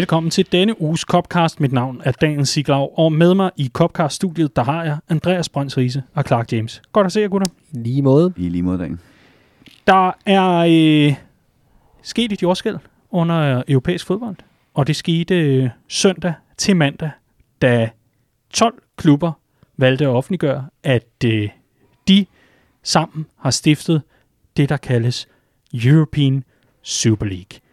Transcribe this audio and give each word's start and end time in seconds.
Velkommen 0.00 0.30
til 0.30 0.52
denne 0.52 0.80
uges 0.80 1.00
Copcast. 1.00 1.60
Mit 1.60 1.72
navn 1.72 2.00
er 2.04 2.12
Daniel 2.12 2.46
Siglaug, 2.46 2.98
og 2.98 3.12
med 3.12 3.34
mig 3.34 3.50
i 3.56 3.70
Copcast-studiet, 3.72 4.56
der 4.56 4.62
har 4.62 4.84
jeg 4.84 4.98
Andreas 5.08 5.48
Brønds 5.48 5.78
Riese 5.78 6.02
og 6.14 6.24
Clark 6.26 6.52
James. 6.52 6.82
Godt 6.92 7.06
at 7.06 7.12
se 7.12 7.20
jer, 7.20 7.28
gutter. 7.28 7.48
Lige 7.72 8.02
måde. 8.02 8.32
I 8.36 8.48
lige 8.48 8.62
måde, 8.62 8.78
Dan. 8.78 9.00
Der 9.86 10.12
er 10.26 10.56
øh, 10.58 11.14
sket 12.02 12.32
et 12.32 12.42
jordskæld 12.42 12.76
under 13.10 13.62
europæisk 13.68 14.06
fodbold, 14.06 14.36
og 14.74 14.86
det 14.86 14.96
skete 14.96 15.34
øh, 15.34 15.68
søndag 15.88 16.34
til 16.56 16.76
mandag, 16.76 17.10
da 17.62 17.90
12 18.50 18.82
klubber 18.96 19.32
valgte 19.76 20.04
at 20.04 20.10
offentliggøre, 20.10 20.66
at 20.82 21.24
øh, 21.24 21.48
de 22.08 22.26
sammen 22.82 23.26
har 23.38 23.50
stiftet 23.50 24.02
det, 24.56 24.68
der 24.68 24.76
kaldes 24.76 25.28
European 25.74 26.44
Super 26.82 27.26
League. 27.26 27.69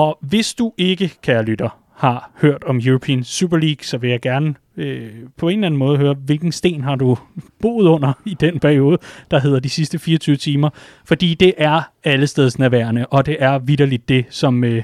Og 0.00 0.18
hvis 0.20 0.54
du 0.54 0.72
ikke, 0.78 1.12
kære 1.22 1.42
lytter, 1.42 1.78
har 1.96 2.30
hørt 2.40 2.64
om 2.64 2.80
European 2.84 3.24
Super 3.24 3.56
League, 3.56 3.84
så 3.84 3.98
vil 3.98 4.10
jeg 4.10 4.20
gerne 4.20 4.54
øh, 4.76 5.10
på 5.36 5.48
en 5.48 5.58
eller 5.58 5.66
anden 5.66 5.78
måde 5.78 5.98
høre, 5.98 6.14
hvilken 6.14 6.52
sten 6.52 6.82
har 6.82 6.96
du 6.96 7.18
boet 7.62 7.86
under 7.86 8.12
i 8.26 8.34
den 8.40 8.60
periode, 8.60 8.98
der 9.30 9.40
hedder 9.40 9.60
de 9.60 9.68
sidste 9.68 9.98
24 9.98 10.36
timer. 10.36 10.70
Fordi 11.04 11.34
det 11.34 11.54
er 11.58 11.82
allestedsnærværende, 12.04 13.06
og 13.06 13.26
det 13.26 13.36
er 13.40 13.58
vidderligt 13.58 14.08
det, 14.08 14.24
som 14.30 14.64
øh, 14.64 14.82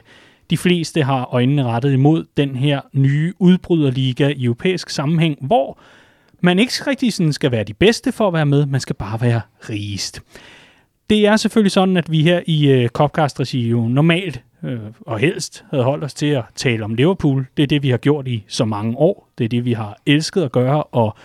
de 0.51 0.57
fleste 0.57 1.03
har 1.03 1.25
øjnene 1.25 1.65
rettet 1.65 1.93
imod 1.93 2.25
den 2.37 2.57
her 2.57 2.81
nye 2.93 3.33
udbryderliga 3.39 4.29
i 4.29 4.45
europæisk 4.45 4.91
sammenhæng, 4.91 5.39
hvor 5.41 5.79
man 6.41 6.59
ikke 6.59 6.73
rigtig 6.87 7.13
sådan 7.13 7.33
skal 7.33 7.51
være 7.51 7.65
de 7.65 7.75
bedste 7.75 8.13
for 8.13 8.29
at 8.29 8.35
være 8.35 8.47
med, 8.47 8.67
man 8.67 8.81
skal 8.81 8.97
bare 8.97 9.21
være 9.21 9.41
rigest. 9.71 10.23
Det 11.11 11.27
er 11.27 11.37
selvfølgelig 11.37 11.73
sådan, 11.73 11.97
at 11.97 12.11
vi 12.11 12.23
her 12.23 12.41
i 12.47 12.69
øh, 12.69 12.89
Copcast-regi 12.89 13.69
jo 13.69 13.89
normalt 13.89 14.43
øh, 14.67 14.81
og 15.01 15.19
helst 15.19 15.65
havde 15.71 15.85
holdt 15.85 16.05
os 16.05 16.15
til 16.15 16.27
at 16.27 16.45
tale 16.55 16.85
om 16.85 16.95
Liverpool. 16.95 17.47
Det 17.57 17.63
er 17.63 17.67
det, 17.67 17.83
vi 17.83 17.91
har 17.91 17.97
gjort 17.97 18.29
i 18.29 18.45
så 18.49 18.65
mange 18.65 18.97
år. 18.97 19.29
Det 19.39 19.45
er 19.45 19.49
det, 19.49 19.65
vi 19.65 19.73
har 19.73 19.99
elsket 20.07 20.43
at 20.43 20.53
gøre, 20.53 20.83
og 20.83 21.17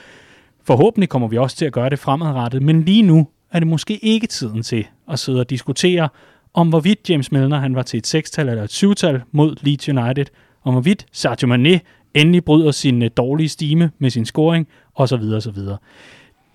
forhåbentlig 0.64 1.10
kommer 1.10 1.28
vi 1.28 1.38
også 1.38 1.58
til 1.58 1.66
at 1.66 1.74
gøre 1.74 1.90
det 1.90 2.00
fremadrettet. 2.00 2.62
Men 2.62 2.84
lige 2.84 3.02
nu 3.02 3.28
er 3.52 3.60
det 3.60 3.68
måske 3.68 4.06
ikke 4.06 4.28
tiden 4.28 4.64
til 4.64 4.88
at 5.12 5.20
sidde 5.20 5.40
og 5.40 5.50
diskutere, 5.50 6.10
om 6.54 6.70
hvorvidt 6.70 7.10
James 7.10 7.32
Milner 7.32 7.60
han 7.60 7.76
var 7.76 7.82
til 7.82 7.98
et 7.98 8.16
6-tal 8.16 8.50
eller 8.50 8.64
et 8.64 8.84
7-tal 8.84 9.22
mod 9.32 9.56
Leeds 9.62 9.90
United, 9.90 10.26
om 10.64 10.74
hvorvidt 10.74 11.06
Sadio 11.12 11.48
Mane 11.48 11.80
endelig 12.14 12.46
bryder 12.46 12.72
sin 12.72 13.02
øh, 13.02 13.10
dårlige 13.18 13.50
stime 13.50 13.92
med 14.00 14.10
sin 14.10 14.26
scoring, 14.26 14.68
osv. 14.96 15.24
osv. 15.36 15.58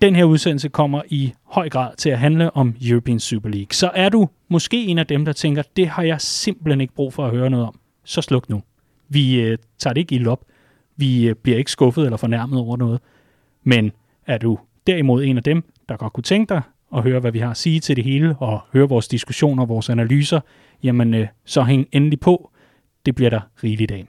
Den 0.01 0.15
her 0.15 0.23
udsendelse 0.23 0.69
kommer 0.69 1.01
i 1.09 1.33
høj 1.43 1.69
grad 1.69 1.95
til 1.95 2.09
at 2.09 2.19
handle 2.19 2.55
om 2.55 2.75
European 2.81 3.19
Super 3.19 3.49
League. 3.49 3.67
Så 3.71 3.91
er 3.93 4.09
du 4.09 4.29
måske 4.47 4.85
en 4.85 4.97
af 4.97 5.07
dem, 5.07 5.25
der 5.25 5.33
tænker, 5.33 5.63
det 5.75 5.87
har 5.87 6.03
jeg 6.03 6.21
simpelthen 6.21 6.81
ikke 6.81 6.93
brug 6.93 7.13
for 7.13 7.25
at 7.25 7.31
høre 7.31 7.49
noget 7.49 7.65
om, 7.65 7.79
så 8.03 8.21
sluk 8.21 8.49
nu. 8.49 8.63
Vi 9.09 9.41
øh, 9.41 9.57
tager 9.77 9.93
det 9.93 10.01
ikke 10.01 10.15
i 10.15 10.25
op. 10.25 10.45
Vi 10.95 11.27
øh, 11.27 11.35
bliver 11.35 11.57
ikke 11.57 11.71
skuffet 11.71 12.05
eller 12.05 12.17
fornærmet 12.17 12.59
over 12.59 12.77
noget. 12.77 12.99
Men 13.63 13.91
er 14.27 14.37
du 14.37 14.59
derimod 14.87 15.23
en 15.23 15.37
af 15.37 15.43
dem, 15.43 15.63
der 15.89 15.97
godt 15.97 16.13
kunne 16.13 16.23
tænke 16.23 16.53
dig 16.53 16.61
at 16.95 17.03
høre, 17.03 17.19
hvad 17.19 17.31
vi 17.31 17.39
har 17.39 17.51
at 17.51 17.57
sige 17.57 17.79
til 17.79 17.95
det 17.95 18.03
hele, 18.03 18.35
og 18.39 18.61
høre 18.73 18.89
vores 18.89 19.07
diskussioner 19.07 19.63
og 19.63 19.69
vores 19.69 19.89
analyser, 19.89 20.39
jamen 20.83 21.13
øh, 21.13 21.27
så 21.45 21.63
hæng 21.63 21.87
endelig 21.91 22.19
på. 22.19 22.51
Det 23.05 23.15
bliver 23.15 23.29
der 23.29 23.39
rigeligt 23.63 23.91
af. 23.91 24.05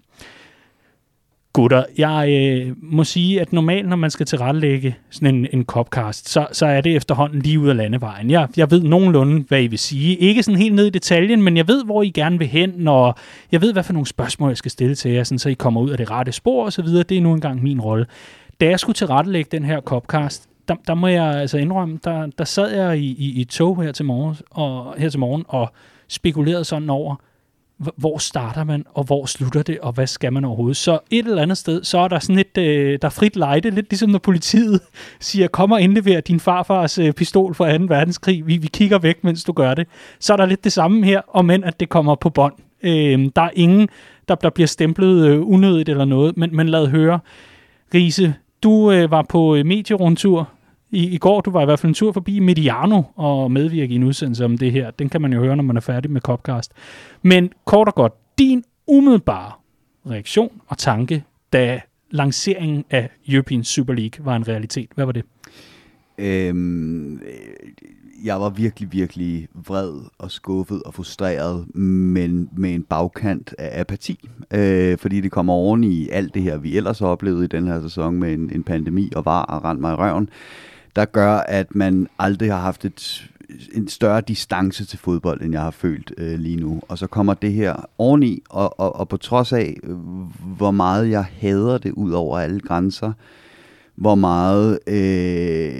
Gutter, 1.58 1.84
jeg 1.98 2.28
øh, 2.30 2.76
må 2.82 3.04
sige, 3.04 3.40
at 3.40 3.52
normalt, 3.52 3.88
når 3.88 3.96
man 3.96 4.10
skal 4.10 4.26
tilrettelægge 4.26 4.96
sådan 5.10 5.34
en, 5.34 5.46
en 5.52 5.64
copcast, 5.64 6.28
så, 6.28 6.46
så 6.52 6.66
er 6.66 6.80
det 6.80 6.96
efterhånden 6.96 7.42
lige 7.42 7.60
ud 7.60 7.68
af 7.68 7.76
landevejen. 7.76 8.30
Jeg, 8.30 8.48
jeg 8.56 8.70
ved 8.70 8.82
nogenlunde, 8.82 9.44
hvad 9.48 9.62
I 9.62 9.66
vil 9.66 9.78
sige. 9.78 10.16
Ikke 10.16 10.42
sådan 10.42 10.58
helt 10.58 10.74
ned 10.74 10.86
i 10.86 10.90
detaljen, 10.90 11.42
men 11.42 11.56
jeg 11.56 11.68
ved, 11.68 11.84
hvor 11.84 12.02
I 12.02 12.10
gerne 12.10 12.38
vil 12.38 12.46
hen, 12.46 12.88
og 12.88 13.14
jeg 13.52 13.60
ved, 13.60 13.72
hvad 13.72 13.82
for 13.82 13.92
nogle 13.92 14.06
spørgsmål, 14.06 14.50
jeg 14.50 14.56
skal 14.56 14.70
stille 14.70 14.94
til 14.94 15.10
jer, 15.10 15.24
sådan, 15.24 15.38
så 15.38 15.48
I 15.48 15.54
kommer 15.54 15.80
ud 15.80 15.90
af 15.90 15.96
det 15.96 16.10
rette 16.10 16.32
spor 16.32 16.64
og 16.64 16.72
så 16.72 16.82
videre. 16.82 17.02
Det 17.02 17.16
er 17.16 17.22
nu 17.22 17.34
engang 17.34 17.62
min 17.62 17.80
rolle. 17.80 18.06
Da 18.60 18.66
jeg 18.66 18.80
skulle 18.80 18.94
tilrettelægge 18.94 19.48
den 19.52 19.64
her 19.64 19.80
copcast, 19.80 20.48
der, 20.68 20.74
der 20.86 20.94
må 20.94 21.06
jeg 21.06 21.24
altså 21.24 21.58
indrømme, 21.58 21.98
der, 22.04 22.26
der 22.38 22.44
sad 22.44 22.76
jeg 22.76 22.98
i, 22.98 23.06
i, 23.18 23.40
i 23.40 23.44
tog 23.44 23.82
her 23.82 23.92
til 23.92 24.04
morgen, 24.04 24.36
og, 24.50 24.94
her 24.98 25.08
til 25.08 25.20
morgen 25.20 25.44
og 25.48 25.72
spekulerede 26.08 26.64
sådan 26.64 26.90
over, 26.90 27.16
hvor 27.96 28.18
starter 28.18 28.64
man, 28.64 28.84
og 28.94 29.04
hvor 29.04 29.26
slutter 29.26 29.62
det, 29.62 29.78
og 29.78 29.92
hvad 29.92 30.06
skal 30.06 30.32
man 30.32 30.44
overhovedet? 30.44 30.76
Så 30.76 30.98
et 31.10 31.26
eller 31.26 31.42
andet 31.42 31.58
sted, 31.58 31.84
så 31.84 31.98
er 31.98 32.08
der 32.08 32.18
sådan 32.18 32.38
et, 32.38 32.58
øh, 32.58 32.98
der 33.02 33.08
er 33.08 33.10
frit 33.10 33.36
lejde, 33.36 33.70
lidt 33.70 33.90
ligesom 33.90 34.10
når 34.10 34.18
politiet 34.18 34.80
siger, 35.20 35.48
kom 35.48 35.72
og 35.72 35.80
indlever 35.80 36.20
din 36.20 36.40
farfars 36.40 36.98
øh, 36.98 37.12
pistol 37.12 37.54
fra 37.54 37.78
2. 37.78 37.84
verdenskrig, 37.88 38.46
vi, 38.46 38.56
vi 38.56 38.66
kigger 38.66 38.98
væk, 38.98 39.24
mens 39.24 39.44
du 39.44 39.52
gør 39.52 39.74
det. 39.74 39.86
Så 40.20 40.32
er 40.32 40.36
der 40.36 40.46
lidt 40.46 40.64
det 40.64 40.72
samme 40.72 41.04
her, 41.04 41.20
og 41.28 41.44
men 41.44 41.64
at 41.64 41.80
det 41.80 41.88
kommer 41.88 42.14
på 42.14 42.30
bånd. 42.30 42.54
Øh, 42.82 43.30
der 43.36 43.42
er 43.42 43.50
ingen, 43.54 43.88
der, 44.28 44.34
der 44.34 44.50
bliver 44.50 44.66
stemplet 44.66 45.26
øh, 45.26 45.40
unødigt 45.48 45.88
eller 45.88 46.04
noget, 46.04 46.36
men, 46.36 46.56
men 46.56 46.68
lad 46.68 46.86
høre. 46.86 47.20
Riese, 47.94 48.34
du 48.62 48.92
øh, 48.92 49.10
var 49.10 49.22
på 49.28 49.56
øh, 49.56 49.66
medierundtur 49.66 50.48
i, 50.90 51.08
i 51.08 51.18
går. 51.18 51.40
Du 51.40 51.50
var 51.50 51.62
i 51.62 51.64
hvert 51.64 51.78
fald 51.78 51.90
en 51.90 51.94
tur 51.94 52.12
forbi 52.12 52.38
Mediano 52.38 53.02
og 53.16 53.50
medvirke 53.52 53.92
i 53.92 53.96
en 53.96 54.04
udsendelse 54.04 54.44
om 54.44 54.58
det 54.58 54.72
her. 54.72 54.90
Den 54.90 55.08
kan 55.08 55.22
man 55.22 55.32
jo 55.32 55.40
høre, 55.40 55.56
når 55.56 55.64
man 55.64 55.76
er 55.76 55.80
færdig 55.80 56.10
med 56.10 56.20
Copcast. 56.20 56.72
Men 57.22 57.50
kort 57.64 57.88
og 57.88 57.94
godt, 57.94 58.12
din 58.38 58.64
umiddelbare 58.86 59.52
reaktion 60.10 60.60
og 60.66 60.78
tanke, 60.78 61.24
da 61.52 61.80
lanceringen 62.10 62.84
af 62.90 63.10
European 63.28 63.64
Super 63.64 63.94
League 63.94 64.24
var 64.24 64.36
en 64.36 64.48
realitet. 64.48 64.88
Hvad 64.94 65.04
var 65.04 65.12
det? 65.12 65.24
Øhm, 66.18 67.20
jeg 68.24 68.40
var 68.40 68.50
virkelig, 68.50 68.92
virkelig 68.92 69.48
vred 69.54 69.92
og 70.18 70.30
skuffet 70.30 70.82
og 70.82 70.94
frustreret, 70.94 71.76
men 71.76 72.48
med 72.56 72.74
en 72.74 72.82
bagkant 72.82 73.54
af 73.58 73.80
apati. 73.80 74.28
Øh, 74.54 74.98
fordi 74.98 75.20
det 75.20 75.30
kommer 75.30 75.52
oven 75.52 75.84
i 75.84 76.08
alt 76.08 76.34
det 76.34 76.42
her, 76.42 76.58
vi 76.58 76.76
ellers 76.76 76.98
har 76.98 77.06
oplevet 77.06 77.44
i 77.44 77.46
den 77.46 77.66
her 77.66 77.80
sæson 77.80 78.14
med 78.14 78.32
en, 78.34 78.50
en 78.54 78.62
pandemi 78.64 79.12
og 79.16 79.24
var 79.24 79.42
og 79.42 79.64
rent 79.64 79.80
mig 79.80 79.92
i 79.92 79.96
røven 79.96 80.28
der 80.96 81.04
gør, 81.04 81.32
at 81.32 81.74
man 81.74 82.08
aldrig 82.18 82.52
har 82.52 82.60
haft 82.60 82.84
et, 82.84 83.30
en 83.72 83.88
større 83.88 84.20
distance 84.20 84.84
til 84.84 84.98
fodbold, 84.98 85.42
end 85.42 85.52
jeg 85.52 85.62
har 85.62 85.70
følt 85.70 86.12
øh, 86.18 86.38
lige 86.38 86.56
nu. 86.56 86.80
Og 86.88 86.98
så 86.98 87.06
kommer 87.06 87.34
det 87.34 87.52
her 87.52 87.76
oveni, 87.98 88.42
og, 88.50 88.80
og, 88.80 88.96
og 88.96 89.08
på 89.08 89.16
trods 89.16 89.52
af, 89.52 89.76
øh, 89.82 89.96
hvor 90.56 90.70
meget 90.70 91.10
jeg 91.10 91.24
hader 91.40 91.78
det 91.78 91.92
ud 91.92 92.12
over 92.12 92.38
alle 92.38 92.60
grænser, 92.60 93.12
hvor 93.94 94.14
meget, 94.14 94.78
øh, 94.86 95.72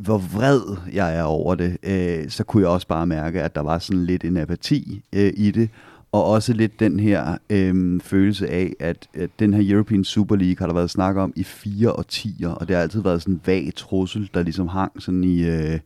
hvor 0.00 0.18
vred 0.18 0.60
jeg 0.92 1.16
er 1.16 1.22
over 1.22 1.54
det, 1.54 1.76
øh, 1.82 2.30
så 2.30 2.44
kunne 2.44 2.62
jeg 2.62 2.70
også 2.70 2.86
bare 2.86 3.06
mærke, 3.06 3.42
at 3.42 3.54
der 3.54 3.60
var 3.60 3.78
sådan 3.78 4.04
lidt 4.04 4.24
en 4.24 4.36
apati 4.36 5.02
øh, 5.12 5.32
i 5.36 5.50
det, 5.50 5.70
og 6.12 6.24
også 6.24 6.52
lidt 6.52 6.80
den 6.80 7.00
her 7.00 7.38
øh, 7.50 8.00
følelse 8.00 8.48
af, 8.48 8.72
at, 8.80 9.08
at 9.14 9.30
den 9.38 9.54
her 9.54 9.74
European 9.74 10.04
Super 10.04 10.36
League 10.36 10.56
har 10.58 10.66
der 10.66 10.74
været 10.74 10.90
snak 10.90 11.16
om 11.16 11.32
i 11.36 11.42
fire 11.42 11.92
årtier, 11.92 12.48
og 12.48 12.68
det 12.68 12.76
har 12.76 12.82
altid 12.82 13.02
været 13.02 13.22
sådan 13.22 13.34
en 13.34 13.40
vag 13.46 13.72
trussel, 13.76 14.30
der 14.34 14.42
ligesom 14.42 14.68
hang 14.68 15.02
sådan 15.02 15.24
i, 15.24 15.42
øh, 15.42 15.80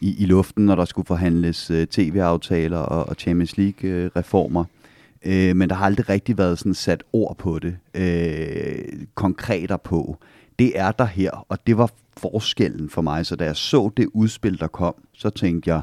i, 0.00 0.22
i 0.22 0.26
luften, 0.26 0.66
når 0.66 0.74
der 0.74 0.84
skulle 0.84 1.06
forhandles 1.06 1.70
øh, 1.70 1.86
tv-aftaler 1.86 2.78
og, 2.78 3.08
og 3.08 3.14
Champions 3.18 3.58
League-reformer. 3.58 4.64
Øh, 5.24 5.56
men 5.56 5.68
der 5.68 5.74
har 5.74 5.86
aldrig 5.86 6.08
rigtig 6.08 6.38
været 6.38 6.58
sådan 6.58 6.74
sat 6.74 7.04
ord 7.12 7.36
på 7.38 7.58
det, 7.58 7.76
øh, 7.94 9.06
konkreter 9.14 9.76
på. 9.76 10.18
Det 10.58 10.78
er 10.78 10.92
der 10.92 11.04
her, 11.04 11.46
og 11.48 11.58
det 11.66 11.78
var 11.78 11.90
forskellen 12.16 12.90
for 12.90 13.02
mig. 13.02 13.26
Så 13.26 13.36
da 13.36 13.44
jeg 13.44 13.56
så 13.56 13.90
det 13.96 14.06
udspil, 14.12 14.60
der 14.60 14.66
kom, 14.66 14.94
så 15.12 15.30
tænkte 15.30 15.70
jeg, 15.70 15.80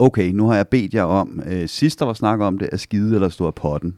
okay, 0.00 0.30
nu 0.30 0.48
har 0.48 0.56
jeg 0.56 0.68
bedt 0.68 0.94
jer 0.94 1.02
om, 1.02 1.42
øh, 1.46 1.68
sidst 1.68 1.98
der 1.98 2.04
var 2.04 2.12
snak 2.12 2.40
om 2.40 2.58
det, 2.58 2.68
at 2.72 2.80
skide 2.80 3.14
eller 3.14 3.28
stå 3.28 3.46
af 3.46 3.54
potten. 3.54 3.96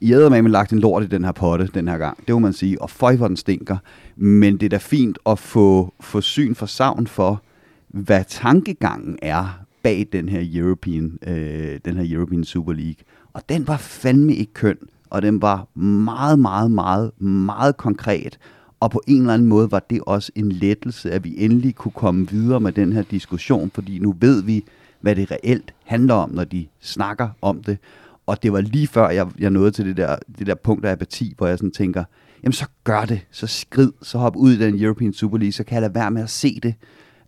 I 0.00 0.10
havde 0.10 0.30
med 0.30 0.50
lagt 0.50 0.72
en 0.72 0.78
lort 0.78 1.02
i 1.02 1.06
den 1.06 1.24
her 1.24 1.32
potte 1.32 1.70
den 1.74 1.88
her 1.88 1.98
gang, 1.98 2.26
det 2.26 2.34
må 2.34 2.38
man 2.38 2.52
sige, 2.52 2.82
og 2.82 2.90
føj 2.90 3.16
hvor 3.16 3.28
den 3.28 3.36
stinker. 3.36 3.76
Men 4.16 4.56
det 4.56 4.66
er 4.66 4.70
da 4.70 4.76
fint 4.76 5.18
at 5.26 5.38
få, 5.38 5.94
få 6.00 6.20
syn 6.20 6.54
for 6.54 6.66
savn 6.66 7.06
for, 7.06 7.42
hvad 7.88 8.24
tankegangen 8.28 9.18
er 9.22 9.64
bag 9.82 10.06
den 10.12 10.28
her 10.28 10.40
European, 10.54 11.18
øh, 11.26 11.80
den 11.84 11.96
her 11.96 12.16
European 12.16 12.44
Super 12.44 12.72
League. 12.72 13.04
Og 13.32 13.42
den 13.48 13.68
var 13.68 13.76
fandme 13.76 14.34
ikke 14.34 14.52
køn, 14.52 14.78
og 15.10 15.22
den 15.22 15.42
var 15.42 15.78
meget, 15.78 16.38
meget, 16.38 16.70
meget, 16.70 17.22
meget 17.22 17.76
konkret. 17.76 18.38
Og 18.82 18.90
på 18.90 19.02
en 19.06 19.20
eller 19.20 19.34
anden 19.34 19.48
måde 19.48 19.70
var 19.70 19.86
det 19.90 20.00
også 20.06 20.32
en 20.34 20.52
lettelse, 20.52 21.10
at 21.10 21.24
vi 21.24 21.34
endelig 21.38 21.74
kunne 21.74 21.92
komme 21.92 22.30
videre 22.30 22.60
med 22.60 22.72
den 22.72 22.92
her 22.92 23.02
diskussion, 23.02 23.70
fordi 23.74 23.98
nu 23.98 24.14
ved 24.20 24.42
vi, 24.42 24.64
hvad 25.00 25.16
det 25.16 25.30
reelt 25.30 25.74
handler 25.84 26.14
om, 26.14 26.30
når 26.30 26.44
de 26.44 26.66
snakker 26.80 27.28
om 27.42 27.62
det. 27.62 27.78
Og 28.26 28.42
det 28.42 28.52
var 28.52 28.60
lige 28.60 28.86
før, 28.86 29.08
jeg, 29.10 29.26
jeg 29.38 29.50
nåede 29.50 29.70
til 29.70 29.84
det 29.84 29.96
der, 29.96 30.16
det 30.38 30.46
der 30.46 30.54
punkt 30.54 30.84
af 30.84 30.92
apati, 30.92 31.34
hvor 31.38 31.46
jeg 31.46 31.58
sådan 31.58 31.70
tænker, 31.70 32.04
jamen 32.42 32.52
så 32.52 32.66
gør 32.84 33.04
det, 33.04 33.20
så 33.30 33.46
skrid, 33.46 33.92
så 34.02 34.18
hop 34.18 34.36
ud 34.36 34.52
i 34.52 34.58
den 34.58 34.82
European 34.82 35.12
Super 35.12 35.38
League, 35.38 35.52
så 35.52 35.64
kan 35.64 35.74
jeg 35.74 35.82
lade 35.82 35.94
være 35.94 36.10
med 36.10 36.22
at 36.22 36.30
se 36.30 36.60
det. 36.62 36.74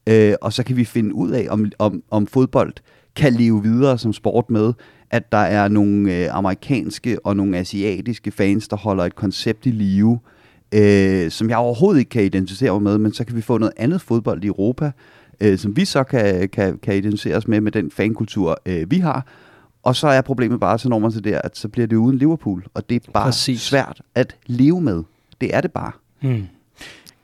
Øh, 0.07 0.35
og 0.43 0.53
så 0.53 0.65
kan 0.65 0.77
vi 0.77 0.85
finde 0.85 1.15
ud 1.15 1.31
af, 1.31 1.47
om, 1.51 1.73
om, 1.79 2.03
om 2.11 2.27
fodbold 2.27 2.73
kan 3.17 3.33
leve 3.33 3.63
videre 3.63 3.99
som 3.99 4.13
sport 4.13 4.51
med, 4.51 4.73
at 5.11 5.33
der 5.33 5.39
er 5.39 5.69
nogle 5.69 6.15
øh, 6.15 6.37
amerikanske 6.37 7.27
og 7.27 7.37
nogle 7.37 7.59
asiatiske 7.59 8.31
fans, 8.31 8.69
der 8.69 8.77
holder 8.77 9.05
et 9.05 9.15
koncept 9.15 9.67
i 9.67 9.71
live, 9.71 10.13
øh, 10.13 10.34
som 11.31 11.51
jeg 11.51 11.57
overhovedet 11.57 11.99
ikke 11.99 12.09
kan 12.09 12.25
identificere 12.25 12.73
mig 12.73 12.83
med, 12.83 12.99
men 12.99 13.13
så 13.13 13.25
kan 13.25 13.37
vi 13.37 13.41
få 13.41 13.59
noget 13.59 13.73
andet 13.77 14.01
fodbold 14.01 14.45
i 14.45 14.47
Europa, 14.47 14.93
øh, 15.41 15.59
som 15.59 15.77
vi 15.77 15.85
så 15.85 16.05
kan, 16.05 16.49
kan, 16.49 16.79
kan 16.79 16.97
identificere 16.97 17.37
os 17.37 17.49
med, 17.49 17.61
med 17.61 17.73
den 17.73 17.91
fankultur, 17.91 18.61
øh, 18.67 18.91
vi 18.91 18.99
har. 18.99 19.27
Og 19.83 19.97
så 19.97 20.09
er 20.09 20.21
problemet 20.21 20.61
bare, 20.61 20.79
så 20.79 20.89
når 20.89 20.99
man 20.99 21.13
til 21.13 21.25
der, 21.25 21.41
at 21.45 21.57
så 21.57 21.69
bliver 21.69 21.87
det 21.87 21.97
uden 21.97 22.19
Liverpool, 22.19 22.65
og 22.75 22.91
det 22.91 22.97
er 23.07 23.11
bare 23.13 23.25
Præcis. 23.25 23.61
svært 23.61 24.01
at 24.15 24.37
leve 24.47 24.81
med. 24.81 25.03
Det 25.41 25.55
er 25.55 25.61
det 25.61 25.73
bare. 25.73 25.93
Hmm. 26.21 26.47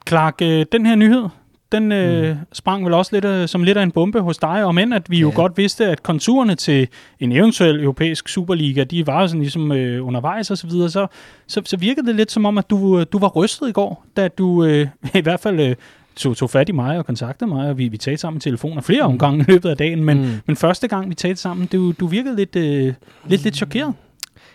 Clark, 0.09 0.35
øh, 0.43 0.67
den 0.73 0.87
her 0.87 0.95
nyhed, 0.95 1.29
den 1.73 1.93
øh, 1.93 2.31
mm. 2.31 2.39
sprang 2.53 2.85
vel 2.85 2.95
også 2.95 3.11
lidt 3.13 3.25
øh, 3.25 3.49
som 3.49 3.63
lidt 3.63 3.79
af 3.79 3.83
en 3.83 3.91
bombe 3.91 4.21
hos 4.21 4.39
dig, 4.39 4.65
om 4.65 4.79
end 4.79 4.95
at 4.95 5.11
vi 5.11 5.17
ja. 5.17 5.21
jo 5.21 5.33
godt 5.35 5.57
vidste, 5.57 5.87
at 5.87 6.03
konturerne 6.03 6.55
til 6.55 6.89
en 7.21 7.33
eventuel 7.33 7.81
europæisk 7.81 8.29
Superliga, 8.29 8.85
de 8.85 9.07
var 9.07 9.21
jo 9.21 9.29
sådan 9.29 9.41
ligesom 9.41 9.73
øh, 9.73 10.07
undervejs 10.07 10.51
og 10.51 10.59
så 10.59 10.67
videre, 10.67 10.91
så, 10.91 11.07
så, 11.47 11.63
så 11.65 11.77
virkede 11.77 12.07
det 12.07 12.15
lidt 12.15 12.33
som 12.33 12.45
om, 12.45 12.59
at 12.59 12.71
du, 12.71 12.99
øh, 12.99 13.07
du 13.13 13.19
var 13.19 13.29
rystet 13.29 13.69
i 13.69 13.73
går, 13.73 14.05
da 14.17 14.29
du 14.29 14.65
øh, 14.65 14.89
i 15.15 15.21
hvert 15.21 15.41
fald 15.41 15.61
øh, 15.61 15.77
tog, 16.17 16.37
tog 16.37 16.51
fat 16.51 16.69
i 16.69 16.73
mig 16.73 16.99
og 16.99 17.07
kontaktede 17.07 17.51
mig, 17.51 17.69
og 17.69 17.79
vi, 17.79 17.89
vi 17.89 17.97
talte 17.97 18.21
sammen 18.21 18.39
i 18.39 18.41
telefon 18.41 18.79
af 18.79 18.85
flere 18.85 19.03
omgange 19.03 19.45
i 19.49 19.51
løbet 19.53 19.69
af 19.69 19.77
dagen, 19.77 20.05
men, 20.05 20.19
mm. 20.19 20.25
Mm. 20.25 20.41
men 20.47 20.57
første 20.57 20.89
gang 20.89 21.11
vi 21.11 21.15
talte 21.15 21.41
sammen, 21.41 21.67
du, 21.67 21.93
du 21.93 22.07
virkede 22.07 22.37
lidt, 22.37 22.57
øh, 22.57 22.95
lidt, 23.27 23.43
lidt 23.43 23.57
chokeret. 23.57 23.95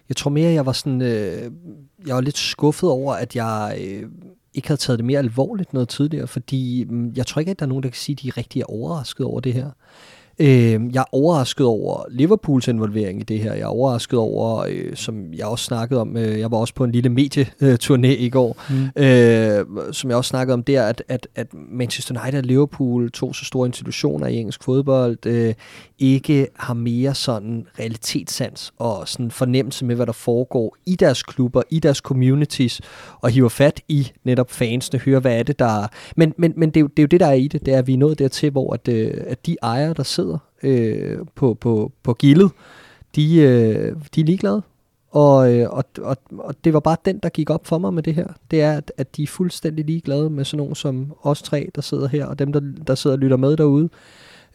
Jeg 0.09 0.15
tror 0.15 0.31
mere, 0.31 0.51
jeg 0.53 0.65
var 0.65 0.71
sådan, 0.71 1.01
øh, 1.01 1.51
jeg 2.07 2.15
var 2.15 2.21
lidt 2.21 2.37
skuffet 2.37 2.89
over, 2.89 3.13
at 3.13 3.35
jeg 3.35 3.77
øh, 3.81 4.03
ikke 4.55 4.67
havde 4.67 4.81
taget 4.81 4.99
det 4.99 5.05
mere 5.05 5.19
alvorligt 5.19 5.73
noget 5.73 5.89
tidligere, 5.89 6.27
fordi 6.27 6.85
mm, 6.89 7.13
jeg 7.15 7.27
tror 7.27 7.39
ikke, 7.39 7.51
at 7.51 7.59
der 7.59 7.65
er 7.65 7.69
nogen, 7.69 7.83
der 7.83 7.89
kan 7.89 7.97
sige, 7.97 8.13
at 8.13 8.21
de 8.21 8.39
rigtig 8.41 8.61
er 8.61 8.65
overrasket 8.65 9.25
over 9.25 9.39
det 9.39 9.53
her. 9.53 9.69
Øh, 10.39 10.47
jeg 10.93 10.99
er 11.01 11.05
overrasket 11.11 11.65
over 11.65 12.03
Liverpools 12.09 12.67
involvering 12.67 13.19
i 13.19 13.23
det 13.23 13.39
her. 13.39 13.53
Jeg 13.53 13.61
er 13.61 13.65
overrasket 13.65 14.19
over, 14.19 14.65
øh, 14.69 14.95
som 14.95 15.33
jeg 15.33 15.45
også 15.45 15.65
snakkede 15.65 16.01
om, 16.01 16.17
øh, 16.17 16.39
jeg 16.39 16.51
var 16.51 16.57
også 16.57 16.73
på 16.73 16.83
en 16.83 16.91
lille 16.91 17.09
medieturné 17.09 18.07
i 18.07 18.29
går, 18.29 18.57
Mm. 18.69 19.03
øh, 19.03 19.65
som 19.91 20.09
jeg 20.09 20.17
også 20.17 20.29
snakkede 20.29 20.53
om 20.53 20.63
der, 20.63 20.83
at, 20.83 21.03
at, 21.07 21.27
at 21.35 21.47
Manchester 21.71 22.21
United 22.21 22.39
og 22.39 22.45
Liverpool, 22.45 23.11
to 23.11 23.33
så 23.33 23.45
store 23.45 23.67
institutioner 23.67 24.27
i 24.27 24.35
engelsk 24.35 24.63
fodbold, 24.63 25.25
øh, 25.25 25.53
ikke 25.99 26.47
har 26.55 26.73
mere 26.73 27.15
sådan 27.15 27.65
realitetssans 27.79 28.73
og 28.79 29.07
sådan 29.07 29.31
fornemmelse 29.31 29.85
med, 29.85 29.95
hvad 29.95 30.05
der 30.05 30.11
foregår 30.11 30.75
i 30.85 30.95
deres 30.95 31.23
klubber, 31.23 31.61
i 31.69 31.79
deres 31.79 31.97
communities, 31.97 32.81
og 33.21 33.29
hiver 33.29 33.49
fat 33.49 33.81
i 33.89 34.11
netop 34.23 34.51
fansene, 34.51 34.99
hører, 34.99 35.19
hvad 35.19 35.39
er 35.39 35.43
det, 35.43 35.59
der 35.59 35.83
er. 35.83 35.87
Men, 36.15 36.33
men, 36.37 36.53
men 36.57 36.69
det, 36.69 36.77
er 36.77 36.81
jo, 36.81 36.87
det 36.87 36.99
er 36.99 37.03
jo 37.03 37.07
det, 37.07 37.19
der 37.19 37.27
er 37.27 37.33
i 37.33 37.47
det, 37.47 37.65
det 37.65 37.73
er, 37.73 37.77
at 37.77 37.87
vi 37.87 37.93
er 37.93 37.97
nået 37.97 38.19
dertil, 38.19 38.49
hvor 38.49 38.73
at, 38.73 38.87
øh, 38.87 39.11
at 39.27 39.45
de 39.45 39.55
ejere, 39.63 39.93
der 39.93 40.03
sidder 40.03 40.24
øh, 40.63 41.17
på, 41.35 41.53
på, 41.53 41.91
på 42.03 42.13
gildet, 42.13 42.51
de, 43.15 43.35
øh, 43.37 43.95
de 44.15 44.21
er 44.21 44.25
ligeglade. 44.25 44.61
Og, 45.11 45.53
øh, 45.53 45.69
og, 45.69 45.83
og, 46.01 46.17
og 46.37 46.55
det 46.63 46.73
var 46.73 46.79
bare 46.79 46.97
den, 47.05 47.19
der 47.23 47.29
gik 47.29 47.49
op 47.49 47.67
for 47.67 47.77
mig 47.77 47.93
med 47.93 48.03
det 48.03 48.13
her. 48.15 48.27
Det 48.51 48.61
er, 48.61 48.73
at, 48.77 48.91
at 48.97 49.15
de 49.17 49.23
er 49.23 49.27
fuldstændig 49.27 49.85
ligeglade 49.85 50.29
med 50.29 50.45
sådan 50.45 50.57
nogen 50.57 50.75
som 50.75 51.13
os 51.23 51.41
tre, 51.41 51.69
der 51.75 51.81
sidder 51.81 52.07
her, 52.07 52.25
og 52.25 52.39
dem, 52.39 52.53
der, 52.53 52.61
der 52.87 52.95
sidder 52.95 53.15
og 53.15 53.19
lytter 53.19 53.37
med 53.37 53.57
derude. 53.57 53.89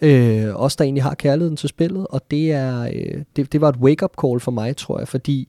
Øh, 0.02 0.46
os, 0.55 0.76
der 0.76 0.84
egentlig 0.84 1.02
har 1.02 1.14
kærligheden 1.14 1.56
til 1.56 1.69
spillet. 1.69 2.06
Og 2.11 2.20
det, 2.31 2.52
er, 2.52 2.82
øh, 2.82 3.23
det, 3.37 3.52
det 3.52 3.61
var 3.61 3.69
et 3.69 3.76
wake-up 3.76 4.12
call 4.25 4.40
for 4.40 4.50
mig, 4.50 4.76
tror 4.76 4.99
jeg, 4.99 5.08
fordi 5.08 5.49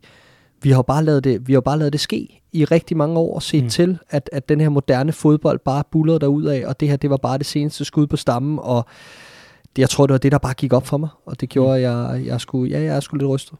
vi 0.63 0.71
har 0.71 0.81
bare 0.81 1.03
lavet 1.03 1.23
det, 1.23 1.47
vi 1.47 1.53
har 1.53 1.61
bare 1.61 1.79
lavet 1.79 1.93
det 1.93 2.01
ske 2.01 2.41
i 2.51 2.65
rigtig 2.65 2.97
mange 2.97 3.19
år 3.19 3.35
og 3.35 3.43
set 3.43 3.63
Mm. 3.63 3.69
til, 3.69 3.97
at, 4.09 4.29
at 4.33 4.49
den 4.49 4.61
her 4.61 4.69
moderne 4.69 5.11
fodbold 5.11 5.59
bare 5.59 5.83
bullerede 5.91 6.19
derud 6.19 6.45
af, 6.45 6.63
og 6.67 6.79
det 6.79 6.89
her, 6.89 6.95
det 6.95 7.09
var 7.09 7.17
bare 7.17 7.37
det 7.37 7.45
seneste 7.45 7.85
skud 7.85 8.07
på 8.07 8.17
stammen, 8.17 8.59
og 8.61 8.85
jeg 9.77 9.89
tror, 9.89 10.07
det 10.07 10.11
var 10.11 10.19
det, 10.19 10.31
der 10.31 10.37
bare 10.37 10.53
gik 10.53 10.73
op 10.73 10.87
for 10.87 10.97
mig, 10.97 11.09
og 11.25 11.41
det 11.41 11.49
gjorde, 11.49 11.75
at 11.75 11.81
jeg, 11.81 12.25
jeg 12.25 12.41
skulle, 12.41 12.71
ja, 12.71 12.83
jeg 12.83 13.03
sgu 13.03 13.15
lidt 13.15 13.29
rystet. 13.29 13.57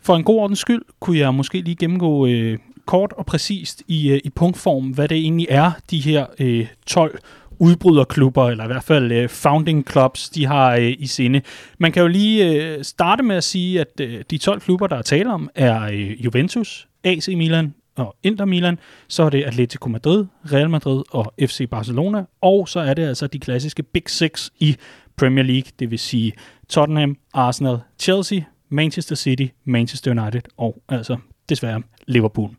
For 0.00 0.16
en 0.16 0.24
god 0.24 0.40
ordens 0.40 0.58
skyld 0.58 0.82
kunne 1.00 1.18
jeg 1.18 1.34
måske 1.34 1.60
lige 1.60 1.76
gennemgå 1.76 2.26
øh, 2.26 2.58
kort 2.86 3.12
og 3.16 3.26
præcist 3.26 3.82
i, 3.88 4.10
øh, 4.10 4.20
i 4.24 4.30
punktform, 4.30 4.88
hvad 4.88 5.08
det 5.08 5.16
egentlig 5.16 5.46
er, 5.50 5.72
de 5.90 6.00
her 6.00 6.26
øh, 6.38 6.66
12 6.86 7.18
udbryderklubber, 7.58 8.48
eller 8.48 8.64
i 8.64 8.66
hvert 8.66 8.84
fald 8.84 9.12
øh, 9.12 9.28
founding 9.28 9.90
clubs, 9.90 10.30
de 10.30 10.46
har 10.46 10.76
øh, 10.76 10.94
i 10.98 11.06
sinde. 11.06 11.40
Man 11.78 11.92
kan 11.92 12.02
jo 12.02 12.08
lige 12.08 12.52
øh, 12.52 12.84
starte 12.84 13.22
med 13.22 13.36
at 13.36 13.44
sige, 13.44 13.80
at 13.80 14.00
øh, 14.00 14.24
de 14.30 14.38
12 14.38 14.60
klubber, 14.60 14.86
der 14.86 14.96
er 14.96 15.02
tale 15.02 15.32
om, 15.32 15.50
er 15.54 15.82
øh, 15.82 16.24
Juventus, 16.24 16.88
AC 17.04 17.28
Milan 17.28 17.74
og 17.96 18.16
Inter 18.22 18.44
Milan, 18.44 18.78
så 19.08 19.22
er 19.22 19.30
det 19.30 19.44
Atletico 19.44 19.88
Madrid, 19.88 20.24
Real 20.52 20.70
Madrid 20.70 21.02
og 21.10 21.34
FC 21.40 21.68
Barcelona, 21.70 22.24
og 22.40 22.68
så 22.68 22.80
er 22.80 22.94
det 22.94 23.06
altså 23.06 23.26
de 23.26 23.38
klassiske 23.38 23.82
Big 23.82 24.02
Six 24.06 24.50
i 24.60 24.76
Premier 25.16 25.44
League, 25.44 25.70
det 25.78 25.90
vil 25.90 25.98
sige 25.98 26.32
Tottenham, 26.68 27.16
Arsenal, 27.34 27.78
Chelsea, 27.98 28.40
Manchester 28.68 29.14
City, 29.14 29.46
Manchester 29.64 30.10
United 30.10 30.42
og 30.56 30.82
altså 30.88 31.16
desværre 31.48 31.82
Liverpool. 32.06 32.50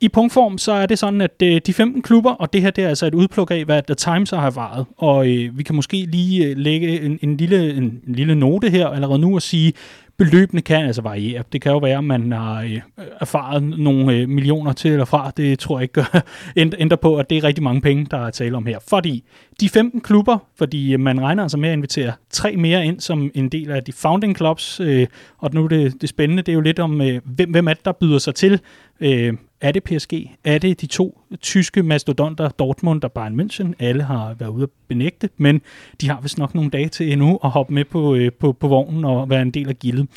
I 0.00 0.08
punktform, 0.08 0.58
så 0.58 0.72
er 0.72 0.86
det 0.86 0.98
sådan, 0.98 1.20
at 1.20 1.42
øh, 1.42 1.60
de 1.66 1.74
15 1.74 2.02
klubber, 2.02 2.32
og 2.32 2.52
det 2.52 2.62
her 2.62 2.70
det 2.70 2.84
er 2.84 2.88
altså 2.88 3.06
et 3.06 3.14
udpluk 3.14 3.50
af, 3.50 3.64
hvad 3.64 3.82
The 3.82 3.94
Times 3.94 4.30
har 4.30 4.50
varet, 4.50 4.86
og 4.96 5.28
øh, 5.28 5.58
vi 5.58 5.62
kan 5.62 5.74
måske 5.74 5.96
lige 5.96 6.46
øh, 6.46 6.56
lægge 6.56 7.00
en, 7.00 7.18
en, 7.22 7.36
lille, 7.36 7.74
en, 7.74 7.84
en 8.06 8.14
lille 8.14 8.34
note 8.34 8.70
her 8.70 8.88
allerede 8.88 9.18
nu 9.18 9.34
og 9.34 9.42
sige, 9.42 9.72
beløbene 10.18 10.60
kan 10.62 10.86
altså 10.86 11.02
variere. 11.02 11.42
Det 11.52 11.62
kan 11.62 11.72
jo 11.72 11.78
være, 11.78 11.98
at 11.98 12.04
man 12.04 12.32
har 12.32 12.62
øh, 12.62 12.80
erfaret 13.20 13.62
nogle 13.62 14.14
øh, 14.14 14.28
millioner 14.28 14.72
til 14.72 14.90
eller 14.90 15.04
fra. 15.04 15.30
Det 15.36 15.58
tror 15.58 15.78
jeg 15.78 15.82
ikke 15.82 15.92
gør, 15.92 16.20
ændrer 16.78 16.96
på, 16.96 17.16
at 17.16 17.30
det 17.30 17.38
er 17.38 17.44
rigtig 17.44 17.64
mange 17.64 17.80
penge, 17.80 18.06
der 18.10 18.26
er 18.26 18.30
tale 18.30 18.56
om 18.56 18.66
her. 18.66 18.78
Fordi 18.88 19.24
de 19.60 19.68
15 19.68 20.00
klubber, 20.00 20.38
fordi 20.58 20.92
øh, 20.92 21.00
man 21.00 21.20
regner 21.20 21.42
altså 21.42 21.58
med 21.58 21.68
at 21.68 21.72
invitere 21.72 22.12
tre 22.30 22.56
mere 22.56 22.86
ind 22.86 23.00
som 23.00 23.30
en 23.34 23.48
del 23.48 23.70
af 23.70 23.84
de 23.84 23.92
founding 23.92 24.36
clubs, 24.36 24.80
øh, 24.80 25.06
og 25.38 25.50
nu 25.54 25.64
er 25.64 25.68
det, 25.68 26.00
det 26.00 26.08
spændende, 26.08 26.42
det 26.42 26.52
er 26.52 26.54
jo 26.54 26.60
lidt 26.60 26.78
om, 26.78 27.00
øh, 27.00 27.20
hvem, 27.24 27.50
hvem 27.50 27.68
er 27.68 27.74
det, 27.74 27.84
der 27.84 27.92
byder 27.92 28.18
sig 28.18 28.34
til. 28.34 28.60
Øh, 29.00 29.34
er 29.60 29.72
det 29.72 29.84
PSG? 29.84 30.12
Er 30.44 30.58
det 30.58 30.80
de 30.80 30.86
to 30.86 31.20
tyske 31.40 31.82
mastodonter, 31.82 32.48
Dortmund 32.48 33.04
og 33.04 33.12
Bayern 33.12 33.40
München? 33.40 33.72
Alle 33.78 34.02
har 34.02 34.34
været 34.34 34.50
ude 34.50 34.62
at 34.62 34.68
benægte, 34.88 35.28
men 35.36 35.60
de 36.00 36.08
har 36.08 36.20
vist 36.20 36.38
nok 36.38 36.54
nogle 36.54 36.70
dage 36.70 36.88
til 36.88 37.12
endnu 37.12 37.38
at 37.44 37.50
hoppe 37.50 37.74
med 37.74 37.84
på, 37.84 38.14
øh, 38.14 38.32
på, 38.32 38.52
på 38.52 38.68
vognen 38.68 39.04
og 39.04 39.30
være 39.30 39.42
en 39.42 39.50
del 39.50 39.68
af 39.68 39.78
gildet. 39.78 40.08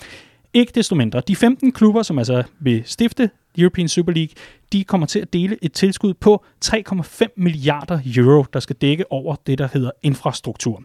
Ikke 0.54 0.72
desto 0.76 0.96
mindre. 0.96 1.22
De 1.28 1.36
15 1.36 1.72
klubber, 1.72 2.04
som 2.04 2.18
altså 2.18 2.44
vil 2.60 2.84
stifte 2.86 3.30
European 3.58 3.88
Super 3.88 4.12
League, 4.12 4.34
de 4.74 4.84
kommer 4.84 5.08
til 5.08 5.20
at 5.20 5.34
dele 5.34 5.58
et 5.62 5.74
tilskud 5.74 6.14
på 6.14 6.44
3,5 6.66 7.26
milliarder 7.36 8.00
euro, 8.16 8.46
der 8.54 8.60
skal 8.60 8.76
dække 8.76 9.12
over 9.12 9.36
det, 9.48 9.58
der 9.58 9.68
hedder 9.74 9.92
infrastruktur. 10.04 10.84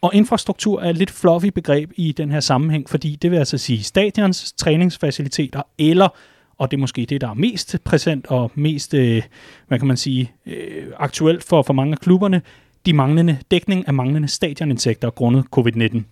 Og 0.00 0.14
infrastruktur 0.14 0.80
er 0.80 0.90
et 0.90 0.96
lidt 0.96 1.10
fluffy 1.10 1.46
begreb 1.46 1.90
i 1.96 2.12
den 2.12 2.30
her 2.30 2.40
sammenhæng, 2.40 2.90
fordi 2.90 3.16
det 3.22 3.30
vil 3.30 3.36
altså 3.36 3.58
sige 3.58 3.82
stadions, 3.82 4.52
træningsfaciliteter 4.52 5.62
eller 5.78 6.08
og 6.58 6.70
det 6.70 6.76
er 6.76 6.80
måske 6.80 7.06
det, 7.08 7.20
der 7.20 7.28
er 7.28 7.34
mest 7.34 7.76
præsent 7.84 8.26
og 8.26 8.50
mest, 8.54 8.94
øh, 8.94 9.22
hvad 9.68 9.78
kan 9.78 9.88
man 9.88 9.96
sige, 9.96 10.32
øh, 10.46 10.86
aktuelt 10.96 11.44
for, 11.44 11.62
for 11.62 11.72
mange 11.72 11.92
af 11.92 11.98
klubberne, 11.98 12.42
de 12.86 12.92
manglende 12.92 13.38
dækning 13.50 13.88
af 13.88 13.94
manglende 13.94 14.28
stadionindtægter 14.28 15.10
grundet 15.10 15.44
covid-19. 15.56 16.02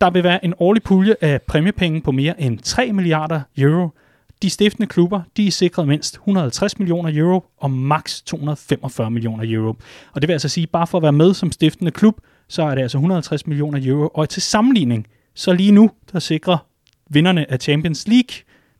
Der 0.00 0.10
vil 0.10 0.24
være 0.24 0.44
en 0.44 0.54
årlig 0.58 0.82
pulje 0.82 1.16
af 1.20 1.42
præmiepenge 1.42 2.00
på 2.00 2.12
mere 2.12 2.40
end 2.40 2.58
3 2.58 2.92
milliarder 2.92 3.40
euro. 3.58 3.88
De 4.42 4.50
stiftende 4.50 4.86
klubber, 4.86 5.22
de 5.36 5.46
er 5.46 5.50
sikret 5.50 5.88
mindst 5.88 6.14
150 6.14 6.78
millioner 6.78 7.10
euro 7.14 7.44
og 7.58 7.70
maks 7.70 8.22
245 8.22 9.10
millioner 9.10 9.44
euro. 9.46 9.76
Og 10.12 10.22
det 10.22 10.28
vil 10.28 10.32
altså 10.32 10.48
sige, 10.48 10.66
bare 10.66 10.86
for 10.86 10.98
at 10.98 11.02
være 11.02 11.12
med 11.12 11.34
som 11.34 11.52
stiftende 11.52 11.90
klub, 11.90 12.20
så 12.48 12.62
er 12.62 12.74
det 12.74 12.82
altså 12.82 12.98
150 12.98 13.46
millioner 13.46 13.80
euro. 13.82 14.10
Og 14.14 14.28
til 14.28 14.42
sammenligning, 14.42 15.06
så 15.34 15.52
lige 15.52 15.72
nu, 15.72 15.90
der 16.12 16.18
sikrer 16.18 16.66
vinderne 17.10 17.50
af 17.52 17.58
Champions 17.60 18.08
League, 18.08 18.34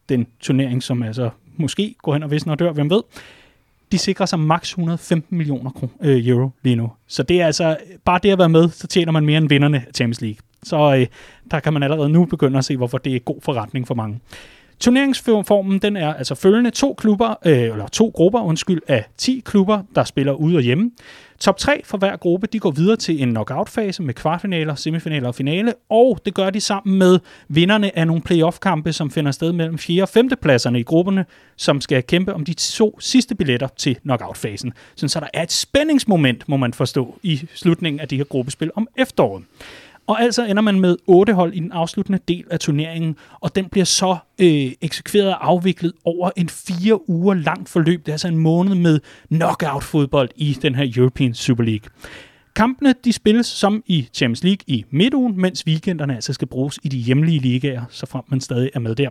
den 0.09 0.27
turnering, 0.41 0.83
som 0.83 1.03
altså 1.03 1.31
måske 1.57 1.95
går 2.03 2.13
hen 2.13 2.23
og 2.23 2.31
visner 2.31 2.53
og 2.53 2.59
dør, 2.59 2.73
hvem 2.73 2.91
ved, 2.91 3.03
de 3.93 3.99
sikrer 3.99 4.27
sig 4.27 4.39
maks 4.39 4.71
115 4.71 5.39
millioner 5.39 5.89
øh, 6.01 6.29
euro 6.29 6.51
lige 6.63 6.77
nu. 6.77 6.93
Så 7.07 7.23
det 7.23 7.41
er 7.41 7.47
altså, 7.47 7.77
bare 8.05 8.21
det 8.23 8.31
at 8.31 8.39
være 8.39 8.49
med, 8.49 8.69
så 8.69 8.87
tjener 8.87 9.13
man 9.13 9.25
mere 9.25 9.39
end 9.39 9.49
vinderne 9.49 9.77
af 9.77 9.93
Champions 9.95 10.21
League. 10.21 10.39
Så 10.63 10.97
øh, 10.97 11.07
der 11.51 11.61
kan 11.61 11.73
man 11.73 11.83
allerede 11.83 12.09
nu 12.09 12.25
begynde 12.25 12.59
at 12.59 12.65
se, 12.65 12.77
hvorfor 12.77 12.99
det 12.99 13.17
er 13.17 13.19
god 13.19 13.41
forretning 13.43 13.87
for 13.87 13.95
mange. 13.95 14.21
Turneringsformen 14.83 15.79
den 15.79 15.97
er 15.97 16.15
altså 16.15 16.35
følgende 16.35 16.71
to 16.71 16.95
klubber, 16.99 17.35
øh, 17.47 17.63
eller 17.63 17.87
to 17.89 18.13
grupper 18.15 18.41
undskyld, 18.41 18.81
af 18.89 19.05
10 19.17 19.43
klubber, 19.45 19.83
der 19.95 20.05
spiller 20.05 20.33
ude 20.33 20.57
og 20.57 20.63
hjemme. 20.63 20.91
Top 21.41 21.57
3 21.59 21.83
for 21.85 21.99
hver 21.99 22.17
gruppe, 22.17 22.47
de 22.47 22.59
går 22.59 22.71
videre 22.71 22.97
til 22.97 23.23
en 23.23 23.31
knockout-fase 23.31 24.03
med 24.03 24.15
kvartfinaler, 24.15 24.75
semifinaler 24.75 25.29
og 25.29 25.35
finale, 25.35 25.75
og 25.91 26.19
det 26.25 26.35
gør 26.35 26.51
de 26.51 26.61
sammen 26.61 26.99
med 26.99 27.19
vinderne 27.49 27.99
af 27.99 28.07
nogle 28.07 28.23
playoff-kampe, 28.23 28.93
som 28.93 29.11
finder 29.11 29.33
sted 29.33 29.53
mellem 29.53 29.79
4. 29.79 30.03
og 30.03 30.09
5. 30.09 30.29
pladserne 30.43 30.81
i 30.81 30.83
grupperne, 30.83 31.25
som 31.57 31.81
skal 31.81 32.03
kæmpe 32.03 32.35
om 32.35 32.45
de 32.45 32.55
to 32.55 33.01
sidste 33.01 33.35
billetter 33.35 33.69
til 33.77 33.97
knockout-fasen. 34.03 34.73
Sådan, 34.95 35.09
så 35.09 35.21
der 35.21 35.29
er 35.35 35.43
et 35.43 35.53
spændingsmoment, 35.53 36.49
må 36.49 36.57
man 36.57 36.73
forstå, 36.73 37.19
i 37.23 37.41
slutningen 37.55 38.01
af 38.01 38.09
de 38.09 38.17
her 38.17 38.25
gruppespil 38.25 38.71
om 38.75 38.89
efteråret. 38.97 39.45
Og 40.07 40.23
altså 40.23 40.47
ender 40.47 40.63
man 40.63 40.81
med 40.81 40.97
otte 41.07 41.35
hold 41.35 41.55
i 41.55 41.61
den 41.61 41.73
afsluttende 41.73 42.19
del 42.29 42.45
af 42.51 42.61
turneringen, 42.61 43.17
og 43.41 43.55
den 43.55 43.69
bliver 43.69 43.85
så 43.85 44.17
øh, 44.41 44.73
eksekveret 44.81 45.29
og 45.29 45.49
afviklet 45.49 45.93
over 46.05 46.31
en 46.37 46.49
fire 46.49 47.11
uger 47.11 47.35
langt 47.35 47.69
forløb. 47.69 48.01
Det 48.01 48.09
er 48.09 48.15
altså 48.15 48.29
en 48.29 48.39
måned 48.39 48.75
med 48.75 49.01
knockout-fodbold 49.31 50.29
i 50.37 50.59
den 50.63 50.75
her 50.75 50.93
European 50.97 51.35
Super 51.35 51.65
League. 51.65 51.91
Kampene 52.57 52.95
de 53.05 53.13
spilles 53.13 53.47
som 53.47 53.83
i 53.87 54.09
Champions 54.15 54.45
League 54.45 54.65
i 54.67 54.85
midtugen, 54.91 55.41
mens 55.41 55.67
weekenderne 55.67 56.15
altså 56.15 56.33
skal 56.33 56.49
bruges 56.49 56.79
i 56.83 56.89
de 56.89 56.97
hjemlige 56.97 57.39
ligaer, 57.39 57.83
så 57.91 58.07
frem 58.07 58.23
man 58.29 58.41
stadig 58.41 58.71
er 58.75 58.81
med 58.81 58.95
der. 58.95 59.09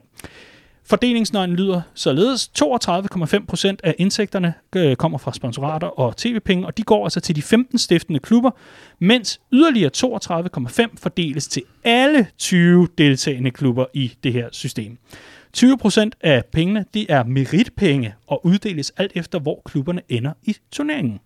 Fordelingsnøglen 0.85 1.55
lyder 1.55 1.81
således 1.93 2.51
32,5 2.63 3.45
procent 3.45 3.81
af 3.83 3.95
indtægterne 3.97 4.53
øh, 4.75 4.95
kommer 4.95 5.17
fra 5.17 5.33
sponsorater 5.33 5.87
og 5.87 6.17
tv-penge, 6.17 6.65
og 6.65 6.77
de 6.77 6.83
går 6.83 7.03
altså 7.03 7.19
til 7.19 7.35
de 7.35 7.41
15 7.41 7.77
stiftende 7.77 8.19
klubber, 8.19 8.51
mens 8.99 9.41
yderligere 9.51 9.91
32,5 9.97 10.87
fordeles 10.97 11.47
til 11.47 11.63
alle 11.83 12.27
20 12.37 12.87
deltagende 12.97 13.51
klubber 13.51 13.85
i 13.93 14.13
det 14.23 14.33
her 14.33 14.49
system. 14.51 14.97
20 15.53 15.77
procent 15.77 16.15
af 16.21 16.45
pengene 16.45 16.85
de 16.93 17.05
er 17.11 17.23
meritpenge 17.23 18.15
og 18.27 18.45
uddeles 18.45 18.93
alt 18.97 19.11
efter, 19.15 19.39
hvor 19.39 19.61
klubberne 19.65 20.01
ender 20.09 20.33
i 20.43 20.55
turneringen. 20.71 21.19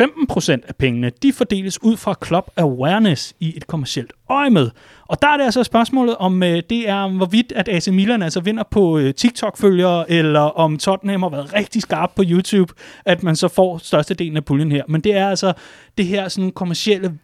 15% 0.00 0.52
af 0.68 0.76
pengene 0.76 1.10
de 1.22 1.32
fordeles 1.32 1.82
ud 1.82 1.96
fra 1.96 2.14
club 2.24 2.50
awareness 2.56 3.34
i 3.40 3.56
et 3.56 3.66
kommercielt 3.66 4.12
øje 4.28 4.50
med. 4.50 4.70
Og 5.06 5.22
der 5.22 5.28
er 5.28 5.36
det 5.36 5.44
altså 5.44 5.64
spørgsmålet, 5.64 6.16
om 6.16 6.42
øh, 6.42 6.62
det 6.70 6.88
er, 6.88 7.08
hvorvidt 7.08 7.52
at 7.52 7.68
AC 7.68 7.88
Milan 7.88 8.22
altså 8.22 8.40
vinder 8.40 8.62
på 8.70 8.98
øh, 8.98 9.14
TikTok-følgere, 9.14 10.10
eller 10.10 10.40
om 10.40 10.78
Tottenham 10.78 11.22
har 11.22 11.30
været 11.30 11.54
rigtig 11.54 11.82
skarp 11.82 12.10
på 12.16 12.22
YouTube, 12.26 12.74
at 13.04 13.22
man 13.22 13.36
så 13.36 13.48
får 13.48 13.78
størstedelen 13.78 14.36
af 14.36 14.44
puljen 14.44 14.72
her. 14.72 14.82
Men 14.88 15.00
det 15.00 15.16
er 15.16 15.28
altså 15.28 15.52
det 15.98 16.06
her 16.06 16.28
sådan 16.28 16.50
kommercielle 16.50 17.18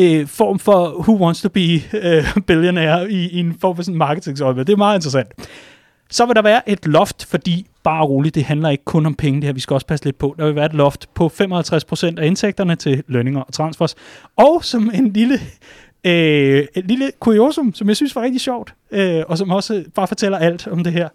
øh, 0.00 0.26
form 0.26 0.58
for 0.58 0.94
Who 0.98 1.24
Wants 1.24 1.42
to 1.42 1.48
Be 1.48 1.74
øh, 1.92 2.42
Billionaire 2.46 3.10
i, 3.10 3.28
i 3.28 3.38
en 3.38 3.56
form 3.60 3.76
for 3.76 3.82
sådan 3.82 3.98
marketingsøje. 3.98 4.54
Det 4.54 4.68
er 4.68 4.76
meget 4.76 4.98
interessant. 4.98 5.28
Så 6.10 6.26
vil 6.26 6.36
der 6.36 6.42
være 6.42 6.68
et 6.68 6.86
loft, 6.86 7.24
fordi 7.24 7.66
bare 7.82 8.04
roligt, 8.04 8.34
det 8.34 8.44
handler 8.44 8.68
ikke 8.68 8.84
kun 8.84 9.06
om 9.06 9.14
penge, 9.14 9.40
det 9.40 9.46
her 9.46 9.52
vi 9.52 9.60
skal 9.60 9.74
også 9.74 9.86
passe 9.86 10.04
lidt 10.04 10.18
på. 10.18 10.34
Der 10.38 10.44
vil 10.44 10.54
være 10.54 10.66
et 10.66 10.74
loft 10.74 11.14
på 11.14 11.26
55% 11.26 12.18
af 12.18 12.26
indtægterne 12.26 12.76
til 12.76 13.02
lønninger 13.06 13.40
og 13.40 13.52
transfers. 13.52 13.94
Og 14.36 14.64
som 14.64 14.90
en 14.94 15.12
lille, 15.12 15.34
øh, 16.04 16.66
et 16.74 16.84
lille 16.84 17.10
kuriosum, 17.18 17.74
som 17.74 17.88
jeg 17.88 17.96
synes 17.96 18.16
var 18.16 18.22
rigtig 18.22 18.40
sjovt, 18.40 18.74
øh, 18.90 19.22
og 19.28 19.38
som 19.38 19.50
også 19.50 19.84
bare 19.94 20.08
fortæller 20.08 20.38
alt 20.38 20.66
om 20.66 20.84
det 20.84 20.92
her. 20.92 21.08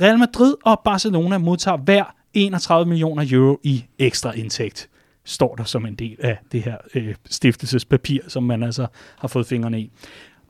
Real 0.00 0.18
Madrid 0.18 0.54
og 0.64 0.80
Barcelona 0.84 1.38
modtager 1.38 1.76
hver 1.76 2.14
31 2.34 2.88
millioner 2.88 3.26
euro 3.30 3.60
i 3.62 3.84
ekstra 3.98 4.32
indtægt 4.32 4.88
står 5.24 5.54
der 5.54 5.64
som 5.64 5.86
en 5.86 5.94
del 5.94 6.16
af 6.20 6.38
det 6.52 6.62
her 6.62 6.76
øh, 6.94 7.14
stiftelsespapir, 7.30 8.20
som 8.28 8.42
man 8.42 8.62
altså 8.62 8.86
har 9.18 9.28
fået 9.28 9.46
fingrene 9.46 9.80
i. 9.80 9.90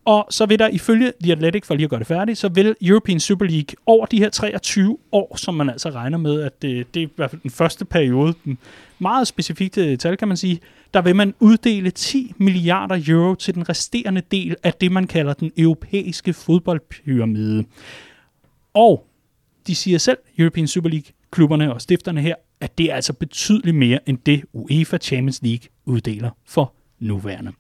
Og 0.05 0.27
så 0.31 0.47
vil 0.47 0.59
der 0.59 0.69
ifølge 0.69 1.13
The 1.23 1.33
Athletic, 1.33 1.65
for 1.65 1.75
lige 1.75 1.85
at 1.85 1.91
gøre 1.91 1.99
det 1.99 2.07
færdigt, 2.07 2.39
så 2.39 2.49
vil 2.49 2.77
European 2.83 3.21
Super 3.21 3.47
League 3.47 3.77
over 3.87 4.07
de 4.07 4.19
her 4.19 4.31
23 4.31 4.99
år, 5.13 5.37
som 5.37 5.55
man 5.55 5.71
altså 5.71 5.91
regner 5.91 6.19
med, 6.19 6.43
at 6.43 6.63
det, 6.63 6.95
det 6.95 7.03
er 7.03 7.07
i 7.07 7.11
hvert 7.17 7.31
fald 7.31 7.43
den 7.43 7.51
første 7.51 7.85
periode, 7.85 8.35
den 8.45 8.59
meget 8.99 9.29
specifikke 9.29 9.97
tal 9.97 10.17
kan 10.17 10.29
man 10.29 10.37
sige, 10.37 10.61
der 10.95 11.03
vil 11.03 11.17
man 11.17 11.35
uddele 11.41 11.91
10 11.91 12.33
milliarder 12.37 13.03
euro 13.09 13.35
til 13.35 13.55
den 13.55 13.69
resterende 13.69 14.23
del 14.31 14.57
af 14.63 14.75
det, 14.75 14.93
man 14.93 15.07
kalder 15.07 15.33
den 15.33 15.53
europæiske 15.57 16.33
fodboldpyramide. 16.33 17.65
Og 18.75 19.07
de 19.67 19.75
siger 19.75 19.99
selv, 19.99 20.19
European 20.39 20.67
Super 20.67 20.91
League, 20.91 21.13
klubberne 21.31 21.75
og 21.75 21.81
stifterne 21.81 22.21
her, 22.21 22.35
at 22.61 22.79
det 22.79 22.91
er 22.91 22.95
altså 22.95 23.13
betydeligt 23.13 23.77
mere 23.77 24.09
end 24.09 24.19
det 24.27 24.45
UEFA 24.53 24.99
Champions 24.99 25.43
League 25.43 25.69
uddeler 25.85 26.31
for 26.47 26.73
nuværende 26.99 27.53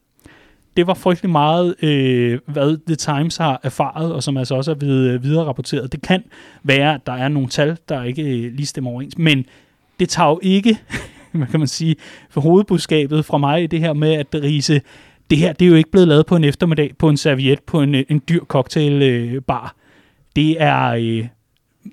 det 0.76 0.86
var 0.86 0.94
frygtelig 0.94 1.30
meget, 1.30 1.74
øh, 1.82 2.38
hvad 2.46 2.78
The 2.86 2.96
Times 2.96 3.36
har 3.36 3.60
erfaret, 3.62 4.12
og 4.12 4.22
som 4.22 4.36
altså 4.36 4.54
også 4.54 4.70
er 4.70 4.74
blevet 4.74 5.10
øh, 5.10 5.22
videre 5.22 5.44
rapporteret. 5.44 5.92
Det 5.92 6.02
kan 6.02 6.24
være, 6.62 6.94
at 6.94 7.06
der 7.06 7.12
er 7.12 7.28
nogle 7.28 7.48
tal, 7.48 7.78
der 7.88 8.02
ikke 8.02 8.22
øh, 8.22 8.52
lige 8.52 8.66
stemmer 8.66 8.90
overens, 8.90 9.18
men 9.18 9.46
det 10.00 10.08
tager 10.08 10.28
jo 10.28 10.40
ikke, 10.42 10.78
hvad 11.32 11.46
kan 11.46 11.60
man 11.60 11.68
sige, 11.68 11.96
for 12.30 12.40
hovedbudskabet 12.40 13.24
fra 13.24 13.38
mig 13.38 13.62
i 13.62 13.66
det 13.66 13.80
her 13.80 13.92
med, 13.92 14.12
at 14.12 14.26
Riese, 14.34 14.80
det 15.30 15.38
her 15.38 15.52
det 15.52 15.64
er 15.64 15.68
jo 15.68 15.74
ikke 15.74 15.90
blevet 15.90 16.08
lavet 16.08 16.26
på 16.26 16.36
en 16.36 16.44
eftermiddag 16.44 16.92
på 16.98 17.08
en 17.08 17.16
serviet 17.16 17.62
på 17.62 17.82
en, 17.82 17.94
øh, 17.94 18.04
en 18.08 18.22
dyr 18.28 18.44
cocktailbar. 18.44 19.64
Øh, 19.64 19.70
det 20.36 20.62
er 20.62 20.88
øh, 20.88 21.26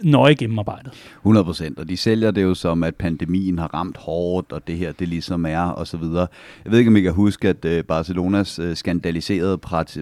nøje 0.03 0.33
gennemarbejdet. 0.33 0.93
100 1.17 1.45
procent, 1.45 1.79
og 1.79 1.89
de 1.89 1.97
sælger 1.97 2.31
det 2.31 2.43
jo 2.43 2.53
som, 2.53 2.83
at 2.83 2.95
pandemien 2.95 3.59
har 3.59 3.73
ramt 3.73 3.97
hårdt, 3.97 4.51
og 4.51 4.67
det 4.67 4.77
her 4.77 4.91
det 4.91 5.07
ligesom 5.07 5.45
er, 5.45 5.59
og 5.59 5.87
så 5.87 5.97
videre. 5.97 6.27
Jeg 6.65 6.71
ved 6.71 6.79
ikke, 6.79 6.89
om 6.89 6.95
I 6.95 7.01
kan 7.01 7.13
huske, 7.13 7.49
at 7.49 7.65
øh, 7.65 7.83
Barcelonas 7.83 8.59
øh, 8.59 8.75
skandaliserede 8.75 9.57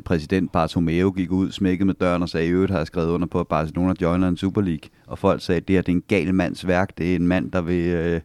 præsident 0.06 0.52
Bartomeu 0.52 1.12
gik 1.12 1.32
ud, 1.32 1.52
smækket 1.52 1.88
med 1.88 1.94
døren 1.94 2.22
og 2.22 2.30
sagde, 2.30 2.48
i 2.48 2.50
øvrigt 2.50 2.72
har 2.72 2.80
jeg 2.80 2.88
skrevet 2.88 3.10
under 3.10 3.28
på, 3.28 3.40
at 3.40 3.48
Barcelona 3.48 3.94
joiner 4.02 4.28
en 4.28 4.38
Super 4.38 4.62
League. 4.62 4.90
Og 5.08 5.20
folk 5.20 5.42
sagde, 5.42 5.58
at 5.62 5.68
det 5.68 5.76
her 5.76 5.82
det 5.82 5.92
er 5.92 5.96
en 5.96 6.04
gal 6.08 6.34
mands 6.34 6.68
værk, 6.68 6.98
det 6.98 7.12
er 7.12 7.16
en 7.16 7.28
mand, 7.28 7.52
der 7.52 7.62
vil, 7.62 7.86
øh, 7.88 8.22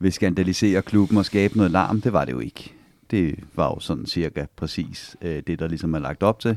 vil 0.00 0.12
skandalisere 0.12 0.82
klubben 0.82 1.18
og 1.18 1.24
skabe 1.24 1.56
noget 1.56 1.72
larm. 1.72 2.00
Det 2.00 2.12
var 2.12 2.24
det 2.24 2.32
jo 2.32 2.40
ikke. 2.40 2.75
Det 3.10 3.38
var 3.54 3.66
jo 3.66 3.80
sådan 3.80 4.06
cirka 4.06 4.46
præcis 4.56 5.16
øh, 5.22 5.42
det, 5.46 5.58
der 5.58 5.68
ligesom 5.68 5.94
er 5.94 5.98
lagt 5.98 6.22
op 6.22 6.40
til. 6.40 6.56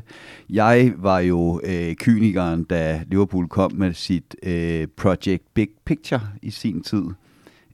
Jeg 0.50 0.92
var 0.96 1.18
jo 1.18 1.60
øh, 1.64 1.94
kynikeren, 1.94 2.64
da 2.64 3.02
Liverpool 3.06 3.48
kom 3.48 3.72
med 3.72 3.94
sit 3.94 4.36
øh, 4.42 4.86
Project 4.96 5.42
Big 5.54 5.68
Picture 5.84 6.20
i 6.42 6.50
sin 6.50 6.82
tid 6.82 7.04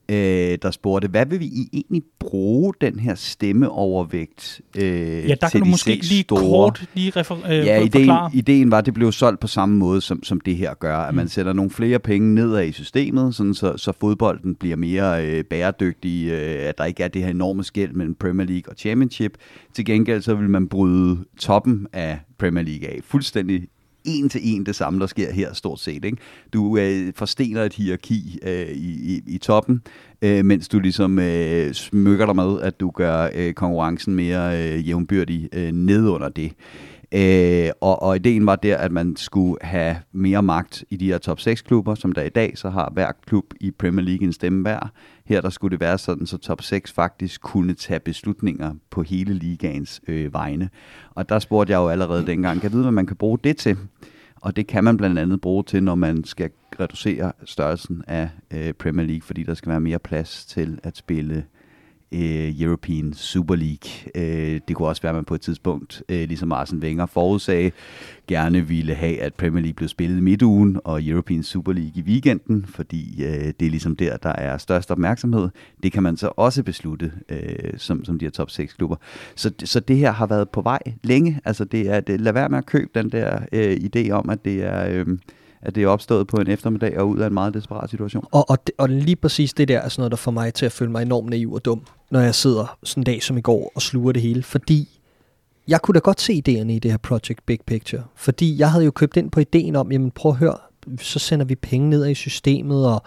øh, 0.08 0.58
der 0.62 0.70
spurgte, 0.70 1.08
hvad 1.08 1.26
vil 1.26 1.40
vi 1.40 1.50
egentlig 1.72 2.02
bruge 2.18 2.72
den 2.80 2.98
her 2.98 3.14
stemmeovervægt 3.14 4.60
øh, 4.76 4.82
Ja, 5.28 5.34
der 5.40 5.48
kan 5.48 5.60
du 5.60 5.66
måske 5.66 5.94
lige 6.02 6.22
store? 6.22 6.40
kort 6.40 6.84
lige 6.94 7.10
refer- 7.10 7.46
øh, 7.50 7.66
ja, 7.66 7.76
ideen, 7.80 7.90
forklare. 7.92 8.30
ideen 8.34 8.70
var, 8.70 8.78
at 8.78 8.86
det 8.86 8.94
blev 8.94 9.12
solgt 9.12 9.40
på 9.40 9.46
samme 9.46 9.76
måde, 9.78 10.00
som, 10.00 10.22
som 10.22 10.40
det 10.40 10.56
her 10.56 10.74
gør. 10.74 10.96
At 10.98 11.14
mm. 11.14 11.16
man 11.16 11.28
sætter 11.28 11.52
nogle 11.52 11.70
flere 11.70 11.98
penge 11.98 12.34
nedad 12.34 12.64
i 12.66 12.72
systemet, 12.72 13.34
sådan 13.34 13.54
så, 13.54 13.76
så 13.76 13.92
fodbolden 14.00 14.54
bliver 14.54 14.76
mere 14.76 15.26
øh, 15.26 15.44
bæredygtig, 15.44 16.26
øh, 16.28 16.68
at 16.68 16.78
der 16.78 16.84
ikke 16.84 17.02
er 17.02 17.08
det 17.08 17.22
her 17.22 17.30
enorme 17.30 17.64
skæld 17.64 17.92
mellem 17.92 18.14
Premier 18.14 18.46
League 18.46 18.72
og 18.72 18.74
Championship. 18.78 19.32
Til 19.74 19.84
gengæld 19.84 20.22
så 20.22 20.34
vil 20.34 20.50
man 20.50 20.68
bryde 20.68 21.18
toppen 21.38 21.86
af 21.92 22.18
Premier 22.38 22.64
League 22.64 22.88
af. 22.88 23.00
Fuldstændig 23.04 23.62
en 24.06 24.28
til 24.28 24.40
en 24.44 24.66
det 24.66 24.76
samme, 24.76 25.00
der 25.00 25.06
sker 25.06 25.32
her 25.32 25.52
stort 25.54 25.80
set. 25.80 26.04
Ikke? 26.04 26.16
Du 26.52 26.78
øh, 26.78 27.12
forstener 27.16 27.62
et 27.62 27.74
hierarki 27.74 28.38
øh, 28.42 28.68
i, 28.68 29.14
i, 29.14 29.22
i 29.26 29.38
toppen, 29.38 29.82
øh, 30.22 30.44
mens 30.44 30.68
du 30.68 30.78
ligesom 30.78 31.18
øh, 31.18 31.72
smykker 31.72 32.26
dig 32.26 32.36
med, 32.36 32.60
at 32.60 32.80
du 32.80 32.90
gør 32.90 33.28
øh, 33.34 33.52
konkurrencen 33.52 34.14
mere 34.14 34.62
øh, 34.62 34.88
jævnbyrdig 34.88 35.48
øh, 35.52 35.72
ned 35.72 36.08
under 36.08 36.28
det. 36.28 36.52
Øh, 37.12 37.70
og, 37.80 38.02
og 38.02 38.16
ideen 38.16 38.46
var 38.46 38.56
der, 38.56 38.76
at 38.76 38.92
man 38.92 39.16
skulle 39.16 39.56
have 39.60 39.96
mere 40.12 40.42
magt 40.42 40.84
i 40.90 40.96
de 40.96 41.06
her 41.06 41.18
top 41.18 41.40
6 41.40 41.62
klubber, 41.62 41.94
som 41.94 42.12
der 42.12 42.22
i 42.22 42.28
dag, 42.28 42.58
så 42.58 42.70
har 42.70 42.90
hver 42.94 43.12
klub 43.26 43.44
i 43.60 43.70
Premier 43.70 44.04
League 44.04 44.26
en 44.26 44.32
stemme 44.32 44.62
hver. 44.62 44.92
Her 45.24 45.40
der 45.40 45.50
skulle 45.50 45.72
det 45.72 45.80
være 45.80 45.98
sådan, 45.98 46.26
så 46.26 46.38
top 46.38 46.62
6 46.62 46.92
faktisk 46.92 47.40
kunne 47.40 47.74
tage 47.74 48.00
beslutninger 48.00 48.74
på 48.90 49.02
hele 49.02 49.34
ligaens 49.34 50.00
øh, 50.08 50.32
vegne. 50.34 50.70
Og 51.14 51.28
der 51.28 51.38
spurgte 51.38 51.70
jeg 51.72 51.78
jo 51.78 51.88
allerede 51.88 52.26
dengang, 52.26 52.60
kan 52.60 52.64
jeg 52.64 52.72
vide, 52.72 52.82
hvad 52.82 52.92
man 52.92 53.06
kan 53.06 53.16
bruge 53.16 53.38
det 53.44 53.56
til? 53.56 53.76
Og 54.36 54.56
det 54.56 54.66
kan 54.66 54.84
man 54.84 54.96
blandt 54.96 55.18
andet 55.18 55.40
bruge 55.40 55.64
til, 55.64 55.82
når 55.82 55.94
man 55.94 56.24
skal 56.24 56.50
reducere 56.80 57.32
størrelsen 57.44 58.02
af 58.06 58.28
øh, 58.50 58.72
Premier 58.72 59.06
League, 59.06 59.22
fordi 59.22 59.42
der 59.42 59.54
skal 59.54 59.70
være 59.70 59.80
mere 59.80 59.98
plads 59.98 60.46
til 60.46 60.78
at 60.82 60.96
spille 60.96 61.44
øh, 62.12 62.60
European 62.60 63.12
Super 63.12 63.54
League. 63.54 63.90
Øh, 64.14 64.60
det 64.68 64.76
kunne 64.76 64.88
også 64.88 65.02
være, 65.02 65.10
at 65.10 65.16
man 65.16 65.24
på 65.24 65.34
et 65.34 65.40
tidspunkt, 65.40 66.02
øh, 66.08 66.28
ligesom 66.28 66.52
Arsene 66.52 66.80
Wenger 66.80 67.06
forudsagde, 67.06 67.70
gerne 68.28 68.66
ville 68.66 68.94
have, 68.94 69.20
at 69.20 69.34
Premier 69.34 69.62
League 69.62 69.74
blev 69.74 69.88
spillet 69.88 70.22
midtugen 70.22 70.80
og 70.84 71.04
European 71.04 71.42
Super 71.42 71.72
League 71.72 71.92
i 71.94 72.02
weekenden, 72.02 72.66
fordi 72.68 73.24
øh, 73.24 73.52
det 73.60 73.66
er 73.66 73.70
ligesom 73.70 73.96
der, 73.96 74.16
der 74.16 74.32
er 74.32 74.58
størst 74.58 74.90
opmærksomhed. 74.90 75.48
Det 75.82 75.92
kan 75.92 76.02
man 76.02 76.16
så 76.16 76.30
også 76.36 76.62
beslutte, 76.62 77.12
øh, 77.28 77.72
som, 77.76 78.04
som 78.04 78.18
de 78.18 78.24
her 78.24 78.30
top 78.30 78.50
6 78.50 78.72
klubber. 78.72 78.96
Så, 79.34 79.52
så 79.64 79.80
det 79.80 79.96
her 79.96 80.12
har 80.12 80.26
været 80.26 80.48
på 80.48 80.62
vej 80.62 80.82
længe. 81.02 81.40
Altså 81.44 81.64
det 81.64 81.90
er, 81.90 82.00
det, 82.00 82.20
lad 82.20 82.32
være 82.32 82.48
med 82.48 82.58
at 82.58 82.66
købe 82.66 82.90
den 82.94 83.12
der 83.12 83.38
øh, 83.52 83.76
idé 83.76 84.10
om, 84.10 84.30
at 84.30 84.44
det 84.44 84.64
er... 84.64 84.88
Øh, 84.88 85.18
at 85.66 85.74
det 85.74 85.82
er 85.82 85.88
opstået 85.88 86.26
på 86.26 86.36
en 86.36 86.48
eftermiddag 86.48 86.98
og 86.98 87.08
ud 87.08 87.18
af 87.18 87.26
en 87.26 87.34
meget 87.34 87.54
desperat 87.54 87.90
situation. 87.90 88.24
Og, 88.30 88.50
og, 88.50 88.66
det, 88.66 88.74
og 88.78 88.88
lige 88.88 89.16
præcis 89.16 89.54
det 89.54 89.68
der 89.68 89.78
er 89.78 89.88
sådan 89.88 90.00
noget, 90.00 90.10
der 90.10 90.16
får 90.16 90.30
mig 90.30 90.54
til 90.54 90.66
at 90.66 90.72
føle 90.72 90.90
mig 90.90 91.02
enormt 91.02 91.30
naiv 91.30 91.52
og 91.52 91.64
dum, 91.64 91.82
når 92.10 92.20
jeg 92.20 92.34
sidder 92.34 92.78
sådan 92.84 93.00
en 93.00 93.04
dag 93.04 93.22
som 93.22 93.38
i 93.38 93.40
går 93.40 93.72
og 93.74 93.82
sluger 93.82 94.12
det 94.12 94.22
hele. 94.22 94.42
Fordi 94.42 95.00
jeg 95.68 95.82
kunne 95.82 95.92
da 95.92 95.98
godt 95.98 96.20
se 96.20 96.32
idéerne 96.32 96.70
i 96.70 96.78
det 96.78 96.90
her 96.90 96.98
Project 96.98 97.46
Big 97.46 97.58
Picture. 97.66 98.02
Fordi 98.14 98.58
jeg 98.58 98.70
havde 98.70 98.84
jo 98.84 98.90
købt 98.90 99.16
ind 99.16 99.30
på 99.30 99.40
ideen 99.40 99.76
om, 99.76 99.92
jamen 99.92 100.10
prøv 100.10 100.32
at 100.32 100.38
høre, 100.38 100.56
så 101.00 101.18
sender 101.18 101.46
vi 101.46 101.54
penge 101.54 101.90
ned 101.90 102.06
i 102.08 102.14
systemet, 102.14 102.86
og 102.86 103.02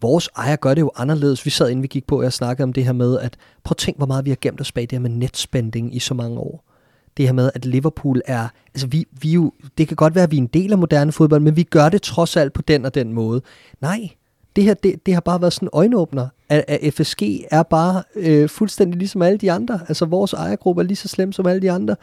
vores 0.00 0.28
ejer 0.36 0.56
gør 0.56 0.74
det 0.74 0.80
jo 0.80 0.90
anderledes. 0.96 1.44
Vi 1.44 1.50
sad 1.50 1.68
inden 1.68 1.82
vi 1.82 1.88
gik 1.88 2.06
på, 2.06 2.18
og 2.18 2.22
jeg 2.22 2.32
snakkede 2.32 2.64
om 2.64 2.72
det 2.72 2.84
her 2.84 2.92
med, 2.92 3.18
at 3.18 3.36
prøv 3.64 3.72
at 3.72 3.76
tænk, 3.76 3.96
hvor 3.96 4.06
meget 4.06 4.24
vi 4.24 4.30
har 4.30 4.38
gemt 4.40 4.60
os 4.60 4.72
bag 4.72 4.82
det 4.82 4.92
her 4.92 5.00
med 5.00 5.10
netspending 5.10 5.96
i 5.96 5.98
så 5.98 6.14
mange 6.14 6.38
år 6.38 6.71
det 7.16 7.26
her 7.26 7.32
med, 7.32 7.50
at 7.54 7.64
Liverpool 7.64 8.20
er, 8.26 8.48
altså 8.74 8.86
vi, 8.86 9.06
vi 9.20 9.32
jo, 9.32 9.52
det 9.78 9.88
kan 9.88 9.96
godt 9.96 10.14
være, 10.14 10.24
at 10.24 10.30
vi 10.30 10.36
er 10.36 10.40
en 10.40 10.46
del 10.46 10.72
af 10.72 10.78
moderne 10.78 11.12
fodbold, 11.12 11.40
men 11.40 11.56
vi 11.56 11.62
gør 11.62 11.88
det 11.88 12.02
trods 12.02 12.36
alt 12.36 12.52
på 12.52 12.62
den 12.62 12.84
og 12.84 12.94
den 12.94 13.12
måde. 13.12 13.42
Nej, 13.80 14.08
det 14.56 14.64
her, 14.64 14.74
det, 14.74 15.06
det 15.06 15.14
har 15.14 15.20
bare 15.20 15.40
været 15.40 15.52
sådan 15.52 15.66
en 15.66 15.70
øjenåbner, 15.72 16.28
at, 16.48 16.64
at 16.68 16.94
FSG 16.94 17.22
er 17.50 17.62
bare 17.62 18.02
øh, 18.16 18.48
fuldstændig 18.48 18.98
ligesom 18.98 19.22
alle 19.22 19.38
de 19.38 19.52
andre. 19.52 19.80
Altså 19.88 20.04
vores 20.04 20.32
ejergruppe 20.32 20.82
er 20.82 20.86
lige 20.86 20.96
så 20.96 21.08
slem 21.08 21.32
som 21.32 21.46
alle 21.46 21.62
de 21.62 21.70
andre. 21.70 21.96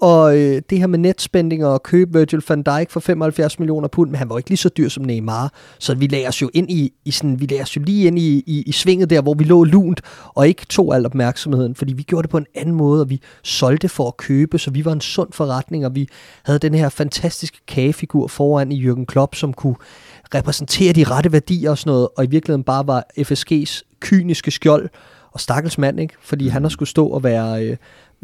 Og 0.00 0.38
øh, 0.38 0.62
det 0.70 0.78
her 0.78 0.86
med 0.86 0.98
netspændinger 0.98 1.66
og 1.66 1.82
købe 1.82 2.18
Virgil 2.18 2.42
van 2.48 2.62
Dijk 2.62 2.90
for 2.90 3.00
75 3.00 3.58
millioner 3.58 3.88
pund, 3.88 4.10
men 4.10 4.18
han 4.18 4.28
var 4.28 4.36
ikke 4.36 4.50
lige 4.50 4.56
så 4.56 4.68
dyr 4.68 4.88
som 4.88 5.04
Neymar. 5.04 5.52
Så 5.78 5.94
vi 5.94 6.06
lagde 6.06 6.28
os 6.28 6.42
jo 6.42 6.50
ind 6.54 6.70
i, 6.70 6.92
i 7.04 7.10
sådan, 7.10 7.40
vi 7.40 7.46
lagde 7.46 7.62
os 7.62 7.76
jo 7.76 7.82
lige 7.82 8.06
ind 8.06 8.18
i, 8.18 8.44
i, 8.46 8.62
i 8.66 8.72
svinget 8.72 9.10
der, 9.10 9.22
hvor 9.22 9.34
vi 9.34 9.44
lå 9.44 9.64
lunt, 9.64 10.00
og 10.34 10.48
ikke 10.48 10.66
tog 10.66 10.94
al 10.94 11.06
opmærksomheden, 11.06 11.74
fordi 11.74 11.92
vi 11.92 12.02
gjorde 12.02 12.22
det 12.22 12.30
på 12.30 12.38
en 12.38 12.46
anden 12.54 12.74
måde, 12.74 13.00
og 13.00 13.10
vi 13.10 13.20
solgte 13.42 13.88
for 13.88 14.08
at 14.08 14.16
købe, 14.16 14.58
så 14.58 14.70
vi 14.70 14.84
var 14.84 14.92
en 14.92 15.00
sund 15.00 15.32
forretning, 15.32 15.86
og 15.86 15.94
vi 15.94 16.08
havde 16.42 16.58
den 16.58 16.74
her 16.74 16.88
fantastiske 16.88 17.58
kagefigur 17.68 18.26
foran 18.26 18.72
i 18.72 18.88
Jürgen 18.88 19.04
Klopp, 19.04 19.34
som 19.34 19.52
kunne 19.52 19.76
repræsentere 20.34 20.92
de 20.92 21.04
rette 21.04 21.32
værdier 21.32 21.70
og 21.70 21.78
sådan 21.78 21.90
noget, 21.90 22.08
og 22.16 22.24
i 22.24 22.26
virkeligheden 22.26 22.64
bare 22.64 22.86
var 22.86 23.04
FSG's 23.18 23.82
kyniske 24.00 24.50
skjold, 24.50 24.88
og 25.36 25.40
stakkels 25.40 25.78
mand, 25.78 26.00
ikke? 26.00 26.14
Fordi 26.20 26.48
han 26.48 26.62
har 26.62 26.68
skulle 26.68 26.88
stå 26.88 27.06
og 27.06 27.24
være... 27.24 27.64
Øh, 27.64 27.76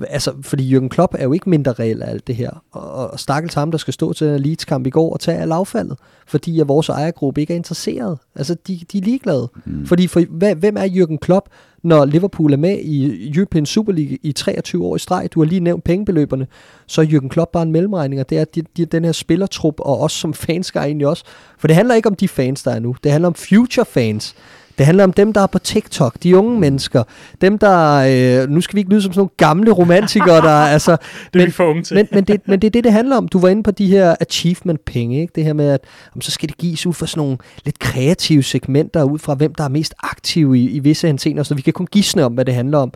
altså, 0.09 0.33
fordi 0.43 0.77
Jürgen 0.77 0.89
Klopp 0.89 1.15
er 1.19 1.25
jo 1.25 1.33
ikke 1.33 1.51
mindre 1.51 1.73
reel 1.73 2.03
af 2.03 2.11
alt 2.11 2.27
det 2.27 2.37
her. 2.37 2.51
Og, 2.73 3.11
og 3.11 3.21
stakkels 3.21 3.55
ham, 3.55 3.71
der 3.71 3.79
skal 3.79 3.95
stå 3.95 4.13
til 4.13 4.27
en 4.27 4.41
Leeds-kamp 4.41 4.87
i 4.87 4.91
går 4.91 5.13
og 5.13 5.21
tage 5.21 5.39
af 5.39 5.51
affaldet, 5.51 5.99
fordi 6.27 6.61
at 6.61 6.69
vores 6.69 6.89
ejergruppe 6.89 7.41
ikke 7.41 7.53
er 7.53 7.57
interesseret. 7.57 8.19
Altså, 8.35 8.57
de, 8.67 8.81
de 8.93 8.99
er 8.99 9.03
ligeglade. 9.03 9.49
Mm. 9.65 9.87
Fordi 9.87 10.07
for, 10.07 10.21
hvem 10.55 10.77
er 10.77 10.89
Jürgen 10.89 11.17
Klopp, 11.17 11.49
når 11.83 12.05
Liverpool 12.05 12.53
er 12.53 12.57
med 12.57 12.79
i 12.79 13.31
European 13.35 13.67
Super 13.67 13.93
League 13.93 14.19
i 14.23 14.33
23 14.33 14.85
år 14.85 14.97
i 14.97 14.99
streg? 14.99 15.29
Du 15.35 15.41
har 15.41 15.47
lige 15.47 15.61
nævnt 15.61 15.85
pengebeløberne. 15.85 16.47
Så 16.87 17.01
er 17.01 17.07
Jürgen 17.07 17.29
Klopp 17.29 17.53
bare 17.53 17.63
en 17.63 17.73
mellemregning, 17.73 18.21
og 18.21 18.31
det 18.31 18.39
er 18.39 18.45
de, 18.45 18.63
de, 18.77 18.85
den 18.85 19.05
her 19.05 19.13
spillertrup, 19.13 19.81
og 19.81 20.01
også 20.01 20.17
som 20.17 20.35
fans 20.35 20.67
skal 20.67 20.83
egentlig 20.83 21.07
også. 21.07 21.25
For 21.59 21.67
det 21.67 21.77
handler 21.77 21.95
ikke 21.95 22.09
om 22.09 22.17
de 22.17 22.29
fans, 22.29 22.63
der 22.63 22.71
er 22.71 22.81
nu. 22.81 22.97
Det 23.05 23.13
handler 23.13 23.29
om 23.29 23.35
future 23.35 23.87
fans 23.87 24.35
det 24.79 24.87
handler 24.87 25.05
om 25.05 25.13
dem, 25.13 25.33
der 25.33 25.41
er 25.41 25.47
på 25.47 25.59
TikTok, 25.59 26.17
de 26.23 26.37
unge 26.37 26.61
mennesker. 26.61 27.03
Dem, 27.41 27.59
der... 27.59 28.05
Øh, 28.43 28.51
nu 28.51 28.61
skal 28.61 28.75
vi 28.75 28.81
ikke 28.81 28.91
lyde 28.91 29.03
som 29.03 29.13
sådan 29.13 29.21
nogle 29.21 29.31
gamle 29.37 29.73
romantikere, 29.73 30.37
der... 30.37 30.67
altså, 30.75 30.97
det 31.35 31.41
er 31.41 31.45
men, 31.45 31.53
for 31.53 31.65
unge 31.65 31.83
til. 31.83 31.95
men, 31.97 32.09
men, 32.13 32.25
det, 32.25 32.41
men 32.47 32.61
det 32.61 32.67
er 32.67 32.71
det, 32.71 32.85
det 32.85 32.93
handler 32.93 33.17
om. 33.17 33.29
Du 33.29 33.39
var 33.39 33.49
inde 33.49 33.63
på 33.63 33.71
de 33.71 33.87
her 33.87 34.17
achievement-penge, 34.21 35.21
ikke? 35.21 35.33
Det 35.35 35.45
her 35.45 35.53
med, 35.53 35.69
at 35.69 35.81
om, 36.15 36.21
så 36.21 36.31
skal 36.31 36.49
det 36.49 36.59
gives 36.59 36.87
ud 36.87 36.93
fra 36.93 37.07
sådan 37.07 37.21
nogle 37.21 37.39
lidt 37.65 37.79
kreative 37.79 38.43
segmenter, 38.43 39.05
ud 39.05 39.19
fra 39.19 39.35
hvem, 39.35 39.55
der 39.55 39.65
er 39.65 39.69
mest 39.69 39.95
aktiv 40.03 40.55
i, 40.55 40.71
i 40.71 40.79
visse 40.79 41.07
henseender, 41.07 41.43
så 41.43 41.55
vi 41.55 41.63
kan 41.63 41.73
kun 41.73 41.87
gisne 41.87 42.25
om, 42.25 42.33
hvad 42.33 42.45
det 42.45 42.55
handler 42.55 42.79
om. 42.79 42.93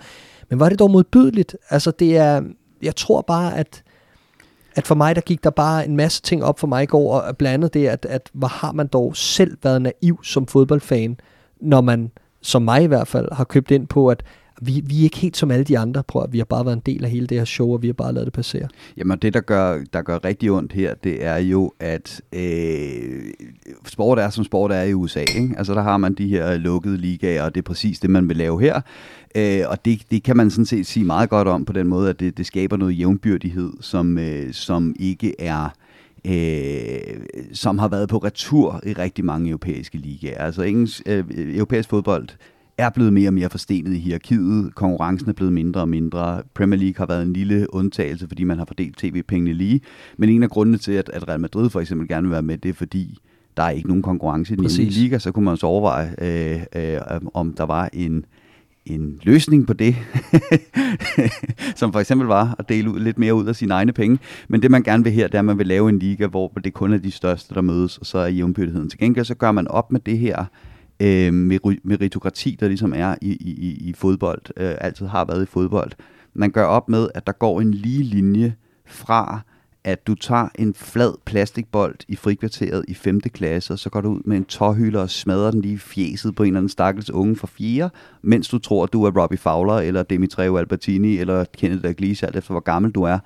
Men 0.51 0.61
var 0.61 0.69
det 0.69 0.79
dog 0.79 0.91
modbydeligt? 0.91 1.57
Altså, 1.71 1.91
det 1.91 2.17
er... 2.17 2.43
Jeg 2.83 2.97
tror 2.97 3.21
bare, 3.21 3.59
at 3.59 3.83
at 4.77 4.87
for 4.87 4.95
mig, 4.95 5.15
der 5.15 5.21
gik 5.21 5.45
der 5.45 5.51
bare 5.51 5.87
en 5.87 5.97
masse 5.97 6.23
ting 6.23 6.45
op 6.45 6.59
for 6.59 6.67
mig 6.67 6.83
i 6.83 6.87
går, 6.87 7.21
og 7.21 7.37
blandt 7.37 7.55
andet 7.55 7.75
det, 7.75 7.87
at, 7.87 8.07
at 8.11 8.31
hvor 8.33 8.49
har 8.49 8.73
man 8.73 8.87
dog 8.87 9.17
selv 9.17 9.57
været 9.63 9.83
naiv 9.83 10.25
som 10.25 10.47
fodboldfan, 10.47 11.17
når 11.61 11.81
man, 11.81 12.11
som 12.41 12.63
mig 12.63 12.83
i 12.83 12.87
hvert 12.87 13.09
fald, 13.09 13.29
har 13.33 13.45
købt 13.45 13.71
ind 13.71 13.87
på, 13.87 14.09
at 14.09 14.23
vi, 14.63 14.83
vi 14.87 14.99
er 14.99 15.03
ikke 15.03 15.19
helt 15.19 15.37
som 15.37 15.51
alle 15.51 15.65
de 15.65 15.79
andre, 15.79 16.03
prøv 16.03 16.23
at 16.23 16.33
vi 16.33 16.39
har 16.39 16.45
bare 16.45 16.65
været 16.65 16.77
en 16.77 16.83
del 16.87 17.05
af 17.05 17.11
hele 17.11 17.27
det 17.27 17.39
her 17.39 17.45
show, 17.45 17.73
og 17.73 17.83
vi 17.83 17.87
har 17.87 17.93
bare 17.93 18.13
lavet 18.13 18.27
det 18.27 18.33
passere. 18.33 18.69
Jamen 18.97 19.19
det, 19.19 19.35
der 19.35 19.41
gør, 19.41 19.79
der 19.93 20.03
gør 20.03 20.25
rigtig 20.25 20.51
ondt 20.51 20.73
her, 20.73 20.95
det 20.95 21.25
er 21.25 21.37
jo, 21.37 21.73
at 21.81 22.21
øh, 22.33 23.33
sport 23.87 24.19
er, 24.19 24.31
som 24.31 24.45
sport 24.45 24.73
er 24.73 24.83
i 24.83 24.95
USA. 24.95 25.21
Ikke? 25.21 25.55
Altså 25.59 25.75
der 25.75 25.83
har 25.83 25.97
man 25.97 26.15
de 26.15 26.29
her 26.29 26.57
lukkede 26.57 26.97
ligaer, 26.97 27.43
og 27.43 27.55
det 27.55 27.61
er 27.61 27.67
præcis 27.67 27.99
det, 28.01 28.11
man 28.11 28.29
vil 28.29 28.37
lave 28.37 28.61
her. 28.61 28.81
Øh, 29.35 29.61
og 29.69 29.85
det, 29.85 30.03
det 30.11 30.23
kan 30.23 30.37
man 30.37 30.51
sådan 30.51 30.67
set 30.67 30.87
sige 30.87 31.05
meget 31.05 31.31
godt 31.31 31.49
om 31.49 31.65
på 31.65 31.73
den 31.73 31.87
måde, 31.87 32.11
at 32.11 32.21
det, 32.21 32.39
det 32.39 32.47
skaber 32.47 32.77
noget 32.77 32.99
jævnbyrdighed, 32.99 33.73
som, 33.81 34.19
øh, 34.19 34.53
som 34.53 34.95
ikke 34.99 35.41
er 35.41 35.69
øh, 36.27 37.21
som 37.53 37.79
har 37.79 37.89
været 37.89 38.09
på 38.09 38.19
retur 38.19 38.81
i 38.87 38.93
rigtig 38.93 39.25
mange 39.25 39.49
europæiske 39.49 39.99
ligaer. 39.99 40.45
Altså 40.45 40.63
engelsk, 40.63 41.03
øh, 41.07 41.25
europæisk 41.37 41.89
fodbold 41.89 42.29
er 42.79 42.91
blevet 42.91 43.13
mere 43.13 43.29
og 43.29 43.35
mere 43.35 43.51
forstenet 43.51 43.93
i 43.93 43.99
hierarkiet. 43.99 44.75
Konkurrencen 44.75 45.29
er 45.29 45.33
blevet 45.33 45.53
mindre 45.53 45.81
og 45.81 45.89
mindre. 45.89 46.43
Premier 46.55 46.81
League 46.81 46.95
har 46.97 47.07
været 47.07 47.23
en 47.23 47.33
lille 47.33 47.75
undtagelse, 47.75 48.29
fordi 48.29 48.45
man 48.45 48.59
har 48.59 48.65
fordelt 48.65 48.99
tv-pengene 48.99 49.53
lige. 49.53 49.81
Men 50.17 50.29
en 50.29 50.43
af 50.43 50.51
grundene 50.51 50.79
til, 50.79 50.93
at, 50.93 51.11
at 51.13 51.29
Real 51.29 51.41
Madrid 51.41 51.71
for 51.71 51.81
eksempel 51.81 52.09
gerne 52.09 52.23
vil 52.23 52.33
være 52.33 52.43
med, 52.43 52.59
det 52.59 52.69
er 52.69 52.73
fordi, 52.73 53.19
der 53.57 53.63
er 53.63 53.71
ikke 53.71 53.89
nogen 53.89 54.03
konkurrence 54.03 54.53
i 54.53 54.57
den 54.57 54.87
liga, 54.87 55.19
så 55.19 55.33
kunne 55.33 55.45
man 55.45 55.57
så 55.57 55.67
overveje, 55.67 56.15
øh, 56.23 56.61
øh, 56.77 57.01
om 57.35 57.55
der 57.55 57.65
var 57.65 57.91
en 57.93 58.25
en 58.87 59.21
løsning 59.23 59.67
på 59.67 59.73
det, 59.73 59.97
som 61.81 61.93
for 61.93 62.01
eksempel 62.01 62.27
var 62.27 62.57
at 62.59 62.69
dele 62.69 62.91
ud, 62.91 63.01
lidt 63.01 63.19
mere 63.19 63.35
ud 63.35 63.47
af 63.47 63.57
sine 63.57 63.75
egne 63.75 63.93
penge. 63.93 64.19
Men 64.49 64.63
det 64.63 64.71
man 64.71 64.83
gerne 64.83 65.05
vil 65.05 65.13
her, 65.13 65.27
det 65.27 65.35
er, 65.35 65.39
at 65.39 65.45
man 65.45 65.59
vil 65.59 65.67
lave 65.67 65.89
en 65.89 65.99
liga, 65.99 66.27
hvor 66.27 66.49
det 66.49 66.75
kun 66.75 66.93
er 66.93 66.99
de 66.99 67.11
største, 67.11 67.55
der 67.55 67.61
mødes, 67.61 67.99
og 67.99 68.07
så 68.07 68.19
er 68.19 68.27
jævnbyrdigheden. 68.27 68.91
Til 68.91 68.99
gengæld 68.99 69.25
så 69.25 69.35
gør 69.35 69.53
man 69.53 69.69
op 69.69 69.93
med 69.93 70.01
det 70.01 70.19
her 70.19 70.45
øh, 71.01 71.33
meritokrati, 71.85 72.57
der 72.61 72.69
ligesom 72.69 72.93
er 72.97 73.15
i, 73.23 73.33
i, 73.33 73.89
i 73.89 73.93
fodbold, 73.93 74.43
øh, 74.57 74.75
altid 74.81 75.07
har 75.07 75.25
været 75.25 75.43
i 75.43 75.47
fodbold. 75.47 75.93
Man 76.35 76.51
gør 76.51 76.65
op 76.65 76.89
med, 76.89 77.09
at 77.15 77.27
der 77.27 77.33
går 77.33 77.61
en 77.61 77.75
lige 77.75 78.03
linje 78.03 78.55
fra 78.87 79.41
at 79.87 80.07
du 80.07 80.15
tager 80.15 80.49
en 80.59 80.75
flad 80.75 81.13
plastikbold 81.25 81.97
i 82.09 82.17
frikvarteret 82.17 82.85
i 82.89 82.95
5. 82.95 83.21
klasse, 83.21 83.73
og 83.73 83.79
så 83.79 83.91
går 83.91 84.01
du 84.01 84.09
ud 84.09 84.21
med 84.25 84.37
en 84.37 84.45
tårhylder 84.45 85.01
og 85.01 85.11
smadrer 85.11 85.51
den 85.51 85.61
lige 85.61 85.75
i 85.75 85.79
fjeset 85.79 86.35
på 86.35 86.43
en 86.43 86.47
eller 86.47 86.59
anden 86.59 86.69
stakkels 86.69 87.11
unge 87.11 87.37
fra 87.37 87.47
4, 87.47 87.91
mens 88.23 88.49
du 88.49 88.59
tror, 88.59 88.85
at 88.85 88.93
du 88.93 89.05
er 89.05 89.21
Robbie 89.21 89.39
Fowler, 89.39 89.75
eller 89.75 90.03
Dimitreo 90.03 90.57
Albertini, 90.57 91.19
eller 91.19 91.45
Kenneth 91.45 91.83
Dalglish, 91.83 92.25
alt 92.25 92.37
efter 92.37 92.53
hvor 92.53 92.61
gammel 92.61 92.91
du 92.91 93.03
er. 93.03 93.19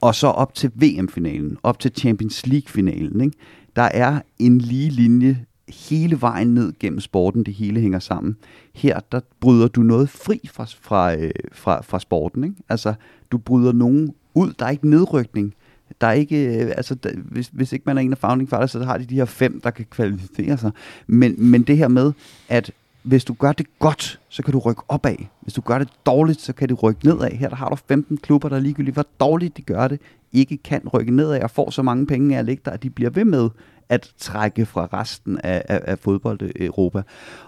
Og 0.00 0.14
så 0.14 0.26
op 0.26 0.54
til 0.54 0.70
VM-finalen, 0.74 1.56
op 1.62 1.78
til 1.78 1.92
Champions 1.96 2.46
League-finalen. 2.46 3.20
Ikke? 3.20 3.36
Der 3.76 3.82
er 3.82 4.20
en 4.38 4.58
lige 4.58 4.90
linje 4.90 5.44
hele 5.88 6.20
vejen 6.20 6.54
ned 6.54 6.72
gennem 6.80 7.00
sporten, 7.00 7.42
det 7.42 7.54
hele 7.54 7.80
hænger 7.80 7.98
sammen. 7.98 8.36
Her, 8.74 9.00
der 9.12 9.20
bryder 9.40 9.68
du 9.68 9.80
noget 9.80 10.08
fri 10.08 10.40
fra, 10.52 10.66
fra, 10.80 11.14
øh, 11.14 11.30
fra, 11.52 11.82
fra 11.82 11.98
sporten. 11.98 12.44
Ikke? 12.44 12.56
Altså, 12.68 12.94
du 13.32 13.38
bryder 13.38 13.72
nogen 13.72 14.14
ud, 14.34 14.52
der 14.58 14.66
er 14.66 14.70
ikke 14.70 14.90
nedrykning 14.90 15.54
der 16.00 16.06
er 16.06 16.12
ikke, 16.12 16.64
øh, 16.64 16.72
altså, 16.76 16.94
der, 16.94 17.10
hvis, 17.16 17.50
hvis 17.52 17.72
ikke 17.72 17.82
man 17.86 17.98
er 17.98 18.02
en 18.02 18.12
af 18.12 18.18
founding 18.18 18.50
fathers, 18.50 18.70
så 18.70 18.84
har 18.84 18.98
de 18.98 19.04
de 19.04 19.14
her 19.14 19.24
fem, 19.24 19.60
der 19.60 19.70
kan 19.70 19.86
kvalificere 19.90 20.58
sig. 20.58 20.70
Men, 21.06 21.34
men 21.38 21.62
det 21.62 21.76
her 21.76 21.88
med, 21.88 22.12
at 22.48 22.70
hvis 23.02 23.24
du 23.24 23.34
gør 23.34 23.52
det 23.52 23.66
godt, 23.78 24.20
så 24.28 24.42
kan 24.42 24.52
du 24.52 24.58
rykke 24.58 24.82
opad. 24.88 25.16
Hvis 25.40 25.54
du 25.54 25.60
gør 25.60 25.78
det 25.78 25.88
dårligt, 26.06 26.40
så 26.40 26.52
kan 26.52 26.68
du 26.68 26.74
rykke 26.74 27.06
nedad. 27.06 27.30
Her 27.30 27.48
der 27.48 27.56
har 27.56 27.68
du 27.68 27.76
15 27.76 28.16
klubber, 28.16 28.48
der 28.48 28.60
ligegyldigt, 28.60 28.94
hvor 28.94 29.06
dårligt 29.20 29.56
de 29.56 29.62
gør 29.62 29.88
det, 29.88 30.00
ikke 30.32 30.56
kan 30.56 30.88
rykke 30.88 31.16
nedad 31.16 31.42
og 31.42 31.50
får 31.50 31.70
så 31.70 31.82
mange 31.82 32.06
penge 32.06 32.34
af 32.34 32.38
at 32.38 32.44
ligge 32.44 32.62
der, 32.64 32.70
at 32.70 32.82
de 32.82 32.90
bliver 32.90 33.10
ved 33.10 33.24
med 33.24 33.50
at 33.88 34.12
trække 34.18 34.66
fra 34.66 34.88
resten 34.92 35.40
af, 35.44 35.62
af, 35.68 35.80
af 35.84 35.98
fodbold 35.98 36.40
Europa. 36.56 37.02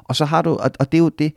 Og 0.04 0.16
så 0.16 0.24
har 0.24 0.42
du, 0.42 0.50
og, 0.50 0.70
og 0.78 0.92
det 0.92 0.98
er 0.98 1.02
jo 1.02 1.08
det, 1.08 1.32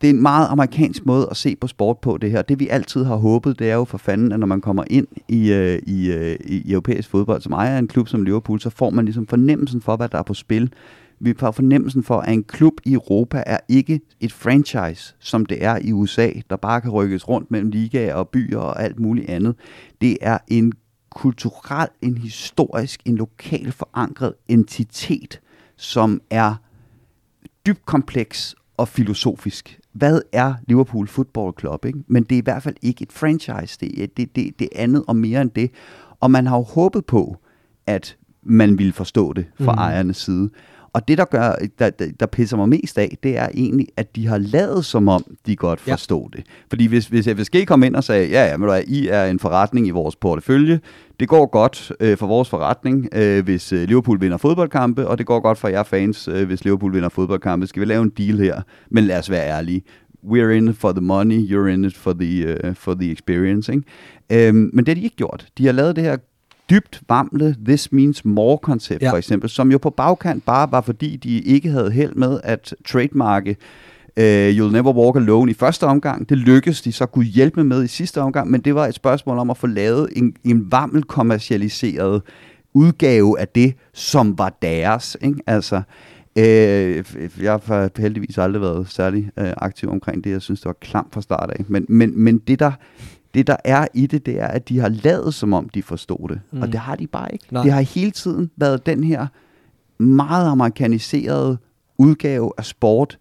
det 0.00 0.10
er 0.10 0.14
en 0.14 0.22
meget 0.22 0.48
amerikansk 0.48 1.06
måde 1.06 1.28
at 1.30 1.36
se 1.36 1.56
på 1.56 1.66
sport 1.66 1.98
på 1.98 2.18
det 2.18 2.30
her. 2.30 2.42
Det 2.42 2.60
vi 2.60 2.68
altid 2.68 3.04
har 3.04 3.16
håbet, 3.16 3.58
det 3.58 3.70
er 3.70 3.74
jo 3.74 3.84
for 3.84 3.98
fanden, 3.98 4.32
at 4.32 4.40
når 4.40 4.46
man 4.46 4.60
kommer 4.60 4.84
ind 4.90 5.06
i, 5.28 5.52
øh, 5.52 5.78
i, 5.86 6.12
øh, 6.12 6.36
i 6.44 6.72
europæisk 6.72 7.10
fodbold, 7.10 7.40
som 7.40 7.52
ejer 7.52 7.78
en 7.78 7.88
klub 7.88 8.08
som 8.08 8.22
Liverpool, 8.22 8.60
så 8.60 8.70
får 8.70 8.90
man 8.90 9.04
ligesom 9.04 9.26
fornemmelsen 9.26 9.82
for, 9.82 9.96
hvad 9.96 10.08
der 10.08 10.18
er 10.18 10.22
på 10.22 10.34
spil. 10.34 10.72
Vi 11.20 11.34
får 11.38 11.50
fornemmelsen 11.50 12.02
for, 12.02 12.20
at 12.20 12.32
en 12.32 12.44
klub 12.44 12.74
i 12.84 12.92
Europa 12.92 13.42
er 13.46 13.58
ikke 13.68 14.00
et 14.20 14.32
franchise, 14.32 15.14
som 15.18 15.46
det 15.46 15.64
er 15.64 15.78
i 15.82 15.92
USA, 15.92 16.30
der 16.50 16.56
bare 16.56 16.80
kan 16.80 16.90
rykkes 16.90 17.28
rundt 17.28 17.50
mellem 17.50 17.70
ligaer 17.70 18.14
og 18.14 18.28
byer 18.28 18.58
og 18.58 18.82
alt 18.82 19.00
muligt 19.00 19.30
andet. 19.30 19.54
Det 20.00 20.16
er 20.20 20.38
en 20.48 20.72
kulturel, 21.10 21.88
en 22.02 22.18
historisk, 22.18 23.00
en 23.04 23.16
lokal 23.16 23.72
forankret 23.72 24.34
entitet, 24.48 25.40
som 25.76 26.20
er 26.30 26.54
dybt 27.66 27.86
kompleks 27.86 28.54
og 28.76 28.88
filosofisk 28.88 29.80
hvad 29.98 30.20
er 30.32 30.54
Liverpool 30.68 31.08
Football 31.08 31.52
Club? 31.60 31.84
Ikke? 31.84 31.98
Men 32.06 32.22
det 32.22 32.32
er 32.32 32.38
i 32.38 32.44
hvert 32.44 32.62
fald 32.62 32.76
ikke 32.82 33.02
et 33.02 33.12
franchise. 33.12 33.78
Det 33.80 34.02
er 34.02 34.06
det, 34.16 34.36
det, 34.36 34.58
det 34.58 34.68
andet 34.76 35.04
og 35.08 35.16
mere 35.16 35.42
end 35.42 35.50
det. 35.50 35.70
Og 36.20 36.30
man 36.30 36.46
har 36.46 36.56
jo 36.56 36.62
håbet 36.62 37.06
på, 37.06 37.36
at 37.86 38.16
man 38.42 38.78
ville 38.78 38.92
forstå 38.92 39.32
det 39.32 39.46
fra 39.60 39.72
mm. 39.72 39.78
ejernes 39.78 40.16
side. 40.16 40.50
Og 40.92 41.08
det, 41.08 41.18
der, 41.18 41.24
gør, 41.24 41.52
der, 41.78 41.90
der 42.20 42.26
pisser 42.26 42.56
mig 42.56 42.68
mest 42.68 42.98
af, 42.98 43.18
det 43.22 43.38
er 43.38 43.48
egentlig, 43.54 43.86
at 43.96 44.16
de 44.16 44.26
har 44.26 44.38
lavet 44.38 44.84
som 44.84 45.08
om, 45.08 45.24
de 45.46 45.56
godt 45.56 45.80
forstår 45.80 46.30
ja. 46.34 46.38
det. 46.38 46.46
Fordi 46.68 46.86
hvis, 46.86 47.06
hvis 47.06 47.28
FSG 47.36 47.66
kom 47.66 47.82
ind 47.82 47.96
og 47.96 48.04
sagde, 48.04 48.28
ja, 48.28 48.46
ja, 48.46 48.56
men 48.56 48.68
du 48.68 48.74
I 48.86 49.08
er 49.08 49.24
en 49.24 49.38
forretning 49.38 49.86
i 49.86 49.90
vores 49.90 50.16
portefølje, 50.16 50.80
det 51.20 51.28
går 51.28 51.46
godt 51.46 51.92
øh, 52.00 52.16
for 52.16 52.26
vores 52.26 52.48
forretning, 52.48 53.08
øh, 53.12 53.44
hvis 53.44 53.72
øh, 53.72 53.88
Liverpool 53.88 54.20
vinder 54.20 54.36
fodboldkampe, 54.36 55.08
og 55.08 55.18
det 55.18 55.26
går 55.26 55.40
godt 55.40 55.58
for 55.58 55.68
jer 55.68 55.82
fans, 55.82 56.28
øh, 56.28 56.46
hvis 56.46 56.64
Liverpool 56.64 56.94
vinder 56.94 57.08
fodboldkampe. 57.08 57.66
Skal 57.66 57.80
vi 57.80 57.86
lave 57.86 58.02
en 58.02 58.12
deal 58.18 58.38
her? 58.38 58.62
Men 58.90 59.04
lad 59.04 59.18
os 59.18 59.30
være 59.30 59.48
ærlige. 59.48 59.82
We're 60.24 60.48
in 60.48 60.68
it 60.68 60.76
for 60.76 60.92
the 60.92 61.00
money, 61.00 61.38
you're 61.38 61.66
in 61.66 61.84
it 61.84 61.96
for 61.96 62.12
the, 62.12 62.56
uh, 62.64 62.74
for 62.74 62.94
the 62.94 63.10
experience. 63.10 63.72
Ikke? 63.72 64.48
Øhm, 64.48 64.70
men 64.72 64.86
det 64.86 64.88
har 64.88 64.94
de 64.94 65.00
ikke 65.00 65.16
gjort. 65.16 65.46
De 65.58 65.66
har 65.66 65.72
lavet 65.72 65.96
det 65.96 66.04
her 66.04 66.16
dybt 66.70 67.02
vamle 67.08 67.56
This 67.64 67.92
Means 67.92 68.24
More-koncept, 68.24 69.02
ja. 69.02 69.10
for 69.10 69.16
eksempel, 69.16 69.50
som 69.50 69.72
jo 69.72 69.78
på 69.78 69.90
bagkant 69.90 70.44
bare 70.44 70.72
var, 70.72 70.80
fordi 70.80 71.16
de 71.16 71.38
ikke 71.38 71.70
havde 71.70 71.90
held 71.90 72.14
med 72.14 72.40
at 72.44 72.74
trademarke 72.86 73.56
uh, 74.16 74.48
You'll 74.48 74.72
Never 74.72 74.92
Walk 74.92 75.16
Alone 75.16 75.50
i 75.50 75.54
første 75.54 75.84
omgang. 75.84 76.28
Det 76.28 76.38
lykkedes 76.38 76.82
de 76.82 76.92
så 76.92 77.06
kunne 77.06 77.24
hjælpe 77.24 77.64
med 77.64 77.84
i 77.84 77.86
sidste 77.86 78.20
omgang, 78.20 78.50
men 78.50 78.60
det 78.60 78.74
var 78.74 78.86
et 78.86 78.94
spørgsmål 78.94 79.38
om 79.38 79.50
at 79.50 79.56
få 79.56 79.66
lavet 79.66 80.08
en, 80.16 80.34
en 80.44 80.72
vammel 80.72 81.02
kommercialiseret 81.02 82.22
udgave 82.74 83.40
af 83.40 83.48
det, 83.48 83.74
som 83.94 84.38
var 84.38 84.58
deres. 84.62 85.16
Ikke? 85.22 85.40
Altså, 85.46 85.82
Øh, 86.38 87.04
jeg 87.40 87.60
har 87.66 88.00
heldigvis 88.00 88.38
aldrig 88.38 88.62
været 88.62 88.88
særlig 88.88 89.30
øh, 89.38 89.52
aktiv 89.56 89.90
omkring 89.90 90.24
det. 90.24 90.30
Jeg 90.30 90.42
synes, 90.42 90.60
det 90.60 90.66
var 90.66 90.76
klamt 90.80 91.14
fra 91.14 91.22
start 91.22 91.50
af. 91.50 91.64
Men, 91.68 91.86
men, 91.88 92.12
men 92.16 92.38
det, 92.38 92.58
der, 92.58 92.72
det, 93.38 93.46
der 93.46 93.56
er 93.64 93.86
i 93.94 94.06
det, 94.06 94.26
det 94.26 94.40
er, 94.40 94.46
at 94.46 94.68
de 94.68 94.78
har 94.78 94.88
lavet, 94.88 95.34
som 95.34 95.52
om 95.52 95.68
de 95.68 95.82
forstod 95.82 96.28
det. 96.28 96.40
Mm. 96.52 96.62
Og 96.62 96.68
det 96.72 96.80
har 96.80 96.96
de 96.96 97.06
bare 97.06 97.32
ikke. 97.32 97.44
Nej. 97.50 97.62
Det 97.62 97.72
har 97.72 97.80
hele 97.80 98.10
tiden 98.10 98.50
været 98.56 98.86
den 98.86 99.04
her 99.04 99.26
meget 100.02 100.48
amerikaniserede 100.48 101.58
udgave 101.98 102.52
af 102.58 102.64
sport, 102.64 103.18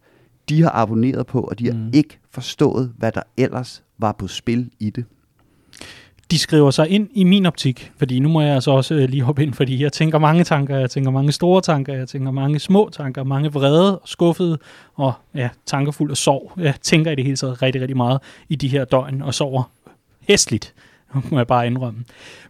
de 0.49 0.61
har 0.63 0.71
abonneret 0.73 1.27
på, 1.27 1.41
og 1.41 1.59
de 1.59 1.65
har 1.65 1.73
Mm. 1.73 1.89
ikke 1.93 2.19
forstået, 2.31 2.93
hvad 2.97 3.11
der 3.11 3.21
ellers 3.37 3.83
var 3.97 4.11
på 4.11 4.27
spil 4.27 4.69
i 4.79 4.89
det. 4.89 5.05
de 6.31 6.39
skriver 6.39 6.71
sig 6.71 6.89
ind 6.89 7.09
i 7.13 7.23
min 7.23 7.45
optik, 7.45 7.91
fordi 7.97 8.19
nu 8.19 8.29
må 8.29 8.41
jeg 8.41 8.53
altså 8.55 8.71
også 8.71 8.95
øh, 8.95 9.09
lige 9.09 9.23
hoppe 9.23 9.43
ind, 9.43 9.53
fordi 9.53 9.83
jeg 9.83 9.91
tænker 9.93 10.19
mange 10.19 10.43
tanker, 10.43 10.77
jeg 10.77 10.89
tænker 10.89 11.11
mange 11.11 11.31
store 11.31 11.61
tanker, 11.61 11.93
jeg 11.93 12.07
tænker 12.07 12.31
mange 12.31 12.59
små 12.59 12.89
tanker, 12.93 13.23
mange 13.23 13.53
vrede 13.53 13.99
og 13.99 14.07
skuffede, 14.07 14.57
og 14.95 15.13
ja, 15.35 15.49
tanker 15.65 15.91
fuld 15.91 16.11
af 16.11 16.17
sorg. 16.17 16.51
Jeg 16.57 16.73
tænker 16.81 17.11
i 17.11 17.15
det 17.15 17.23
hele 17.23 17.37
taget 17.37 17.61
rigtig, 17.61 17.81
rigtig 17.81 17.97
meget 17.97 18.19
i 18.49 18.55
de 18.55 18.67
her 18.67 18.85
døgn, 18.85 19.21
og 19.21 19.33
sover 19.33 19.63
hæsligt, 20.27 20.73
må 21.31 21.37
jeg 21.37 21.47
bare 21.47 21.67
indrømme. 21.67 22.03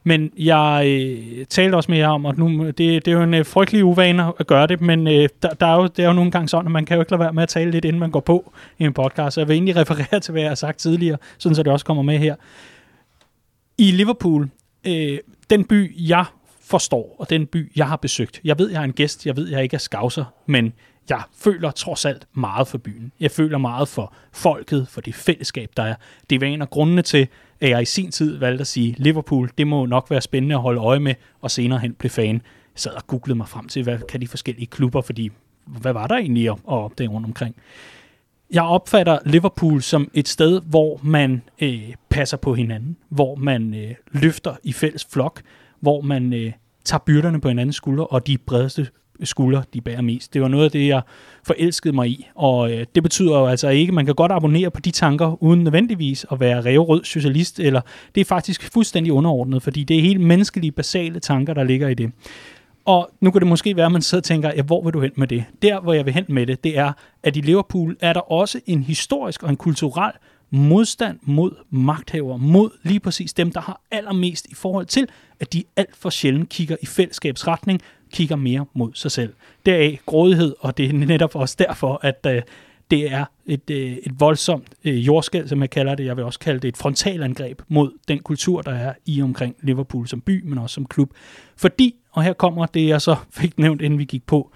Men 0.04 0.32
jeg 0.38 0.84
øh, 0.86 1.46
talte 1.46 1.76
også 1.76 1.92
med 1.92 1.98
jer 1.98 2.08
om, 2.08 2.26
at 2.26 2.38
nu, 2.38 2.66
det, 2.66 2.78
det 2.78 3.08
er 3.08 3.12
jo 3.12 3.24
en 3.24 3.34
øh, 3.34 3.46
frygtelig 3.46 3.84
uvane 3.86 4.32
at 4.40 4.48
gøre 4.48 4.68
det, 4.68 4.82
men 4.82 5.08
øh, 5.08 5.30
der, 5.42 5.50
der 5.50 5.68
er 5.68 5.76
jo, 5.76 5.88
det 5.88 6.00
er 6.00 6.08
jo 6.08 6.14
nogle 6.14 6.32
gange 6.32 6.50
sådan, 6.50 6.66
at 6.66 6.72
man 6.72 6.86
kan 6.86 6.96
jo 6.96 7.02
ikke 7.02 7.12
lade 7.12 7.20
være 7.20 7.34
med 7.34 7.44
at 7.44 7.50
tale 7.50 7.72
lidt, 7.72 7.86
inden 7.86 8.00
man 8.00 8.12
går 8.12 8.20
på 8.20 8.54
i 8.80 8.84
en 8.84 8.94
podcast. 8.94 9.34
Så 9.34 9.42
jeg 9.42 9.48
vil 9.48 9.54
egentlig 9.54 9.76
referere 9.82 10.20
til, 10.20 10.32
hvad 10.32 10.42
jeg 10.42 10.50
har 10.50 10.56
sagt 10.56 10.80
tidligere, 10.80 11.18
sådan 11.38 11.56
så 11.56 11.64
det 11.64 11.72
også 11.72 11.86
kommer 11.86 12.04
med 12.04 12.18
her 12.18 12.36
i 13.78 13.92
Liverpool, 13.92 14.50
øh, 14.88 15.20
den 15.50 15.66
by, 15.66 16.08
jeg 16.10 16.26
forstår, 16.62 17.16
og 17.20 17.30
den 17.30 17.46
by, 17.46 17.72
jeg 17.76 17.88
har 17.88 17.96
besøgt. 17.96 18.42
Jeg 18.44 18.60
ved, 18.60 18.72
jeg 18.72 18.80
er 18.80 18.84
en 18.84 18.94
gæst, 18.94 19.26
jeg 19.26 19.38
ved, 19.38 19.48
jeg 19.48 19.64
ikke 19.64 19.74
er 19.74 19.80
skavser, 19.80 20.26
men 20.46 20.74
jeg 21.10 21.22
føler 21.38 21.72
trods 21.72 22.06
alt 22.06 22.28
meget 22.34 22.68
for 22.68 22.78
byen. 22.78 23.12
Jeg 23.20 23.32
føler 23.32 23.58
meget 23.58 23.88
for 23.88 24.14
folket, 24.34 24.88
for 24.90 25.02
det 25.02 25.16
fællesskab, 25.16 25.72
der 25.78 25.84
er. 25.84 25.96
Det 26.30 26.44
er 26.44 26.48
en 26.48 26.62
af 26.62 26.70
grundene 26.70 27.02
til, 27.02 27.28
at 27.62 27.70
jeg 27.70 27.82
i 27.82 27.86
sin 27.86 28.12
tid 28.12 28.38
valgte 28.38 28.62
at 28.62 28.68
sige, 28.68 28.96
Liverpool, 28.98 29.50
det 29.58 29.68
må 29.68 29.86
nok 29.86 30.08
være 30.10 30.22
spændende 30.22 30.56
at 30.56 30.62
holde 30.62 30.82
øje 30.82 31.00
med, 31.00 31.16
og 31.42 31.52
senere 31.52 31.80
hen 31.80 31.94
blev 31.94 32.10
fan. 32.10 32.34
Jeg 32.36 32.42
sad 32.76 32.92
og 32.92 33.08
googlede 33.08 33.38
mig 33.38 33.48
frem 33.48 33.68
til, 33.68 33.84
hvad 33.84 34.00
kan 34.10 34.22
de 34.22 34.28
forskellige 34.28 34.66
klubber, 34.66 35.02
fordi 35.02 35.32
hvad 35.66 35.94
var 35.94 36.08
der 36.08 36.16
egentlig 36.16 36.50
at 36.50 36.58
opdage 36.66 37.10
rundt 37.10 37.28
omkring? 37.28 37.56
Jeg 38.52 38.64
opfatter 38.64 39.20
Liverpool 39.26 39.82
som 39.82 40.12
et 40.14 40.28
sted, 40.28 40.62
hvor 40.62 41.00
man 41.04 41.42
øh, 41.62 41.94
passer 42.10 42.38
på 42.38 42.54
hinanden, 42.54 42.98
hvor 43.10 43.36
man 43.36 43.74
øh, 43.74 43.96
løfter 44.12 44.56
i 44.64 44.74
fælles 44.74 45.08
flok, 45.12 45.42
hvor 45.80 46.02
man 46.02 46.34
øh, 46.34 46.52
tager 46.86 47.00
byrderne 47.06 47.42
på 47.42 47.48
hinandens 47.48 47.76
skuldre, 47.76 48.08
og 48.08 48.28
de 48.28 48.38
bredeste 48.38 48.88
skuldre, 49.26 49.64
de 49.74 49.82
bærer 49.82 50.02
mest. 50.02 50.34
Det 50.34 50.42
var 50.42 50.48
noget 50.48 50.66
af 50.66 50.72
det, 50.72 50.88
jeg 50.88 51.02
forelskede 51.44 51.96
mig 51.96 52.10
i, 52.10 52.28
og 52.36 52.72
øh, 52.72 52.86
det 52.96 53.04
betyder 53.04 53.40
jo 53.40 53.46
altså 53.46 53.70
ikke, 53.70 53.92
man 53.92 54.06
kan 54.06 54.16
godt 54.16 54.32
abonnere 54.32 54.72
på 54.72 54.82
de 54.82 54.92
tanker, 54.92 55.44
uden 55.44 55.64
nødvendigvis 55.64 56.26
at 56.32 56.40
være 56.40 56.62
revrød 56.62 57.04
socialist, 57.04 57.60
eller 57.60 57.82
det 58.16 58.22
er 58.22 58.26
faktisk 58.26 58.74
fuldstændig 58.74 59.14
underordnet, 59.14 59.64
fordi 59.64 59.84
det 59.84 59.98
er 59.98 60.02
helt 60.02 60.22
menneskelige, 60.22 60.72
basale 60.72 61.20
tanker, 61.20 61.54
der 61.54 61.64
ligger 61.64 61.88
i 61.88 61.94
det. 61.94 62.12
Og 62.86 63.10
nu 63.22 63.32
kan 63.32 63.42
det 63.42 63.48
måske 63.48 63.76
være, 63.76 63.86
at 63.86 63.92
man 63.92 64.02
sidder 64.02 64.20
og 64.20 64.26
tænker, 64.26 64.52
ja, 64.56 64.62
hvor 64.62 64.84
vil 64.84 64.94
du 64.94 65.02
hen 65.02 65.12
med 65.16 65.28
det? 65.28 65.44
Der, 65.62 65.80
hvor 65.80 65.94
jeg 65.94 66.06
vil 66.06 66.14
hen 66.14 66.26
med 66.28 66.48
det, 66.48 66.64
det 66.64 66.78
er, 66.78 66.92
at 67.24 67.38
i 67.38 67.42
Liverpool 67.42 67.98
er 68.00 68.14
der 68.14 68.32
også 68.32 68.60
en 68.66 68.84
historisk 68.84 69.44
og 69.44 69.50
en 69.50 69.56
kulturel 69.56 70.12
modstand 70.50 71.20
mod 71.24 71.52
magthavere, 71.70 72.40
mod 72.40 72.70
lige 72.84 73.00
præcis 73.00 73.34
dem, 73.34 73.52
der 73.52 73.62
har 73.62 73.82
allermest 73.92 74.46
i 74.46 74.56
forhold 74.56 74.86
til, 74.86 75.08
at 75.40 75.54
de 75.54 75.64
alt 75.76 75.96
for 75.96 76.10
sjældent 76.10 76.50
kigger 76.50 76.76
i 76.82 76.86
fællesskabsretning, 76.86 77.82
kigger 78.12 78.36
mere 78.36 78.66
mod 78.74 78.92
sig 78.94 79.12
selv. 79.12 79.34
Deraf 79.66 80.00
grådighed, 80.06 80.56
og 80.60 80.78
det 80.78 80.90
er 80.90 80.94
netop 80.94 81.36
også 81.36 81.56
derfor, 81.60 82.00
at 82.04 82.26
øh, 82.28 82.42
det 82.92 83.12
er 83.14 83.26
et, 83.46 83.70
øh, 83.70 83.92
et 83.92 84.20
voldsomt 84.20 84.68
øh, 84.84 85.08
jordskæld, 85.08 85.48
som 85.48 85.62
jeg 85.62 85.70
kalder 85.70 85.96
det. 85.96 86.06
Jeg 86.06 86.18
vil 86.18 86.26
også 86.26 86.40
kalde 86.40 86.60
det 86.60 86.68
et 86.68 86.78
frontalangreb 86.78 87.62
mod 87.68 87.92
den 88.08 88.20
kultur, 88.20 88.62
der 88.62 88.72
er 88.72 88.94
i 89.06 89.22
omkring 89.22 89.56
Liverpool 89.62 90.08
som 90.08 90.22
by, 90.22 90.44
men 90.44 90.58
også 90.58 90.74
som 90.74 90.86
klub. 90.86 91.14
Fordi, 91.56 91.96
og 92.12 92.24
her 92.24 92.34
kommer 92.34 92.66
det, 92.66 92.88
jeg 92.88 93.02
så 93.02 93.16
fik 93.32 93.60
nævnt, 93.60 93.82
inden 93.82 94.00
vi 94.00 94.06
gik 94.06 94.26
på, 94.26 94.52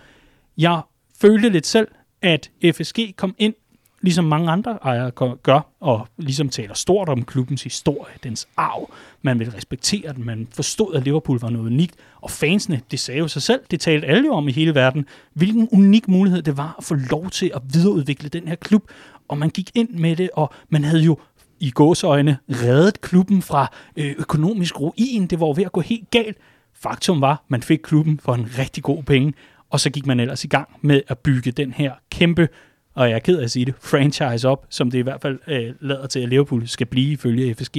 jeg 0.57 0.81
følte 1.21 1.49
lidt 1.49 1.65
selv, 1.65 1.87
at 2.21 2.51
FSG 2.73 2.99
kom 3.15 3.35
ind, 3.37 3.53
ligesom 4.01 4.25
mange 4.25 4.51
andre 4.51 4.71
ejere 4.71 5.11
gør- 5.35 5.69
og 5.79 6.07
ligesom 6.17 6.49
taler 6.49 6.73
stort 6.73 7.09
om 7.09 7.23
klubbens 7.23 7.63
historie, 7.63 8.13
dens 8.23 8.47
arv. 8.57 8.93
Man 9.21 9.39
vil 9.39 9.51
respektere 9.51 10.13
den, 10.13 10.25
man 10.25 10.47
forstod, 10.51 10.95
at 10.95 11.03
Liverpool 11.03 11.39
var 11.39 11.49
noget 11.49 11.65
unikt, 11.65 11.95
og 12.21 12.31
fansene, 12.31 12.81
det 12.91 12.99
sagde 12.99 13.19
jo 13.19 13.27
sig 13.27 13.41
selv, 13.41 13.61
det 13.71 13.79
talte 13.79 14.07
alle 14.07 14.25
jo 14.25 14.33
om 14.33 14.47
i 14.47 14.51
hele 14.51 14.75
verden, 14.75 15.05
hvilken 15.33 15.69
unik 15.71 16.07
mulighed 16.07 16.41
det 16.41 16.57
var 16.57 16.75
at 16.77 16.83
få 16.83 16.95
lov 16.95 17.29
til 17.29 17.51
at 17.55 17.61
videreudvikle 17.73 18.29
den 18.29 18.47
her 18.47 18.55
klub, 18.55 18.83
og 19.27 19.37
man 19.37 19.49
gik 19.49 19.71
ind 19.75 19.89
med 19.89 20.15
det, 20.15 20.29
og 20.33 20.53
man 20.69 20.83
havde 20.83 21.01
jo 21.03 21.17
i 21.59 21.71
gåsøjne 21.71 22.37
reddet 22.49 23.01
klubben 23.01 23.41
fra 23.41 23.67
øh, 23.97 24.15
økonomisk 24.17 24.79
ruin. 24.79 25.27
Det 25.27 25.39
var 25.39 25.47
jo 25.47 25.53
ved 25.57 25.63
at 25.63 25.71
gå 25.71 25.81
helt 25.81 26.11
galt. 26.11 26.37
Faktum 26.73 27.21
var, 27.21 27.43
man 27.47 27.61
fik 27.61 27.79
klubben 27.83 28.19
for 28.19 28.33
en 28.33 28.47
rigtig 28.57 28.83
god 28.83 29.03
penge, 29.03 29.33
og 29.69 29.79
så 29.79 29.89
gik 29.89 30.05
man 30.05 30.19
ellers 30.19 30.43
i 30.43 30.47
gang 30.47 30.69
med 30.81 31.01
at 31.07 31.17
bygge 31.17 31.51
den 31.51 31.73
her 31.73 31.93
kæmpe, 32.11 32.47
og 32.93 33.09
jeg 33.09 33.15
er 33.15 33.19
ked 33.19 33.37
af 33.39 33.43
at 33.43 33.51
sige 33.51 33.65
det, 33.65 33.75
franchise 33.79 34.49
op, 34.49 34.65
som 34.69 34.91
det 34.91 34.97
i 34.97 35.01
hvert 35.01 35.21
fald 35.21 35.39
øh, 35.47 35.73
lader 35.79 36.07
til, 36.07 36.19
at 36.19 36.29
Liverpool 36.29 36.67
skal 36.67 36.87
blive 36.87 37.11
ifølge 37.11 37.55
FSG. 37.55 37.77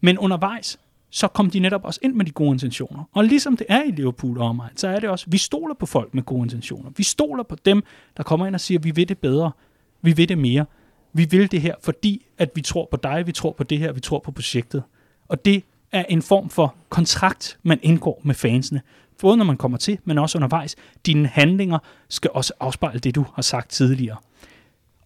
Men 0.00 0.18
undervejs, 0.18 0.78
så 1.10 1.28
kom 1.28 1.50
de 1.50 1.58
netop 1.58 1.84
også 1.84 2.00
ind 2.02 2.14
med 2.14 2.24
de 2.24 2.30
gode 2.30 2.52
intentioner. 2.52 3.04
Og 3.12 3.24
ligesom 3.24 3.56
det 3.56 3.66
er 3.68 3.82
i 3.82 3.90
Liverpool 3.90 4.38
og 4.38 4.48
omegn, 4.48 4.76
så 4.76 4.88
er 4.88 5.00
det 5.00 5.08
også, 5.08 5.26
vi 5.28 5.38
stoler 5.38 5.74
på 5.74 5.86
folk 5.86 6.14
med 6.14 6.22
gode 6.22 6.42
intentioner. 6.42 6.90
Vi 6.96 7.02
stoler 7.02 7.42
på 7.42 7.56
dem, 7.64 7.82
der 8.16 8.22
kommer 8.22 8.46
ind 8.46 8.54
og 8.54 8.60
siger, 8.60 8.78
vi 8.78 8.90
vil 8.90 9.08
det 9.08 9.18
bedre, 9.18 9.50
vi 10.02 10.12
vil 10.12 10.28
det 10.28 10.38
mere. 10.38 10.66
Vi 11.12 11.26
vil 11.30 11.50
det 11.52 11.60
her, 11.60 11.74
fordi 11.82 12.26
at 12.38 12.50
vi 12.54 12.60
tror 12.60 12.88
på 12.90 12.96
dig, 12.96 13.26
vi 13.26 13.32
tror 13.32 13.52
på 13.52 13.64
det 13.64 13.78
her, 13.78 13.92
vi 13.92 14.00
tror 14.00 14.18
på 14.18 14.30
projektet. 14.32 14.82
Og 15.28 15.44
det 15.44 15.64
er 15.92 16.04
en 16.08 16.22
form 16.22 16.50
for 16.50 16.74
kontrakt, 16.88 17.58
man 17.62 17.78
indgår 17.82 18.20
med 18.24 18.34
fansene. 18.34 18.80
Både 19.24 19.36
når 19.36 19.44
man 19.44 19.56
kommer 19.56 19.78
til, 19.78 19.98
men 20.04 20.18
også 20.18 20.38
undervejs. 20.38 20.76
Dine 21.06 21.28
handlinger 21.28 21.78
skal 22.08 22.30
også 22.34 22.52
afspejle 22.60 22.98
det, 22.98 23.14
du 23.14 23.24
har 23.34 23.42
sagt 23.42 23.70
tidligere. 23.70 24.16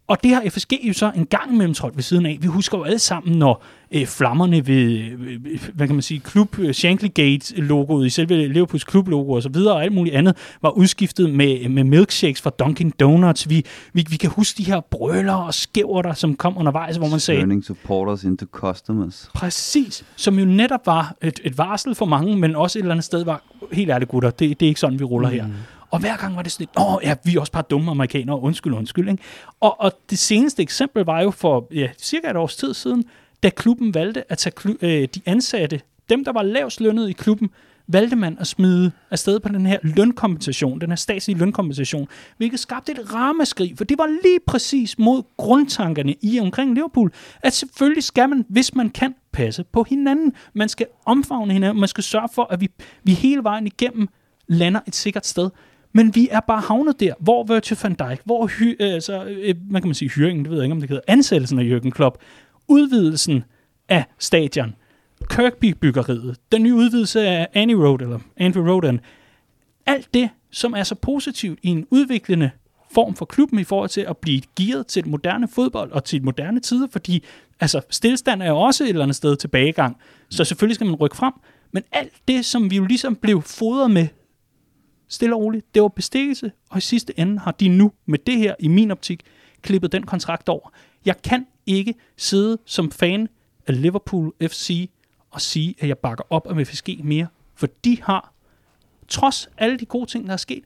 Og 0.09 0.23
det 0.23 0.35
har 0.35 0.43
FSG 0.49 0.73
jo 0.83 0.93
så 0.93 1.13
en 1.17 1.27
gang 1.27 1.53
imellem 1.53 1.75
trådt 1.75 1.97
ved 1.97 2.03
siden 2.03 2.27
af. 2.27 2.39
Vi 2.41 2.47
husker 2.47 2.79
jo 2.79 2.85
alle 2.85 2.99
sammen, 2.99 3.39
når 3.39 3.65
øh, 3.91 4.07
flammerne 4.07 4.67
ved, 4.67 5.01
øh, 5.01 5.61
hvad 5.75 5.87
kan 5.87 5.97
man 5.97 6.03
sige, 6.03 6.21
klub 6.21 6.59
øh, 6.59 6.71
Shankly-Gate-logoet 6.71 8.07
i 8.07 8.11
selve 8.11 8.49
Liverpools 8.49 8.85
klublogo 8.85 9.33
og 9.33 9.43
så 9.43 9.49
videre, 9.49 9.75
og 9.75 9.83
alt 9.83 9.93
muligt 9.93 10.17
andet, 10.17 10.37
var 10.63 10.71
udskiftet 10.71 11.35
med, 11.35 11.69
med 11.69 11.85
milkshakes 11.85 12.43
fra 12.43 12.51
Dunkin' 12.63 12.91
Donuts. 13.01 13.49
Vi, 13.49 13.65
vi, 13.93 14.07
vi 14.11 14.17
kan 14.17 14.31
huske 14.31 14.59
de 14.59 14.65
her 14.65 14.81
brøler 14.81 15.35
og 15.35 15.55
skæver, 15.55 16.03
der 16.03 16.13
som 16.13 16.37
kom 16.37 16.59
undervejs, 16.59 16.97
hvor 16.97 17.09
man 17.09 17.21
sagde, 17.21 17.41
Turning 17.41 17.65
supporters 17.65 18.25
into 18.25 18.47
customers. 18.53 19.31
Præcis, 19.35 20.05
som 20.17 20.39
jo 20.39 20.45
netop 20.45 20.87
var 20.87 21.15
et, 21.23 21.41
et 21.45 21.59
varsel 21.59 21.95
for 21.95 22.07
mange, 22.07 22.37
men 22.37 22.57
også 22.57 22.79
et 22.79 22.83
eller 22.83 22.93
andet 22.93 23.05
sted 23.05 23.25
var, 23.25 23.43
helt 23.73 23.91
ærligt 23.91 24.11
gutter, 24.11 24.31
det, 24.31 24.61
det 24.61 24.67
er 24.67 24.69
ikke 24.69 24.81
sådan, 24.81 24.99
vi 24.99 25.05
ruller 25.05 25.29
mm. 25.29 25.35
her. 25.35 25.47
Og 25.91 25.99
hver 26.01 26.17
gang 26.17 26.37
var 26.37 26.43
det 26.43 26.53
sådan 26.53 26.63
lidt, 26.63 26.87
åh 26.87 26.99
ja, 27.03 27.15
vi 27.25 27.37
er 27.37 27.41
også 27.41 27.53
bare 27.53 27.65
dumme 27.71 27.91
amerikanere, 27.91 28.41
undskyld, 28.41 28.75
undskyld. 28.75 29.09
Ikke? 29.09 29.23
Og, 29.61 29.81
og 29.81 29.93
det 30.11 30.19
seneste 30.19 30.63
eksempel 30.63 31.05
var 31.05 31.23
jo 31.23 31.31
for 31.31 31.67
ja, 31.75 31.89
cirka 31.99 32.31
et 32.31 32.37
års 32.37 32.57
tid 32.57 32.75
siden, 32.75 33.05
da 33.43 33.51
klubben 33.51 33.95
valgte 33.95 34.33
at 34.33 34.39
tage 34.39 34.55
klu- 34.61 34.77
øh, 34.83 35.09
de 35.15 35.21
ansatte, 35.27 35.81
dem 36.09 36.25
der 36.25 36.33
var 36.33 36.43
lavst 36.43 36.81
lønnet 36.81 37.09
i 37.09 37.13
klubben, 37.13 37.51
valgte 37.89 38.17
man 38.17 38.37
at 38.41 38.47
smide 38.47 38.93
afsted 39.11 39.41
på 39.41 39.49
den 39.49 39.67
her 39.67 39.79
lønkompensation, 39.83 40.81
den 40.81 40.91
her 40.91 40.97
statslige 40.97 41.39
lønkompensation, 41.39 42.09
hvilket 42.37 42.61
skabte 42.61 42.93
et 42.93 43.15
ramaskrig, 43.15 43.75
for 43.77 43.85
det 43.85 43.99
var 43.99 44.07
lige 44.07 44.39
præcis 44.47 44.99
mod 44.99 45.23
grundtankerne 45.37 46.15
i 46.23 46.41
omkring 46.41 46.75
Liverpool, 46.75 47.13
at 47.41 47.53
selvfølgelig 47.53 48.05
skal 48.05 48.29
man, 48.29 48.45
hvis 48.49 48.75
man 48.75 48.91
kan, 48.91 49.15
passe 49.33 49.65
på 49.65 49.83
hinanden. 49.83 50.33
Man 50.55 50.69
skal 50.69 50.87
omfavne 51.07 51.53
hinanden, 51.53 51.81
man 51.81 51.89
skal 51.89 52.05
sørge 52.05 52.29
for, 52.35 52.47
at 52.51 52.61
vi, 52.61 52.69
vi 53.05 53.13
hele 53.15 53.45
vejen 53.45 53.67
igennem 53.67 54.09
lander 54.49 54.81
et 54.87 54.95
sikkert 54.95 55.27
sted. 55.27 55.51
Men 55.93 56.15
vi 56.15 56.29
er 56.31 56.41
bare 56.41 56.61
havnet 56.61 57.01
der, 57.01 57.15
hvor 57.21 57.45
Virgil 57.45 57.79
van 57.83 57.95
Dijk, 57.95 58.21
hvor 58.25 58.47
hy, 58.47 58.77
øh, 58.81 58.95
altså, 58.95 59.25
øh, 59.25 59.55
man 59.71 59.83
kan 59.83 59.89
man 59.89 59.95
sige 59.95 60.09
hyringen, 60.09 60.45
det 60.45 60.51
ved 60.51 60.59
jeg 60.59 60.65
ikke, 60.65 60.73
om 60.73 60.81
det 60.81 60.89
hedder, 60.89 61.03
ansættelsen 61.07 61.59
af 61.59 61.63
Jürgen 61.63 61.91
Klopp, 61.91 62.19
udvidelsen 62.69 63.45
af 63.89 64.05
stadion, 64.19 64.75
Kirkby-byggeriet, 65.31 66.37
den 66.53 66.63
nye 66.63 66.75
udvidelse 66.75 67.27
af 67.27 67.49
Annie 67.55 67.77
Road, 67.77 68.01
eller 68.01 68.19
Andrew 68.37 68.71
Road, 68.71 68.99
alt 69.87 70.15
det, 70.15 70.29
som 70.51 70.75
er 70.75 70.83
så 70.83 70.95
positivt 70.95 71.59
i 71.63 71.69
en 71.69 71.87
udviklende 71.91 72.51
form 72.91 73.15
for 73.15 73.25
klubben 73.25 73.59
i 73.59 73.65
forhold 73.65 73.89
til 73.89 74.01
at 74.01 74.17
blive 74.17 74.43
gearet 74.57 74.87
til 74.87 75.01
et 75.01 75.07
moderne 75.07 75.49
fodbold 75.49 75.93
og 75.93 76.05
til 76.05 76.17
et 76.17 76.25
moderne 76.25 76.61
tider, 76.61 76.87
fordi 76.93 77.25
altså, 77.61 77.81
stillestand 77.91 78.43
er 78.43 78.49
jo 78.49 78.59
også 78.59 78.85
et 78.85 78.89
eller 78.89 79.03
andet 79.03 79.17
sted 79.17 79.37
tilbagegang, 79.37 79.97
så 80.31 80.45
selvfølgelig 80.45 80.75
skal 80.75 80.87
man 80.87 80.97
rykke 80.97 81.17
frem, 81.17 81.33
men 81.73 81.83
alt 81.93 82.13
det, 82.29 82.45
som 82.45 82.71
vi 82.71 82.77
jo 82.77 82.85
ligesom 82.85 83.17
blev 83.17 83.43
fodret 83.43 83.91
med 83.91 84.07
stille 85.09 85.35
og 85.35 85.41
roligt, 85.41 85.75
det 85.75 85.83
var 85.83 85.89
bestikkelse, 85.89 86.53
og 86.71 86.79
i 86.79 86.81
sidste 86.81 87.21
ende 87.21 87.39
har 87.39 87.51
de 87.51 87.69
nu 87.69 87.93
med 88.07 88.19
det 88.19 88.39
her, 88.39 88.55
i 88.59 88.69
min 88.69 88.91
optik, 88.91 89.23
klippet 89.63 89.93
den 89.93 90.03
kontrakt 90.03 90.49
over. 90.49 90.71
Jeg 91.05 91.23
kan 91.23 91.47
ikke 91.67 91.95
sidde 92.17 92.59
som 92.65 92.91
fan 92.91 93.29
af 93.67 93.83
Liverpool 93.83 94.33
FC 94.43 94.91
og 95.31 95.41
sige, 95.41 95.75
at 95.79 95.89
jeg 95.89 95.99
bakker 95.99 96.25
op 96.31 96.47
om 96.47 96.65
FSG 96.65 97.01
mere, 97.05 97.27
for 97.55 97.67
de 97.85 98.03
har, 98.03 98.33
trods 99.09 99.49
alle 99.59 99.79
de 99.79 99.87
gode 99.87 100.07
ting, 100.07 100.27
der 100.27 100.33
er 100.33 100.37
sket, 100.37 100.65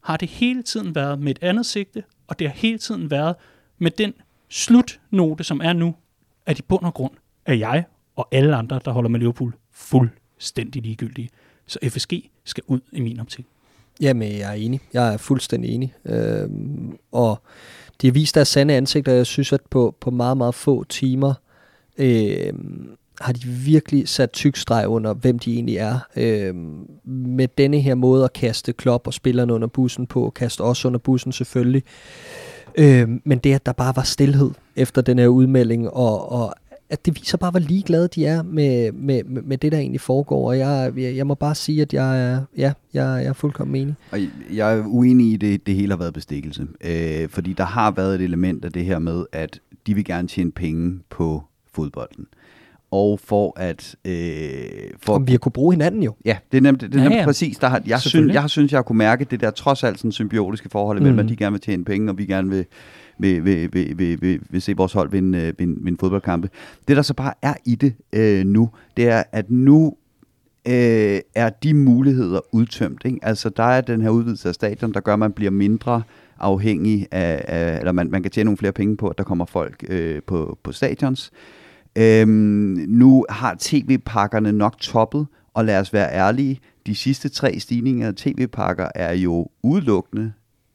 har 0.00 0.16
det 0.16 0.28
hele 0.28 0.62
tiden 0.62 0.94
været 0.94 1.18
med 1.18 1.30
et 1.30 1.38
andet 1.42 1.66
sigte, 1.66 2.04
og 2.26 2.38
det 2.38 2.46
har 2.46 2.54
hele 2.54 2.78
tiden 2.78 3.10
været 3.10 3.36
med 3.78 3.90
den 3.90 4.14
slutnote, 4.48 5.44
som 5.44 5.60
er 5.64 5.72
nu, 5.72 5.94
at 6.46 6.58
i 6.58 6.62
bund 6.62 6.84
og 6.84 6.94
grund 6.94 7.12
er 7.46 7.54
jeg 7.54 7.84
og 8.16 8.28
alle 8.32 8.56
andre, 8.56 8.80
der 8.84 8.90
holder 8.90 9.10
med 9.10 9.20
Liverpool, 9.20 9.56
fuldstændig 9.70 10.82
ligegyldige. 10.82 11.28
Så 11.66 11.78
FSG 11.82 12.12
skal 12.44 12.64
ud 12.66 12.80
i 12.92 13.00
min 13.00 13.20
optik. 13.20 13.46
Jamen, 14.00 14.38
jeg 14.38 14.50
er 14.50 14.52
enig. 14.52 14.80
Jeg 14.92 15.14
er 15.14 15.16
fuldstændig 15.16 15.74
enig. 15.74 15.94
Øh, 16.04 16.48
og 17.12 17.42
de 18.00 18.06
har 18.06 18.12
vist 18.12 18.34
deres 18.34 18.48
sande 18.48 18.74
ansigter. 18.74 19.12
Jeg 19.12 19.26
synes, 19.26 19.52
at 19.52 19.60
på, 19.70 19.94
på 20.00 20.10
meget, 20.10 20.36
meget 20.36 20.54
få 20.54 20.84
timer 20.84 21.34
øh, 21.98 22.52
har 23.20 23.32
de 23.32 23.46
virkelig 23.46 24.08
sat 24.08 24.32
tyk 24.32 24.56
streg 24.56 24.88
under, 24.88 25.14
hvem 25.14 25.38
de 25.38 25.54
egentlig 25.54 25.76
er. 25.76 25.98
Øh, 26.16 26.54
med 27.04 27.48
denne 27.58 27.80
her 27.80 27.94
måde 27.94 28.24
at 28.24 28.32
kaste 28.32 28.72
klop 28.72 29.06
og 29.06 29.14
spillerne 29.14 29.54
under 29.54 29.68
bussen 29.68 30.06
på, 30.06 30.32
kaste 30.36 30.60
os 30.60 30.84
under 30.84 30.98
bussen 30.98 31.32
selvfølgelig. 31.32 31.82
Øh, 32.78 33.08
men 33.24 33.38
det, 33.38 33.54
at 33.54 33.66
der 33.66 33.72
bare 33.72 33.96
var 33.96 34.02
stillhed 34.02 34.50
efter 34.76 35.02
den 35.02 35.18
her 35.18 35.28
udmelding, 35.28 35.90
og, 35.90 36.32
og 36.32 36.54
at 36.90 37.06
det 37.06 37.16
viser 37.20 37.38
bare, 37.38 37.50
hvor 37.50 37.60
ligeglade 37.60 38.08
de 38.08 38.26
er 38.26 38.42
med, 38.42 38.92
med, 38.92 39.24
med 39.24 39.58
det, 39.58 39.72
der 39.72 39.78
egentlig 39.78 40.00
foregår. 40.00 40.48
Og 40.48 40.58
jeg, 40.58 40.92
jeg, 40.96 41.16
jeg 41.16 41.26
må 41.26 41.34
bare 41.34 41.54
sige, 41.54 41.82
at 41.82 41.92
jeg 41.94 42.22
er, 42.32 42.40
ja, 42.56 42.72
jeg, 42.94 43.22
jeg 43.22 43.24
er 43.24 43.32
fuldkommen 43.32 43.76
enig. 43.82 43.94
Og 44.12 44.18
jeg 44.54 44.78
er 44.78 44.82
uenig 44.86 45.32
i, 45.32 45.36
det, 45.36 45.66
det 45.66 45.74
hele 45.74 45.92
har 45.92 45.98
været 45.98 46.14
bestikkelse. 46.14 46.66
Øh, 46.84 47.28
fordi 47.28 47.52
der 47.52 47.64
har 47.64 47.90
været 47.90 48.14
et 48.14 48.20
element 48.20 48.64
af 48.64 48.72
det 48.72 48.84
her 48.84 48.98
med, 48.98 49.24
at 49.32 49.60
de 49.86 49.94
vil 49.94 50.04
gerne 50.04 50.28
tjene 50.28 50.50
penge 50.52 50.98
på 51.10 51.42
fodbolden. 51.74 52.26
Og 52.92 53.20
for 53.20 53.52
at... 53.60 53.96
Øh, 54.04 54.12
for 55.02 55.14
Om 55.14 55.26
vi 55.26 55.32
har 55.32 55.38
kunne 55.38 55.52
bruge 55.52 55.72
hinanden 55.74 56.02
jo. 56.02 56.14
Ja, 56.24 56.36
det 56.52 56.58
er 56.58 56.62
nemt, 56.62 56.80
det 56.80 56.94
er 56.94 56.98
nemt 57.00 57.12
Ja, 57.14 57.18
ja. 57.18 57.24
præcis. 57.24 57.56
Der 57.58 57.68
har, 57.68 57.82
jeg, 57.86 58.00
synes, 58.00 58.32
jeg 58.34 58.40
har 58.40 58.48
synes, 58.48 58.72
jeg 58.72 58.78
har 58.78 58.82
kunne 58.82 58.98
mærke 58.98 59.24
det 59.24 59.40
der 59.40 59.50
trods 59.50 59.84
alt 59.84 59.98
sådan 59.98 60.12
symbiotiske 60.12 60.68
forhold 60.68 60.98
imellem, 60.98 61.16
Mhm. 61.16 61.22
mm. 61.24 61.26
at 61.26 61.30
de 61.30 61.36
gerne 61.36 61.52
vil 61.52 61.60
tjene 61.60 61.84
penge, 61.84 62.10
og 62.10 62.18
vi 62.18 62.26
gerne 62.26 62.50
vil, 62.50 62.64
vil, 63.20 63.44
vil, 63.44 63.72
vil, 63.72 63.98
vil, 63.98 64.22
vil, 64.22 64.40
vil 64.50 64.62
se 64.62 64.76
vores 64.76 64.92
hold 64.92 65.10
vinde, 65.10 65.38
øh, 65.38 65.52
vinde, 65.58 65.84
vinde 65.84 65.98
fodboldkampe. 66.00 66.50
Det, 66.88 66.96
der 66.96 67.02
så 67.02 67.14
bare 67.14 67.34
er 67.42 67.54
i 67.64 67.74
det 67.74 67.94
øh, 68.12 68.46
nu, 68.46 68.70
det 68.96 69.08
er, 69.08 69.22
at 69.32 69.50
nu 69.50 69.96
øh, 70.68 71.20
er 71.34 71.50
de 71.62 71.74
muligheder 71.74 72.40
udtømt. 72.52 73.02
Ikke? 73.04 73.18
Altså, 73.22 73.48
der 73.48 73.62
er 73.62 73.80
den 73.80 74.02
her 74.02 74.10
udvidelse 74.10 74.48
af 74.48 74.54
stadion, 74.54 74.94
der 74.94 75.00
gør, 75.00 75.12
at 75.12 75.18
man 75.18 75.32
bliver 75.32 75.50
mindre 75.50 76.02
afhængig 76.38 77.06
af, 77.10 77.44
af 77.48 77.78
eller 77.78 77.92
man, 77.92 78.10
man 78.10 78.22
kan 78.22 78.30
tjene 78.30 78.44
nogle 78.44 78.58
flere 78.58 78.72
penge 78.72 78.96
på, 78.96 79.08
at 79.08 79.18
der 79.18 79.24
kommer 79.24 79.44
folk 79.44 79.84
øh, 79.88 80.22
på, 80.26 80.58
på 80.62 80.72
stadions. 80.72 81.30
Øhm, 81.98 82.84
nu 82.88 83.26
har 83.28 83.56
tv-pakkerne 83.58 84.52
nok 84.52 84.78
toppet, 84.78 85.26
og 85.54 85.64
lad 85.64 85.80
os 85.80 85.92
være 85.92 86.12
ærlige, 86.12 86.60
de 86.86 86.94
sidste 86.94 87.28
tre 87.28 87.58
stigninger 87.58 88.08
af 88.08 88.14
tv-pakker 88.14 88.88
er 88.94 89.12
jo 89.12 89.48
udelukkende 89.62 90.32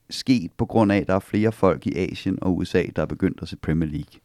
sket 0.09 0.51
på 0.57 0.65
grund 0.65 0.91
af, 0.91 0.97
at 0.97 1.07
der 1.07 1.15
er 1.15 1.19
flere 1.19 1.51
folk 1.51 1.87
i 1.87 1.95
Asien 1.95 2.37
og 2.41 2.57
USA, 2.57 2.83
der 2.95 3.01
er 3.01 3.05
begyndt 3.05 3.39
at 3.41 3.47
se 3.47 3.57
Premier 3.57 3.89
League. 3.89 4.19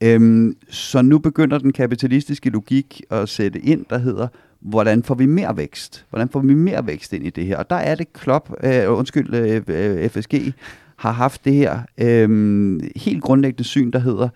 Øhm, 0.00 0.56
så 0.68 1.02
nu 1.02 1.18
begynder 1.18 1.58
den 1.58 1.72
kapitalistiske 1.72 2.50
logik 2.50 3.02
at 3.10 3.28
sætte 3.28 3.60
ind, 3.60 3.84
der 3.90 3.98
hedder, 3.98 4.28
hvordan 4.60 5.02
får 5.02 5.14
vi 5.14 5.26
mere 5.26 5.56
vækst? 5.56 6.06
Hvordan 6.10 6.28
får 6.28 6.40
vi 6.40 6.54
mere 6.54 6.86
vækst 6.86 7.12
ind 7.12 7.26
i 7.26 7.30
det 7.30 7.46
her? 7.46 7.56
Og 7.56 7.70
der 7.70 7.76
er 7.76 7.94
det 7.94 8.12
Klopp, 8.12 8.50
øh, 8.64 8.92
undskyld, 8.92 9.34
øh, 9.34 9.62
øh 9.68 10.08
FSG, 10.08 10.52
har 10.96 11.12
haft 11.12 11.44
det 11.44 11.54
her 11.54 11.80
øh, 11.98 12.80
helt 12.96 13.22
grundlæggende 13.22 13.64
syn, 13.64 13.90
der 13.90 13.98
hedder, 13.98 14.28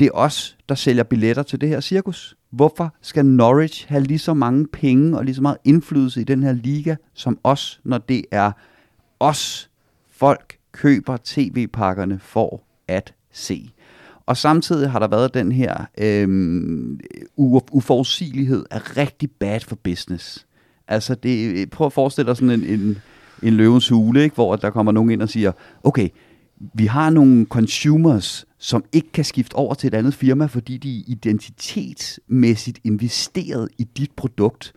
det 0.00 0.06
er 0.06 0.12
os, 0.12 0.58
der 0.68 0.74
sælger 0.74 1.02
billetter 1.02 1.42
til 1.42 1.60
det 1.60 1.68
her 1.68 1.80
cirkus. 1.80 2.36
Hvorfor 2.50 2.94
skal 3.02 3.26
Norwich 3.26 3.88
have 3.88 4.02
lige 4.02 4.18
så 4.18 4.34
mange 4.34 4.66
penge 4.66 5.18
og 5.18 5.24
lige 5.24 5.34
så 5.34 5.42
meget 5.42 5.56
indflydelse 5.64 6.20
i 6.20 6.24
den 6.24 6.42
her 6.42 6.52
liga 6.52 6.96
som 7.14 7.38
os, 7.44 7.80
når 7.84 7.98
det 7.98 8.24
er 8.30 8.52
os, 9.20 9.69
folk 10.20 10.58
køber 10.72 11.16
tv-pakkerne 11.24 12.18
for 12.18 12.62
at 12.88 13.14
se? 13.32 13.70
Og 14.26 14.36
samtidig 14.36 14.90
har 14.90 14.98
der 14.98 15.08
været 15.08 15.34
den 15.34 15.52
her 15.52 15.84
øhm, 16.00 17.00
uforudsigelighed 17.72 18.64
er 18.70 18.96
rigtig 18.96 19.30
bad 19.30 19.60
for 19.60 19.76
business. 19.76 20.46
Altså, 20.88 21.14
det, 21.14 21.70
prøv 21.70 21.86
at 21.86 21.92
forestille 21.92 22.28
dig 22.28 22.36
sådan 22.36 22.50
en, 22.50 22.80
en, 22.80 22.98
en 23.42 23.52
løvens 23.52 23.88
hule, 23.88 24.22
ikke? 24.22 24.34
hvor 24.34 24.56
der 24.56 24.70
kommer 24.70 24.92
nogen 24.92 25.10
ind 25.10 25.22
og 25.22 25.28
siger, 25.28 25.52
okay, 25.84 26.08
vi 26.74 26.86
har 26.86 27.10
nogle 27.10 27.46
consumers, 27.46 28.46
som 28.58 28.84
ikke 28.92 29.12
kan 29.12 29.24
skifte 29.24 29.54
over 29.54 29.74
til 29.74 29.86
et 29.86 29.94
andet 29.94 30.14
firma, 30.14 30.46
fordi 30.46 30.76
de 30.76 30.98
er 30.98 31.02
identitetsmæssigt 31.06 32.80
investeret 32.84 33.68
i 33.78 33.84
dit 33.84 34.10
produkt. 34.16 34.72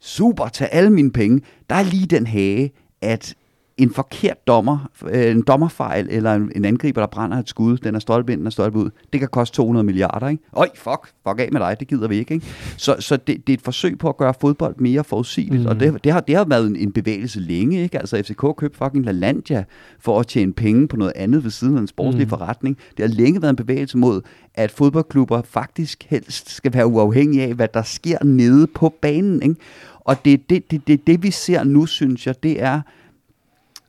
Super, 0.00 0.48
tag 0.48 0.68
alle 0.72 0.90
mine 0.90 1.12
penge. 1.12 1.40
Der 1.70 1.76
er 1.76 1.82
lige 1.82 2.06
den 2.06 2.26
hage, 2.26 2.72
at 3.00 3.34
en 3.78 3.90
forkert 3.90 4.46
dommer, 4.46 4.90
øh, 5.10 5.30
en 5.30 5.42
dommerfejl 5.42 6.08
eller 6.10 6.34
en, 6.34 6.52
en 6.56 6.64
angriber, 6.64 7.00
der 7.00 7.06
brænder 7.06 7.38
et 7.38 7.48
skud, 7.48 7.76
den 7.76 7.94
er 7.94 7.98
stolpe 7.98 8.32
ind, 8.32 8.40
den 8.40 8.46
er 8.46 8.50
stolpe 8.50 8.78
ud, 8.78 8.90
det 9.12 9.20
kan 9.20 9.28
koste 9.28 9.56
200 9.56 9.84
milliarder, 9.84 10.28
ikke? 10.28 10.42
Øj, 10.52 10.68
fuck, 10.74 11.12
fuck 11.28 11.40
af 11.40 11.48
med 11.52 11.60
dig, 11.60 11.76
det 11.80 11.88
gider 11.88 12.08
vi 12.08 12.16
ikke, 12.16 12.34
ikke? 12.34 12.46
Så, 12.76 12.96
så 12.98 13.16
det, 13.16 13.46
det 13.46 13.52
er 13.52 13.54
et 13.56 13.62
forsøg 13.62 13.98
på 13.98 14.08
at 14.08 14.16
gøre 14.16 14.34
fodbold 14.40 14.74
mere 14.78 15.04
forudsigeligt, 15.04 15.62
mm. 15.62 15.68
og 15.68 15.80
det, 15.80 16.04
det, 16.04 16.12
har, 16.12 16.20
det 16.20 16.36
har 16.36 16.44
været 16.44 16.66
en, 16.66 16.76
en 16.76 16.92
bevægelse 16.92 17.40
længe, 17.40 17.82
ikke? 17.82 17.98
Altså 17.98 18.22
FCK 18.22 18.56
købte 18.56 18.78
fucking 18.78 19.04
LaLandia 19.04 19.64
for 20.00 20.20
at 20.20 20.26
tjene 20.26 20.52
penge 20.52 20.88
på 20.88 20.96
noget 20.96 21.12
andet 21.16 21.44
ved 21.44 21.50
siden 21.50 21.76
af 21.76 21.80
en 21.80 21.86
sportslig 21.86 22.26
mm. 22.26 22.30
forretning. 22.30 22.78
Det 22.96 23.08
har 23.08 23.14
længe 23.14 23.42
været 23.42 23.50
en 23.50 23.56
bevægelse 23.56 23.98
mod, 23.98 24.20
at 24.54 24.70
fodboldklubber 24.70 25.42
faktisk 25.42 26.06
helst 26.08 26.50
skal 26.50 26.74
være 26.74 26.86
uafhængige 26.86 27.42
af, 27.42 27.54
hvad 27.54 27.68
der 27.74 27.82
sker 27.82 28.24
nede 28.24 28.66
på 28.66 28.94
banen, 29.02 29.42
ikke? 29.42 29.56
Og 30.00 30.24
det 30.24 30.32
er 30.32 30.38
det, 30.48 30.70
det, 30.70 30.86
det, 30.86 31.06
det, 31.06 31.22
vi 31.22 31.30
ser 31.30 31.64
nu, 31.64 31.86
synes 31.86 32.26
jeg, 32.26 32.42
det 32.42 32.62
er, 32.62 32.80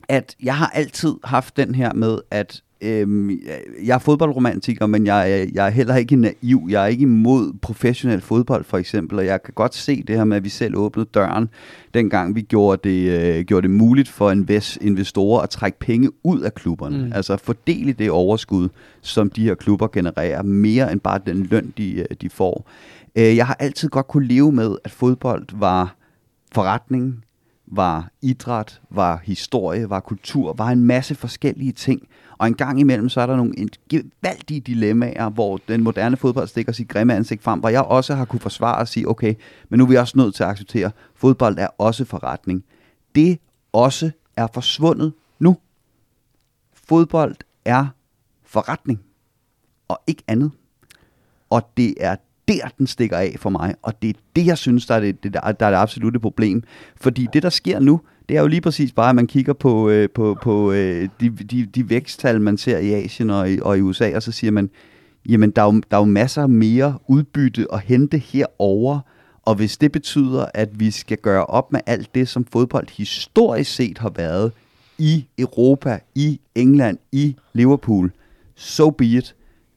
at 0.08 0.36
jeg 0.42 0.56
har 0.56 0.66
altid 0.74 1.14
haft 1.24 1.56
den 1.56 1.74
her 1.74 1.92
med, 1.92 2.18
at 2.30 2.62
øhm, 2.80 3.30
jeg 3.84 3.94
er 3.94 3.98
fodboldromantiker, 3.98 4.86
men 4.86 5.06
jeg, 5.06 5.32
er- 5.32 5.46
jeg 5.54 5.66
er 5.66 5.70
heller 5.70 5.96
ikke 5.96 6.16
naiv. 6.16 6.66
Jeg 6.70 6.82
er 6.82 6.86
ikke 6.86 7.02
imod 7.02 7.52
professionel 7.62 8.20
fodbold, 8.20 8.64
for 8.64 8.78
eksempel, 8.78 9.18
og 9.18 9.26
jeg 9.26 9.42
kan 9.42 9.54
godt 9.54 9.74
se 9.74 10.02
det 10.02 10.16
her 10.16 10.24
med, 10.24 10.36
at 10.36 10.44
vi 10.44 10.48
selv 10.48 10.76
åbnede 10.76 11.08
døren, 11.14 11.48
dengang 11.94 12.34
vi 12.34 12.40
gjorde 12.42 12.88
det, 12.90 13.10
øh, 13.38 13.44
gjorde 13.44 13.62
det 13.68 13.70
muligt 13.76 14.08
for 14.08 14.30
invest, 14.30 14.78
investorer 14.80 15.40
at 15.42 15.50
trække 15.50 15.78
penge 15.78 16.10
ud 16.24 16.40
af 16.40 16.54
klubberne. 16.54 17.04
Mm. 17.04 17.12
Altså 17.14 17.36
fordele 17.36 17.92
det 17.92 18.10
overskud, 18.10 18.68
som 19.00 19.30
de 19.30 19.42
her 19.44 19.54
klubber 19.54 19.86
genererer, 19.88 20.42
mere 20.42 20.92
end 20.92 21.00
bare 21.00 21.20
den 21.26 21.42
løn, 21.42 21.72
de, 21.78 21.94
øh, 21.94 22.04
de 22.20 22.30
får. 22.30 22.68
Øh, 23.16 23.36
Jeg 23.36 23.46
har 23.46 23.54
altid 23.60 23.88
godt 23.88 24.08
kunne 24.08 24.26
leve 24.26 24.52
med, 24.52 24.76
at 24.84 24.90
fodbold 24.90 25.46
var 25.52 25.96
forretning, 26.54 27.22
var 27.66 28.10
idræt, 28.22 28.80
var 28.90 29.20
historie, 29.24 29.90
var 29.90 30.00
kultur, 30.00 30.52
var 30.52 30.68
en 30.68 30.84
masse 30.84 31.14
forskellige 31.14 31.72
ting. 31.72 32.08
Og 32.38 32.46
en 32.46 32.54
gang 32.54 32.80
imellem, 32.80 33.08
så 33.08 33.20
er 33.20 33.26
der 33.26 33.36
nogle 33.36 33.58
en- 33.58 33.68
gevaldige 33.90 34.60
dilemmaer, 34.60 35.28
hvor 35.30 35.60
den 35.68 35.82
moderne 35.82 36.16
fodbold 36.16 36.48
stikker 36.48 36.72
sit 36.72 36.88
grimme 36.88 37.14
ansigt 37.14 37.42
frem, 37.42 37.60
hvor 37.60 37.68
jeg 37.68 37.82
også 37.82 38.14
har 38.14 38.24
kunne 38.24 38.40
forsvare 38.40 38.78
og 38.78 38.88
sige, 38.88 39.08
okay, 39.08 39.34
men 39.68 39.78
nu 39.78 39.84
er 39.84 39.88
vi 39.88 39.96
også 39.96 40.18
nødt 40.18 40.34
til 40.34 40.42
at 40.42 40.48
acceptere, 40.50 40.86
at 40.86 40.92
fodbold 41.14 41.58
er 41.58 41.68
også 41.78 42.04
forretning. 42.04 42.64
Det 43.14 43.38
også 43.72 44.10
er 44.36 44.46
forsvundet 44.54 45.12
nu. 45.38 45.56
Fodbold 46.72 47.36
er 47.64 47.86
forretning, 48.44 49.00
og 49.88 50.00
ikke 50.06 50.22
andet. 50.28 50.50
Og 51.50 51.70
det 51.76 51.94
er 52.00 52.16
der, 52.48 52.68
den 52.78 52.86
stikker 52.86 53.16
af 53.16 53.36
for 53.38 53.50
mig, 53.50 53.74
og 53.82 54.02
det 54.02 54.10
er 54.10 54.20
det, 54.36 54.46
jeg 54.46 54.58
synes, 54.58 54.86
der 54.86 54.94
er 54.94 55.00
det, 55.00 55.22
det, 55.22 55.34
der, 55.34 55.40
der 55.40 55.66
er 55.66 55.70
det 55.70 55.78
absolutte 55.78 56.20
problem. 56.20 56.62
Fordi 57.00 57.26
det, 57.32 57.42
der 57.42 57.50
sker 57.50 57.80
nu, 57.80 58.00
det 58.28 58.36
er 58.36 58.40
jo 58.40 58.46
lige 58.46 58.60
præcis 58.60 58.92
bare, 58.92 59.08
at 59.08 59.16
man 59.16 59.26
kigger 59.26 59.52
på, 59.52 59.88
øh, 59.90 60.08
på, 60.14 60.36
på 60.42 60.72
øh, 60.72 61.08
de, 61.20 61.30
de, 61.30 61.66
de 61.66 61.90
væksttal, 61.90 62.40
man 62.40 62.58
ser 62.58 62.78
i 62.78 62.92
Asien 62.92 63.30
og 63.30 63.50
i, 63.50 63.58
og 63.62 63.78
i 63.78 63.80
USA, 63.80 64.16
og 64.16 64.22
så 64.22 64.32
siger 64.32 64.50
man, 64.50 64.70
jamen, 65.28 65.50
der 65.50 65.62
er, 65.62 65.66
jo, 65.66 65.80
der 65.90 65.96
er 65.96 66.00
jo 66.00 66.04
masser 66.04 66.46
mere 66.46 66.98
udbytte 67.08 67.66
at 67.72 67.80
hente 67.80 68.18
herover, 68.18 69.00
og 69.42 69.54
hvis 69.54 69.76
det 69.76 69.92
betyder, 69.92 70.46
at 70.54 70.80
vi 70.80 70.90
skal 70.90 71.18
gøre 71.18 71.46
op 71.46 71.72
med 71.72 71.80
alt 71.86 72.14
det, 72.14 72.28
som 72.28 72.46
fodbold 72.52 72.88
historisk 72.96 73.74
set 73.74 73.98
har 73.98 74.12
været 74.16 74.52
i 74.98 75.26
Europa, 75.38 75.98
i 76.14 76.40
England, 76.54 76.98
i 77.12 77.36
Liverpool, 77.52 78.12
so 78.54 78.90
be 78.90 79.04
it. 79.04 79.34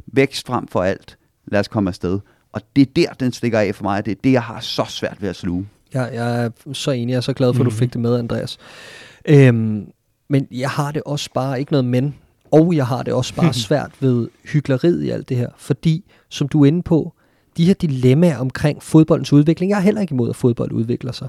Vækst 0.08 0.48
frem 0.48 0.68
for 0.68 0.84
alt. 0.84 1.18
Lad 1.48 1.60
os 1.60 1.68
komme 1.68 1.90
afsted. 1.90 2.20
Og 2.54 2.62
det 2.76 2.82
er 2.82 2.92
der, 2.96 3.14
den 3.14 3.32
stikker 3.32 3.60
af 3.60 3.76
for 3.76 3.84
mig, 3.84 4.06
det 4.06 4.12
er 4.12 4.16
det, 4.24 4.32
jeg 4.32 4.42
har 4.44 4.60
så 4.60 4.86
svært 4.88 5.18
ved 5.22 5.30
at 5.30 5.36
sluge. 5.36 5.68
Jeg, 5.94 6.10
jeg 6.14 6.44
er 6.46 6.50
så 6.74 6.92
enig, 6.92 7.12
jeg 7.12 7.18
er 7.18 7.22
så 7.22 7.34
glad 7.34 7.54
for, 7.54 7.60
at 7.62 7.66
du 7.66 7.70
Mhm. 7.70 7.80
fik 7.80 7.94
det 7.94 8.02
med, 8.02 8.16
Andreas. 8.20 8.58
Øhm, 9.26 9.86
men 10.30 10.48
jeg 10.52 10.70
har 10.70 10.92
det 10.92 11.02
også 11.06 11.30
bare, 11.34 11.60
ikke 11.60 11.72
noget 11.72 11.86
men, 11.86 12.16
og 12.52 12.76
jeg 12.76 12.88
har 12.88 13.04
det 13.04 13.14
også 13.14 13.36
bare 13.36 13.54
svært 13.68 13.92
ved 14.00 14.28
hyggeleriet 14.46 15.04
i 15.04 15.10
alt 15.10 15.30
det 15.30 15.38
her, 15.38 15.50
fordi, 15.58 16.12
som 16.30 16.48
du 16.48 16.62
er 16.64 16.66
inde 16.68 16.84
på, 16.84 17.14
de 17.58 17.66
her 17.66 17.74
dilemmaer 17.74 18.38
omkring 18.38 18.84
fodboldens 18.84 19.34
udvikling, 19.34 19.70
jeg 19.70 19.78
er 19.78 19.82
heller 19.82 20.02
ikke 20.02 20.12
imod, 20.14 20.30
at 20.30 20.36
fodbold 20.36 20.72
udvikler 20.72 21.12
sig. 21.12 21.28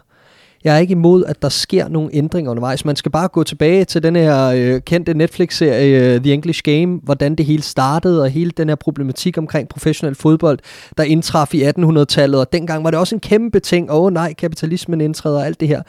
Jeg 0.64 0.74
er 0.74 0.78
ikke 0.78 0.92
imod, 0.92 1.24
at 1.24 1.42
der 1.42 1.48
sker 1.48 1.88
nogle 1.88 2.10
ændringer 2.12 2.50
undervejs. 2.50 2.84
Man 2.84 2.96
skal 2.96 3.12
bare 3.12 3.28
gå 3.28 3.44
tilbage 3.44 3.84
til 3.84 4.02
den 4.02 4.16
her 4.16 4.46
øh, 4.46 4.80
kendte 4.80 5.14
Netflix-serie 5.14 6.14
øh, 6.14 6.20
The 6.20 6.32
English 6.32 6.62
Game, 6.62 7.00
hvordan 7.02 7.34
det 7.34 7.46
hele 7.46 7.62
startede, 7.62 8.22
og 8.22 8.30
hele 8.30 8.50
den 8.50 8.68
her 8.68 8.76
problematik 8.76 9.38
omkring 9.38 9.68
professionel 9.68 10.14
fodbold, 10.14 10.58
der 10.96 11.02
indtraf 11.02 11.54
i 11.54 11.62
1800-tallet, 11.62 12.40
og 12.40 12.52
dengang 12.52 12.84
var 12.84 12.90
det 12.90 13.00
også 13.00 13.14
en 13.14 13.20
kæmpe 13.20 13.60
ting, 13.60 13.90
åh 13.90 14.02
oh, 14.04 14.12
nej, 14.12 14.32
kapitalismen 14.32 15.00
indtræder 15.00 15.38
og 15.38 15.46
alt 15.46 15.60
det 15.60 15.68
her 15.68 15.82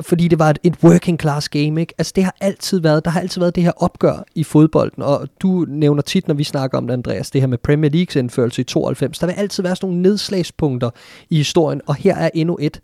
fordi 0.00 0.28
det 0.28 0.38
var 0.38 0.50
et, 0.50 0.58
et 0.62 0.74
working 0.84 1.20
class 1.20 1.48
game, 1.48 1.80
ikke? 1.80 1.94
Altså 1.98 2.12
det 2.16 2.24
har 2.24 2.34
altid 2.40 2.80
været, 2.80 3.04
der 3.04 3.10
har 3.10 3.20
altid 3.20 3.40
været 3.40 3.54
det 3.54 3.62
her 3.62 3.72
opgør 3.76 4.24
i 4.34 4.44
fodbolden, 4.44 5.02
og 5.02 5.28
du 5.42 5.66
nævner 5.68 6.02
tit, 6.02 6.28
når 6.28 6.34
vi 6.34 6.44
snakker 6.44 6.78
om 6.78 6.86
det, 6.86 6.94
Andreas, 6.94 7.30
det 7.30 7.40
her 7.40 7.48
med 7.48 7.58
Premier 7.58 7.90
Leagues 7.90 8.16
indførelse 8.16 8.62
i 8.62 8.64
92, 8.64 9.18
der 9.18 9.26
vil 9.26 9.32
altid 9.32 9.62
være 9.62 9.76
sådan 9.76 9.88
nogle 9.88 10.02
nedslagspunkter 10.02 10.90
i 11.30 11.36
historien, 11.36 11.80
og 11.86 11.94
her 11.94 12.16
er 12.16 12.30
endnu 12.34 12.58
et. 12.60 12.80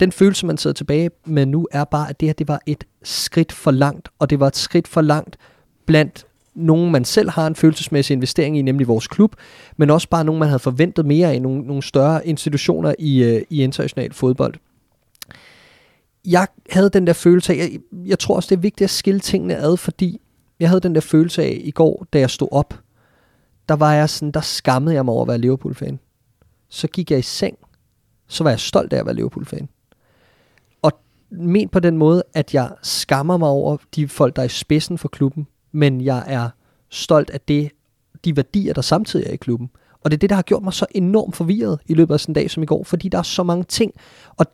Den 0.00 0.12
følelse, 0.12 0.46
man 0.46 0.58
sidder 0.58 0.74
tilbage 0.74 1.10
med 1.26 1.46
nu, 1.46 1.68
er 1.72 1.84
bare, 1.84 2.08
at 2.08 2.20
det 2.20 2.28
her, 2.28 2.34
det 2.34 2.48
var 2.48 2.60
et 2.66 2.84
skridt 3.02 3.52
for 3.52 3.70
langt, 3.70 4.08
og 4.18 4.30
det 4.30 4.40
var 4.40 4.46
et 4.46 4.56
skridt 4.56 4.88
for 4.88 5.00
langt 5.00 5.36
blandt 5.86 6.26
nogen, 6.54 6.92
man 6.92 7.04
selv 7.04 7.30
har 7.30 7.46
en 7.46 7.54
følelsesmæssig 7.54 8.14
investering 8.14 8.58
i, 8.58 8.62
nemlig 8.62 8.88
vores 8.88 9.06
klub, 9.06 9.36
men 9.76 9.90
også 9.90 10.08
bare 10.08 10.24
nogen, 10.24 10.38
man 10.38 10.48
havde 10.48 10.58
forventet 10.58 11.06
mere 11.06 11.32
af, 11.32 11.42
nogle, 11.42 11.62
nogle 11.62 11.82
større 11.82 12.26
institutioner 12.26 12.94
i, 12.98 13.22
øh, 13.22 13.42
i 13.50 13.62
international 13.62 14.12
fodbold. 14.12 14.54
Jeg 16.26 16.46
havde 16.70 16.90
den 16.90 17.06
der 17.06 17.12
følelse 17.12 17.52
af, 17.52 17.56
jeg, 17.56 17.80
jeg 17.92 18.18
tror 18.18 18.36
også, 18.36 18.48
det 18.48 18.56
er 18.56 18.60
vigtigt 18.60 18.84
at 18.84 18.90
skille 18.90 19.20
tingene 19.20 19.56
ad, 19.56 19.76
fordi 19.76 20.20
jeg 20.60 20.68
havde 20.68 20.80
den 20.80 20.94
der 20.94 21.00
følelse 21.00 21.42
af 21.42 21.60
i 21.64 21.70
går, 21.70 22.06
da 22.12 22.18
jeg 22.18 22.30
stod 22.30 22.48
op, 22.50 22.74
der 23.68 23.74
var 23.74 23.94
jeg 23.94 24.10
sådan, 24.10 24.32
der 24.32 24.40
skammede 24.40 24.94
jeg 24.94 25.04
mig 25.04 25.14
over 25.14 25.22
at 25.22 25.28
være 25.28 25.38
Liverpool-fan. 25.38 25.98
Så 26.68 26.88
gik 26.88 27.10
jeg 27.10 27.18
i 27.18 27.22
seng, 27.22 27.56
så 28.26 28.44
var 28.44 28.50
jeg 28.50 28.60
stolt 28.60 28.92
af 28.92 28.98
at 28.98 29.06
være 29.06 29.14
Liverpool-fan. 29.14 29.68
Og 30.82 30.92
ment 31.30 31.70
på 31.70 31.80
den 31.80 31.96
måde, 31.96 32.22
at 32.34 32.54
jeg 32.54 32.70
skammer 32.82 33.36
mig 33.36 33.48
over 33.48 33.76
de 33.94 34.08
folk, 34.08 34.36
der 34.36 34.42
er 34.42 34.46
i 34.46 34.48
spidsen 34.48 34.98
for 34.98 35.08
klubben, 35.08 35.46
men 35.72 36.00
jeg 36.00 36.24
er 36.26 36.50
stolt 36.88 37.30
af 37.30 37.40
det, 37.40 37.70
de 38.24 38.36
værdier, 38.36 38.74
der 38.74 38.82
samtidig 38.82 39.26
er 39.26 39.32
i 39.32 39.36
klubben. 39.36 39.70
Og 40.04 40.10
det 40.10 40.16
er 40.16 40.18
det, 40.18 40.30
der 40.30 40.36
har 40.36 40.42
gjort 40.42 40.62
mig 40.62 40.72
så 40.72 40.86
enormt 40.90 41.36
forvirret 41.36 41.80
i 41.86 41.94
løbet 41.94 42.14
af 42.14 42.20
sådan 42.20 42.30
en 42.30 42.34
dag 42.34 42.50
som 42.50 42.62
i 42.62 42.66
går, 42.66 42.84
fordi 42.84 43.08
der 43.08 43.18
er 43.18 43.22
så 43.22 43.42
mange 43.42 43.64
ting, 43.64 43.92
og 44.36 44.46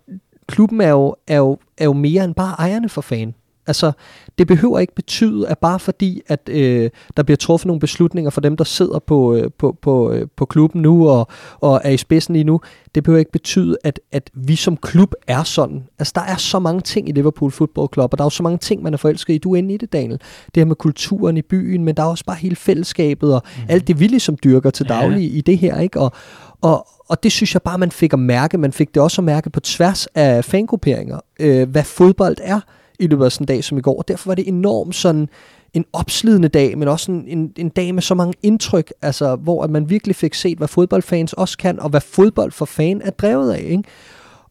klubben 0.48 0.80
er 0.80 0.90
jo, 0.90 1.16
er 1.26 1.36
jo, 1.36 1.58
er 1.78 1.84
jo 1.84 1.92
mere 1.92 2.24
end 2.24 2.34
bare 2.34 2.54
ejerne 2.58 2.88
for 2.88 3.00
fan. 3.00 3.34
Altså, 3.68 3.92
det 4.38 4.46
behøver 4.46 4.78
ikke 4.78 4.94
betyde, 4.94 5.48
at 5.48 5.58
bare 5.58 5.78
fordi, 5.78 6.22
at 6.26 6.48
øh, 6.48 6.90
der 7.16 7.22
bliver 7.22 7.36
truffet 7.36 7.66
nogle 7.66 7.80
beslutninger 7.80 8.30
for 8.30 8.40
dem, 8.40 8.56
der 8.56 8.64
sidder 8.64 8.98
på, 8.98 9.34
øh, 9.34 9.50
på, 9.58 9.76
på, 9.82 10.12
øh, 10.12 10.26
på 10.36 10.44
klubben 10.44 10.82
nu 10.82 11.08
og, 11.08 11.28
og 11.60 11.80
er 11.84 11.90
i 11.90 11.96
spidsen 11.96 12.32
lige 12.32 12.44
nu, 12.44 12.60
det 12.94 13.04
behøver 13.04 13.18
ikke 13.18 13.32
betyde, 13.32 13.76
at, 13.84 14.00
at 14.12 14.30
vi 14.34 14.56
som 14.56 14.76
klub 14.76 15.14
er 15.26 15.42
sådan. 15.42 15.84
Altså, 15.98 16.12
der 16.14 16.20
er 16.20 16.36
så 16.36 16.58
mange 16.58 16.80
ting 16.80 17.08
i 17.08 17.12
Liverpool 17.12 17.50
Football 17.50 17.88
Club, 17.94 18.12
og 18.12 18.18
der 18.18 18.24
er 18.24 18.26
jo 18.26 18.30
så 18.30 18.42
mange 18.42 18.58
ting, 18.58 18.82
man 18.82 18.94
er 18.94 18.98
forelsket 18.98 19.34
i. 19.34 19.38
Du 19.38 19.54
er 19.54 19.58
inde 19.58 19.74
i 19.74 19.76
det, 19.76 19.92
Daniel. 19.92 20.20
Det 20.54 20.60
her 20.60 20.64
med 20.64 20.76
kulturen 20.76 21.36
i 21.36 21.42
byen, 21.42 21.84
men 21.84 21.96
der 21.96 22.02
er 22.02 22.06
også 22.06 22.24
bare 22.24 22.36
hele 22.36 22.56
fællesskabet 22.56 23.34
og 23.34 23.42
mm. 23.56 23.62
alt 23.68 23.88
det, 23.88 24.00
vi 24.00 24.06
ligesom 24.06 24.36
dyrker 24.44 24.70
til 24.70 24.88
daglig 24.88 25.30
ja. 25.30 25.38
i 25.38 25.40
det 25.40 25.58
her, 25.58 25.80
ikke? 25.80 26.00
Og, 26.00 26.12
og, 26.60 26.86
og 27.08 27.22
det 27.22 27.32
synes 27.32 27.54
jeg 27.54 27.62
bare, 27.62 27.78
man 27.78 27.90
fik 27.90 28.12
at 28.12 28.18
mærke. 28.18 28.58
Man 28.58 28.72
fik 28.72 28.94
det 28.94 29.02
også 29.02 29.20
at 29.20 29.24
mærke 29.24 29.50
på 29.50 29.60
tværs 29.60 30.06
af 30.06 30.44
fangrupperinger, 30.44 31.20
øh, 31.40 31.68
hvad 31.68 31.84
fodbold 31.84 32.36
er 32.40 32.60
i 32.98 33.06
løbet 33.06 33.24
af 33.24 33.32
sådan 33.32 33.44
en 33.44 33.46
dag 33.46 33.64
som 33.64 33.78
i 33.78 33.80
går. 33.80 33.98
Og 33.98 34.08
derfor 34.08 34.30
var 34.30 34.34
det 34.34 34.48
enormt 34.48 34.94
sådan 34.94 35.28
en 35.74 35.84
opslidende 35.92 36.48
dag, 36.48 36.78
men 36.78 36.88
også 36.88 37.12
en, 37.12 37.24
en, 37.26 37.52
en 37.56 37.68
dag 37.68 37.94
med 37.94 38.02
så 38.02 38.14
mange 38.14 38.34
indtryk, 38.42 38.92
altså, 39.02 39.36
hvor 39.36 39.64
at 39.64 39.70
man 39.70 39.90
virkelig 39.90 40.16
fik 40.16 40.34
set, 40.34 40.58
hvad 40.58 40.68
fodboldfans 40.68 41.32
også 41.32 41.58
kan, 41.58 41.80
og 41.80 41.90
hvad 41.90 42.00
fodbold 42.00 42.52
for 42.52 42.64
fan 42.64 43.02
er 43.04 43.10
drevet 43.10 43.52
af. 43.52 43.64
Ikke? 43.68 43.82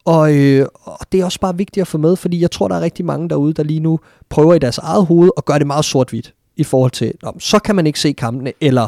Og, 0.06 0.36
øh, 0.36 0.68
og 0.84 1.06
det 1.12 1.20
er 1.20 1.26
også 1.26 1.40
bare 1.40 1.58
vigtigt 1.58 1.82
at 1.82 1.88
få 1.88 1.98
med, 1.98 2.16
fordi 2.16 2.42
jeg 2.42 2.52
tror, 2.52 2.68
der 2.68 2.76
er 2.76 2.82
rigtig 2.82 3.06
mange 3.06 3.30
derude, 3.30 3.54
der 3.54 3.64
lige 3.64 3.80
nu 3.80 4.00
prøver 4.30 4.54
i 4.54 4.60
deres 4.60 4.78
eget 4.78 5.06
hoved 5.06 5.30
at 5.38 5.46
gøre 5.46 5.60
det 5.60 5.68
meget 5.68 5.86
sort-hvidt 5.86 6.34
i 6.56 6.64
forhold 6.64 6.92
til, 6.92 7.14
om, 7.24 7.40
så 7.40 7.60
kan 7.60 7.76
man 7.76 7.88
ikke 7.88 8.00
se 8.00 8.12
kampene, 8.12 8.54
eller 8.62 8.88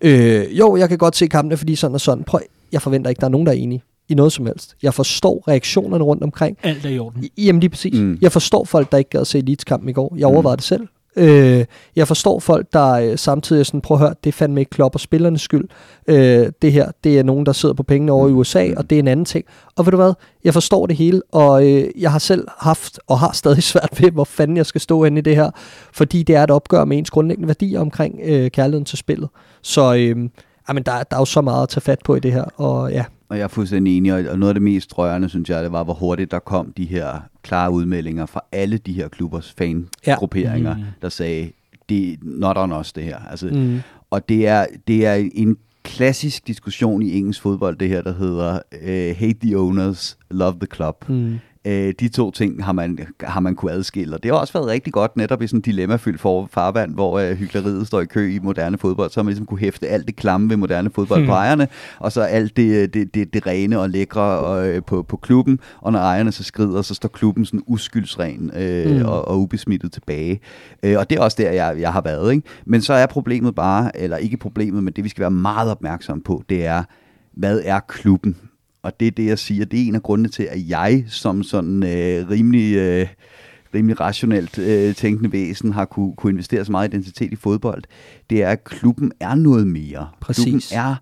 øh, 0.00 0.58
jo, 0.58 0.76
jeg 0.76 0.88
kan 0.88 0.98
godt 0.98 1.16
se 1.16 1.26
kampene, 1.26 1.56
fordi 1.56 1.74
sådan 1.74 1.94
og 1.94 2.00
sådan. 2.00 2.24
Prøv, 2.24 2.40
jeg 2.72 2.82
forventer 2.82 3.10
ikke, 3.10 3.20
der 3.20 3.26
er 3.26 3.30
nogen, 3.30 3.46
der 3.46 3.52
er 3.52 3.56
enige 3.56 3.82
i 4.08 4.14
noget 4.14 4.32
som 4.32 4.46
helst. 4.46 4.76
Jeg 4.82 4.94
forstår 4.94 5.44
reaktionerne 5.48 6.04
rundt 6.04 6.22
omkring. 6.22 6.58
Alt 6.62 6.86
er 6.86 6.90
i 6.90 6.98
orden. 6.98 7.28
Jamen 7.38 7.60
lige 7.60 7.70
præcis. 7.70 8.00
Mm. 8.00 8.18
Jeg 8.20 8.32
forstår 8.32 8.64
folk, 8.64 8.92
der 8.92 8.98
ikke 8.98 9.10
gad 9.10 9.24
se 9.24 9.40
Leeds-kampen 9.40 9.88
i 9.88 9.92
går. 9.92 10.14
Jeg 10.18 10.26
overvejede 10.26 10.54
mm. 10.54 10.58
det 10.58 10.64
selv. 10.64 10.88
Øh, 11.16 11.64
jeg 11.96 12.08
forstår 12.08 12.38
folk, 12.38 12.66
der 12.72 12.92
øh, 12.92 13.18
samtidig 13.18 13.60
er 13.60 13.64
sådan, 13.64 13.80
prøv 13.80 13.94
at 13.94 14.00
høre, 14.00 14.14
det 14.24 14.30
er 14.30 14.32
fandme 14.32 14.60
ikke 14.60 14.70
klop 14.70 14.94
og 14.94 15.00
spillernes 15.00 15.42
skyld. 15.42 15.68
Øh, 16.08 16.52
det 16.62 16.72
her, 16.72 16.90
det 17.04 17.18
er 17.18 17.22
nogen, 17.22 17.46
der 17.46 17.52
sidder 17.52 17.74
på 17.74 17.82
pengene 17.82 18.12
over 18.12 18.28
i 18.28 18.30
mm. 18.30 18.38
USA, 18.38 18.68
og 18.76 18.90
det 18.90 18.96
er 18.96 19.00
en 19.00 19.08
anden 19.08 19.26
ting. 19.26 19.44
Og 19.76 19.86
ved 19.86 19.90
du 19.90 19.96
hvad, 19.96 20.12
jeg 20.44 20.52
forstår 20.52 20.86
det 20.86 20.96
hele, 20.96 21.22
og 21.32 21.68
øh, 21.68 21.84
jeg 21.98 22.12
har 22.12 22.18
selv 22.18 22.48
haft, 22.58 23.00
og 23.06 23.18
har 23.18 23.32
stadig 23.32 23.62
svært 23.62 24.02
ved, 24.02 24.10
hvor 24.10 24.24
fanden 24.24 24.56
jeg 24.56 24.66
skal 24.66 24.80
stå 24.80 25.04
inde 25.04 25.18
i 25.18 25.22
det 25.22 25.36
her, 25.36 25.50
fordi 25.92 26.22
det 26.22 26.36
er 26.36 26.42
et 26.42 26.50
opgør 26.50 26.84
med 26.84 26.98
ens 26.98 27.10
grundlæggende 27.10 27.48
værdier 27.48 27.80
omkring 27.80 28.20
øh, 28.24 28.50
kærligheden 28.50 28.84
til 28.84 28.98
spillet. 28.98 29.28
Så 29.62 29.94
øh, 29.94 30.28
jamen, 30.68 30.82
der, 30.82 31.02
der 31.02 31.16
er 31.16 31.20
jo 31.20 31.24
så 31.24 31.40
meget 31.40 31.62
at 31.62 31.68
tage 31.68 31.80
fat 31.80 31.98
på 32.04 32.14
i 32.14 32.20
det 32.20 32.32
her, 32.32 32.42
og 32.42 32.90
ja, 32.90 33.04
og 33.28 33.38
jeg 33.38 33.44
er 33.44 33.48
fuldstændig 33.48 33.96
enig, 33.96 34.30
og 34.30 34.38
noget 34.38 34.48
af 34.48 34.54
det 34.54 34.62
mest 34.62 34.98
rørende, 34.98 35.28
synes 35.28 35.50
jeg, 35.50 35.62
det 35.62 35.72
var, 35.72 35.84
hvor 35.84 35.94
hurtigt 35.94 36.30
der 36.30 36.38
kom 36.38 36.72
de 36.76 36.84
her 36.84 37.20
klare 37.42 37.70
udmeldinger 37.70 38.26
fra 38.26 38.40
alle 38.52 38.78
de 38.78 38.92
her 38.92 39.08
klubbers 39.08 39.54
fangrupperinger, 39.58 40.70
ja. 40.70 40.76
mm. 40.76 40.82
der 41.02 41.08
sagde, 41.08 41.50
det 41.88 42.12
er 42.12 42.16
not 42.22 42.56
on 42.56 42.72
us, 42.72 42.92
det 42.92 43.04
her. 43.04 43.18
Altså, 43.30 43.46
mm. 43.46 43.80
Og 44.10 44.28
det 44.28 44.46
er, 44.46 44.66
det 44.86 45.06
er 45.06 45.14
en 45.34 45.56
klassisk 45.82 46.46
diskussion 46.46 47.02
i 47.02 47.18
engelsk 47.18 47.42
fodbold, 47.42 47.76
det 47.76 47.88
her, 47.88 48.02
der 48.02 48.14
hedder 48.14 48.58
uh, 48.72 49.16
hate 49.18 49.38
the 49.42 49.58
owners, 49.58 50.18
love 50.30 50.54
the 50.60 50.66
club. 50.74 51.04
Mm. 51.08 51.38
Øh, 51.68 51.94
de 52.00 52.08
to 52.08 52.30
ting 52.30 52.64
har 52.64 52.72
man, 52.72 52.98
har 53.20 53.40
man 53.40 53.54
kunne 53.54 53.72
adskille, 53.72 54.16
og 54.16 54.22
det 54.22 54.30
har 54.30 54.38
også 54.38 54.52
været 54.52 54.66
rigtig 54.66 54.92
godt 54.92 55.16
netop 55.16 55.42
i 55.42 55.46
sådan 55.46 55.58
en 55.58 55.62
dilemmafyldt 55.62 56.20
for 56.20 56.48
farvand, 56.52 56.94
hvor 56.94 57.18
øh, 57.18 57.36
hyggeleriet 57.36 57.86
står 57.86 58.00
i 58.00 58.04
kø 58.04 58.34
i 58.34 58.38
moderne 58.38 58.78
fodbold, 58.78 59.10
så 59.10 59.20
har 59.20 59.22
man 59.22 59.30
ligesom 59.30 59.46
kunne 59.46 59.60
hæfte 59.60 59.88
alt 59.88 60.06
det 60.06 60.16
klamme 60.16 60.50
ved 60.50 60.56
moderne 60.56 60.90
fodbold 60.90 61.20
hmm. 61.20 61.28
på 61.28 61.32
ejerne, 61.32 61.68
og 61.98 62.12
så 62.12 62.20
alt 62.20 62.56
det, 62.56 62.94
det, 62.94 63.14
det, 63.14 63.34
det 63.34 63.46
rene 63.46 63.78
og 63.78 63.90
lækre 63.90 64.20
og, 64.20 64.68
øh, 64.68 64.82
på, 64.82 65.02
på 65.02 65.16
klubben, 65.16 65.60
og 65.80 65.92
når 65.92 65.98
ejerne 65.98 66.32
så 66.32 66.44
skrider, 66.44 66.82
så 66.82 66.94
står 66.94 67.08
klubben 67.08 67.44
sådan 67.44 67.62
uskyldsren 67.66 68.50
øh, 68.56 68.90
hmm. 68.90 69.04
og, 69.04 69.28
og 69.28 69.40
ubesmittet 69.40 69.92
tilbage. 69.92 70.40
Øh, 70.82 70.98
og 70.98 71.10
det 71.10 71.18
er 71.18 71.22
også 71.22 71.36
der, 71.40 71.50
jeg, 71.50 71.76
jeg 71.80 71.92
har 71.92 72.00
været. 72.00 72.32
Ikke? 72.32 72.48
Men 72.66 72.82
så 72.82 72.92
er 72.92 73.06
problemet 73.06 73.54
bare, 73.54 74.00
eller 74.00 74.16
ikke 74.16 74.36
problemet, 74.36 74.82
men 74.82 74.92
det 74.92 75.04
vi 75.04 75.08
skal 75.08 75.20
være 75.20 75.30
meget 75.30 75.70
opmærksom 75.70 76.20
på, 76.20 76.42
det 76.48 76.66
er, 76.66 76.82
hvad 77.32 77.62
er 77.64 77.80
klubben? 77.80 78.36
Og 78.82 79.00
det 79.00 79.06
er 79.06 79.10
det, 79.10 79.26
jeg 79.26 79.38
siger. 79.38 79.64
Det 79.64 79.82
er 79.82 79.86
en 79.86 79.94
af 79.94 80.02
grundene 80.02 80.28
til, 80.28 80.42
at 80.42 80.68
jeg 80.68 81.04
som 81.08 81.42
sådan 81.42 81.82
øh, 81.82 82.30
rimelig... 82.30 82.76
Øh, 82.76 83.08
rimelig 83.74 84.00
rationelt 84.00 84.58
øh, 84.58 84.94
tænkende 84.94 85.32
væsen 85.32 85.72
har 85.72 85.84
kunne, 85.84 86.14
kunne 86.16 86.30
investere 86.30 86.64
så 86.64 86.72
meget 86.72 86.94
identitet 86.94 87.32
i 87.32 87.36
fodbold, 87.36 87.82
det 88.30 88.42
er, 88.42 88.48
at 88.48 88.64
klubben 88.64 89.12
er 89.20 89.34
noget 89.34 89.66
mere. 89.66 90.08
Præcis. 90.20 90.44
Klubben 90.44 90.62
er 90.72 90.94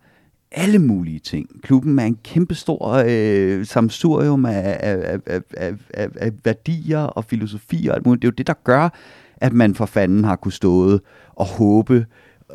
alle 0.53 0.79
mulige 0.79 1.19
ting. 1.19 1.63
Klubben 1.63 1.99
er 1.99 2.05
en 2.05 2.19
kæmpestor 2.25 3.05
øh, 3.09 3.67
samsurium 3.67 4.45
af, 4.45 4.77
af, 4.81 5.19
af, 5.27 5.41
af, 5.57 5.73
af, 5.95 6.09
af 6.17 6.33
værdier 6.45 6.99
og 6.99 7.25
filosofier 7.25 7.91
og 7.91 7.97
alt 7.97 8.07
muligt. 8.07 8.23
Det 8.23 8.29
er 8.29 8.33
jo 8.33 8.35
det, 8.39 8.47
der 8.47 8.55
gør, 8.65 8.89
at 9.37 9.53
man 9.53 9.75
for 9.75 9.87
fanden 9.87 10.25
har 10.25 10.37
kunne 10.37 10.53
stået 10.53 11.01
og 11.35 11.47
håbe 11.47 12.07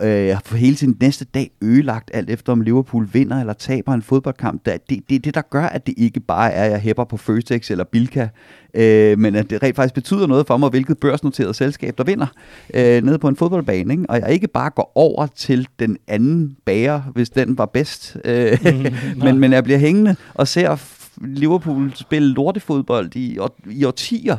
øh, 0.01 0.35
for 0.45 0.55
hele 0.55 0.75
sin 0.75 0.97
næste 1.01 1.25
dag 1.25 1.51
ødelagt, 1.61 2.11
alt 2.13 2.29
efter 2.29 2.51
om 2.51 2.61
Liverpool 2.61 3.09
vinder 3.13 3.39
eller 3.39 3.53
taber 3.53 3.93
en 3.93 4.01
fodboldkamp. 4.01 4.65
Det 4.65 4.73
er 4.73 4.77
det, 4.89 4.99
det, 5.09 5.25
det, 5.25 5.35
der 5.35 5.41
gør, 5.41 5.63
at 5.63 5.87
det 5.87 5.93
ikke 5.97 6.19
bare 6.19 6.51
er, 6.51 6.65
at 6.65 6.71
jeg 6.71 6.79
hæpper 6.79 7.03
på 7.03 7.17
Føtex 7.17 7.71
eller 7.71 7.83
Bilka, 7.83 8.27
øh, 8.73 9.19
men 9.19 9.35
at 9.35 9.49
det 9.49 9.63
rent 9.63 9.75
faktisk 9.75 9.93
betyder 9.93 10.27
noget 10.27 10.47
for 10.47 10.57
mig, 10.57 10.69
hvilket 10.69 10.97
børsnoteret 10.97 11.55
selskab, 11.55 11.97
der 11.97 12.03
vinder 12.03 12.27
øh, 12.73 13.03
nede 13.03 13.19
på 13.19 13.27
en 13.27 13.35
fodboldbane. 13.35 13.93
Ikke? 13.93 14.05
Og 14.09 14.19
jeg 14.19 14.31
ikke 14.31 14.47
bare 14.47 14.69
går 14.69 14.91
over 14.95 15.27
til 15.27 15.67
den 15.79 15.97
anden 16.07 16.57
bager, 16.65 17.01
hvis 17.13 17.29
den 17.29 17.57
var 17.57 17.65
bedst, 17.65 18.17
øh, 18.25 18.57
mm, 18.65 18.85
men, 19.23 19.39
men 19.39 19.51
jeg 19.53 19.63
bliver 19.63 19.79
hængende 19.79 20.15
og 20.33 20.47
ser 20.47 20.77
Liverpool 21.21 21.91
spille 21.95 22.33
lortefodbold 22.33 23.15
i, 23.15 23.37
i 23.69 23.85
årtier. 23.85 24.37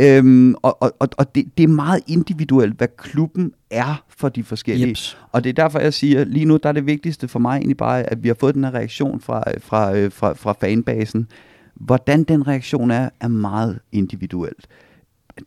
Øhm, 0.00 0.54
og 0.62 0.82
og, 0.82 1.08
og 1.18 1.34
det, 1.34 1.44
det 1.58 1.64
er 1.64 1.68
meget 1.68 2.00
individuelt, 2.06 2.76
hvad 2.76 2.88
klubben 2.96 3.52
er 3.70 4.04
for 4.08 4.28
de 4.28 4.44
forskellige. 4.44 4.88
Jeps. 4.88 5.18
Og 5.32 5.44
det 5.44 5.50
er 5.50 5.54
derfor, 5.54 5.78
jeg 5.78 5.94
siger, 5.94 6.24
lige 6.24 6.44
nu 6.44 6.56
der 6.56 6.68
er 6.68 6.72
det 6.72 6.86
vigtigste 6.86 7.28
for 7.28 7.38
mig 7.38 7.56
egentlig 7.56 7.76
bare, 7.76 8.02
at 8.02 8.22
vi 8.22 8.28
har 8.28 8.36
fået 8.40 8.54
den 8.54 8.64
her 8.64 8.74
reaktion 8.74 9.20
fra, 9.20 9.42
fra, 9.58 9.96
øh, 9.96 10.12
fra, 10.12 10.32
fra 10.32 10.54
fanbasen. 10.60 11.26
Hvordan 11.74 12.24
den 12.24 12.48
reaktion 12.48 12.90
er, 12.90 13.08
er 13.20 13.28
meget 13.28 13.78
individuelt. 13.92 14.66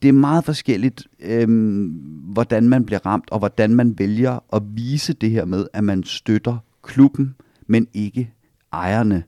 Det 0.02 0.10
er 0.10 0.14
meget 0.14 0.46
forskelligt, 0.46 1.08
øhm, 1.20 1.86
hvordan 2.34 2.70
man 2.70 2.86
bliver 2.86 3.06
ramt, 3.06 3.32
og 3.32 3.40
hvordan 3.40 3.76
man 3.76 4.00
vælger 4.00 4.44
at 4.54 4.62
vise 4.74 5.14
det 5.14 5.32
her 5.32 5.46
med, 5.46 5.68
at 5.74 5.84
man 5.84 6.04
støtter 6.04 6.58
klubben, 6.84 7.36
men 7.68 7.88
ikke 7.94 8.34
ejerne. 8.74 9.24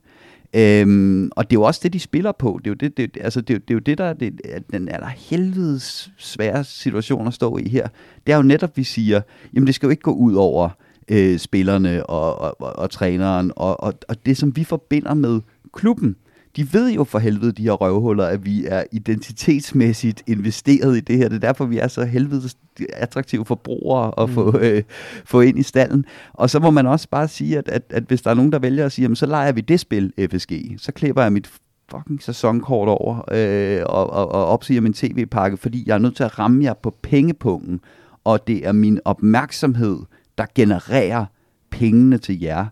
Øhm, 0.56 1.30
og 1.36 1.50
det 1.50 1.56
er 1.56 1.60
jo 1.60 1.62
også 1.62 1.80
det, 1.82 1.92
de 1.92 2.00
spiller 2.00 2.32
på. 2.32 2.60
Det 2.64 2.66
er 2.66 2.70
jo 2.70 2.74
det, 2.74 2.96
det, 2.96 3.18
altså 3.20 3.40
det, 3.40 3.48
det, 3.48 3.70
er 3.70 3.74
jo 3.74 3.80
det 3.80 3.98
der 3.98 4.12
det, 4.12 4.40
den 4.72 4.88
aller 4.88 5.08
helvedes 5.08 6.10
svære 6.18 6.64
situation 6.64 7.26
at 7.26 7.34
stå 7.34 7.58
i 7.58 7.68
her. 7.68 7.88
Det 8.26 8.32
er 8.32 8.36
jo 8.36 8.42
netop, 8.42 8.76
vi 8.76 8.84
siger, 8.84 9.20
jamen 9.54 9.66
det 9.66 9.74
skal 9.74 9.86
jo 9.86 9.90
ikke 9.90 10.02
gå 10.02 10.12
ud 10.12 10.34
over 10.34 10.68
øh, 11.08 11.38
spillerne 11.38 12.06
og, 12.06 12.38
og, 12.38 12.60
og, 12.60 12.78
og 12.78 12.90
træneren, 12.90 13.52
og, 13.56 13.80
og, 13.80 13.94
og 14.08 14.26
det 14.26 14.36
som 14.36 14.56
vi 14.56 14.64
forbinder 14.64 15.14
med 15.14 15.40
klubben 15.72 16.16
de 16.56 16.72
ved 16.72 16.92
jo 16.92 17.04
for 17.04 17.18
helvede, 17.18 17.52
de 17.52 17.62
her 17.62 17.72
røvhuller, 17.72 18.26
at 18.26 18.44
vi 18.44 18.66
er 18.66 18.84
identitetsmæssigt 18.92 20.22
investeret 20.26 20.96
i 20.96 21.00
det 21.00 21.16
her. 21.16 21.28
Det 21.28 21.36
er 21.36 21.40
derfor, 21.40 21.64
vi 21.64 21.78
er 21.78 21.88
så 21.88 22.04
helvede 22.04 22.48
attraktive 22.92 23.44
forbrugere 23.44 24.12
at 24.18 24.28
mm. 24.28 24.34
få, 24.34 24.58
øh, 24.58 24.82
få 25.24 25.40
ind 25.40 25.58
i 25.58 25.62
stallen. 25.62 26.04
Og 26.32 26.50
så 26.50 26.60
må 26.60 26.70
man 26.70 26.86
også 26.86 27.08
bare 27.10 27.28
sige, 27.28 27.58
at, 27.58 27.68
at, 27.68 27.82
at 27.90 28.02
hvis 28.02 28.22
der 28.22 28.30
er 28.30 28.34
nogen, 28.34 28.52
der 28.52 28.58
vælger 28.58 28.86
at 28.86 28.92
sige, 28.92 29.02
jamen, 29.02 29.16
så 29.16 29.26
leger 29.26 29.52
vi 29.52 29.60
det 29.60 29.80
spil, 29.80 30.12
FSG, 30.30 30.52
så 30.78 30.92
klipper 30.92 31.22
jeg 31.22 31.32
mit 31.32 31.50
fucking 31.90 32.22
sæsonkort 32.22 32.88
over 32.88 33.24
øh, 33.32 33.82
og, 33.86 34.10
og, 34.10 34.32
og 34.32 34.46
opsiger 34.46 34.80
min 34.80 34.92
tv-pakke, 34.92 35.56
fordi 35.56 35.84
jeg 35.86 35.94
er 35.94 35.98
nødt 35.98 36.16
til 36.16 36.24
at 36.24 36.38
ramme 36.38 36.64
jer 36.64 36.74
på 36.74 36.96
pengepungen, 37.02 37.80
og 38.24 38.46
det 38.46 38.66
er 38.66 38.72
min 38.72 39.00
opmærksomhed, 39.04 39.98
der 40.38 40.46
genererer 40.54 41.26
pengene 41.70 42.18
til 42.18 42.40
jer. 42.40 42.66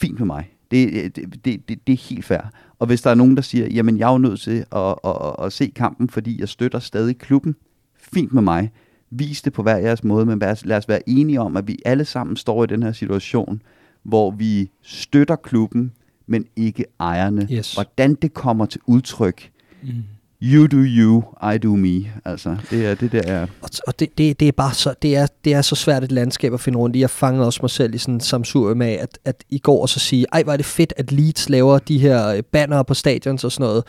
Fint 0.00 0.18
med 0.18 0.26
mig. 0.26 0.55
Det, 0.70 1.16
det, 1.16 1.44
det, 1.44 1.68
det, 1.68 1.86
det 1.86 1.92
er 1.92 2.08
helt 2.08 2.24
fair. 2.24 2.40
Og 2.78 2.86
hvis 2.86 3.02
der 3.02 3.10
er 3.10 3.14
nogen, 3.14 3.36
der 3.36 3.42
siger, 3.42 3.66
jamen 3.66 3.98
jeg 3.98 4.08
er 4.08 4.12
jo 4.12 4.18
nødt 4.18 4.40
til 4.40 4.64
at, 4.72 4.94
at, 5.04 5.16
at, 5.22 5.44
at 5.46 5.52
se 5.52 5.72
kampen, 5.74 6.10
fordi 6.10 6.40
jeg 6.40 6.48
støtter 6.48 6.78
stadig 6.78 7.18
klubben, 7.18 7.56
fint 7.96 8.32
med 8.32 8.42
mig. 8.42 8.70
Vis 9.10 9.42
det 9.42 9.52
på 9.52 9.62
hver 9.62 9.76
jeres 9.76 10.04
måde, 10.04 10.26
men 10.26 10.38
lad 10.38 10.76
os 10.76 10.88
være 10.88 11.08
enige 11.08 11.40
om, 11.40 11.56
at 11.56 11.68
vi 11.68 11.78
alle 11.84 12.04
sammen 12.04 12.36
står 12.36 12.64
i 12.64 12.66
den 12.66 12.82
her 12.82 12.92
situation, 12.92 13.62
hvor 14.02 14.30
vi 14.30 14.70
støtter 14.82 15.36
klubben, 15.36 15.92
men 16.26 16.46
ikke 16.56 16.84
ejerne. 17.00 17.48
Yes. 17.52 17.74
Hvordan 17.74 18.14
det 18.14 18.34
kommer 18.34 18.66
til 18.66 18.80
udtryk, 18.86 19.50
mm 19.82 19.88
you 20.42 20.66
do 20.66 20.76
you, 20.76 21.22
I 21.54 21.58
do 21.58 21.76
me. 21.76 22.12
Altså, 22.24 22.56
det 22.70 22.86
er 22.86 22.94
det 22.94 23.12
der 23.12 23.22
er. 23.22 23.46
Og, 23.62 23.70
og 23.86 24.00
det, 24.00 24.18
det, 24.18 24.40
det, 24.40 24.48
er 24.48 24.52
bare 24.52 24.74
så, 24.74 24.94
det 25.02 25.16
er, 25.16 25.26
det 25.44 25.54
er 25.54 25.62
så 25.62 25.74
svært 25.74 26.04
et 26.04 26.12
landskab 26.12 26.54
at 26.54 26.60
finde 26.60 26.78
rundt 26.78 26.96
i. 26.96 27.00
Jeg 27.00 27.10
fangede 27.10 27.46
også 27.46 27.58
mig 27.62 27.70
selv 27.70 27.94
i 27.94 27.98
sådan 27.98 28.14
en 28.14 28.20
samsurium 28.20 28.82
af, 28.82 28.98
at, 29.02 29.18
at 29.24 29.44
i 29.50 29.58
går 29.58 29.82
og 29.82 29.88
så 29.88 29.98
sige, 29.98 30.26
ej, 30.32 30.42
hvor 30.42 30.52
er 30.52 30.56
det 30.56 30.66
fedt, 30.66 30.92
at 30.96 31.12
Leeds 31.12 31.48
laver 31.48 31.78
de 31.78 31.98
her 31.98 32.42
banner 32.52 32.66
bannere 32.66 32.84
på 32.84 32.94
stadions 32.94 33.44
og 33.44 33.52
sådan 33.52 33.66
noget. 33.66 33.84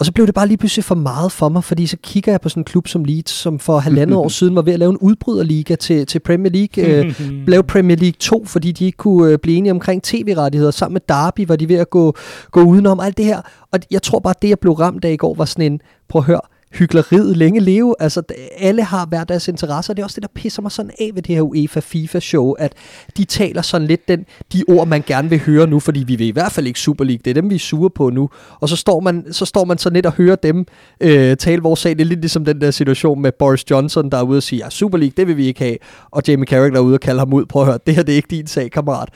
Og 0.00 0.06
så 0.06 0.12
blev 0.12 0.26
det 0.26 0.34
bare 0.34 0.46
lige 0.46 0.58
pludselig 0.58 0.84
for 0.84 0.94
meget 0.94 1.32
for 1.32 1.48
mig, 1.48 1.64
fordi 1.64 1.86
så 1.86 1.96
kigger 2.02 2.32
jeg 2.32 2.40
på 2.40 2.48
sådan 2.48 2.60
en 2.60 2.64
klub 2.64 2.88
som 2.88 3.04
Leeds, 3.04 3.30
som 3.30 3.58
for 3.58 3.78
halvandet 3.78 4.16
år 4.16 4.28
siden 4.38 4.56
var 4.56 4.62
ved 4.62 4.72
at 4.72 4.78
lave 4.78 4.90
en 4.90 4.98
udbryderliga 4.98 5.74
til, 5.74 6.06
til 6.06 6.18
Premier 6.18 6.52
League. 6.52 6.84
øh, 6.84 7.20
lave 7.52 7.62
Premier 7.62 7.96
League 7.96 8.16
2, 8.20 8.44
fordi 8.44 8.72
de 8.72 8.84
ikke 8.84 8.96
kunne 8.96 9.32
øh, 9.32 9.38
blive 9.38 9.56
enige 9.56 9.72
omkring 9.72 10.02
tv-rettigheder. 10.02 10.70
Sammen 10.70 10.92
med 10.92 11.00
Derby 11.08 11.46
var 11.48 11.56
de 11.56 11.68
ved 11.68 11.76
at 11.76 11.90
gå, 11.90 12.14
gå 12.50 12.62
udenom 12.62 13.00
alt 13.00 13.16
det 13.16 13.24
her. 13.24 13.40
Og 13.72 13.78
jeg 13.90 14.02
tror 14.02 14.18
bare, 14.18 14.34
det, 14.42 14.48
jeg 14.48 14.58
blev 14.58 14.72
ramt 14.72 15.04
af 15.04 15.12
i 15.12 15.16
går, 15.16 15.34
var 15.34 15.44
sådan 15.44 15.72
en, 15.72 15.80
prøv 16.08 16.20
at 16.20 16.26
høre, 16.26 16.40
hyggeleriet 16.72 17.36
længe 17.36 17.60
leve. 17.60 17.94
Altså, 18.00 18.22
alle 18.58 18.82
har 18.82 19.06
hver 19.06 19.24
deres 19.24 19.48
interesser, 19.48 19.92
og 19.92 19.96
det 19.96 20.02
er 20.02 20.04
også 20.04 20.14
det, 20.14 20.22
der 20.22 20.40
pisser 20.40 20.62
mig 20.62 20.72
sådan 20.72 20.90
af 21.00 21.10
ved 21.14 21.22
det 21.22 21.34
her 21.34 21.42
UEFA-FIFA-show, 21.42 22.52
at 22.52 22.72
de 23.16 23.24
taler 23.24 23.62
sådan 23.62 23.86
lidt 23.86 24.08
den, 24.08 24.26
de 24.52 24.64
ord, 24.68 24.88
man 24.88 25.02
gerne 25.06 25.28
vil 25.30 25.40
høre 25.40 25.66
nu, 25.66 25.80
fordi 25.80 26.00
vi 26.00 26.16
vil 26.16 26.26
i 26.26 26.30
hvert 26.30 26.52
fald 26.52 26.66
ikke 26.66 26.80
Super 26.80 27.04
League, 27.04 27.20
det 27.24 27.30
er 27.30 27.34
dem, 27.34 27.50
vi 27.50 27.54
er 27.54 27.58
sure 27.58 27.90
på 27.90 28.10
nu. 28.10 28.30
Og 28.60 28.68
så 28.68 28.76
står 28.76 29.00
man 29.00 29.32
så, 29.32 29.44
står 29.44 29.64
man 29.64 29.78
så 29.78 29.90
lidt 29.90 30.06
og 30.06 30.12
hører 30.12 30.36
dem 30.36 30.66
øh, 31.00 31.36
tale 31.36 31.62
vores 31.62 31.80
sag. 31.80 31.92
Det 31.92 32.00
er 32.00 32.04
lidt 32.04 32.20
ligesom 32.20 32.44
den 32.44 32.60
der 32.60 32.70
situation 32.70 33.22
med 33.22 33.32
Boris 33.38 33.70
Johnson, 33.70 34.10
der 34.10 34.18
er 34.18 34.22
ude 34.22 34.36
og 34.36 34.42
sige, 34.42 34.64
ja, 34.64 34.70
Super 34.70 34.98
League, 34.98 35.14
det 35.16 35.26
vil 35.26 35.36
vi 35.36 35.46
ikke 35.46 35.60
have. 35.60 35.76
Og 36.10 36.22
Jamie 36.28 36.46
Carragher 36.46 36.76
er 36.76 36.80
ude 36.80 36.94
og 36.94 37.00
kalde 37.00 37.18
ham 37.18 37.32
ud, 37.32 37.46
prøv 37.46 37.62
at 37.62 37.68
høre, 37.68 37.78
det 37.86 37.94
her 37.94 38.02
det 38.02 38.12
er 38.12 38.16
ikke 38.16 38.28
din 38.30 38.46
sag, 38.46 38.70
kammerat. 38.70 39.08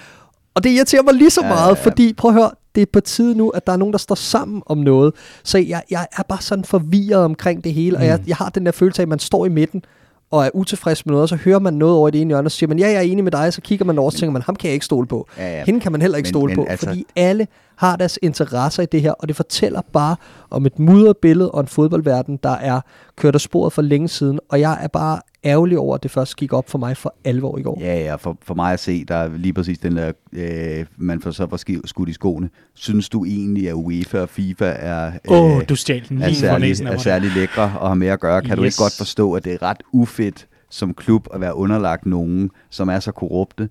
Og 0.54 0.64
det 0.64 0.70
irriterer 0.70 1.02
mig 1.02 1.14
lige 1.14 1.30
så 1.30 1.40
meget, 1.40 1.56
ja, 1.58 1.62
ja, 1.62 1.68
ja. 1.68 1.84
fordi 1.84 2.12
prøv 2.12 2.28
at 2.28 2.34
høre, 2.34 2.50
det 2.74 2.82
er 2.82 2.86
på 2.92 3.00
tide 3.00 3.34
nu, 3.34 3.48
at 3.48 3.66
der 3.66 3.72
er 3.72 3.76
nogen, 3.76 3.92
der 3.92 3.98
står 3.98 4.14
sammen 4.14 4.62
om 4.66 4.78
noget. 4.78 5.14
Så 5.44 5.58
jeg, 5.58 5.82
jeg 5.90 6.06
er 6.18 6.22
bare 6.22 6.42
sådan 6.42 6.64
forvirret 6.64 7.24
omkring 7.24 7.64
det 7.64 7.74
hele, 7.74 7.96
mm. 7.96 8.02
og 8.02 8.06
jeg, 8.06 8.20
jeg 8.26 8.36
har 8.36 8.48
den 8.48 8.66
der 8.66 8.72
følelse 8.72 9.02
af, 9.02 9.04
at 9.04 9.08
man 9.08 9.18
står 9.18 9.46
i 9.46 9.48
midten, 9.48 9.84
og 10.30 10.44
er 10.46 10.50
utilfreds 10.54 11.06
med 11.06 11.12
noget, 11.12 11.22
og 11.22 11.28
så 11.28 11.36
hører 11.36 11.58
man 11.58 11.74
noget 11.74 11.94
over 11.94 12.08
i 12.08 12.10
det 12.10 12.20
ene 12.20 12.28
hjørne, 12.28 12.46
og 12.46 12.50
så 12.50 12.58
siger 12.58 12.68
man, 12.68 12.78
ja, 12.78 12.86
jeg 12.86 12.96
er 12.96 13.00
enig 13.00 13.24
med 13.24 13.32
dig, 13.32 13.52
så 13.52 13.60
kigger 13.60 13.84
man 13.84 13.98
over, 13.98 14.10
og 14.10 14.14
tænker 14.14 14.32
man, 14.32 14.42
ham 14.42 14.56
kan 14.56 14.68
jeg 14.68 14.74
ikke 14.74 14.86
stole 14.86 15.06
på. 15.06 15.28
Ja, 15.38 15.58
ja. 15.58 15.64
Hende 15.64 15.80
kan 15.80 15.92
man 15.92 16.00
heller 16.00 16.16
ikke 16.16 16.26
men, 16.26 16.32
stole 16.32 16.46
men, 16.46 16.56
på, 16.56 16.70
altså... 16.70 16.86
fordi 16.86 17.06
alle 17.16 17.46
har 17.76 17.96
deres 17.96 18.18
interesser 18.22 18.82
i 18.82 18.86
det 18.86 19.02
her, 19.02 19.12
og 19.12 19.28
det 19.28 19.36
fortæller 19.36 19.80
bare 19.92 20.16
om 20.50 20.66
et 20.66 20.78
mudret 20.78 21.16
billede 21.16 21.50
og 21.50 21.60
en 21.60 21.66
fodboldverden, 21.66 22.38
der 22.42 22.56
er 22.56 22.80
kørt 23.16 23.34
af 23.34 23.40
sporet 23.40 23.72
for 23.72 23.82
længe 23.82 24.08
siden, 24.08 24.40
og 24.48 24.60
jeg 24.60 24.78
er 24.82 24.88
bare 24.88 25.20
ærgerlig 25.44 25.78
over, 25.78 25.94
at 25.94 26.02
det 26.02 26.10
først 26.10 26.36
gik 26.36 26.52
op 26.52 26.70
for 26.70 26.78
mig 26.78 26.96
for 26.96 27.14
alvor 27.24 27.58
i 27.58 27.62
går. 27.62 27.78
Ja, 27.80 28.00
ja, 28.00 28.14
for, 28.14 28.36
for 28.42 28.54
mig 28.54 28.72
at 28.72 28.80
se, 28.80 29.04
der 29.04 29.14
er 29.14 29.28
lige 29.36 29.52
præcis 29.52 29.78
den 29.78 29.96
der, 29.96 30.12
øh, 30.32 30.86
man 30.96 31.20
får 31.20 31.30
så 31.30 31.46
var 31.46 31.56
skudt 31.86 32.08
i 32.08 32.12
skoene. 32.12 32.48
Synes 32.74 33.08
du 33.08 33.24
egentlig, 33.24 33.68
at 33.68 33.74
UEFA 33.74 34.20
og 34.20 34.28
FIFA 34.28 34.74
er, 34.78 35.06
øh, 35.06 35.12
oh, 35.26 35.62
du 35.68 35.76
stjal 35.76 36.08
den 36.08 36.22
er, 36.22 36.32
særlig, 36.32 36.80
er 36.80 36.98
særlig 36.98 37.30
lækre 37.30 37.62
og 37.62 37.88
har 37.88 37.94
mere 37.94 38.12
at 38.12 38.20
gøre? 38.20 38.42
Kan 38.42 38.50
yes. 38.50 38.56
du 38.56 38.62
ikke 38.62 38.76
godt 38.78 38.96
forstå, 38.96 39.32
at 39.32 39.44
det 39.44 39.52
er 39.52 39.62
ret 39.62 39.82
ufedt 39.92 40.46
som 40.70 40.94
klub 40.94 41.28
at 41.34 41.40
være 41.40 41.54
underlagt 41.56 42.06
nogen, 42.06 42.50
som 42.70 42.88
er 42.88 43.00
så 43.00 43.12
korrupte? 43.12 43.68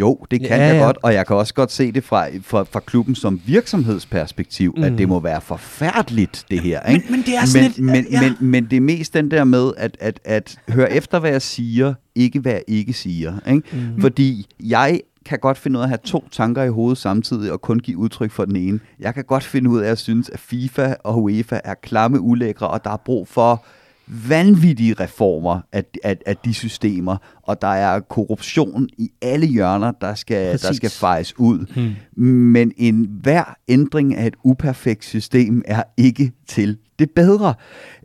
Jo, 0.00 0.26
det 0.30 0.40
kan 0.40 0.48
ja, 0.48 0.66
jeg 0.66 0.74
ja. 0.74 0.84
godt, 0.84 0.98
og 1.02 1.14
jeg 1.14 1.26
kan 1.26 1.36
også 1.36 1.54
godt 1.54 1.72
se 1.72 1.92
det 1.92 2.04
fra, 2.04 2.26
fra, 2.42 2.62
fra 2.62 2.80
klubben 2.80 3.14
som 3.14 3.40
virksomhedsperspektiv, 3.46 4.74
mm. 4.76 4.82
at 4.82 4.92
det 4.92 5.00
mm. 5.00 5.08
må 5.08 5.20
være 5.20 5.40
forfærdeligt, 5.40 6.44
det 6.50 6.60
her. 6.60 6.80
Ikke? 6.80 7.06
Men, 7.10 7.16
men 7.16 7.26
det 7.26 7.36
er 7.36 7.44
sådan 7.44 7.72
men, 7.76 7.94
lidt, 7.94 8.10
men, 8.10 8.22
ja. 8.22 8.34
men, 8.40 8.50
men 8.50 8.64
det 8.64 8.76
er 8.76 8.80
mest 8.80 9.14
den 9.14 9.30
der 9.30 9.44
med, 9.44 9.72
at, 9.76 9.96
at, 10.00 10.20
at 10.24 10.58
høre 10.68 10.92
efter, 10.92 11.18
hvad 11.18 11.30
jeg 11.30 11.42
siger, 11.42 11.94
ikke 12.14 12.40
hvad 12.40 12.52
jeg 12.52 12.62
ikke 12.66 12.92
siger. 12.92 13.34
Ikke? 13.48 13.62
Mm. 13.72 14.00
Fordi 14.00 14.46
jeg 14.60 15.00
kan 15.26 15.38
godt 15.38 15.58
finde 15.58 15.78
ud 15.78 15.82
af 15.82 15.84
at 15.84 15.88
have 15.88 15.98
to 16.04 16.28
tanker 16.32 16.62
i 16.62 16.68
hovedet 16.68 16.98
samtidig 16.98 17.52
og 17.52 17.60
kun 17.60 17.78
give 17.78 17.98
udtryk 17.98 18.30
for 18.30 18.44
den 18.44 18.56
ene. 18.56 18.80
Jeg 19.00 19.14
kan 19.14 19.24
godt 19.24 19.44
finde 19.44 19.70
ud 19.70 19.80
af 19.80 19.90
at 19.90 19.98
synes, 19.98 20.30
at 20.30 20.40
FIFA 20.40 20.94
og 21.04 21.22
UEFA 21.22 21.60
er 21.64 21.74
klamme 21.74 22.20
ulækre, 22.20 22.68
og 22.68 22.84
der 22.84 22.90
er 22.90 22.96
brug 22.96 23.28
for 23.28 23.64
vanvittige 24.06 24.94
reformer 24.94 25.60
af, 25.72 25.84
af, 26.04 26.16
af 26.26 26.36
de 26.36 26.54
systemer, 26.54 27.16
og 27.42 27.62
der 27.62 27.68
er 27.68 28.00
korruption 28.00 28.88
i 28.98 29.10
alle 29.22 29.46
hjørner, 29.46 29.92
der 30.00 30.14
skal, 30.14 30.58
der 30.62 30.72
skal 30.72 30.90
fejes 30.90 31.38
ud. 31.38 31.66
Hmm. 31.74 32.22
Men 32.32 32.72
en 32.76 33.08
hver 33.22 33.56
ændring 33.68 34.14
af 34.14 34.26
et 34.26 34.36
uperfekt 34.44 35.04
system 35.04 35.62
er 35.64 35.82
ikke 35.96 36.32
til 36.46 36.78
det 36.98 37.10
bedre. 37.10 37.54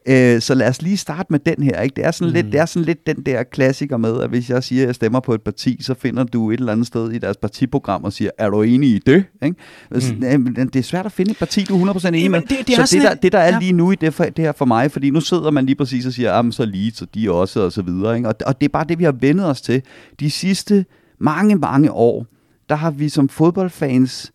Øh, 0.07 0.41
så 0.41 0.53
lad 0.53 0.67
os 0.67 0.81
lige 0.81 0.97
starte 0.97 1.27
med 1.29 1.39
den 1.39 1.63
her. 1.63 1.81
Ikke? 1.81 1.95
Det, 1.95 2.05
er 2.05 2.11
sådan 2.11 2.29
mm. 2.29 2.33
lidt, 2.33 2.45
det 2.45 2.59
er 2.59 2.65
sådan 2.65 2.85
lidt 2.85 3.07
den 3.07 3.15
der 3.25 3.43
klassiker 3.43 3.97
med, 3.97 4.21
at 4.21 4.29
hvis 4.29 4.49
jeg 4.49 4.63
siger, 4.63 4.81
at 4.81 4.87
jeg 4.87 4.95
stemmer 4.95 5.19
på 5.19 5.33
et 5.33 5.41
parti, 5.41 5.77
så 5.81 5.93
finder 5.93 6.23
du 6.23 6.51
et 6.51 6.59
eller 6.59 6.71
andet 6.71 6.87
sted 6.87 7.11
i 7.11 7.17
deres 7.17 7.37
partiprogram 7.37 8.03
og 8.03 8.13
siger, 8.13 8.31
er 8.37 8.49
du 8.49 8.61
enig 8.61 8.89
i 8.89 8.99
det? 9.05 9.23
Ikke? 9.43 9.55
Mm. 10.37 10.55
Det 10.55 10.75
er 10.75 10.83
svært 10.83 11.05
at 11.05 11.11
finde 11.11 11.31
et 11.31 11.37
parti, 11.37 11.63
du 11.63 11.85
er 11.85 11.93
100% 11.93 12.07
enig 12.07 12.31
med. 12.31 12.41
Det, 12.41 12.67
det 12.67 12.75
så 12.75 12.95
det, 12.95 13.03
der, 13.03 13.13
det, 13.13 13.31
der 13.31 13.39
er 13.39 13.53
ja. 13.53 13.59
lige 13.59 13.73
nu 13.73 13.91
i 13.91 13.95
det, 13.95 14.13
for, 14.13 14.23
det 14.23 14.39
her 14.45 14.51
for 14.51 14.65
mig, 14.65 14.91
fordi 14.91 15.09
nu 15.09 15.21
sidder 15.21 15.51
man 15.51 15.65
lige 15.65 15.75
præcis 15.75 16.05
og 16.05 16.13
siger, 16.13 16.33
at 16.33 16.53
så 16.53 16.65
lige, 16.65 16.91
så 16.91 17.05
de 17.15 17.31
også, 17.31 17.59
og 17.61 17.71
så 17.71 17.81
videre. 17.81 18.15
Ikke? 18.15 18.29
Og, 18.29 18.35
og 18.45 18.61
det 18.61 18.65
er 18.65 18.71
bare 18.71 18.85
det, 18.89 18.99
vi 18.99 19.03
har 19.03 19.15
vendet 19.19 19.45
os 19.45 19.61
til. 19.61 19.81
De 20.19 20.31
sidste 20.31 20.85
mange, 21.19 21.55
mange 21.55 21.91
år, 21.91 22.25
der 22.69 22.75
har 22.75 22.91
vi 22.91 23.09
som 23.09 23.29
fodboldfans 23.29 24.31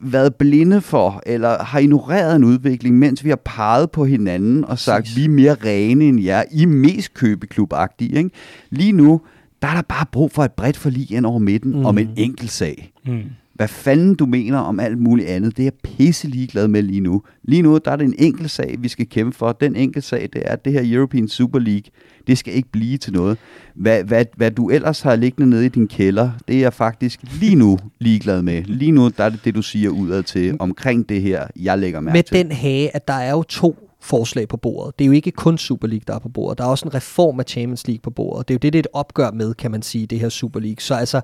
været 0.00 0.34
blinde 0.34 0.80
for, 0.80 1.22
eller 1.26 1.64
har 1.64 1.78
ignoreret 1.78 2.36
en 2.36 2.44
udvikling, 2.44 2.98
mens 2.98 3.24
vi 3.24 3.28
har 3.28 3.40
peget 3.44 3.90
på 3.90 4.04
hinanden 4.04 4.64
og 4.64 4.78
sagt, 4.78 5.04
Præcis. 5.04 5.16
vi 5.16 5.24
er 5.24 5.28
mere 5.28 5.54
rene 5.54 6.04
end 6.04 6.20
jer, 6.20 6.42
I 6.52 6.62
er 6.62 6.66
mest 6.66 7.14
købeklubagtige. 7.14 8.16
Ikke? 8.16 8.30
Lige 8.70 8.92
nu, 8.92 9.20
der 9.62 9.68
er 9.68 9.74
der 9.74 9.82
bare 9.82 10.06
brug 10.12 10.32
for 10.32 10.44
et 10.44 10.52
bredt 10.52 10.76
forlig 10.76 11.12
ind 11.12 11.26
over 11.26 11.38
midten 11.38 11.72
mm. 11.72 11.84
om 11.84 11.98
en 11.98 12.10
enkelt 12.16 12.50
sag. 12.50 12.92
Mm. 13.06 13.22
Hvad 13.54 13.68
fanden 13.68 14.14
du 14.14 14.26
mener 14.26 14.58
om 14.58 14.80
alt 14.80 14.98
muligt 14.98 15.28
andet, 15.28 15.56
det 15.56 15.62
er 15.62 15.66
jeg 15.66 15.72
pisse 15.96 16.28
ligeglad 16.28 16.68
med 16.68 16.82
lige 16.82 17.00
nu. 17.00 17.22
Lige 17.42 17.62
nu, 17.62 17.78
der 17.84 17.90
er 17.90 17.96
det 17.96 18.04
en 18.04 18.14
enkelt 18.18 18.50
sag, 18.50 18.76
vi 18.78 18.88
skal 18.88 19.08
kæmpe 19.08 19.36
for. 19.36 19.52
Den 19.52 19.76
enkelte 19.76 20.08
sag, 20.08 20.28
det 20.32 20.42
er, 20.44 20.52
at 20.52 20.64
det 20.64 20.72
her 20.72 20.82
European 20.84 21.28
Super 21.28 21.58
League, 21.58 21.90
det 22.28 22.38
skal 22.38 22.54
ikke 22.54 22.68
blive 22.72 22.98
til 22.98 23.12
noget. 23.12 23.38
Hvad, 23.74 24.04
hvad, 24.04 24.24
hvad 24.36 24.50
du 24.50 24.70
ellers 24.70 25.00
har 25.00 25.16
liggende 25.16 25.50
nede 25.50 25.66
i 25.66 25.68
din 25.68 25.88
kælder, 25.88 26.30
det 26.48 26.56
er 26.56 26.60
jeg 26.60 26.72
faktisk 26.72 27.20
lige 27.40 27.54
nu 27.54 27.78
ligeglad 27.98 28.42
med. 28.42 28.62
Lige 28.62 28.92
nu, 28.92 29.08
der 29.08 29.24
er 29.24 29.28
det 29.28 29.40
det, 29.44 29.54
du 29.54 29.62
siger 29.62 29.90
udad 29.90 30.22
til 30.22 30.56
omkring 30.60 31.08
det 31.08 31.22
her, 31.22 31.46
jeg 31.56 31.78
lægger 31.78 32.00
mærke 32.00 32.16
med 32.16 32.22
til. 32.22 32.36
Med 32.36 32.44
den 32.44 32.52
hage, 32.52 32.96
at 32.96 33.08
der 33.08 33.14
er 33.14 33.30
jo 33.30 33.42
to 33.42 33.88
forslag 34.00 34.48
på 34.48 34.56
bordet. 34.56 34.98
Det 34.98 35.04
er 35.04 35.06
jo 35.06 35.12
ikke 35.12 35.30
kun 35.30 35.58
Super 35.58 35.88
League, 35.88 36.04
der 36.06 36.14
er 36.14 36.18
på 36.18 36.28
bordet. 36.28 36.58
Der 36.58 36.64
er 36.64 36.68
også 36.68 36.88
en 36.88 36.94
reform 36.94 37.40
af 37.40 37.44
Champions 37.48 37.86
League 37.86 38.00
på 38.00 38.10
bordet. 38.10 38.48
Det 38.48 38.54
er 38.54 38.56
jo 38.56 38.58
det, 38.58 38.72
det 38.72 38.78
er 38.78 38.82
et 38.82 38.86
opgør 38.92 39.30
med, 39.30 39.54
kan 39.54 39.70
man 39.70 39.82
sige, 39.82 40.06
det 40.06 40.20
her 40.20 40.28
Super 40.28 40.60
League. 40.60 40.80
Så 40.80 40.94
altså, 40.94 41.20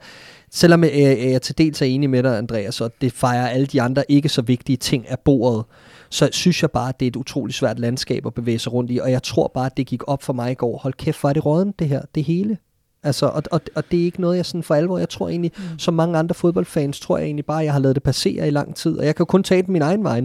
selvom 0.51 0.85
jeg, 0.85 1.19
jeg 1.21 1.43
til 1.43 1.59
dels 1.59 1.83
er 1.83 1.87
enig 1.87 2.11
med 2.11 2.23
dig, 2.23 2.39
Andreas, 2.39 2.81
og 2.81 2.93
det 3.01 3.13
fejrer 3.13 3.49
alle 3.49 3.67
de 3.67 3.83
andre 3.83 4.05
ikke 4.09 4.29
så 4.29 4.43
vigtige 4.43 4.77
ting 4.77 5.09
af 5.09 5.19
bordet, 5.19 5.65
så 6.11 6.29
synes 6.33 6.63
jeg 6.63 6.71
bare, 6.71 6.89
at 6.89 7.01
det 7.01 7.07
er 7.07 7.11
et 7.11 7.17
utroligt 7.17 7.57
svært 7.57 7.79
landskab 7.79 8.27
at 8.27 8.35
bevæge 8.35 8.59
sig 8.59 8.73
rundt 8.73 8.91
i, 8.91 8.99
og 8.99 9.11
jeg 9.11 9.23
tror 9.23 9.51
bare, 9.55 9.67
at 9.67 9.77
det 9.77 9.87
gik 9.87 10.03
op 10.07 10.23
for 10.23 10.33
mig 10.33 10.51
i 10.51 10.55
går. 10.55 10.79
Hold 10.79 10.95
kæft, 10.95 11.25
er 11.25 11.33
det 11.33 11.47
råden, 11.47 11.75
det 11.79 11.89
her, 11.89 12.03
det 12.15 12.25
hele. 12.25 12.59
Altså, 13.03 13.27
og, 13.27 13.43
og, 13.51 13.61
og 13.75 13.85
det 13.91 14.01
er 14.01 14.05
ikke 14.05 14.21
noget, 14.21 14.37
jeg 14.37 14.47
sådan 14.47 14.63
for 14.63 14.75
alvor, 14.75 14.99
jeg 14.99 15.09
tror 15.09 15.29
egentlig, 15.29 15.53
mm. 15.57 15.79
som 15.79 15.95
mange 15.95 16.19
andre 16.19 16.35
fodboldfans, 16.35 17.01
tror 17.01 17.19
jeg 17.19 17.25
egentlig 17.25 17.45
bare, 17.45 17.61
at 17.61 17.65
jeg 17.65 17.73
har 17.73 17.81
lavet 17.81 17.95
det 17.95 18.03
passere 18.03 18.49
i 18.49 18.51
lang 18.51 18.77
tid, 18.77 18.99
og 18.99 19.07
jeg 19.07 19.17
kan 19.17 19.27
kun 19.27 19.43
tale 19.43 19.67
min 19.69 19.83
egen 19.83 20.05
vej, 20.05 20.21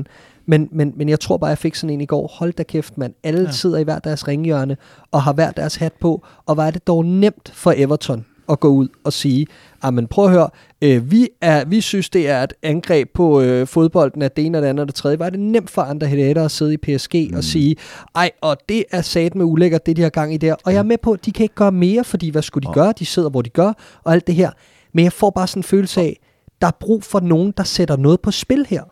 men, 0.46 0.70
men, 0.72 0.94
men 0.96 1.10
jeg 1.10 1.20
tror 1.20 1.38
bare, 1.38 1.50
jeg 1.50 1.58
fik 1.58 1.76
sådan 1.76 1.90
en 1.90 2.02
i 2.02 2.06
går, 2.06 2.28
hold 2.28 2.54
da 2.54 2.64
kæft 2.64 2.98
mand, 2.98 3.14
alle 3.24 3.42
ja. 3.42 3.52
sidder 3.52 3.78
i 3.78 3.84
hver 3.84 4.00
deres 4.00 4.28
ringhjørne, 4.28 4.78
og 5.12 5.24
har 5.24 5.34
hver 5.34 5.52
deres 5.52 5.76
hat 5.76 5.94
på, 5.94 6.26
og 6.46 6.58
var 6.58 6.72
det 6.72 6.88
dog 6.88 7.06
nemt 7.06 7.52
for 7.54 7.74
Everton 7.78 8.26
at 8.50 8.60
gå 8.60 8.68
ud 8.68 8.88
og 9.04 9.14
sige, 9.14 9.48
ah, 9.82 9.94
men 9.94 10.08
prøv 10.08 10.26
at 10.26 10.32
høre, 10.32 10.50
øh, 10.82 11.12
vi, 11.12 11.30
er, 11.42 11.66
vi 11.66 11.82
synes, 11.82 12.10
det 12.10 12.30
er 12.30 12.44
et 12.44 12.54
angreb 12.64 13.10
på 13.14 13.42
øh, 13.42 13.68
fodbolden 13.68 14.22
af 14.22 14.32
det 14.32 14.46
ene 14.46 14.58
og 14.58 14.62
det 14.62 14.68
andet 14.68 14.82
og 14.82 14.88
det 14.88 14.96
tredje. 14.96 15.20
Var 15.20 15.30
det 15.30 15.40
nemt 15.40 15.70
for 15.70 15.82
andre 15.82 16.08
hætter 16.08 16.46
at 16.46 16.52
sidde 16.52 16.74
i 16.74 16.78
PSG 16.78 17.16
mm. 17.32 17.38
og 17.38 17.44
sige, 17.44 17.76
ej, 18.16 18.32
og 18.42 18.58
det 18.70 18.84
er 18.92 19.02
sat 19.02 19.36
med 19.36 19.46
ulækkert, 19.46 19.86
det 19.86 19.98
de 19.98 20.02
har 20.02 20.10
gang 20.10 20.34
i 20.34 20.38
der. 20.38 20.56
Og 20.64 20.74
jeg 20.74 20.80
er 20.80 20.84
med 20.84 20.98
på, 20.98 21.12
at 21.12 21.26
de 21.26 21.32
kan 21.32 21.44
ikke 21.44 21.56
gøre 21.56 21.72
mere, 21.72 22.04
fordi 22.04 22.30
hvad 22.30 22.42
skulle 22.42 22.68
de 22.68 22.74
gøre? 22.74 22.94
De 23.00 23.06
sidder, 23.06 23.30
hvor 23.30 23.42
de 23.42 23.50
gør, 23.50 23.74
og 24.04 24.14
alt 24.14 24.28
det 24.28 24.36
her. 24.36 24.52
Men 24.94 25.04
jeg 25.04 25.14
får 25.14 25.30
bare 25.30 25.48
sådan 25.48 25.60
en 25.60 25.64
følelse 25.64 26.02
af, 26.02 26.20
der 26.62 26.68
er 26.68 26.78
brug 26.80 27.04
for 27.04 27.20
nogen, 27.20 27.54
der 27.58 27.64
sætter 27.64 27.98
noget 27.98 28.22
på 28.22 28.32
spil 28.32 28.66
her. 28.70 28.84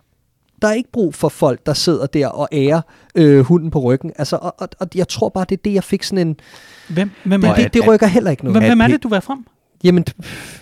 Der 0.61 0.67
er 0.67 0.73
ikke 0.73 0.91
brug 0.91 1.13
for 1.13 1.29
folk, 1.29 1.65
der 1.65 1.73
sidder 1.73 2.05
der 2.05 2.27
og 2.27 2.47
ærer 2.51 2.81
øh, 3.15 3.39
hunden 3.39 3.71
på 3.71 3.79
ryggen. 3.79 4.11
Altså, 4.15 4.35
og, 4.41 4.55
og, 4.57 4.69
og 4.79 4.87
jeg 4.95 5.07
tror 5.07 5.29
bare, 5.29 5.45
det 5.49 5.57
er 5.57 5.61
det, 5.63 5.73
jeg 5.73 5.83
fik 5.83 6.03
sådan 6.03 6.27
en... 6.27 6.39
Hvem, 6.89 7.11
hvem 7.23 7.41
det, 7.41 7.57
det, 7.57 7.73
det 7.73 7.87
rykker 7.87 8.07
heller 8.07 8.31
ikke 8.31 8.43
noget. 8.43 8.59
Hvem, 8.59 8.69
hvem 8.69 8.81
er 8.81 8.87
det, 8.87 9.03
du 9.03 9.09
var 9.09 9.19
frem? 9.19 9.45
Jamen, 9.83 10.05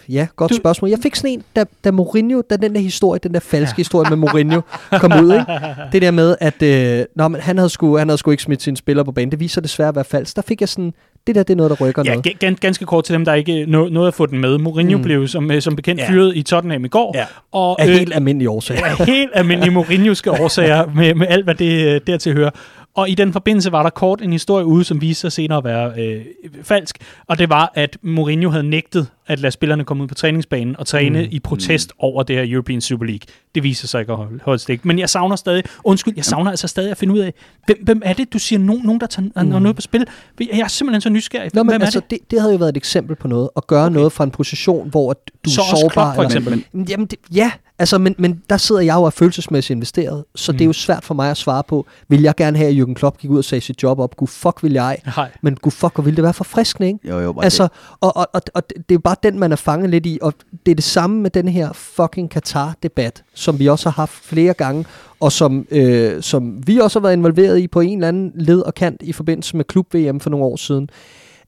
ja, 0.09 0.27
godt 0.35 0.51
Du- 0.51 0.55
spørgsmål. 0.55 0.89
Jeg 0.89 0.99
fik 1.03 1.15
sådan 1.15 1.29
en, 1.31 1.43
da, 1.55 1.63
da 1.83 1.91
Mourinho, 1.91 2.41
da 2.49 2.55
den 2.55 2.75
der 2.75 2.81
historie, 2.81 3.19
den 3.23 3.33
der 3.33 3.39
falske 3.39 3.73
ja. 3.77 3.79
historie 3.79 4.09
med 4.09 4.17
Mourinho 4.17 4.61
kom 5.01 5.11
ud, 5.23 5.33
ikke? 5.33 5.45
det 5.91 6.01
der 6.01 6.11
med, 6.11 6.35
at 6.41 6.61
øh, 6.61 7.05
nå, 7.15 7.27
men 7.27 7.41
han, 7.41 7.57
havde 7.57 7.69
sgu, 7.69 7.97
han 7.97 8.07
havde 8.09 8.17
sgu 8.17 8.31
ikke 8.31 8.43
smidt 8.43 8.61
sine 8.61 8.77
spillere 8.77 9.05
på 9.05 9.11
banen, 9.11 9.31
det 9.31 9.39
viser 9.39 9.61
desværre 9.61 9.89
at 9.89 9.95
være 9.95 10.05
falsk. 10.05 10.35
Der 10.35 10.41
fik 10.41 10.61
jeg 10.61 10.69
sådan, 10.69 10.93
det 11.27 11.35
der, 11.35 11.43
det 11.43 11.53
er 11.53 11.57
noget, 11.57 11.69
der 11.79 11.85
rykker 11.85 12.03
Ja, 12.05 12.13
noget. 12.15 12.43
gan- 12.43 12.55
ganske 12.61 12.85
kort 12.85 13.03
til 13.03 13.13
dem, 13.13 13.25
der 13.25 13.33
ikke 13.33 13.65
nå- 13.67 13.89
nåede 13.89 14.07
at 14.07 14.13
få 14.13 14.25
den 14.25 14.39
med. 14.39 14.57
Mourinho 14.57 14.97
mm. 14.97 15.03
Blev 15.03 15.27
som, 15.27 15.51
øh, 15.51 15.61
som 15.61 15.75
bekendt 15.75 16.01
Ja. 16.01 16.09
fyret 16.09 16.35
i 16.35 16.41
Tottenham 16.43 16.85
i 16.85 16.87
går. 16.87 17.11
Ja. 17.17 17.25
Og, 17.51 17.81
Af 17.81 17.87
helt 17.87 18.15
almindelige 18.15 18.49
årsager. 18.49 18.85
af 18.85 19.05
helt 19.05 19.31
almindelige 19.33 19.71
Mourinhoske 19.73 20.31
årsager 20.31 20.85
med, 20.95 21.13
med 21.15 21.27
alt, 21.29 21.43
hvad 21.43 21.55
det 21.55 21.85
øh, 21.95 22.01
dertil 22.07 22.33
hører. 22.33 22.49
Og 22.95 23.09
i 23.09 23.15
den 23.15 23.33
forbindelse 23.33 23.71
var 23.71 23.83
der 23.83 23.89
kort 23.89 24.21
en 24.21 24.31
historie 24.31 24.65
ude, 24.65 24.83
som 24.83 25.01
viste 25.01 25.21
sig 25.21 25.31
senere 25.31 25.57
at 25.57 25.63
være 25.63 25.93
øh, 25.97 26.25
falsk, 26.63 26.97
og 27.27 27.37
det 27.37 27.49
var, 27.49 27.71
at 27.75 27.97
Mourinho 28.01 28.49
havde 28.49 28.63
nægtet 28.63 29.07
at 29.27 29.39
lade 29.39 29.51
spillerne 29.51 29.83
komme 29.83 30.03
ud 30.03 30.07
på 30.07 30.15
træningsbanen 30.15 30.75
og 30.79 30.87
træne 30.87 31.21
mm. 31.21 31.27
i 31.31 31.39
protest 31.39 31.89
mm. 31.89 31.95
over 31.99 32.23
det 32.23 32.35
her 32.35 32.43
European 32.47 32.81
Super 32.81 33.05
League. 33.05 33.19
Det 33.55 33.63
viser 33.63 33.87
sig 33.87 33.99
ikke 33.99 34.11
at 34.11 34.17
holde, 34.17 34.39
holde 34.43 34.59
stik. 34.59 34.85
Men 34.85 34.99
jeg 34.99 35.09
savner 35.09 35.35
stadig, 35.35 35.63
undskyld, 35.83 36.13
jeg 36.15 36.25
savner 36.25 36.51
altså 36.51 36.67
stadig 36.67 36.91
at 36.91 36.97
finde 36.97 37.13
ud 37.13 37.19
af, 37.19 37.33
hvem, 37.65 37.77
hvem 37.83 38.01
er 38.05 38.13
det, 38.13 38.33
du 38.33 38.39
siger, 38.39 38.59
nogen, 38.59 38.83
nogen 38.83 38.99
der 38.99 39.07
tager 39.07 39.43
mm. 39.43 39.49
noget 39.49 39.75
på 39.75 39.81
spil? 39.81 40.07
Jeg 40.39 40.59
er 40.59 40.67
simpelthen 40.67 41.01
så 41.01 41.09
nysgerrig. 41.09 41.51
Nå, 41.53 41.59
hvem 41.59 41.65
men 41.65 41.81
er 41.81 41.85
altså, 41.85 41.99
det? 41.99 42.09
det, 42.09 42.31
det 42.31 42.41
havde 42.41 42.53
jo 42.53 42.57
været 42.57 42.69
et 42.69 42.77
eksempel 42.77 43.15
på 43.15 43.27
noget. 43.27 43.49
At 43.57 43.67
gøre 43.67 43.85
Okay. 43.85 43.93
noget 43.93 44.11
fra 44.11 44.23
en 44.23 44.31
position, 44.31 44.89
hvor 44.89 45.13
du 45.45 45.49
Så 45.49 45.61
er 45.61 45.65
også 45.71 45.81
sårbar. 45.81 45.89
Klopp, 45.89 46.15
for 46.15 46.23
eksempel. 46.23 46.63
Men, 46.71 46.85
Jamen, 46.89 47.05
det, 47.05 47.19
ja, 47.35 47.51
altså, 47.79 47.97
men, 47.97 48.15
men 48.17 48.41
der 48.49 48.57
sidder 48.57 48.81
jeg 48.81 48.95
jo 48.95 48.99
og 48.99 49.05
er 49.05 49.09
følelsesmæssigt 49.09 49.75
investeret, 49.75 50.25
så 50.35 50.51
mm. 50.51 50.57
det 50.57 50.65
er 50.65 50.67
jo 50.67 50.73
svært 50.73 51.03
for 51.03 51.13
mig 51.13 51.31
at 51.31 51.37
svare 51.37 51.63
på, 51.63 51.85
vil 52.07 52.21
jeg 52.21 52.35
gerne 52.35 52.57
have, 52.57 52.69
at 52.69 52.75
Jürgen 52.75 52.93
Klopp 52.93 53.17
gik 53.17 53.29
ud 53.29 53.37
og 53.37 53.43
sagde 53.43 53.61
sit 53.61 53.83
job 53.83 53.99
op? 53.99 54.15
Gud 54.15 54.27
fuck 54.27 54.63
vil 54.63 54.73
jeg, 54.73 54.97
Nej. 55.17 55.31
men 55.41 55.55
gud 55.55 55.71
fuck, 55.71 55.93
hvor 55.95 56.03
ville 56.03 56.15
det 56.15 56.23
være 56.23 56.33
forfriskende, 56.33 56.87
ikke? 56.87 57.09
jo, 57.09 57.19
jo, 57.19 57.33
og 57.33 57.43
Altså, 57.43 57.67
og, 57.99 58.17
og, 58.17 58.27
og, 58.33 58.41
og 58.53 58.69
det 58.69 58.77
er 58.77 58.95
jo 58.95 58.99
bare 58.99 59.15
den, 59.23 59.39
man 59.39 59.51
er 59.51 59.55
fanget 59.55 59.89
lidt 59.89 60.05
i, 60.05 60.19
og 60.21 60.33
det 60.65 60.71
er 60.71 60.75
det 60.75 60.83
samme 60.83 61.21
med 61.21 61.29
den 61.29 61.47
her 61.47 61.73
fucking 61.73 62.29
Katar-debat, 62.29 63.23
som 63.33 63.59
vi 63.59 63.67
også 63.67 63.89
har 63.89 64.01
haft 64.01 64.13
flere 64.13 64.53
gange, 64.53 64.85
og 65.19 65.31
som, 65.31 65.67
øh, 65.71 66.21
som 66.21 66.67
vi 66.67 66.77
også 66.77 66.99
har 66.99 67.01
været 67.01 67.13
involveret 67.13 67.59
i 67.59 67.67
på 67.67 67.79
en 67.79 67.97
eller 67.97 68.07
anden 68.07 68.31
led 68.35 68.59
og 68.59 68.73
kant 68.73 69.01
i 69.03 69.13
forbindelse 69.13 69.57
med 69.57 69.65
klub-VM 69.65 70.19
for 70.19 70.29
nogle 70.29 70.45
år 70.45 70.55
siden. 70.55 70.89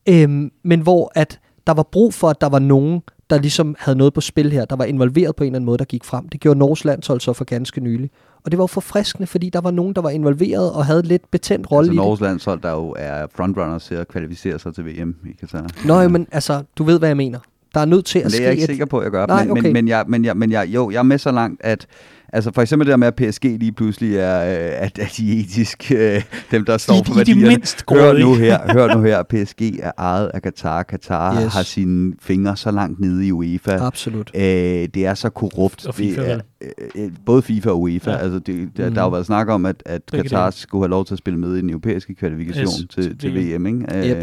Øhm, 0.09 0.51
men 0.63 0.79
hvor 0.79 1.11
at 1.15 1.39
der 1.67 1.73
var 1.73 1.83
brug 1.83 2.13
for, 2.13 2.29
at 2.29 2.41
der 2.41 2.49
var 2.49 2.59
nogen, 2.59 3.01
der 3.29 3.39
ligesom 3.39 3.75
havde 3.79 3.97
noget 3.97 4.13
på 4.13 4.21
spil 4.21 4.51
her, 4.51 4.65
der 4.65 4.75
var 4.75 4.85
involveret 4.85 5.35
på 5.35 5.43
en 5.43 5.47
eller 5.47 5.57
anden 5.57 5.65
måde, 5.65 5.77
der 5.77 5.85
gik 5.85 6.03
frem. 6.03 6.29
Det 6.29 6.39
gjorde 6.39 6.59
Norges 6.59 6.85
landshold 6.85 7.19
så 7.19 7.33
for 7.33 7.45
ganske 7.45 7.81
nylig. 7.81 8.09
Og 8.45 8.51
det 8.51 8.57
var 8.57 8.63
jo 8.63 8.67
forfriskende, 8.67 9.27
fordi 9.27 9.49
der 9.49 9.61
var 9.61 9.71
nogen, 9.71 9.93
der 9.93 10.01
var 10.01 10.09
involveret 10.09 10.71
og 10.71 10.85
havde 10.85 11.01
lidt 11.01 11.31
betændt 11.31 11.71
rolle 11.71 11.85
altså, 11.85 11.91
i 11.91 11.95
det. 11.95 12.03
Norges 12.03 12.21
landshold, 12.21 12.61
der 12.61 12.71
jo 12.71 12.95
er 12.97 13.27
frontrunners 13.35 13.85
til 13.85 13.95
at 13.95 14.07
kvalificere 14.07 14.59
sig 14.59 14.75
til 14.75 14.85
VM 14.85 15.15
i 15.25 15.31
Katar. 15.39 15.67
Nå, 15.85 16.01
jo, 16.01 16.09
men 16.09 16.27
altså, 16.31 16.63
du 16.77 16.83
ved, 16.83 16.99
hvad 16.99 17.09
jeg 17.09 17.17
mener. 17.17 17.39
Der 17.73 17.79
er 17.79 17.85
nødt 17.85 18.05
til 18.05 18.19
Men 18.19 18.25
at 18.25 18.31
det 18.31 18.35
er 18.35 18.37
ske 18.37 18.43
jeg 18.43 18.51
ikke 18.51 18.63
et... 18.63 18.67
sikker 18.67 18.85
på, 18.85 18.97
at 18.97 19.03
jeg 19.03 19.11
gør. 19.11 19.25
Nej, 19.25 19.43
men, 19.43 19.51
okay. 19.51 19.61
men, 19.61 19.73
men, 19.73 19.87
jeg, 19.87 20.05
men, 20.07 20.25
jeg, 20.25 20.37
men 20.37 20.51
jeg, 20.51 20.67
jo, 20.67 20.91
jeg 20.91 20.99
er 20.99 21.03
med 21.03 21.17
så 21.17 21.31
langt, 21.31 21.61
at 21.63 21.87
altså 22.33 22.51
for 22.53 22.61
eksempel 22.61 22.85
det 22.87 22.91
der 22.91 22.97
med, 22.97 23.07
at 23.07 23.15
PSG 23.15 23.43
lige 23.43 23.71
pludselig 23.71 24.17
er, 24.17 24.39
øh, 24.41 24.81
at, 24.85 24.99
at 24.99 25.13
de 25.17 25.39
etisk, 25.39 25.91
øh, 25.95 26.23
dem 26.51 26.65
der 26.65 26.77
står 26.77 26.93
De- 26.95 27.05
for 27.05 27.11
er 27.11 27.13
de 27.13 27.17
værdierne. 27.17 27.47
mindst 27.47 27.83
Hør 27.91 28.13
nu 28.13 28.35
her, 28.35 28.59
hør 28.73 28.95
nu 28.95 29.01
her, 29.01 29.23
PSG 29.23 29.61
er 29.79 29.91
ejet 29.97 30.31
af 30.33 30.41
Katar. 30.41 30.83
Katar 30.83 31.41
yes. 31.43 31.53
Har 31.53 31.63
sine 31.63 32.13
fingre 32.21 32.57
så 32.57 32.71
langt 32.71 32.99
nede 32.99 33.27
i 33.27 33.31
UEFA. 33.31 33.71
Absolut. 33.71 34.31
Øh, 34.35 34.41
det 34.41 34.97
er 34.97 35.13
så 35.13 35.29
korrupt. 35.29 35.85
Og 35.85 35.95
FIFA, 35.95 36.21
det 36.21 36.31
er? 36.31 36.39
Øh, 36.61 37.03
øh, 37.03 37.11
både 37.25 37.41
FIFA 37.41 37.69
og 37.69 37.81
UEFA. 37.81 38.11
Ja. 38.11 38.17
Altså, 38.17 38.39
det, 38.39 38.69
der, 38.77 38.85
Mhm. 38.85 38.93
der 38.93 39.01
har 39.01 39.07
jo 39.07 39.11
været 39.11 39.25
snak 39.25 39.47
om, 39.49 39.65
at, 39.65 39.83
at 39.85 40.01
Begge 40.11 40.23
Katar 40.29 40.43
dele. 40.49 40.51
skulle 40.61 40.81
have 40.83 40.89
lov 40.89 41.05
til 41.05 41.13
at 41.13 41.17
spille 41.17 41.39
med 41.39 41.55
i 41.55 41.61
den 41.61 41.69
europæiske 41.69 42.15
kvalifikation 42.15 42.65
Yes, 42.65 42.87
til, 42.89 43.17
til 43.17 43.55
VM. 43.55 43.65
Ikke? 43.65 44.15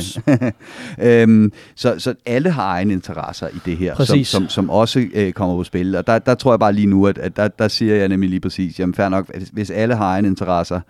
Øh, 0.99 1.23
øhm, 1.23 1.53
så, 1.75 1.95
så 1.99 2.15
alle 2.27 2.51
har 2.51 2.65
egne 2.69 2.93
interesser 2.93 3.49
i 3.49 3.59
det 3.65 3.77
her, 3.77 3.95
som, 3.95 3.97
Præcis. 3.97 4.29
som, 4.29 4.49
som 4.49 4.71
også 4.71 5.07
øh, 5.15 5.33
kommer 5.33 5.57
på 5.57 5.65
spil. 5.65 5.97
Og 5.97 6.07
der, 6.07 6.19
der 6.19 6.35
tror 6.35 6.53
jeg 6.53 6.59
bare 6.61 6.73
lige 6.73 6.87
nu, 6.87 7.07
at, 7.07 7.19
at 7.19 7.37
der, 7.37 7.49
der 7.49 7.69
siger 7.69 7.95
jeg 7.95 8.09
nemlig 8.09 8.31
lige 8.31 8.41
præcis, 8.41 8.81
jamen 8.81 8.95
fair 8.95 9.09
nok, 9.09 9.31
hvis 9.53 9.71
alle 9.71 9.95
har 9.95 10.05
egne 10.05 10.29
interesser, 10.29 10.81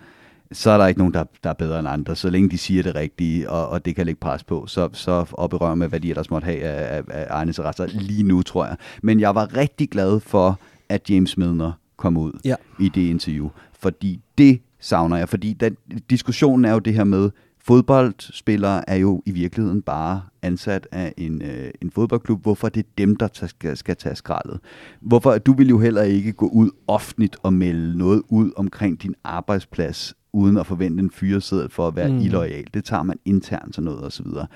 så 0.53 0.70
er 0.70 0.78
der 0.78 0.86
ikke 0.86 0.99
nogen, 0.99 1.14
der, 1.14 1.24
der 1.45 1.51
er 1.51 1.55
bedre 1.55 1.78
end 1.78 1.88
andre. 1.88 2.16
Så 2.16 2.30
længe 2.30 2.51
de 2.51 2.59
siger 2.59 2.82
det 2.82 2.95
rigtige, 2.95 3.51
og, 3.51 3.68
og 3.68 3.84
det 3.84 3.97
kan 3.97 4.07
lægge 4.07 4.20
pres 4.20 4.45
på, 4.45 4.64
så, 4.66 4.88
så 4.92 5.24
operører 5.32 5.74
med, 5.74 5.88
hvad 5.88 6.01
de 6.01 6.11
ellers 6.11 6.30
måtte 6.30 6.45
have 6.45 6.61
af, 6.62 6.97
af, 6.97 7.03
af 7.11 7.26
egne 7.30 7.49
interesser 7.49 7.86
lige 7.86 8.22
nu, 8.22 8.42
tror 8.42 8.66
jeg. 8.66 8.76
Men 9.03 9.20
jeg 9.20 9.34
var 9.34 9.57
rigtig 9.57 9.90
glad 9.90 10.20
for, 10.20 10.61
at 10.95 11.11
James 11.11 11.36
Milner 11.36 11.72
kom 11.97 12.16
ud 12.16 12.32
Ja. 12.45 12.55
i 12.80 12.88
det 12.88 13.01
interview, 13.01 13.49
fordi 13.80 14.20
det 14.38 14.61
savner 14.80 15.16
jeg. 15.16 15.28
Fordi 15.28 15.53
den, 15.53 15.76
diskussionen 16.11 16.64
er 16.64 16.72
jo 16.72 16.78
det 16.78 16.95
her 16.95 17.05
med, 17.05 17.30
fodboldspillere 17.59 18.90
er 18.90 18.97
jo 18.97 19.22
i 19.26 19.30
virkeligheden 19.30 19.82
bare 19.82 20.22
ansat 20.42 20.88
af 20.92 21.14
en, 21.16 21.42
øh, 21.42 21.70
en 21.82 21.90
fodboldklub. 21.90 22.42
Hvorfor 22.42 22.66
er 22.66 22.70
det 22.70 22.99
dem, 22.99 23.16
der 23.16 23.28
tager, 23.28 23.49
skal, 23.49 23.76
skal 23.76 23.97
tage 23.97 24.16
skraldet? 24.16 24.61
Hvorfor? 25.01 25.38
Du 25.38 25.53
vil 25.53 25.68
jo 25.68 25.78
heller 25.78 26.03
ikke 26.03 26.32
gå 26.32 26.49
ud 26.49 26.70
offentligt 26.86 27.36
og 27.42 27.53
melde 27.53 27.99
noget 27.99 28.22
ud 28.28 28.51
omkring 28.57 29.03
din 29.03 29.14
arbejdsplads, 29.24 30.14
uden 30.32 30.57
at 30.57 30.66
forvente 30.66 31.03
en 31.03 31.11
fyreseddel 31.11 31.70
for 31.70 31.88
at 31.88 31.97
være. 31.97 32.09
Mm. 32.09 32.18
illoyal. 32.18 32.64
Det 32.74 32.84
tager 32.84 33.03
man 33.03 33.18
internt 33.24 33.78
og 33.78 33.84
noget 33.84 34.05
osv. 34.05 34.26
Og 34.26 34.47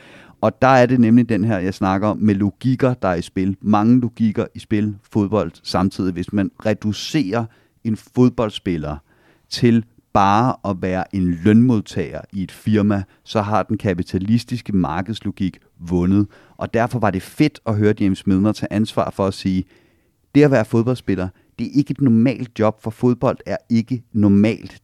og 0.40 0.62
der 0.62 0.68
er 0.68 0.86
det 0.86 1.00
nemlig 1.00 1.28
den 1.28 1.44
her, 1.44 1.58
jeg 1.58 1.74
snakker 1.74 2.08
om, 2.08 2.18
med 2.18 2.34
logikker, 2.34 2.94
der 2.94 3.08
er 3.08 3.14
i 3.14 3.22
spil. 3.22 3.56
Mange 3.60 4.00
logikker 4.00 4.46
i 4.54 4.58
spil, 4.58 4.96
fodbold 5.12 5.52
samtidig. 5.62 6.12
Hvis 6.12 6.32
man 6.32 6.50
reducerer 6.66 7.44
en 7.84 7.96
fodboldspiller 7.96 8.96
til 9.48 9.84
bare 10.12 10.70
at 10.70 10.76
være 10.82 11.14
en 11.14 11.30
lønmodtager 11.44 12.20
i 12.32 12.42
et 12.42 12.52
firma, 12.52 13.02
så 13.24 13.42
har 13.42 13.62
den 13.62 13.78
kapitalistiske 13.78 14.72
markedslogik 14.72 15.58
vundet. 15.78 16.26
Og 16.56 16.74
derfor 16.74 16.98
var 16.98 17.10
det 17.10 17.22
fedt 17.22 17.60
at 17.66 17.76
høre 17.76 17.94
James 18.00 18.26
Milner 18.26 18.52
tage 18.52 18.72
ansvar 18.72 19.10
for 19.10 19.26
at 19.26 19.34
sige, 19.34 19.64
det 20.34 20.42
at 20.42 20.50
være 20.50 20.64
fodboldspiller, 20.64 21.28
det 21.58 21.66
er 21.66 21.70
ikke 21.74 21.90
et 21.90 22.00
normalt 22.00 22.58
job, 22.58 22.82
for 22.82 22.90
fodbold 22.90 23.38
er 23.46 23.56
ikke 23.70 24.02
normalt. 24.12 24.82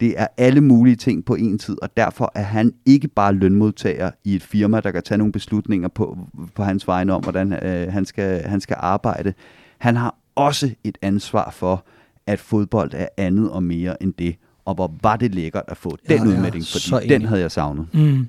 Det 0.00 0.14
er 0.16 0.26
alle 0.36 0.60
mulige 0.60 0.96
ting 0.96 1.24
på 1.24 1.34
en 1.34 1.58
tid, 1.58 1.76
og 1.82 1.96
derfor 1.96 2.32
er 2.34 2.42
han 2.42 2.72
ikke 2.86 3.08
bare 3.08 3.32
lønmodtager 3.32 4.10
i 4.24 4.34
et 4.34 4.42
firma, 4.42 4.80
der 4.80 4.90
kan 4.90 5.02
tage 5.02 5.18
nogle 5.18 5.32
beslutninger 5.32 5.88
på, 5.88 6.18
på 6.54 6.62
hans 6.62 6.88
vegne 6.88 7.12
om, 7.12 7.22
hvordan 7.22 7.52
øh, 7.52 7.92
han, 7.92 8.04
skal, 8.04 8.42
han 8.42 8.60
skal 8.60 8.76
arbejde. 8.80 9.34
Han 9.78 9.96
har 9.96 10.14
også 10.34 10.70
et 10.84 10.98
ansvar 11.02 11.50
for, 11.50 11.84
at 12.26 12.40
fodbold 12.40 12.90
er 12.94 13.06
andet 13.16 13.50
og 13.50 13.62
mere 13.62 14.02
end 14.02 14.14
det. 14.18 14.36
Og 14.64 14.74
hvor 14.74 14.94
var 15.02 15.16
det 15.16 15.34
lækkert 15.34 15.64
at 15.68 15.76
få 15.76 15.96
Ja, 16.08 16.14
den 16.14 16.28
ja, 16.28 16.34
udmelding, 16.34 16.64
så 16.64 16.88
fordi 16.90 17.08
den 17.08 17.24
havde 17.24 17.40
jeg 17.40 17.50
savnet. 17.50 17.86
Mm. 17.92 18.28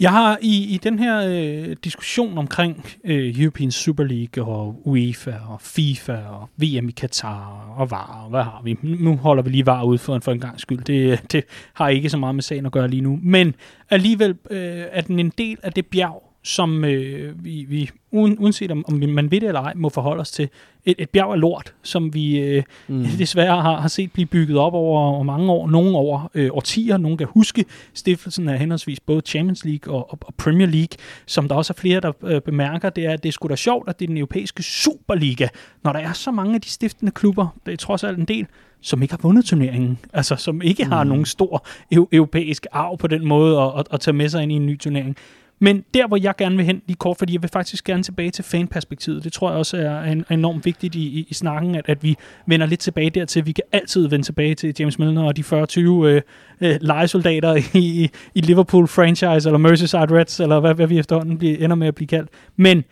Jeg 0.00 0.10
har 0.10 0.38
i, 0.42 0.74
i 0.74 0.76
den 0.76 0.98
her 0.98 1.26
øh, 1.28 1.76
diskussion 1.84 2.38
omkring 2.38 2.86
øh, 3.04 3.40
European 3.40 3.70
Super 3.70 4.04
League 4.04 4.44
og 4.44 4.82
UEFA 4.84 5.34
og 5.48 5.60
FIFA 5.60 6.12
og 6.12 6.48
VM 6.56 6.88
i 6.88 6.92
Katar 6.92 7.74
og 7.76 7.90
VAR, 7.90 8.22
og 8.24 8.30
hvad 8.30 8.42
har 8.42 8.60
vi? 8.64 8.78
Nu 8.82 9.16
holder 9.16 9.42
vi 9.42 9.50
lige 9.50 9.66
VAR 9.66 9.84
ud 9.84 9.98
for 9.98 10.14
en, 10.14 10.22
for 10.22 10.32
en 10.32 10.40
gang 10.40 10.60
skyld. 10.60 10.84
Det, 10.84 11.12
øh, 11.12 11.18
det 11.32 11.44
har 11.74 11.88
ikke 11.88 12.10
så 12.10 12.18
meget 12.18 12.34
med 12.34 12.42
sagen 12.42 12.66
at 12.66 12.72
gøre 12.72 12.88
lige 12.88 13.00
nu. 13.00 13.18
Men 13.22 13.54
alligevel 13.90 14.36
øh, 14.50 14.84
er 14.90 15.00
den 15.00 15.18
en 15.18 15.32
del 15.38 15.58
af 15.62 15.72
det 15.72 15.86
bjerg, 15.86 16.29
som 16.42 16.84
øh, 16.84 17.44
vi, 17.44 17.66
vi 17.68 17.90
uden, 18.10 18.36
uanset 18.38 18.70
om, 18.70 18.84
om 18.88 18.94
man 18.94 19.30
ved 19.30 19.40
det 19.40 19.46
eller 19.46 19.60
ej, 19.60 19.72
må 19.76 19.88
forholde 19.88 20.20
os 20.20 20.30
til. 20.30 20.48
Et, 20.84 20.94
et 20.98 21.10
bjerg 21.10 21.32
af 21.32 21.40
lort, 21.40 21.74
som 21.82 22.14
vi 22.14 22.38
øh, 22.38 22.62
mm. 22.88 23.04
desværre 23.18 23.62
har, 23.62 23.80
har 23.80 23.88
set 23.88 24.12
blive 24.12 24.26
bygget 24.26 24.58
op 24.58 24.74
over, 24.74 25.00
over 25.00 25.22
mange 25.22 25.52
år, 25.52 25.68
nogle 25.68 25.96
over 25.96 26.30
øh, 26.34 26.50
årtier. 26.52 26.96
Nogle 26.96 27.18
kan 27.18 27.26
huske 27.30 27.64
stiftelsen 27.94 28.48
af 28.48 28.58
henholdsvis 28.58 29.00
både 29.00 29.22
Champions 29.26 29.64
League 29.64 29.94
og, 29.94 30.12
og, 30.12 30.18
og 30.22 30.34
Premier 30.34 30.66
League, 30.66 30.98
som 31.26 31.48
der 31.48 31.54
også 31.54 31.72
er 31.72 31.80
flere, 31.80 32.00
der 32.00 32.12
øh, 32.24 32.40
bemærker, 32.40 32.90
det 32.90 33.06
er, 33.06 33.12
at 33.12 33.22
det 33.22 33.28
er 33.28 33.32
sgu 33.32 33.48
da 33.48 33.56
sjovt, 33.56 33.88
at 33.88 33.98
det 33.98 34.04
er 34.04 34.08
den 34.08 34.16
europæiske 34.16 34.62
Superliga, 34.62 35.48
når 35.84 35.92
der 35.92 36.00
er 36.00 36.12
så 36.12 36.30
mange 36.30 36.54
af 36.54 36.60
de 36.60 36.68
stiftende 36.68 37.12
klubber, 37.12 37.56
det 37.66 37.72
er 37.72 37.76
trods 37.76 38.04
alt 38.04 38.18
en 38.18 38.24
del, 38.24 38.46
som 38.80 39.02
ikke 39.02 39.12
har 39.12 39.20
vundet 39.22 39.44
turneringen, 39.44 39.98
altså 40.12 40.36
som 40.36 40.62
ikke 40.62 40.84
har 40.84 41.04
nogen 41.04 41.24
stor 41.24 41.66
eu- 41.94 42.08
europæisk 42.12 42.66
arv 42.72 42.98
på 42.98 43.06
den 43.06 43.26
måde 43.26 43.60
at, 43.60 43.72
at, 43.78 43.86
at 43.90 44.00
tage 44.00 44.14
med 44.14 44.28
sig 44.28 44.42
ind 44.42 44.52
i 44.52 44.54
en 44.54 44.66
ny 44.66 44.78
turnering. 44.78 45.16
Men 45.62 45.84
der, 45.94 46.06
hvor 46.06 46.16
jeg 46.16 46.36
gerne 46.36 46.56
vil 46.56 46.66
hen 46.66 46.82
lige 46.86 46.96
kort, 46.96 47.18
fordi 47.18 47.32
jeg 47.32 47.42
vil 47.42 47.50
faktisk 47.50 47.84
gerne 47.84 48.02
tilbage 48.02 48.30
til 48.30 48.44
fanperspektivet. 48.44 49.24
Det 49.24 49.32
tror 49.32 49.50
jeg 49.50 49.58
også 49.58 49.76
er 49.76 50.02
en, 50.02 50.24
enormt 50.30 50.64
vigtigt 50.64 50.94
i, 50.94 51.02
i, 51.02 51.26
i 51.28 51.34
snakken, 51.34 51.74
at, 51.74 51.84
at 51.88 52.02
vi 52.02 52.16
vender 52.46 52.66
lidt 52.66 52.80
tilbage 52.80 53.10
dertil. 53.10 53.46
Vi 53.46 53.52
kan 53.52 53.64
altid 53.72 54.08
vende 54.08 54.26
tilbage 54.26 54.54
til 54.54 54.74
James 54.78 54.98
Milner 54.98 55.22
og 55.22 55.36
de 55.36 55.42
40-20 55.42 55.78
øh, 55.78 56.22
øh, 56.60 56.78
legesoldater 56.80 57.54
i, 57.54 57.78
i, 57.78 58.10
i 58.34 58.40
Liverpool 58.40 58.88
franchise, 58.88 59.48
eller 59.48 59.58
Merseyside 59.58 60.18
Reds, 60.18 60.40
eller 60.40 60.60
hvad, 60.60 60.74
hvad 60.74 60.86
vi 60.86 60.98
efterhånden 60.98 61.38
bliver, 61.38 61.64
ender 61.64 61.76
med 61.76 61.88
at 61.88 61.94
blive 61.94 62.08
kaldt. 62.08 62.30
Men 62.56 62.84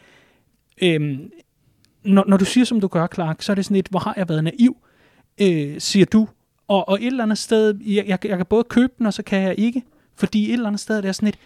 øh, 0.82 1.18
når, 2.04 2.24
når 2.28 2.36
du 2.36 2.44
siger, 2.44 2.64
som 2.64 2.80
du 2.80 2.86
gør, 2.86 3.06
Clark, 3.14 3.42
så 3.42 3.52
er 3.52 3.54
det 3.54 3.64
sådan 3.64 3.76
et, 3.76 3.88
hvor 3.90 4.00
har 4.00 4.14
jeg 4.16 4.28
været 4.28 4.44
naiv, 4.44 4.76
øh, 5.40 5.74
siger 5.78 6.06
du. 6.06 6.28
Og, 6.68 6.88
og 6.88 6.98
et 7.00 7.06
eller 7.06 7.22
andet 7.22 7.38
sted, 7.38 7.74
jeg, 7.86 8.04
jeg, 8.06 8.18
jeg 8.24 8.36
kan 8.36 8.46
både 8.46 8.64
købe 8.64 8.92
den, 8.98 9.06
og 9.06 9.14
så 9.14 9.22
kan 9.22 9.42
jeg 9.42 9.54
ikke. 9.58 9.82
Fordi 10.16 10.48
et 10.48 10.52
eller 10.52 10.66
andet 10.66 10.80
sted 10.80 11.04
er 11.04 11.12
sådan 11.12 11.28
et, 11.28 11.38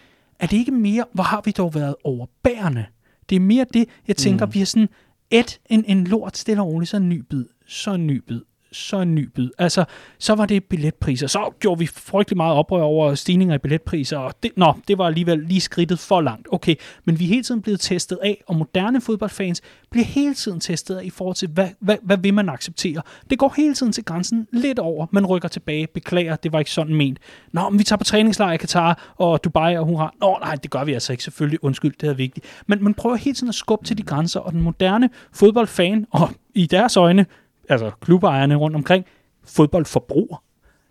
er 0.43 0.47
det 0.47 0.57
ikke 0.57 0.71
mere, 0.71 1.05
hvor 1.13 1.23
har 1.23 1.41
vi 1.45 1.51
dog 1.51 1.75
været 1.75 1.95
overbærende? 2.03 2.85
Det 3.29 3.35
er 3.35 3.39
mere 3.39 3.65
det, 3.73 3.89
jeg 4.07 4.17
tænker, 4.17 4.45
mm. 4.45 4.53
vi 4.53 4.61
er 4.61 4.65
sådan, 4.65 4.89
et, 5.29 5.59
en, 5.69 5.85
en 5.87 6.03
lort 6.03 6.37
stille 6.37 6.61
og 6.61 6.67
roligt, 6.67 6.89
så 6.89 6.97
en 6.97 7.09
ny 7.09 7.23
bid, 7.29 7.45
så 7.67 7.93
en 7.93 8.07
ny 8.07 8.23
bid, 8.27 8.41
så 8.73 8.99
en 8.99 9.15
ny 9.15 9.29
bid. 9.35 9.49
Altså, 9.57 9.85
så 10.19 10.35
var 10.35 10.45
det 10.45 10.63
billetpriser. 10.63 11.27
Så 11.27 11.53
gjorde 11.59 11.79
vi 11.79 11.85
frygtelig 11.85 12.37
meget 12.37 12.55
oprør 12.55 12.81
over 12.81 13.15
stigninger 13.15 13.55
i 13.55 13.57
billetpriser, 13.57 14.17
og 14.17 14.33
det, 14.43 14.51
nå, 14.57 14.73
det 14.87 14.97
var 14.97 15.05
alligevel 15.05 15.39
lige 15.39 15.61
skridtet 15.61 15.99
for 15.99 16.21
langt. 16.21 16.47
Okay, 16.51 16.75
men 17.05 17.19
vi 17.19 17.23
er 17.23 17.27
hele 17.27 17.43
tiden 17.43 17.61
blevet 17.61 17.79
testet 17.79 18.19
af, 18.23 18.43
og 18.47 18.55
moderne 18.55 19.01
fodboldfans 19.01 19.61
bliver 19.91 20.05
hele 20.05 20.33
tiden 20.33 20.59
testet 20.59 20.95
af 20.95 21.03
i 21.03 21.09
forhold 21.09 21.35
til, 21.35 21.49
hvad, 21.49 21.69
hvad, 21.79 21.97
hvad 22.03 22.17
vil 22.17 22.33
man 22.33 22.49
acceptere. 22.49 23.01
Det 23.29 23.39
går 23.39 23.53
hele 23.57 23.73
tiden 23.73 23.91
til 23.91 24.05
grænsen 24.05 24.47
lidt 24.51 24.79
over, 24.79 25.07
man 25.11 25.25
rykker 25.25 25.47
tilbage, 25.47 25.87
beklager, 25.93 26.35
det 26.35 26.53
var 26.53 26.59
ikke 26.59 26.71
sådan 26.71 26.95
ment. 26.95 27.19
Nå, 27.51 27.69
men 27.69 27.79
vi 27.79 27.83
tager 27.83 27.97
på 27.97 28.03
træningslejr 28.03 28.53
i 28.53 28.57
Katar 28.57 29.13
og 29.15 29.43
Dubai 29.43 29.77
og 29.77 29.85
hurra. 29.85 30.13
Nå, 30.21 30.37
nej, 30.41 30.55
det 30.55 30.71
gør 30.71 30.83
vi 30.83 30.93
altså 30.93 31.13
ikke, 31.13 31.23
selvfølgelig, 31.23 31.63
undskyld, 31.63 31.93
det 32.01 32.09
er 32.09 32.13
vigtigt. 32.13 32.45
Men 32.67 32.83
man 32.83 32.93
prøver 32.93 33.15
hele 33.15 33.35
tiden 33.35 33.49
at 33.49 33.55
skubbe 33.55 33.85
til 33.85 33.97
de 33.97 34.03
grænser, 34.03 34.39
og 34.39 34.51
den 34.51 34.61
moderne 34.61 35.09
fodboldfan, 35.33 36.05
og 36.11 36.29
i 36.55 36.65
deres 36.65 36.97
øjne, 36.97 37.25
altså 37.69 37.91
klubejerne 38.01 38.55
rundt 38.55 38.75
omkring, 38.75 39.05
fodboldforbruger, 39.43 40.43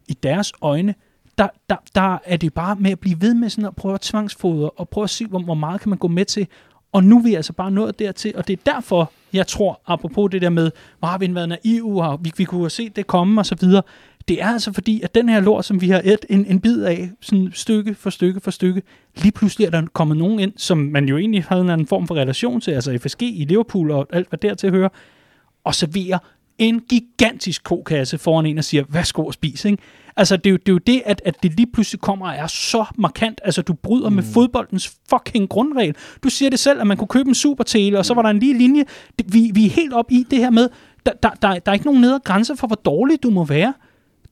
i 0.08 0.12
deres 0.22 0.52
øjne, 0.62 0.94
der, 1.38 1.48
der, 1.70 1.76
der 1.94 2.18
er 2.24 2.36
det 2.36 2.54
bare 2.54 2.76
med 2.76 2.90
at 2.90 3.00
blive 3.00 3.20
ved 3.20 3.34
med 3.34 3.48
sådan 3.50 3.64
at 3.64 3.76
prøve 3.76 3.94
at 3.94 4.00
tvangsfodre, 4.00 4.70
og 4.70 4.88
prøve 4.88 5.04
at 5.04 5.10
se, 5.10 5.26
hvor, 5.26 5.38
hvor 5.38 5.54
meget 5.54 5.80
kan 5.80 5.88
man 5.88 5.98
gå 5.98 6.08
med 6.08 6.24
til. 6.24 6.46
Og 6.92 7.04
nu 7.04 7.18
er 7.18 7.22
vi 7.22 7.34
altså 7.34 7.52
bare 7.52 7.70
nået 7.70 7.98
dertil, 7.98 8.36
og 8.36 8.48
det 8.48 8.58
er 8.58 8.72
derfor, 8.72 9.12
jeg 9.32 9.46
tror, 9.46 9.80
apropos 9.86 10.30
det 10.30 10.42
der 10.42 10.50
med, 10.50 10.70
hvor 10.98 11.08
har 11.08 11.18
vi 11.18 11.34
været 11.34 11.48
naive, 11.48 12.02
og 12.02 12.20
vi, 12.22 12.32
vi 12.36 12.44
kunne 12.44 12.60
have 12.60 12.70
set 12.70 12.96
det 12.96 13.06
komme, 13.06 13.40
og 13.40 13.46
så 13.46 13.56
videre. 13.60 13.82
Det 14.28 14.42
er 14.42 14.46
altså 14.46 14.72
fordi, 14.72 15.00
at 15.02 15.14
den 15.14 15.28
her 15.28 15.40
lort, 15.40 15.64
som 15.64 15.80
vi 15.80 15.88
har 15.88 16.00
et 16.04 16.26
en, 16.30 16.46
en 16.46 16.60
bid 16.60 16.82
af, 16.82 17.10
sådan 17.20 17.50
stykke 17.54 17.94
for 17.94 18.10
stykke 18.10 18.40
for 18.40 18.50
stykke, 18.50 18.82
lige 19.16 19.32
pludselig 19.32 19.66
er 19.66 19.70
der 19.70 19.82
kommet 19.92 20.16
nogen 20.16 20.40
ind, 20.40 20.52
som 20.56 20.78
man 20.78 21.08
jo 21.08 21.16
egentlig 21.16 21.44
havde 21.44 21.62
en 21.62 21.70
anden 21.70 21.86
form 21.86 22.06
for 22.06 22.14
relation 22.14 22.60
til, 22.60 22.70
altså 22.70 22.98
FSG 22.98 23.22
i 23.22 23.44
Liverpool 23.48 23.90
og 23.90 24.06
alt, 24.12 24.28
hvad 24.28 24.38
dertil 24.38 24.70
hører, 24.70 24.88
og 25.64 25.74
serverer 25.74 26.18
en 26.62 26.80
gigantisk 26.88 27.64
kokasse 27.64 28.18
foran 28.18 28.46
en 28.46 28.58
og 28.58 28.64
siger, 28.64 28.84
værsgo 28.88 29.26
og 29.26 29.34
spis, 29.34 29.64
ikke? 29.64 29.78
Altså, 30.16 30.36
det 30.36 30.46
er, 30.46 30.50
jo, 30.50 30.56
det 30.56 30.68
er 30.68 30.72
jo 30.72 30.78
det, 30.78 31.02
at, 31.06 31.22
at 31.24 31.42
det 31.42 31.56
lige 31.56 31.66
pludselig 31.72 32.00
kommer 32.00 32.26
og 32.26 32.34
er 32.34 32.46
så 32.46 32.84
markant. 32.98 33.40
Altså, 33.44 33.62
du 33.62 33.74
bryder 33.74 34.08
mm. 34.08 34.14
med 34.14 34.22
fodboldens 34.22 34.92
fucking 35.10 35.48
grundregel. 35.48 35.94
Du 36.24 36.28
siger 36.28 36.50
det 36.50 36.58
selv, 36.58 36.80
at 36.80 36.86
man 36.86 36.96
kunne 36.96 37.08
købe 37.08 37.28
en 37.28 37.34
supertele, 37.34 37.98
og 37.98 38.06
så 38.06 38.14
var 38.14 38.22
der 38.22 38.28
en 38.28 38.38
lige 38.38 38.58
linje. 38.58 38.84
Det, 39.18 39.34
vi, 39.34 39.50
vi 39.54 39.66
er 39.66 39.70
helt 39.70 39.92
op 39.92 40.12
i 40.12 40.26
det 40.30 40.38
her 40.38 40.50
med, 40.50 40.68
der, 41.06 41.12
der, 41.22 41.30
der, 41.42 41.58
der 41.58 41.70
er 41.70 41.72
ikke 41.72 41.86
nogen 41.86 42.00
nedre 42.00 42.20
grænse 42.24 42.56
for, 42.56 42.66
hvor 42.66 42.76
dårlig 42.76 43.22
du 43.22 43.30
må 43.30 43.44
være. 43.44 43.74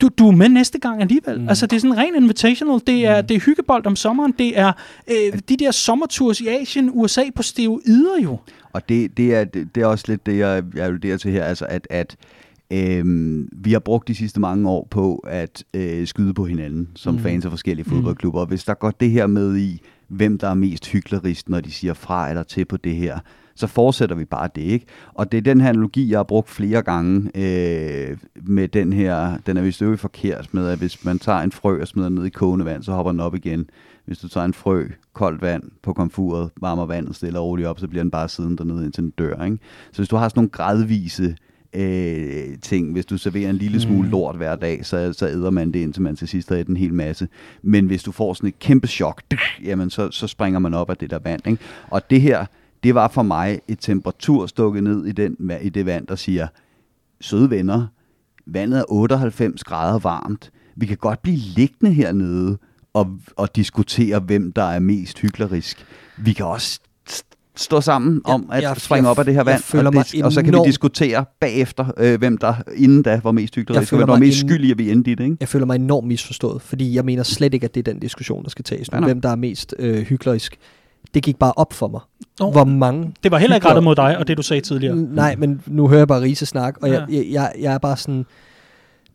Du, 0.01 0.09
du 0.09 0.29
er 0.29 0.33
med 0.33 0.49
næste 0.49 0.79
gang 0.79 1.01
alligevel. 1.01 1.41
Mm. 1.41 1.49
Altså, 1.49 1.67
det 1.67 1.77
er 1.77 1.81
sådan 1.81 1.93
en 1.93 1.99
ren 1.99 2.23
invitational. 2.23 2.81
Det 2.87 3.07
er, 3.07 3.21
mm. 3.21 3.27
det 3.27 3.37
er 3.37 3.41
hyggebold 3.41 3.87
om 3.87 3.97
sommeren. 3.97 4.35
Det 4.39 4.59
er 4.59 4.73
øh, 5.11 5.39
de 5.49 5.57
der 5.57 5.71
sommertours 5.71 6.41
i 6.41 6.49
Asien, 6.49 6.91
USA 6.93 7.23
på 7.35 7.43
steroider 7.43 8.21
jo. 8.23 8.39
Og 8.73 8.89
det, 8.89 9.17
det, 9.17 9.35
er, 9.35 9.45
det, 9.45 9.75
det 9.75 9.83
er 9.83 9.87
også 9.87 10.05
lidt 10.09 10.27
det, 10.27 10.39
jeg, 10.39 10.63
jeg 10.75 10.93
vil 10.93 11.19
til 11.19 11.33
her, 11.33 11.45
altså 11.45 11.67
at, 11.69 11.87
at 11.91 12.17
Øhm, 12.73 13.49
vi 13.53 13.73
har 13.73 13.79
brugt 13.79 14.09
de 14.09 14.15
sidste 14.15 14.41
mange 14.41 14.69
år 14.69 14.89
på 14.91 15.17
at 15.17 15.65
øh, 15.75 16.07
skyde 16.07 16.35
på 16.35 16.45
hinanden 16.45 16.89
som 16.95 17.15
mm. 17.15 17.21
fans 17.21 17.45
af 17.45 17.51
forskellige 17.51 17.85
mm. 17.89 17.95
fodboldklubber. 17.95 18.45
Hvis 18.45 18.65
der 18.65 18.75
går 18.75 18.91
det 18.91 19.11
her 19.11 19.27
med 19.27 19.57
i, 19.57 19.83
hvem 20.09 20.39
der 20.39 20.49
er 20.49 20.55
mest 20.55 20.87
hyklerisk, 20.87 21.49
når 21.49 21.61
de 21.61 21.71
siger 21.71 21.95
fra 21.95 22.29
eller 22.29 22.43
til 22.43 22.65
på 22.65 22.77
det 22.77 22.95
her, 22.95 23.19
så 23.55 23.67
fortsætter 23.67 24.17
vi 24.17 24.25
bare 24.25 24.49
det, 24.55 24.63
ikke? 24.63 24.87
Og 25.15 25.33
det 25.33 25.39
er 25.39 25.43
den 25.43 25.61
her 25.61 25.69
analogi, 25.69 26.11
jeg 26.11 26.19
har 26.19 26.25
brugt 26.25 26.51
flere 26.51 26.83
gange 26.83 27.31
øh, 27.35 28.17
med 28.43 28.69
den 28.69 28.93
her, 28.93 29.39
den 29.47 29.57
er 29.57 29.63
vist 29.63 29.83
øvrigt 29.83 30.01
forkert 30.01 30.49
med, 30.53 30.69
at 30.69 30.79
hvis 30.79 31.05
man 31.05 31.19
tager 31.19 31.39
en 31.39 31.53
frø 31.53 31.81
og 31.81 31.89
smider 31.89 32.09
ned 32.09 32.25
i 32.25 32.29
kogende 32.29 32.65
vand, 32.65 32.83
så 32.83 32.93
hopper 32.93 33.13
den 33.13 33.21
op 33.21 33.35
igen. 33.35 33.71
Hvis 34.11 34.19
du 34.19 34.29
tager 34.29 34.45
en 34.45 34.55
frø, 34.55 34.89
koldt 35.13 35.43
vand 35.43 35.63
på 35.83 35.93
komfuret, 35.93 36.51
varmer 36.61 36.87
vandet 36.87 37.17
stille 37.17 37.39
og 37.39 37.47
roligt 37.47 37.69
op, 37.69 37.81
så 37.81 37.89
bliver 37.89 38.03
den 38.03 38.11
bare 38.11 38.29
siden 38.29 38.59
dernede, 38.59 38.85
indtil 38.85 39.03
den 39.03 39.11
dør, 39.11 39.45
ikke? 39.45 39.59
Så 39.93 39.97
hvis 39.97 40.09
du 40.09 40.17
har 40.17 40.29
sådan 40.29 40.39
nogle 40.39 40.51
gradvise 40.51 41.37
øh, 41.73 42.59
ting. 42.63 42.93
Hvis 42.93 43.07
du 43.07 43.19
serverer 43.19 43.51
en 43.51 43.57
lille 43.57 43.81
smule 43.81 44.03
mm. 44.03 44.11
lort 44.11 44.37
hver 44.37 44.57
dag, 44.57 44.87
så, 44.87 45.13
så 45.13 45.27
æder 45.27 45.51
man 45.51 45.73
det, 45.73 45.79
indtil 45.79 46.03
man 46.03 46.17
til 46.17 46.29
sidst 46.29 46.49
har 46.49 46.57
en 46.57 46.77
hel 46.77 46.95
masse. 46.95 47.29
Men 47.63 47.87
hvis 47.87 48.03
du 48.03 48.13
får 48.13 48.35
sådan 48.35 48.49
et 48.49 48.59
kæmpe 48.59 48.87
chok, 48.87 49.23
jamen 49.65 49.91
så, 49.91 50.11
så 50.11 50.27
springer 50.27 50.59
man 50.59 50.75
op 50.75 50.91
af 50.91 50.97
det 50.97 51.11
der 51.11 51.19
vand. 51.19 51.47
Ikke? 51.47 51.63
Og 51.91 52.11
det 52.11 52.21
her, 52.21 52.47
det 52.83 52.95
var 52.95 53.09
for 53.09 53.23
mig 53.23 53.61
et 53.69 53.79
temperatur 53.81 54.47
stukket 54.47 54.83
ned 54.83 55.07
i, 55.07 55.13
den, 55.13 55.51
i 55.63 55.69
det 55.69 55.87
vand, 55.87 56.07
der 56.07 56.17
siger, 56.17 56.49
søde 57.21 57.51
venner, 57.51 57.87
vandet 58.47 58.79
er 58.79 58.85
98 58.89 59.65
grader 59.65 59.99
varmt. 59.99 60.53
Vi 60.77 60.87
kan 60.87 60.97
godt 60.97 61.23
blive 61.23 61.37
liggende 61.37 61.93
hernede 61.93 62.59
og, 62.95 63.07
og 63.37 63.57
diskutere, 63.57 64.19
hvem 64.19 64.53
der 64.53 64.63
er 64.63 64.79
mest 64.79 65.19
hyklerisk. 65.19 65.87
Vi 66.19 66.33
kan 66.33 66.47
også 66.47 66.81
stå 67.57 67.81
sammen 67.81 68.21
om 68.25 68.51
at 68.53 68.63
jeg, 68.63 68.77
springe 68.77 69.05
jeg, 69.05 69.11
op 69.11 69.19
af 69.19 69.25
det 69.25 69.35
her 69.35 69.43
vand, 69.43 69.87
og, 69.87 69.93
det, 69.93 70.25
og 70.25 70.33
så 70.33 70.43
kan 70.43 70.53
vi 70.53 70.59
diskutere 70.65 71.25
bagefter, 71.41 71.93
øh, 71.97 72.19
hvem 72.19 72.39
der 72.39 72.55
inden 72.77 73.03
da 73.03 73.21
var 73.25 73.33
mest 73.33 73.55
hyggelig, 73.55 73.89
hvem 73.89 73.99
der 73.99 74.07
var 74.07 74.19
mest 74.19 74.41
skyldig, 74.41 74.71
at 74.71 74.79
vi 74.79 74.91
endte 74.91 75.11
i 75.11 75.15
det. 75.15 75.25
Ikke? 75.25 75.37
Jeg 75.41 75.49
føler 75.49 75.67
mig 75.67 75.75
enormt 75.75 76.07
misforstået, 76.07 76.63
fordi 76.63 76.95
jeg 76.95 77.05
mener 77.05 77.23
slet 77.23 77.55
ikke, 77.55 77.65
at 77.65 77.75
det 77.75 77.89
er 77.89 77.93
den 77.93 78.01
diskussion, 78.01 78.45
der 78.45 78.51
skal 78.51 78.65
tages 78.65 78.93
nu, 78.93 78.99
ja, 78.99 79.05
hvem 79.05 79.21
der 79.21 79.29
er 79.29 79.37
mest 79.37 79.75
øh, 79.79 80.03
hyklerisk. 80.03 80.57
Det 81.15 81.23
gik 81.23 81.37
bare 81.37 81.53
op 81.57 81.73
for 81.73 81.89
mig, 81.89 82.01
oh, 82.41 82.53
hvor 82.53 82.65
mange... 82.65 83.13
Det 83.23 83.31
var 83.31 83.39
heller 83.39 83.57
ikke 83.57 83.69
rettet 83.69 83.85
mod 83.85 83.97
dig, 83.97 84.19
og 84.19 84.29
det 84.29 84.37
du 84.37 84.43
sagde 84.43 84.61
tidligere. 84.61 84.97
Nej, 84.97 85.37
men 85.37 85.63
nu 85.67 85.89
hører 85.89 86.01
jeg 86.01 86.09
bare 86.09 86.21
Riese 86.21 86.47
snak, 86.47 86.77
og 86.83 86.89
ja. 86.89 87.05
jeg, 87.09 87.27
jeg, 87.31 87.53
jeg 87.61 87.75
er 87.75 87.79
bare 87.79 87.97
sådan 87.97 88.27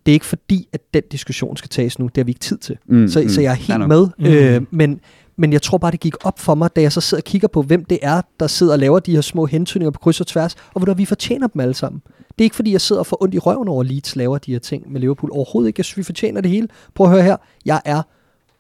det 0.06 0.12
er 0.12 0.14
ikke 0.14 0.26
fordi, 0.26 0.68
at 0.74 0.82
den 0.94 1.04
diskussion 1.12 1.58
skal 1.58 1.70
tages 1.70 2.00
nu. 2.00 2.06
Det 2.06 2.18
har 2.18 2.24
vi 2.24 2.32
ikke 2.32 2.40
tid 2.40 2.58
til. 2.58 2.78
Mm, 2.88 3.08
så, 3.08 3.22
mm, 3.22 3.30
så 3.30 3.42
jeg 3.42 3.52
er 3.52 3.56
helt 3.56 3.88
med. 3.88 4.08
Mm. 4.20 4.26
Øh, 4.26 4.62
men, 4.72 5.00
men 5.38 5.54
jeg 5.54 5.62
tror 5.62 5.78
bare, 5.78 5.92
det 5.92 6.00
gik 6.00 6.26
op 6.26 6.40
for 6.40 6.56
mig, 6.56 6.70
da 6.76 6.82
jeg 6.82 6.92
så 6.92 7.02
sidder 7.02 7.22
og 7.22 7.26
kigger 7.26 7.48
på, 7.48 7.62
hvem 7.62 7.86
det 7.86 8.00
er, 8.02 8.22
der 8.40 8.48
sidder 8.48 8.74
og 8.74 8.80
laver 8.80 9.00
de 9.00 9.12
her 9.12 9.22
små 9.22 9.46
hentydninger 9.46 9.92
på 9.92 10.00
kryds 10.00 10.22
og 10.22 10.28
tværs, 10.28 10.56
og 10.74 10.84
hvor 10.84 10.94
vi 10.94 11.06
fortjener 11.06 11.48
dem 11.48 11.60
alle 11.60 11.74
sammen. 11.74 12.02
Det 12.18 12.42
er 12.42 12.44
ikke 12.44 12.56
fordi, 12.56 12.72
jeg 12.72 12.82
sidder 12.82 13.00
og 13.00 13.06
får 13.06 13.24
ondt 13.24 13.34
i 13.34 13.40
røven 13.40 13.68
over, 13.68 13.82
at 13.82 13.88
Leeds 13.88 14.16
laver 14.16 14.38
de 14.38 14.52
her 14.52 14.60
ting 14.60 14.92
med 14.92 15.02
Liverpool. 15.02 15.32
Overhovedet 15.32 15.68
ikke. 15.68 15.80
Jeg 15.80 15.86
synes, 15.86 15.98
vi 15.98 16.04
fortjener 16.04 16.42
det 16.42 16.52
hele. 16.52 16.68
Prøv 16.96 17.08
at 17.08 17.14
høre 17.14 17.24
her. 17.24 17.38
Jeg 17.66 17.82
er 17.86 18.02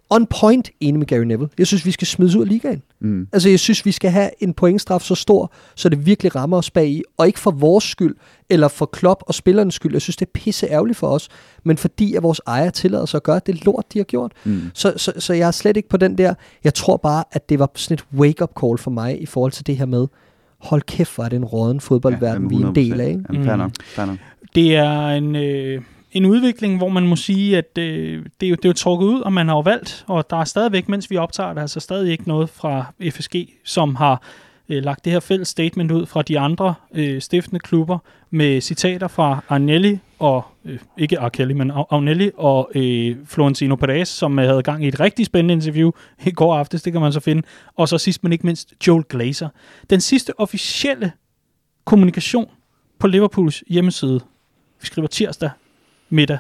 on 0.09 0.25
point 0.25 0.69
enig 0.79 0.99
med 0.99 1.07
Gary 1.07 1.23
Neville. 1.23 1.49
Jeg 1.57 1.67
synes, 1.67 1.85
vi 1.85 1.91
skal 1.91 2.07
smides 2.07 2.35
ud 2.35 2.41
af 2.41 2.47
ligaen. 2.47 2.81
Mm. 2.99 3.27
Altså, 3.33 3.49
jeg 3.49 3.59
synes, 3.59 3.85
vi 3.85 3.91
skal 3.91 4.11
have 4.11 4.29
en 4.39 4.53
pointstraf 4.53 5.01
så 5.01 5.15
stor, 5.15 5.51
så 5.75 5.89
det 5.89 6.05
virkelig 6.05 6.35
rammer 6.35 6.57
os 6.57 6.71
bag 6.71 6.89
i, 6.89 7.03
og 7.17 7.27
ikke 7.27 7.39
for 7.39 7.51
vores 7.51 7.83
skyld, 7.83 8.15
eller 8.49 8.67
for 8.67 8.85
Klopp 8.85 9.23
og 9.27 9.33
spillernes 9.33 9.73
skyld. 9.73 9.93
Jeg 9.93 10.01
synes, 10.01 10.15
det 10.15 10.25
er 10.25 10.31
pisse 10.33 10.67
ærgerligt 10.67 10.97
for 10.97 11.07
os, 11.07 11.29
men 11.63 11.77
fordi 11.77 12.15
at 12.15 12.23
vores 12.23 12.41
ejer 12.47 12.69
tillader 12.69 13.05
sig 13.05 13.17
at 13.17 13.23
gøre 13.23 13.41
det 13.45 13.65
lort, 13.65 13.85
de 13.93 13.99
har 13.99 14.03
gjort. 14.03 14.31
Mm. 14.43 14.61
Så, 14.73 14.93
så, 14.97 15.13
så 15.17 15.33
jeg 15.33 15.47
er 15.47 15.51
slet 15.51 15.77
ikke 15.77 15.89
på 15.89 15.97
den 15.97 16.17
der. 16.17 16.33
Jeg 16.63 16.73
tror 16.73 16.97
bare, 16.97 17.23
at 17.31 17.49
det 17.49 17.59
var 17.59 17.71
sådan 17.75 17.93
et 17.93 18.05
wake-up 18.19 18.51
call 18.59 18.77
for 18.77 18.91
mig 18.91 19.21
i 19.21 19.25
forhold 19.25 19.51
til 19.51 19.67
det 19.67 19.77
her 19.77 19.85
med, 19.85 20.07
hold 20.57 20.81
kæft, 20.81 21.15
hvor 21.15 21.23
er 21.23 21.29
det 21.29 21.35
en 21.35 21.45
råden 21.45 21.79
fodboldverden, 21.79 22.51
ja, 22.51 22.57
vi 22.57 22.63
er 22.63 22.67
en 22.67 22.75
del 22.75 23.01
af. 23.01 23.09
Ikke? 23.09 23.23
Jamen, 23.29 23.45
fair 23.45 23.55
nok, 23.55 23.71
fair 23.83 24.05
nok. 24.05 24.17
Det 24.55 24.75
er 24.75 25.07
en... 25.07 25.35
Øh 25.35 25.81
en 26.15 26.25
udvikling, 26.25 26.77
hvor 26.77 26.89
man 26.89 27.07
må 27.07 27.15
sige, 27.15 27.57
at 27.57 27.77
øh, 27.77 28.25
det, 28.39 28.45
er 28.45 28.49
jo, 28.49 28.55
det 28.55 28.65
er 28.65 28.69
jo 28.69 28.73
trukket 28.73 29.07
ud, 29.07 29.21
og 29.21 29.33
man 29.33 29.47
har 29.47 29.55
jo 29.55 29.59
valgt, 29.59 30.05
og 30.07 30.29
der 30.29 30.37
er 30.37 30.43
stadigvæk, 30.43 30.89
mens 30.89 31.11
vi 31.11 31.17
optager, 31.17 31.53
det, 31.53 31.61
altså 31.61 31.79
stadig 31.79 32.11
ikke 32.11 32.27
noget 32.27 32.49
fra 32.49 32.93
FSG, 33.11 33.35
som 33.63 33.95
har 33.95 34.21
øh, 34.69 34.83
lagt 34.83 35.05
det 35.05 35.13
her 35.13 35.19
fælles 35.19 35.47
statement 35.47 35.91
ud 35.91 36.05
fra 36.05 36.21
de 36.21 36.39
andre 36.39 36.73
øh, 36.93 37.21
stiftende 37.21 37.59
klubber 37.59 37.97
med 38.29 38.61
citater 38.61 39.07
fra 39.07 39.43
Agnelli 39.49 39.99
og, 40.19 40.45
øh, 40.65 40.79
ikke 40.97 41.19
Arkelli, 41.19 41.53
men 41.53 41.71
Agnelli 41.91 42.31
og 42.37 42.71
øh, 42.75 43.15
Florentino 43.25 43.75
Perez, 43.75 44.07
som 44.07 44.37
havde 44.37 44.63
gang 44.63 44.85
i 44.85 44.87
et 44.87 44.99
rigtig 44.99 45.25
spændende 45.25 45.53
interview 45.53 45.91
i 46.25 46.31
går 46.31 46.55
aftes, 46.55 46.81
det 46.81 46.93
kan 46.93 47.01
man 47.01 47.13
så 47.13 47.19
finde. 47.19 47.43
Og 47.75 47.89
så 47.89 47.97
sidst 47.97 48.23
men 48.23 48.31
ikke 48.31 48.45
mindst 48.45 48.73
Joel 48.87 49.03
Glazer. 49.09 49.49
Den 49.89 50.01
sidste 50.01 50.39
officielle 50.39 51.11
kommunikation 51.85 52.49
på 52.99 53.07
Liverpools 53.07 53.63
hjemmeside, 53.67 54.19
vi 54.81 54.85
skriver 54.85 55.07
tirsdag 55.07 55.49
middag, 56.09 56.37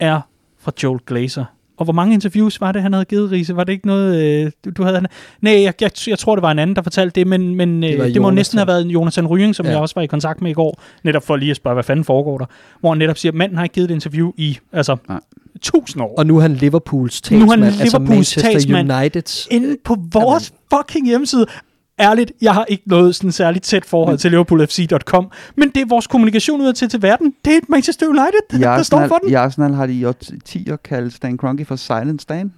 er 0.00 0.20
fra 0.60 0.72
Joel 0.82 1.00
Glazer. 1.06 1.44
Og 1.76 1.84
hvor 1.84 1.92
mange 1.92 2.14
interviews 2.14 2.60
var 2.60 2.72
det, 2.72 2.82
han 2.82 2.92
havde 2.92 3.04
givet, 3.04 3.30
Riese? 3.30 3.56
Var 3.56 3.64
det 3.64 3.72
ikke 3.72 3.86
noget, 3.86 4.24
øh, 4.24 4.50
du, 4.64 4.70
du 4.70 4.82
havde... 4.82 5.06
Nej, 5.40 5.62
jeg, 5.62 5.74
jeg, 5.80 5.90
jeg 6.06 6.18
tror, 6.18 6.36
det 6.36 6.42
var 6.42 6.50
en 6.50 6.58
anden, 6.58 6.76
der 6.76 6.82
fortalte 6.82 7.20
det, 7.20 7.26
men, 7.26 7.54
men 7.54 7.82
det, 7.82 8.00
øh, 8.00 8.14
det 8.14 8.22
må 8.22 8.30
næsten 8.30 8.58
have 8.58 8.66
været 8.66 8.86
Jonathan 8.86 9.26
Rying, 9.26 9.54
som 9.54 9.66
ja. 9.66 9.72
jeg 9.72 9.80
også 9.80 9.94
var 9.94 10.02
i 10.02 10.06
kontakt 10.06 10.42
med 10.42 10.50
i 10.50 10.54
går, 10.54 10.80
netop 11.02 11.22
for 11.22 11.36
lige 11.36 11.50
at 11.50 11.56
spørge, 11.56 11.74
hvad 11.74 11.84
fanden 11.84 12.04
foregår 12.04 12.38
der, 12.38 12.46
hvor 12.80 12.90
han 12.90 12.98
netop 12.98 13.18
siger, 13.18 13.32
at 13.32 13.36
manden 13.36 13.56
har 13.56 13.64
ikke 13.64 13.74
givet 13.74 13.90
et 13.90 13.94
interview 13.94 14.32
i, 14.36 14.58
altså, 14.72 14.96
Nej. 15.08 15.20
tusind 15.60 16.02
år. 16.02 16.14
Og 16.18 16.26
nu 16.26 16.36
er 16.36 16.42
han 16.42 16.54
Liverpools 16.54 17.20
talsmand, 17.20 17.42
nu 17.42 17.52
er 17.52 17.56
han 17.56 17.64
altså 17.64 17.98
Liverpools 17.98 18.36
altså 18.36 18.40
Manchester 18.40 18.52
talsmand 18.52 18.92
Uniteds. 18.92 19.48
Inde 19.50 19.76
på 19.84 19.96
vores 20.12 20.52
fucking 20.74 21.06
hjemmeside 21.06 21.46
ærligt, 21.98 22.32
jeg 22.42 22.54
har 22.54 22.64
ikke 22.64 22.82
noget 22.86 23.14
sådan 23.14 23.32
særligt 23.32 23.64
tæt 23.64 23.84
forhold 23.84 24.18
til 24.18 24.30
LiverpoolFC.com, 24.30 25.30
men 25.56 25.68
det 25.68 25.82
er 25.82 25.86
vores 25.86 26.06
kommunikation 26.06 26.60
ud 26.60 26.72
til 26.72 26.88
til 26.88 27.02
verden. 27.02 27.34
Det 27.44 27.56
er 27.56 27.60
Manchester 27.68 28.06
United, 28.06 28.60
der, 28.60 28.76
der 28.76 28.82
står 28.82 29.06
for 29.06 29.14
den. 29.14 29.30
I 29.30 29.34
Arsenal 29.34 29.74
har 29.74 29.86
de 29.86 29.92
jo 29.92 30.12
10 30.44 30.70
at 30.70 30.82
kalde 30.82 31.10
Stan 31.10 31.36
Kroenke 31.36 31.64
for 31.64 31.76
Silent 31.76 32.22
Stan, 32.22 32.52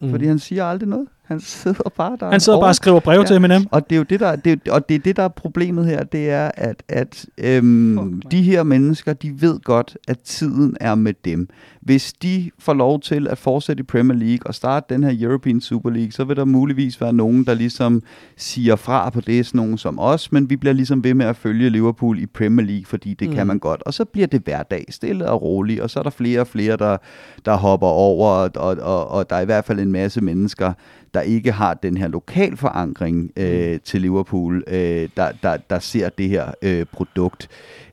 mm. 0.00 0.10
fordi 0.10 0.26
han 0.26 0.38
siger 0.38 0.64
aldrig 0.64 0.88
noget. 0.88 1.06
Han 1.26 1.40
sidder 1.40 1.90
bare 1.96 2.16
der. 2.20 2.30
Han 2.30 2.40
sidder 2.40 2.60
bare 2.60 2.70
og 2.70 2.74
skriver 2.74 3.00
breve 3.00 3.20
ja. 3.20 3.26
til 3.26 3.36
Eminem. 3.36 3.66
Og 3.70 3.90
det 3.90 3.96
er 3.96 3.98
jo 3.98 4.02
det, 4.02 4.20
der, 4.20 4.36
det, 4.36 4.68
og 4.68 4.88
det 4.88 4.94
er 4.94 4.98
det, 4.98 5.16
der 5.16 5.22
er 5.22 5.28
problemet 5.28 5.86
her, 5.86 6.04
det 6.04 6.30
er, 6.30 6.50
at, 6.54 6.82
at 6.88 7.26
øhm, 7.38 7.98
oh, 7.98 8.06
de 8.30 8.42
her 8.42 8.62
mennesker, 8.62 9.12
de 9.12 9.40
ved 9.40 9.60
godt, 9.60 9.98
at 10.08 10.18
tiden 10.18 10.76
er 10.80 10.94
med 10.94 11.14
dem. 11.24 11.48
Hvis 11.86 12.12
de 12.12 12.50
får 12.58 12.74
lov 12.74 13.00
til 13.00 13.28
at 13.28 13.38
fortsætte 13.38 13.80
i 13.80 13.84
Premier 13.84 14.18
League 14.18 14.46
og 14.46 14.54
starte 14.54 14.94
den 14.94 15.04
her 15.04 15.28
European 15.28 15.60
Super 15.60 15.90
League, 15.90 16.12
så 16.12 16.24
vil 16.24 16.36
der 16.36 16.44
muligvis 16.44 17.00
være 17.00 17.12
nogen, 17.12 17.44
der 17.44 17.54
ligesom 17.54 18.02
siger 18.36 18.76
fra 18.76 19.10
på 19.10 19.20
det, 19.20 19.46
sådan 19.46 19.58
nogen 19.58 19.78
som 19.78 19.98
os, 19.98 20.32
men 20.32 20.50
vi 20.50 20.56
bliver 20.56 20.72
ligesom 20.72 21.04
ved 21.04 21.14
med 21.14 21.26
at 21.26 21.36
følge 21.36 21.70
Liverpool 21.70 22.18
i 22.18 22.26
Premier 22.26 22.66
League, 22.66 22.86
fordi 22.86 23.14
det 23.14 23.28
mm. 23.28 23.34
kan 23.34 23.46
man 23.46 23.58
godt. 23.58 23.82
Og 23.82 23.94
så 23.94 24.04
bliver 24.04 24.26
det 24.26 24.42
hverdag 24.44 24.84
stille 24.88 25.30
og 25.30 25.42
roligt, 25.42 25.80
og 25.80 25.90
så 25.90 25.98
er 25.98 26.02
der 26.02 26.10
flere 26.10 26.40
og 26.40 26.46
flere, 26.46 26.76
der, 26.76 26.96
der 27.44 27.56
hopper 27.56 27.86
over, 27.86 28.28
og, 28.28 28.50
og, 28.54 28.76
og, 28.76 29.08
og 29.08 29.30
der 29.30 29.36
er 29.36 29.40
i 29.40 29.44
hvert 29.44 29.64
fald 29.64 29.80
en 29.80 29.92
masse 29.92 30.20
mennesker, 30.20 30.72
der 31.14 31.20
ikke 31.20 31.52
har 31.52 31.74
den 31.74 31.96
her 31.96 32.08
lokal 32.08 32.56
forankring 32.56 33.30
øh, 33.36 33.72
mm. 33.72 33.80
til 33.84 34.00
Liverpool, 34.00 34.64
øh, 34.66 35.08
der, 35.16 35.32
der, 35.42 35.56
der 35.70 35.78
ser 35.78 36.08
det 36.08 36.28
her 36.28 36.50
øh, 36.62 36.86
produkt. 36.92 37.48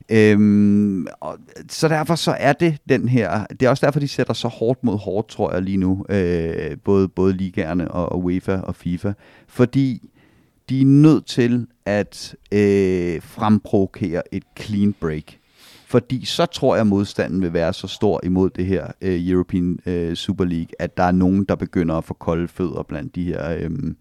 Øhm, 0.08 1.06
og, 1.20 1.38
så 1.68 1.88
derfor 1.88 2.14
så 2.14 2.36
er 2.38 2.52
det 2.52 2.76
den 2.88 3.08
her, 3.08 3.46
det 3.46 3.62
er 3.62 3.70
også 3.70 3.86
derfor, 3.86 4.00
de 4.00 4.08
sætter 4.08 4.34
så 4.34 4.48
hårdt 4.48 4.84
mod 4.84 4.98
hårdt, 4.98 5.28
tror 5.28 5.52
jeg 5.52 5.62
lige 5.62 5.76
nu, 5.76 6.06
øh, 6.08 6.76
både, 6.84 7.08
både 7.08 7.32
ligerne 7.32 7.90
og, 7.90 8.12
og 8.12 8.24
UEFA 8.24 8.56
og 8.56 8.76
FIFA, 8.76 9.12
fordi 9.46 10.10
de 10.68 10.80
er 10.80 10.86
nødt 10.86 11.26
til 11.26 11.66
at 11.84 12.36
øh, 12.52 13.22
fremprovokere 13.22 14.22
et 14.32 14.44
clean 14.60 14.94
break. 15.00 15.38
Fordi 15.86 16.24
så 16.24 16.46
tror 16.46 16.74
jeg, 16.74 16.80
at 16.80 16.86
modstanden 16.86 17.42
vil 17.42 17.52
være 17.52 17.72
så 17.72 17.86
stor 17.86 18.20
imod 18.24 18.50
det 18.50 18.66
her 18.66 18.86
øh, 19.00 19.28
European 19.28 19.78
øh, 19.86 20.14
Super 20.14 20.44
League, 20.44 20.68
at 20.78 20.96
der 20.96 21.02
er 21.02 21.12
nogen, 21.12 21.44
der 21.44 21.54
begynder 21.54 21.94
at 21.94 22.04
få 22.04 22.14
kolde 22.14 22.48
fødder 22.48 22.82
blandt 22.82 23.14
de 23.14 23.24
her, 23.24 23.56
øhm, 23.58 23.96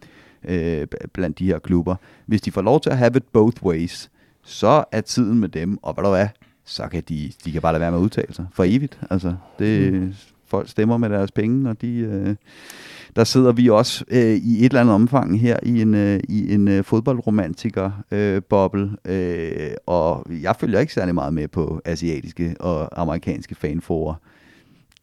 øh, 0.45 0.81
øh, 0.81 0.87
blandt 1.13 1.39
de 1.39 1.45
her 1.45 1.59
klubber. 1.59 1.95
Hvis 2.25 2.41
de 2.41 2.51
får 2.51 2.61
lov 2.61 2.81
til 2.81 2.89
at 2.89 2.97
have 2.97 3.17
it 3.17 3.23
both 3.33 3.63
ways, 3.63 4.09
så 4.43 4.83
er 4.91 5.01
tiden 5.01 5.39
med 5.39 5.49
dem, 5.49 5.77
og 5.81 5.93
hvad 5.93 6.03
der 6.03 6.15
er, 6.15 6.27
så 6.65 6.87
kan 6.87 7.03
de, 7.09 7.31
de 7.45 7.51
kan 7.51 7.61
bare 7.61 7.73
lade 7.73 7.81
være 7.81 7.91
med 7.91 7.99
at 7.99 8.03
udtale 8.03 8.33
sig 8.33 8.45
for 8.53 8.63
evigt. 8.63 8.99
Altså, 9.09 9.35
det, 9.59 9.93
mm. 9.93 10.13
folk 10.47 10.69
stemmer 10.69 10.97
med 10.97 11.09
deres 11.09 11.31
penge, 11.31 11.69
og 11.69 11.81
de, 11.81 11.97
øh, 11.97 12.35
der 13.15 13.23
sidder 13.23 13.51
vi 13.51 13.69
også 13.69 14.05
øh, 14.07 14.35
i 14.35 14.59
et 14.59 14.65
eller 14.65 14.81
andet 14.81 14.95
omfang 14.95 15.39
her 15.39 15.57
i 15.63 15.81
en, 15.81 15.93
øh, 15.93 16.19
i 16.29 16.53
en 16.53 16.67
øh, 16.67 16.83
fodboldromantiker-boble, 16.83 18.91
øh, 19.05 19.69
øh, 19.69 19.75
og 19.85 20.25
jeg 20.41 20.55
følger 20.59 20.79
ikke 20.79 20.93
særlig 20.93 21.15
meget 21.15 21.33
med 21.33 21.47
på 21.47 21.81
asiatiske 21.85 22.55
og 22.59 23.01
amerikanske 23.01 23.55
fanforer 23.55 24.15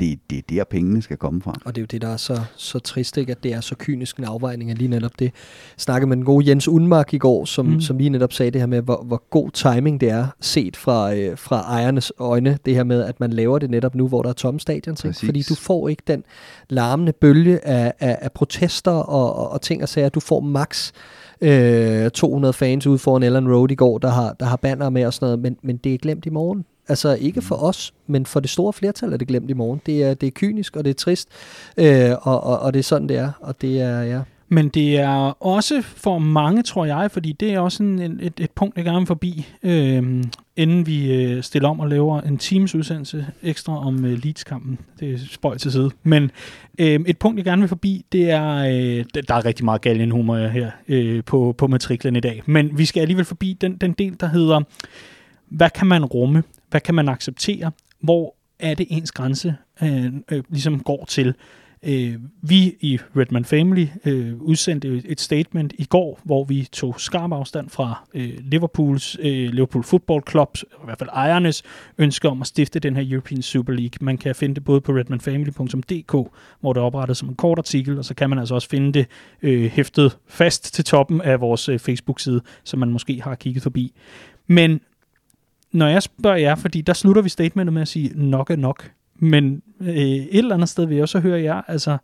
det, 0.00 0.18
det 0.30 0.38
er 0.38 0.42
der, 0.48 0.64
pengene 0.64 1.02
skal 1.02 1.16
komme 1.16 1.42
fra. 1.42 1.54
Og 1.64 1.74
det 1.74 1.80
er 1.80 1.82
jo 1.82 1.86
det, 1.86 2.02
der 2.02 2.08
er 2.08 2.16
så, 2.16 2.40
så 2.56 2.78
trist, 2.78 3.16
ikke? 3.16 3.32
at 3.32 3.42
det 3.42 3.52
er 3.54 3.60
så 3.60 3.74
kynisk 3.78 4.16
en 4.16 4.24
afvejning 4.24 4.70
af 4.70 4.78
lige 4.78 4.88
netop 4.88 5.18
det. 5.18 5.24
Jeg 5.24 5.32
snakkede 5.76 6.08
med 6.08 6.16
den 6.16 6.24
gode 6.24 6.48
Jens 6.48 6.68
Unmark 6.68 7.14
i 7.14 7.18
går, 7.18 7.44
som, 7.44 7.66
mm. 7.66 7.80
som 7.80 7.98
lige 7.98 8.10
netop 8.10 8.32
sagde 8.32 8.50
det 8.50 8.60
her 8.60 8.66
med, 8.66 8.82
hvor, 8.82 9.04
hvor 9.06 9.22
god 9.30 9.50
timing 9.50 10.00
det 10.00 10.10
er, 10.10 10.26
set 10.40 10.76
fra, 10.76 11.14
øh, 11.14 11.38
fra 11.38 11.60
ejernes 11.60 12.12
øjne, 12.18 12.58
det 12.64 12.74
her 12.74 12.84
med, 12.84 13.04
at 13.04 13.20
man 13.20 13.32
laver 13.32 13.58
det 13.58 13.70
netop 13.70 13.94
nu, 13.94 14.08
hvor 14.08 14.22
der 14.22 14.28
er 14.28 14.34
tomme 14.34 14.60
stadion. 14.60 14.96
Fordi 14.96 15.42
du 15.42 15.54
får 15.54 15.88
ikke 15.88 16.02
den 16.06 16.24
larmende 16.68 17.12
bølge 17.12 17.66
af, 17.66 17.92
af, 18.00 18.18
af 18.20 18.32
protester 18.32 18.90
og, 18.90 19.34
og, 19.36 19.50
og 19.50 19.62
ting 19.62 19.82
og 19.82 19.88
sager. 19.88 20.08
Du 20.08 20.20
får 20.20 20.40
max 20.40 20.92
øh, 21.40 22.10
200 22.10 22.52
fans 22.52 22.86
ude 22.86 22.98
foran 22.98 23.22
Ellen 23.22 23.54
Road 23.54 23.70
i 23.70 23.74
går, 23.74 23.98
der 23.98 24.10
har, 24.10 24.36
der 24.40 24.46
har 24.46 24.56
banner 24.56 24.90
med 24.90 25.06
og 25.06 25.14
sådan 25.14 25.26
noget, 25.26 25.38
men, 25.38 25.56
men 25.62 25.76
det 25.76 25.94
er 25.94 25.98
glemt 25.98 26.26
i 26.26 26.30
morgen. 26.30 26.64
Altså 26.90 27.14
ikke 27.20 27.42
for 27.42 27.54
os, 27.54 27.94
men 28.06 28.26
for 28.26 28.40
det 28.40 28.50
store 28.50 28.72
flertal 28.72 29.12
er 29.12 29.16
det 29.16 29.28
glemt 29.28 29.50
i 29.50 29.52
morgen. 29.52 29.80
Det 29.86 30.02
er, 30.04 30.14
det 30.14 30.26
er 30.26 30.30
kynisk, 30.30 30.76
og 30.76 30.84
det 30.84 30.90
er 30.90 30.94
trist, 30.94 31.28
øh, 31.76 32.10
og, 32.22 32.44
og, 32.44 32.58
og 32.58 32.72
det 32.72 32.78
er 32.78 32.84
sådan, 32.84 33.08
det 33.08 33.16
er. 33.16 33.32
Og 33.40 33.60
det 33.60 33.80
er, 33.80 34.02
ja. 34.02 34.20
Men 34.48 34.68
det 34.68 34.98
er 34.98 35.42
også 35.44 35.82
for 35.82 36.18
mange, 36.18 36.62
tror 36.62 36.84
jeg, 36.84 37.10
fordi 37.10 37.32
det 37.32 37.54
er 37.54 37.60
også 37.60 37.82
en, 37.82 38.20
et, 38.20 38.32
et 38.40 38.50
punkt, 38.50 38.76
jeg 38.76 38.84
gerne 38.84 38.98
vil 38.98 39.06
forbi, 39.06 39.46
øh, 39.62 40.24
inden 40.56 40.86
vi 40.86 41.14
øh, 41.14 41.42
stiller 41.42 41.68
om 41.68 41.80
og 41.80 41.88
laver 41.88 42.20
en 42.20 42.38
teams 42.38 42.74
udsendelse 42.74 43.26
ekstra 43.42 43.86
om 43.86 44.04
øh, 44.04 44.24
Leeds-kampen. 44.24 44.78
Det 45.00 45.12
er 45.12 45.18
spøj 45.30 45.58
til 45.58 45.72
side. 45.72 45.90
Men 46.02 46.30
øh, 46.78 47.00
et 47.06 47.18
punkt, 47.18 47.36
jeg 47.36 47.44
gerne 47.44 47.62
vil 47.62 47.68
forbi, 47.68 48.04
det 48.12 48.30
er, 48.30 48.54
øh, 48.54 49.04
der 49.28 49.34
er 49.34 49.44
rigtig 49.44 49.64
meget 49.64 49.80
galgenhumor 49.80 50.36
her 50.36 50.70
øh, 50.88 51.24
på, 51.24 51.54
på 51.58 51.66
matriklen 51.66 52.16
i 52.16 52.20
dag. 52.20 52.42
Men 52.46 52.78
vi 52.78 52.84
skal 52.84 53.00
alligevel 53.00 53.24
forbi 53.24 53.56
den, 53.60 53.76
den 53.76 53.92
del, 53.92 54.16
der 54.20 54.26
hedder, 54.26 54.60
hvad 55.48 55.70
kan 55.70 55.86
man 55.86 56.04
rumme? 56.04 56.42
Hvad 56.70 56.80
kan 56.80 56.94
man 56.94 57.08
acceptere? 57.08 57.70
Hvor 58.00 58.34
er 58.58 58.74
det 58.74 58.86
ens 58.90 59.12
grænse 59.12 59.54
øh, 59.82 60.12
øh, 60.30 60.42
ligesom 60.50 60.80
går 60.80 61.04
til? 61.04 61.34
Øh, 61.82 62.14
vi 62.42 62.76
i 62.80 62.98
Redman 63.16 63.44
Family 63.44 63.86
øh, 64.04 64.42
udsendte 64.42 65.02
et 65.04 65.20
statement 65.20 65.72
i 65.78 65.84
går, 65.84 66.20
hvor 66.24 66.44
vi 66.44 66.68
tog 66.72 67.00
skarp 67.00 67.32
afstand 67.32 67.68
fra 67.68 68.08
øh, 68.14 68.32
Liverpools, 68.38 69.16
øh, 69.20 69.50
Liverpool 69.50 69.84
Football 69.84 70.22
Clubs, 70.30 70.62
i 70.62 70.84
hvert 70.84 70.98
fald 70.98 71.10
ejernes 71.12 71.62
ønske 71.98 72.28
om 72.28 72.40
at 72.40 72.46
stifte 72.46 72.78
den 72.78 72.96
her 72.96 73.04
European 73.12 73.42
Super 73.42 73.72
League. 73.72 73.98
Man 74.00 74.18
kan 74.18 74.34
finde 74.34 74.54
det 74.54 74.64
både 74.64 74.80
på 74.80 74.92
redmanfamily.dk, 74.92 76.12
hvor 76.60 76.72
det 76.72 76.80
er 76.80 76.84
oprettet 76.84 77.16
som 77.16 77.28
en 77.28 77.34
kort 77.34 77.58
artikel, 77.58 77.98
og 77.98 78.04
så 78.04 78.14
kan 78.14 78.30
man 78.30 78.38
altså 78.38 78.54
også 78.54 78.68
finde 78.68 78.92
det 78.92 79.06
øh, 79.42 79.70
hæftet 79.70 80.18
fast 80.28 80.74
til 80.74 80.84
toppen 80.84 81.20
af 81.20 81.40
vores 81.40 81.68
øh, 81.68 81.78
Facebook-side, 81.78 82.40
som 82.64 82.78
man 82.80 82.90
måske 82.90 83.22
har 83.22 83.34
kigget 83.34 83.62
forbi. 83.62 83.92
Men 84.46 84.80
når 85.72 85.86
jeg 85.86 86.02
spørger 86.02 86.36
jer, 86.36 86.54
fordi 86.54 86.80
der 86.80 86.92
slutter 86.92 87.22
vi 87.22 87.28
statementet 87.28 87.72
med 87.72 87.82
at 87.82 87.88
sige, 87.88 88.12
nok 88.14 88.50
er 88.50 88.56
nok. 88.56 88.90
Men 89.14 89.62
øh, 89.80 89.88
et 89.88 90.38
eller 90.38 90.54
andet 90.54 90.68
sted 90.68 90.86
vil 90.86 90.94
jeg 90.94 91.02
også 91.02 91.20
høre 91.20 91.42
jer, 91.42 91.62
altså 91.68 91.98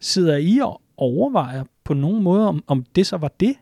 sidder 0.00 0.36
I 0.36 0.58
og 0.62 0.80
overvejer 0.96 1.64
på 1.84 1.94
nogen 1.94 2.22
måde, 2.22 2.48
om, 2.48 2.64
om 2.66 2.84
det 2.94 3.06
så 3.06 3.16
var 3.16 3.30
det? 3.40 3.54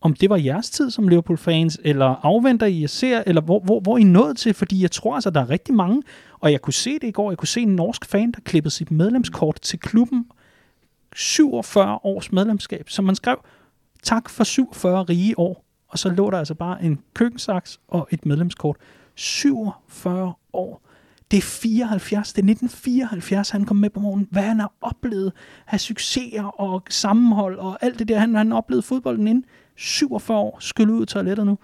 Om 0.00 0.14
det 0.14 0.30
var 0.30 0.36
jeres 0.36 0.70
tid 0.70 0.90
som 0.90 1.08
Liverpool-fans, 1.08 1.78
eller 1.84 2.06
afventer 2.06 2.66
I 2.66 2.84
at 2.84 2.90
se, 2.90 3.22
eller 3.26 3.40
hvor, 3.40 3.60
hvor, 3.60 3.80
hvor 3.80 3.98
I 3.98 4.02
nået 4.02 4.36
til? 4.36 4.54
Fordi 4.54 4.82
jeg 4.82 4.90
tror 4.90 5.14
altså, 5.14 5.30
der 5.30 5.40
er 5.40 5.50
rigtig 5.50 5.74
mange, 5.74 6.02
og 6.40 6.52
jeg 6.52 6.60
kunne 6.60 6.72
se 6.72 6.94
det 6.94 7.04
i 7.04 7.10
går, 7.10 7.30
jeg 7.30 7.38
kunne 7.38 7.48
se 7.48 7.60
en 7.60 7.76
norsk 7.76 8.04
fan, 8.04 8.32
der 8.32 8.40
klippede 8.44 8.74
sit 8.74 8.90
medlemskort 8.90 9.60
til 9.62 9.78
klubben. 9.78 10.26
47 11.16 11.98
års 12.04 12.32
medlemskab, 12.32 12.88
som 12.88 13.04
man 13.04 13.14
skrev, 13.14 13.36
tak 14.02 14.30
for 14.30 14.44
47 14.44 15.02
rige 15.02 15.38
år 15.38 15.63
og 15.94 15.98
så 15.98 16.08
lå 16.08 16.30
der 16.30 16.38
altså 16.38 16.54
bare 16.54 16.82
en 16.82 16.98
køkkensaks 17.14 17.80
og 17.88 18.08
et 18.10 18.26
medlemskort. 18.26 18.76
47 19.14 20.32
år. 20.52 20.82
Det 21.30 21.36
er 21.36 21.42
74, 21.42 22.32
det 22.32 22.42
er 22.42 22.50
1974, 22.50 23.50
han 23.50 23.64
kom 23.64 23.76
med 23.76 23.90
på 23.90 24.00
morgenen. 24.00 24.28
Hvad 24.30 24.42
han 24.42 24.60
har 24.60 24.72
oplevet 24.80 25.32
af 25.66 25.80
succeser 25.80 26.42
og 26.42 26.82
sammenhold 26.90 27.58
og 27.58 27.78
alt 27.80 27.98
det 27.98 28.08
der, 28.08 28.18
han, 28.18 28.34
han 28.34 28.50
har 28.50 28.58
oplevet 28.58 28.84
fodbolden 28.84 29.28
inden. 29.28 29.44
47 29.76 30.38
år, 30.38 30.56
skyld 30.60 30.90
ud 30.90 31.02
i 31.02 31.06
toilettet 31.06 31.46
nu. 31.46 31.58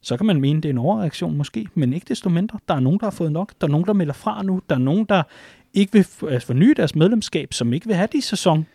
Så 0.00 0.16
kan 0.16 0.26
man 0.26 0.40
mene, 0.40 0.60
det 0.60 0.68
er 0.68 0.72
en 0.72 0.78
overreaktion 0.78 1.36
måske, 1.36 1.68
men 1.74 1.92
ikke 1.92 2.06
desto 2.08 2.28
mindre. 2.28 2.58
Der 2.68 2.74
er 2.74 2.80
nogen, 2.80 3.00
der 3.00 3.06
har 3.06 3.10
fået 3.10 3.32
nok. 3.32 3.52
Der 3.60 3.66
er 3.66 3.70
nogen, 3.70 3.86
der 3.86 3.92
melder 3.92 4.14
fra 4.14 4.42
nu. 4.42 4.60
Der 4.68 4.74
er 4.74 4.80
nogen, 4.80 5.04
der 5.04 5.22
ikke 5.76 5.92
vil 5.92 6.06
altså, 6.30 6.46
forny 6.46 6.72
deres 6.76 6.94
medlemskab, 6.94 7.52
som 7.52 7.72
ikke 7.72 7.86
vil 7.86 7.96
have 7.96 8.08
de 8.12 8.22
sæsonkort 8.22 8.70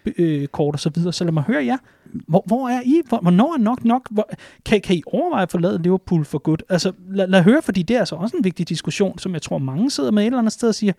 og 0.57 0.73
øh, 0.73 0.79
så 0.79 0.91
videre. 0.95 1.13
Så 1.13 1.23
lad 1.23 1.31
mig 1.31 1.43
høre 1.43 1.65
jer. 1.65 1.77
Hvor, 2.27 2.43
hvor 2.45 2.69
er 2.69 2.81
I? 2.85 3.01
Hvor, 3.07 3.19
hvornår 3.21 3.53
er 3.53 3.57
nok 3.57 3.85
nok? 3.85 4.07
Hvor, 4.11 4.29
kan, 4.65 4.81
kan 4.81 4.95
I 4.95 5.03
overveje 5.05 5.43
at 5.43 5.51
forlade 5.51 5.81
Liverpool 5.81 6.25
for 6.25 6.37
godt? 6.37 6.63
Altså, 6.69 6.91
lad, 7.09 7.27
lad 7.27 7.43
høre, 7.43 7.61
fordi 7.61 7.83
det 7.83 7.95
er 7.95 7.99
altså 7.99 8.15
også 8.15 8.37
en 8.37 8.43
vigtig 8.43 8.69
diskussion, 8.69 9.19
som 9.19 9.33
jeg 9.33 9.41
tror 9.41 9.57
mange 9.57 9.91
sidder 9.91 10.11
med 10.11 10.23
et 10.23 10.25
eller 10.25 10.39
andet 10.39 10.53
sted 10.53 10.69
og 10.69 10.75
siger, 10.75 10.93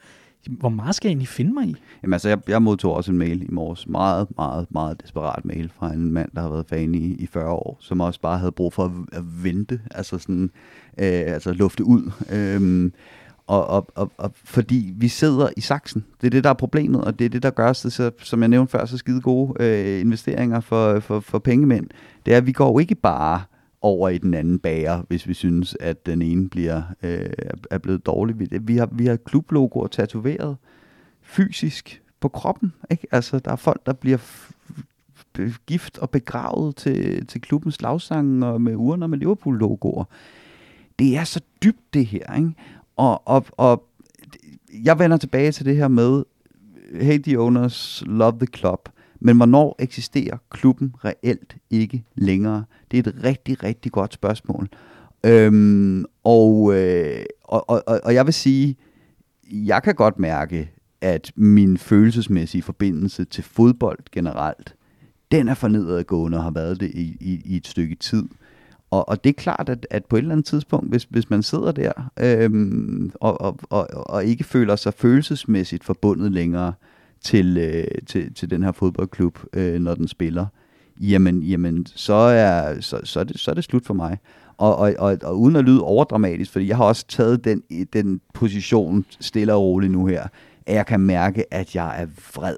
hvor 0.51 0.69
meget 0.69 0.95
skal 0.95 1.09
jeg 1.09 1.11
egentlig 1.11 1.29
finde 1.29 1.55
mig 1.55 1.69
i? 1.69 1.77
Jamen 2.03 2.13
altså, 2.13 2.29
jeg, 2.29 2.39
jeg 2.49 2.63
modtog 2.63 2.95
også 2.95 3.13
en 3.13 3.19
mail 3.19 3.43
i 3.43 3.49
morges. 3.51 3.89
Meget, 3.89 4.29
meget, 4.37 4.67
meget 4.71 5.03
desperat 5.03 5.45
mail 5.45 5.71
fra 5.79 5.93
en 5.93 6.13
mand, 6.13 6.31
der 6.35 6.41
har 6.41 6.49
været 6.49 6.67
fan 6.69 6.95
i, 6.95 7.15
i 7.15 7.27
40 7.27 7.51
år, 7.51 7.77
som 7.81 8.01
også 8.01 8.21
bare 8.21 8.39
havde 8.39 8.53
brug 8.53 8.73
for 8.73 8.85
at, 8.85 8.91
at 9.13 9.45
vente, 9.45 9.81
altså 9.91 10.19
sådan, 10.19 10.51
øh, 10.99 11.23
altså 11.27 11.53
lufte 11.53 11.85
ud. 11.85 12.11
Øh, 12.33 12.91
og, 13.47 13.67
og, 13.67 13.89
og, 13.95 14.13
og 14.17 14.33
fordi 14.35 14.95
vi 14.97 15.09
sidder 15.09 15.49
i 15.57 15.61
saksen. 15.61 16.05
Det 16.21 16.27
er 16.27 16.31
det, 16.31 16.45
der 16.45 16.51
er 16.51 16.55
problemet, 16.55 17.05
og 17.05 17.19
det 17.19 17.25
er 17.25 17.29
det, 17.29 17.43
der 17.43 17.51
gør 17.51 17.71
os, 17.71 17.77
så, 17.77 18.11
som 18.19 18.41
jeg 18.41 18.49
nævnte 18.49 18.71
før, 18.71 18.85
så 18.85 18.99
skide 18.99 19.21
gode 19.21 19.63
øh, 19.63 20.01
investeringer 20.01 20.61
for, 20.61 21.01
for, 21.01 21.21
for 21.21 21.39
pengemænd. 21.39 21.87
Det 22.27 22.35
er, 22.35 22.37
at 22.37 22.47
vi 22.47 22.53
går 22.53 22.81
ikke 22.81 22.95
bare 22.95 23.43
over 23.81 24.09
i 24.09 24.19
den 24.19 24.35
anden 24.35 24.59
bager, 24.59 25.03
hvis 25.09 25.29
vi 25.29 25.35
synes, 25.35 25.77
at 25.81 26.07
den 26.07 26.23
ene 26.23 26.49
bliver 26.49 26.83
øh, 27.03 27.31
er 27.71 27.79
blevet 27.79 28.07
dårlig. 28.07 28.39
Vi, 28.39 28.49
vi 28.61 28.77
har, 28.77 28.89
vi 28.93 29.07
har 29.07 29.17
klublogoer 29.17 29.87
tatoveret 29.87 30.57
fysisk 31.23 32.03
på 32.21 32.29
kroppen. 32.29 32.73
Ikke? 32.91 33.07
Altså, 33.11 33.39
der 33.39 33.53
er 33.53 33.57
folk, 33.57 33.87
der 33.87 33.93
bliver 33.93 34.19
gift 35.67 35.99
og 35.99 36.11
begravet 36.11 36.77
til, 36.77 37.27
til 37.27 37.41
klubbens 37.41 37.75
slagsange 37.75 38.47
og 38.47 38.61
med 38.61 38.77
urner 38.77 39.07
med 39.07 39.19
Liverpool-logoer. 39.19 40.05
Det 40.99 41.17
er 41.17 41.25
så 41.25 41.41
dybt 41.65 41.95
det 41.95 42.07
her, 42.07 42.37
ikke? 42.37 42.53
Og, 42.97 43.23
og, 43.29 43.47
og 43.53 43.85
jeg 44.85 44.99
vender 44.99 45.17
tilbage 45.17 45.53
til 45.53 45.67
det 45.67 45.77
her 45.77 45.89
med, 45.89 46.25
hey 47.01 47.23
the 47.23 47.39
owners, 47.41 48.03
love 48.07 48.39
the 48.39 48.47
club. 48.57 48.89
Men 49.21 49.37
hvornår 49.37 49.77
eksisterer 49.79 50.37
klubben 50.51 50.95
reelt 51.05 51.57
ikke 51.71 52.05
længere? 52.15 52.65
Det 52.91 53.07
er 53.07 53.11
et 53.11 53.25
rigtig, 53.25 53.63
rigtig 53.63 53.93
godt 53.93 54.15
spørgsmål. 54.15 54.69
Øhm, 55.25 56.05
og, 56.25 56.75
øh, 56.75 57.25
og, 57.45 57.71
og, 57.71 58.01
og 58.05 58.15
jeg 58.15 58.27
vil 58.27 58.35
sige, 58.35 58.77
jeg 59.53 59.83
kan 59.83 59.95
godt 59.95 60.19
mærke, 60.19 60.71
at 61.01 61.33
min 61.37 61.79
følelsesmæssige 61.79 62.63
forbindelse 62.63 63.25
til 63.25 63.45
fodbold 63.45 63.99
generelt, 64.13 64.75
den 65.33 65.49
er 65.49 65.55
for 65.55 65.69
nedadgående 65.69 66.39
og 66.39 66.45
har 66.45 66.51
været 66.51 66.81
det 66.81 66.91
i, 66.95 67.17
i, 67.21 67.43
i 67.45 67.57
et 67.57 67.67
stykke 67.67 67.95
tid. 67.95 68.25
Og, 68.93 69.09
og 69.09 69.25
det 69.25 69.31
er 69.31 69.35
klart, 69.35 69.69
at, 69.69 69.87
at 69.91 70.05
på 70.05 70.17
et 70.17 70.21
eller 70.21 70.33
andet 70.33 70.47
tidspunkt, 70.47 70.89
hvis, 70.89 71.07
hvis 71.11 71.31
man 71.31 71.43
sidder 71.43 71.73
der 71.73 71.93
øhm, 72.21 73.13
og, 73.15 73.41
og, 73.41 73.59
og, 73.71 73.89
og 73.93 74.25
ikke 74.25 74.45
føler 74.45 74.77
sig 74.77 74.95
følelsesmæssigt 74.95 75.85
forbundet 75.85 76.33
længere 76.33 76.73
til, 77.21 77.57
øh, 77.59 77.85
til, 78.07 78.35
til 78.35 78.51
den 78.51 78.63
her 78.63 78.73
fodboldklub, 78.73 79.39
øh, 79.53 79.81
når 79.81 79.95
den 79.95 80.09
spiller, 80.09 80.47
jamen, 81.01 81.43
jamen 81.43 81.87
så, 81.87 82.13
er, 82.13 82.81
så, 82.81 83.01
så, 83.05 83.21
er 83.21 83.25
det, 83.25 83.41
så 83.41 83.51
er 83.51 83.55
det 83.55 83.65
slut 83.65 83.87
for 83.87 83.95
mig. 83.95 84.19
Og, 84.57 84.77
og, 84.77 84.95
og, 84.99 85.19
og 85.23 85.41
uden 85.41 85.57
at 85.57 85.65
lyde 85.65 85.83
overdramatisk, 85.83 86.53
fordi 86.53 86.69
jeg 86.69 86.77
har 86.77 86.85
også 86.85 87.07
taget 87.09 87.45
den, 87.45 87.63
den 87.93 88.21
position 88.35 89.05
stille 89.21 89.55
og 89.55 89.63
roligt 89.63 89.93
nu 89.93 90.07
her, 90.07 90.27
at 90.67 90.75
jeg 90.75 90.87
kan 90.87 91.01
mærke, 91.01 91.55
at 91.55 91.75
jeg 91.75 92.03
er 92.03 92.07
vred 92.35 92.57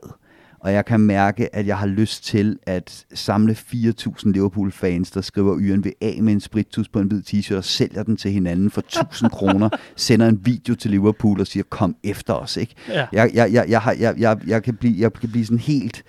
og 0.64 0.72
jeg 0.72 0.84
kan 0.84 1.00
mærke, 1.00 1.56
at 1.56 1.66
jeg 1.66 1.78
har 1.78 1.86
lyst 1.86 2.24
til 2.24 2.58
at 2.66 3.06
samle 3.14 3.52
4.000 3.52 4.32
Liverpool-fans, 4.32 5.10
der 5.10 5.20
skriver 5.20 5.58
YNV 5.60 5.86
af 6.00 6.18
med 6.22 6.32
en 6.32 6.40
spritus 6.40 6.88
på 6.88 6.98
en 6.98 7.06
hvid 7.06 7.22
t-shirt 7.22 7.56
og 7.56 7.64
sælger 7.64 8.02
den 8.02 8.16
til 8.16 8.30
hinanden 8.30 8.70
for 8.70 8.82
1.000 8.96 9.28
kroner, 9.38 9.68
sender 9.96 10.28
en 10.28 10.40
video 10.46 10.74
til 10.74 10.90
Liverpool 10.90 11.40
og 11.40 11.46
siger, 11.46 11.64
kom 11.70 11.96
efter 12.04 12.34
os. 12.34 12.56
Ikke? 12.56 12.74
Ja. 12.88 13.06
Jeg, 13.12 13.30
jeg, 13.34 13.52
jeg, 13.52 13.64
jeg, 13.68 13.80
har, 13.80 13.96
jeg, 13.98 14.14
jeg, 14.18 14.38
jeg, 14.46 14.62
kan 14.62 14.76
blive, 14.76 14.94
jeg 14.98 15.12
kan 15.12 15.30
blive 15.30 15.44
sådan 15.44 15.58
helt 15.58 16.04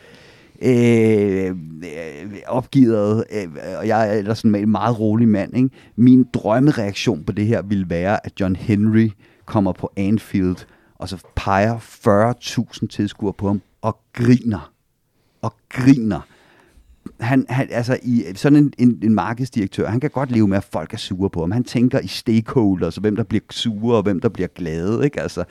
øh, 0.62 1.56
opgivet, 2.48 3.24
øh, 3.32 3.48
og 3.80 3.88
jeg 3.88 4.10
er 4.10 4.14
ellers 4.14 4.38
sådan 4.38 4.56
en 4.56 4.72
meget 4.72 5.00
rolig 5.00 5.28
mand. 5.28 5.58
Ikke? 5.58 5.70
Min 5.96 6.26
drømmereaktion 6.34 7.24
på 7.24 7.32
det 7.32 7.48
her 7.48 7.62
ville 7.62 7.90
være, 7.90 8.26
at 8.26 8.32
John 8.40 8.56
Henry 8.56 9.10
kommer 9.46 9.72
på 9.72 9.92
Anfield, 9.98 10.58
og 10.96 11.10
så 11.10 11.18
peger 11.36 11.78
40.000 12.82 12.88
tilskuere 12.88 13.34
på 13.34 13.48
ham, 13.48 13.62
og 13.86 14.00
griner. 14.14 14.72
Og 15.42 15.54
griner. 15.70 16.22
Han, 17.20 17.46
han, 17.50 17.68
altså 17.72 18.00
i 18.04 18.24
sådan 18.36 18.60
en, 18.60 18.74
en, 18.78 19.00
en 19.04 19.16
markedsdirektør, 19.16 19.90
han 19.90 20.00
kan 20.00 20.10
godt 20.10 20.32
leve 20.32 20.48
med, 20.48 20.58
at 20.58 20.64
folk 20.64 20.94
er 20.94 20.98
sure 20.98 21.30
på 21.30 21.40
ham. 21.40 21.52
Han 21.52 21.64
tænker 21.64 22.00
i 22.00 22.08
stakeholders, 22.08 22.98
og 22.98 23.02
hvem 23.02 23.16
der 23.16 23.24
bliver 23.24 23.44
sure, 23.50 23.98
og 23.98 24.04
hvem 24.04 24.22
der 24.22 24.30
bliver 24.30 24.48
glade. 24.48 25.06
Ikke? 25.06 25.22
Altså, 25.22 25.44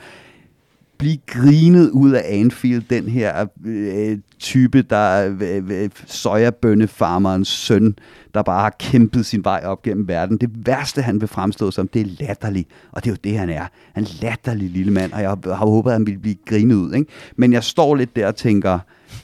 blive 0.97 1.17
grinet 1.27 1.89
ud 1.89 2.11
af 2.11 2.23
Anfield, 2.25 2.83
den 2.89 3.07
her 3.07 3.45
øh, 3.65 4.17
type, 4.39 4.81
der 4.81 4.95
er 4.95 5.29
øh, 5.29 5.37
farmerens 5.37 6.11
sojabønnefarmerens 6.11 7.47
søn, 7.47 7.95
der 8.33 8.41
bare 8.41 8.61
har 8.61 8.75
kæmpet 8.79 9.25
sin 9.25 9.43
vej 9.43 9.61
op 9.63 9.81
gennem 9.81 10.07
verden. 10.07 10.37
Det 10.37 10.65
værste, 10.65 11.01
han 11.01 11.21
vil 11.21 11.27
fremstå 11.27 11.71
som, 11.71 11.87
det 11.87 12.01
er 12.01 12.25
latterlig. 12.25 12.65
Og 12.91 13.03
det 13.03 13.09
er 13.09 13.13
jo 13.13 13.17
det, 13.23 13.37
han 13.37 13.49
er. 13.49 13.67
Han 13.93 14.03
er 14.03 14.07
latterlig 14.21 14.69
lille 14.69 14.93
mand, 14.93 15.13
og 15.13 15.21
jeg 15.21 15.29
har 15.29 15.65
håbet, 15.65 15.89
at 15.89 15.95
han 15.95 16.07
vil 16.07 16.17
blive 16.17 16.35
grinet 16.45 16.75
ud. 16.75 16.93
Ikke? 16.93 17.11
Men 17.35 17.53
jeg 17.53 17.63
står 17.63 17.95
lidt 17.95 18.15
der 18.15 18.27
og 18.27 18.35
tænker, 18.35 18.79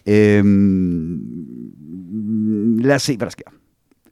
øh, 0.07 0.45
lad 2.83 2.95
os 2.95 3.01
se, 3.01 3.17
hvad 3.17 3.25
der 3.25 3.31
sker 3.31 3.51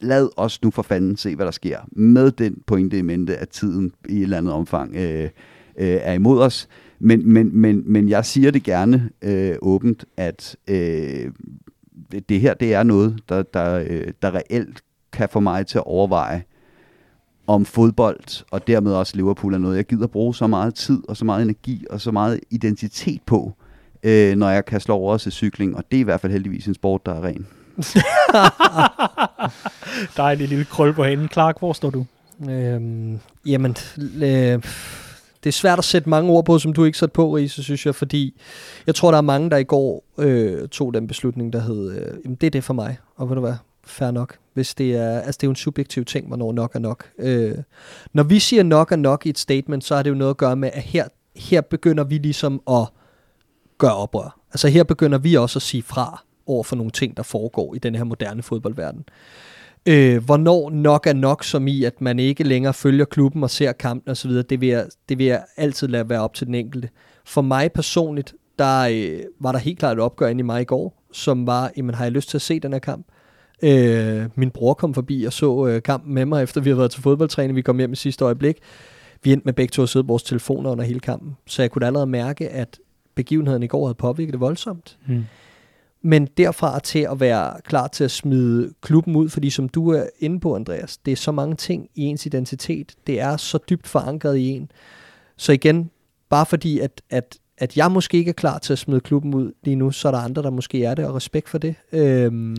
lad 0.02 0.30
os 0.38 0.62
nu 0.62 0.72
for 0.72 0.82
fanden 0.82 1.18
se, 1.18 1.36
hvad 1.36 1.46
der 1.46 1.52
sker. 1.52 1.78
Med 1.92 2.32
den 2.32 2.62
pointe 2.68 2.98
i 2.98 3.02
mente, 3.02 3.38
at 3.38 3.50
tiden 3.50 3.92
i 4.10 4.18
et 4.18 4.24
eller 4.24 4.38
andet 4.38 4.54
omfang 4.54 4.96
øh, 4.96 5.24
øh, 5.24 5.30
er 5.78 6.14
imod 6.14 6.42
os. 6.42 6.68
Men, 7.00 7.34
men, 7.34 7.58
men, 7.58 7.84
men 7.86 8.10
jeg 8.10 8.26
siger 8.26 8.52
det 8.52 8.64
gerne 8.64 9.10
øh, 9.22 9.56
åbent, 9.62 10.06
at 10.18 10.56
øh, 10.68 11.32
det 12.30 12.42
her 12.42 12.54
det 12.54 12.74
er 12.74 12.84
noget, 12.84 13.20
der, 13.30 13.44
der, 13.44 13.86
øh, 13.90 14.08
der 14.22 14.36
reelt 14.36 14.84
kan 15.12 15.30
få 15.30 15.40
mig 15.40 15.68
til 15.68 15.78
at 15.78 15.84
overveje, 15.86 16.44
om 17.48 17.66
fodbold 17.66 18.46
og 18.52 18.68
dermed 18.68 18.94
også 18.94 19.16
Liverpool 19.16 19.54
er 19.54 19.58
noget, 19.58 19.78
jeg 19.78 19.86
gider 19.86 20.08
bruge 20.08 20.36
så 20.36 20.48
meget 20.48 20.76
tid 20.76 21.02
og 21.10 21.18
så 21.18 21.26
meget 21.26 21.42
energi 21.42 21.86
og 21.90 22.02
så 22.02 22.12
meget 22.12 22.40
identitet 22.50 23.22
på, 23.26 23.54
øh, 24.04 24.36
når 24.36 24.50
jeg 24.50 24.66
kan 24.66 24.82
slå 24.82 24.96
over 24.96 25.18
til 25.18 25.32
cykling. 25.32 25.76
Og 25.76 25.84
det 25.92 25.98
er 25.98 26.02
i 26.02 26.04
hvert 26.04 26.22
fald 26.22 26.32
heldigvis 26.32 26.68
en 26.68 26.74
sport, 26.74 27.06
der 27.06 27.14
er 27.14 27.24
ren. 27.24 27.48
Dejlig 30.18 30.48
lille 30.48 30.66
krøl 30.66 30.94
på 30.94 31.04
hende. 31.04 31.28
Clark, 31.28 31.60
hvor 31.60 31.74
står 31.74 31.90
du? 31.90 32.06
Øhm, 32.50 33.20
jamen, 33.46 33.76
øh, 34.24 34.60
det 35.44 35.50
er 35.50 35.54
svært 35.54 35.80
at 35.80 35.86
sætte 35.86 36.10
mange 36.10 36.32
ord 36.32 36.46
på, 36.46 36.60
som 36.60 36.74
du 36.74 36.84
ikke 36.84 36.98
satte 36.98 37.14
på, 37.14 37.36
Riese, 37.36 37.64
synes 37.64 37.86
jeg, 37.86 37.96
fordi 37.96 38.42
jeg 38.88 38.96
tror, 38.96 39.12
der 39.12 39.18
er 39.18 39.22
mange, 39.22 39.50
der 39.50 39.58
i 39.58 39.64
går 39.64 40.04
øh, 40.18 40.68
tog 40.68 40.94
den 40.94 41.08
beslutning, 41.08 41.54
der 41.54 41.60
hed, 41.60 41.92
øh, 41.92 42.18
jamen, 42.24 42.36
det 42.36 42.48
er 42.48 42.52
det 42.52 42.64
for 42.64 42.74
mig, 42.74 42.98
og 43.16 43.30
ved 43.30 43.36
du 43.36 43.42
hvad, 43.42 43.56
fair 43.84 44.12
nok. 44.12 44.38
Hvis 44.54 44.76
det 44.76 44.96
er, 44.96 45.20
altså 45.20 45.38
det 45.38 45.44
er 45.44 45.48
jo 45.48 45.52
en 45.52 45.56
subjektiv 45.56 46.06
ting, 46.06 46.28
hvornår 46.28 46.52
nok 46.52 46.76
er 46.76 46.80
nok. 46.80 47.10
Øh, 47.20 47.58
når 48.14 48.24
vi 48.24 48.40
siger 48.40 48.64
nok 48.64 48.92
er 48.92 48.96
nok 48.96 49.26
i 49.26 49.30
et 49.30 49.40
statement, 49.40 49.84
så 49.84 49.96
har 49.96 50.04
det 50.04 50.10
jo 50.10 50.16
noget 50.16 50.30
at 50.30 50.38
gøre 50.38 50.56
med, 50.56 50.70
at 50.74 50.84
her, 50.84 51.08
her 51.36 51.62
begynder 51.62 52.04
vi 52.04 52.18
ligesom 52.18 52.62
at 52.70 52.88
gøre 53.78 53.96
oprør. 53.96 54.40
Altså 54.52 54.68
her 54.68 54.84
begynder 54.84 55.18
vi 55.18 55.36
også 55.36 55.60
at 55.60 55.64
sige 55.64 55.84
fra 55.84 56.24
over 56.46 56.64
for 56.64 56.76
nogle 56.76 56.92
ting, 56.92 57.18
der 57.18 57.24
foregår 57.24 57.76
i 57.76 57.78
den 57.78 57.96
her 57.96 58.04
moderne 58.04 58.44
fodboldverden. 58.44 59.00
Øh, 59.00 59.49
Øh, 59.86 60.24
hvornår 60.24 60.70
nok 60.70 61.08
er 61.08 61.14
nok, 61.14 61.44
som 61.44 61.68
i, 61.68 61.84
at 61.84 62.02
man 62.02 62.20
ikke 62.20 62.44
længere 62.44 62.74
følger 62.74 63.06
klubben 63.06 63.44
og 63.44 63.50
ser 63.50 63.72
kampen 63.72 64.12
osv., 64.12 64.32
det 64.32 64.62
vil, 64.62 64.70
jeg, 64.70 64.86
det 65.10 65.18
vil 65.18 65.26
jeg 65.26 65.44
altid 65.58 65.88
lade 65.88 66.10
være 66.10 66.22
op 66.22 66.34
til 66.34 66.48
den 66.48 66.56
enkelte. 66.56 66.90
For 67.26 67.42
mig 67.42 67.72
personligt, 67.72 68.34
der 68.60 68.88
øh, 68.92 69.20
var 69.40 69.52
der 69.52 69.60
helt 69.60 69.80
klart 69.80 69.98
et 69.98 70.04
opgør 70.04 70.28
ind 70.28 70.40
i 70.40 70.44
mig 70.44 70.62
i 70.62 70.66
går, 70.66 71.04
som 71.12 71.48
var, 71.48 71.72
jamen 71.78 71.96
har 71.96 72.06
jeg 72.06 72.12
lyst 72.12 72.30
til 72.30 72.38
at 72.38 72.42
se 72.42 72.60
den 72.60 72.74
her 72.74 72.80
kamp? 72.80 73.08
Øh, 73.64 74.26
min 74.36 74.52
bror 74.52 74.74
kom 74.74 74.94
forbi 74.94 75.24
og 75.24 75.34
så 75.34 75.68
øh, 75.68 75.82
kampen 75.82 76.14
med 76.14 76.26
mig, 76.26 76.44
efter 76.44 76.62
vi 76.62 76.70
havde 76.70 76.78
været 76.78 76.92
til 76.92 77.02
fodboldtræning. 77.02 77.56
Vi 77.56 77.62
kom 77.62 77.78
hjem 77.78 77.94
i 77.94 77.96
sidste 77.96 78.26
øjeblik. 78.26 78.58
Vi 79.24 79.34
endte 79.34 79.46
med 79.46 79.54
begge 79.54 79.72
to 79.72 79.84
at 79.84 79.90
sidde 79.90 80.04
på 80.04 80.08
vores 80.08 80.24
telefoner 80.24 80.70
under 80.70 80.84
hele 80.84 81.00
kampen. 81.00 81.38
Så 81.48 81.62
jeg 81.62 81.72
kunne 81.72 81.86
allerede 81.86 82.08
mærke, 82.08 82.50
at 82.50 82.80
begivenheden 83.16 83.64
i 83.64 83.68
går 83.68 83.86
havde 83.86 83.96
påvirket 83.96 84.34
det 84.34 84.40
voldsomt. 84.40 84.98
Hmm. 85.06 85.26
Men 86.02 86.28
derfra 86.38 86.80
til 86.80 87.08
at 87.12 87.20
være 87.20 87.54
klar 87.64 87.88
til 87.88 88.04
at 88.04 88.12
smide 88.12 88.74
klubben 88.82 89.16
ud, 89.16 89.30
fordi 89.30 89.50
som 89.50 89.70
du 89.70 89.90
er 89.90 90.04
inde 90.20 90.40
på, 90.40 90.56
Andreas, 90.56 90.98
det 90.98 91.12
er 91.12 91.16
så 91.16 91.32
mange 91.32 91.56
ting 91.56 91.90
i 91.96 92.02
ens 92.02 92.26
identitet. 92.26 92.96
Det 93.08 93.20
er 93.20 93.38
så 93.38 93.60
dybt 93.70 93.88
forankret 93.88 94.38
i 94.38 94.48
en. 94.48 94.72
Så 95.38 95.52
igen, 95.52 95.92
bare 96.30 96.46
fordi, 96.46 96.80
at, 96.80 97.02
at, 97.10 97.38
at 97.58 97.78
jeg 97.78 97.92
måske 97.92 98.18
ikke 98.18 98.30
er 98.30 98.34
klar 98.34 98.58
til 98.58 98.74
at 98.74 98.80
smide 98.80 99.00
klubben 99.00 99.34
ud 99.34 99.52
lige 99.64 99.76
nu, 99.76 99.92
så 99.92 100.08
er 100.08 100.12
der 100.12 100.20
andre, 100.20 100.44
der 100.44 100.50
måske 100.50 100.84
er 100.84 100.96
det, 100.96 101.06
og 101.06 101.16
respekt 101.16 101.50
for 101.50 101.58
det. 101.58 101.76
Øhm, 101.92 102.58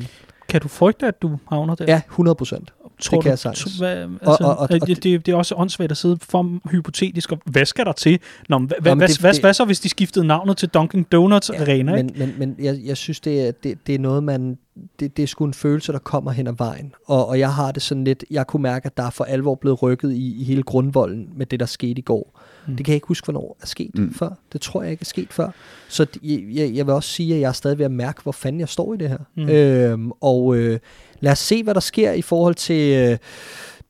kan 0.50 0.60
du 0.60 0.68
frygte, 0.68 1.06
at 1.06 1.22
du 1.22 1.38
havner 1.48 1.74
der? 1.74 1.84
Ja, 1.88 2.00
100 2.08 2.34
procent. 2.34 2.72
Tror 3.00 3.16
det 3.16 3.22
kan 3.22 3.28
du, 3.28 3.32
jeg 3.32 3.38
sagtens. 3.38 3.78
Hvad, 3.78 3.96
altså, 3.96 4.44
og, 4.44 4.50
og, 4.50 4.56
og, 4.58 4.68
det, 4.86 5.04
det, 5.04 5.28
er 5.28 5.36
også 5.36 5.54
åndssvagt 5.54 5.90
at 5.90 5.96
sidde 5.96 6.18
for 6.22 6.70
hypotetisk. 6.70 7.32
Og 7.32 7.38
hvad 7.44 7.64
skal 7.64 7.84
der 7.84 7.92
til? 7.92 8.20
Nå, 8.48 8.58
hvad, 8.58 8.68
hvad, 8.80 8.96
hvad, 8.96 9.08
det, 9.08 9.20
hvad, 9.20 9.32
det, 9.32 9.40
hvad 9.40 9.54
så, 9.54 9.64
hvis 9.64 9.80
de 9.80 9.88
skiftede 9.88 10.26
navnet 10.26 10.56
til 10.56 10.70
Dunkin' 10.76 11.02
Donuts 11.12 11.50
ja, 11.54 11.60
Arena? 11.60 11.92
Men, 11.92 12.14
men, 12.16 12.34
men 12.38 12.56
jeg, 12.58 12.80
jeg 12.84 12.96
synes, 12.96 13.20
det 13.20 13.48
er, 13.48 13.52
det, 13.52 13.86
det 13.86 13.94
er 13.94 13.98
noget, 13.98 14.24
man... 14.24 14.58
Det, 15.00 15.16
det 15.16 15.22
er 15.22 15.26
sgu 15.26 15.44
en 15.44 15.54
følelse, 15.54 15.92
der 15.92 15.98
kommer 15.98 16.30
hen 16.30 16.46
ad 16.46 16.54
vejen. 16.58 16.94
Og, 17.06 17.28
og 17.28 17.38
jeg 17.38 17.54
har 17.54 17.72
det 17.72 17.82
sådan 17.82 18.04
lidt... 18.04 18.24
Jeg 18.30 18.46
kunne 18.46 18.62
mærke, 18.62 18.86
at 18.86 18.96
der 18.96 19.02
er 19.02 19.10
for 19.10 19.24
alvor 19.24 19.54
blevet 19.54 19.82
rykket 19.82 20.12
i, 20.12 20.40
i 20.40 20.44
hele 20.44 20.62
grundvolden 20.62 21.28
med 21.36 21.46
det, 21.46 21.60
der 21.60 21.66
skete 21.66 21.98
i 21.98 22.02
går. 22.02 22.40
Mm. 22.66 22.76
Det 22.76 22.86
kan 22.86 22.92
jeg 22.92 22.96
ikke 22.96 23.06
huske, 23.06 23.24
hvornår 23.24 23.56
er 23.62 23.66
sket 23.66 23.98
mm. 23.98 24.14
før. 24.14 24.30
Det 24.52 24.60
tror 24.60 24.82
jeg 24.82 24.90
ikke 24.90 25.02
er 25.02 25.04
sket 25.04 25.32
før. 25.32 25.50
Så 25.88 26.06
jeg, 26.22 26.70
jeg 26.74 26.86
vil 26.86 26.94
også 26.94 27.08
sige, 27.08 27.34
at 27.34 27.40
jeg 27.40 27.48
er 27.48 27.52
stadig 27.52 27.78
ved 27.78 27.84
at 27.84 27.90
mærke, 27.90 28.22
hvor 28.22 28.32
fanden 28.32 28.60
jeg 28.60 28.68
står 28.68 28.94
i 28.94 28.96
det 28.96 29.08
her. 29.08 29.18
Mm. 29.36 29.48
Øhm, 29.48 30.12
og 30.20 30.56
øh, 30.56 30.78
lad 31.20 31.32
os 31.32 31.38
se, 31.38 31.62
hvad 31.62 31.74
der 31.74 31.80
sker 31.80 32.12
i 32.12 32.22
forhold 32.22 32.54
til... 32.54 33.10
Øh, 33.10 33.18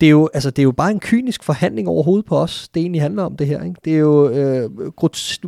det 0.00 0.06
er, 0.06 0.10
jo, 0.10 0.28
altså, 0.34 0.50
det 0.50 0.58
er 0.58 0.64
jo 0.64 0.72
bare 0.72 0.90
en 0.90 1.00
kynisk 1.00 1.44
forhandling 1.44 1.88
overhovedet 1.88 2.26
på 2.26 2.38
os, 2.38 2.68
det 2.74 2.80
egentlig 2.80 3.02
handler 3.02 3.22
om 3.22 3.36
det 3.36 3.46
her. 3.46 3.64
Ikke? 3.64 3.80
Det 3.84 3.94
er 3.94 3.98
jo 3.98 4.30
øh, 4.30 4.70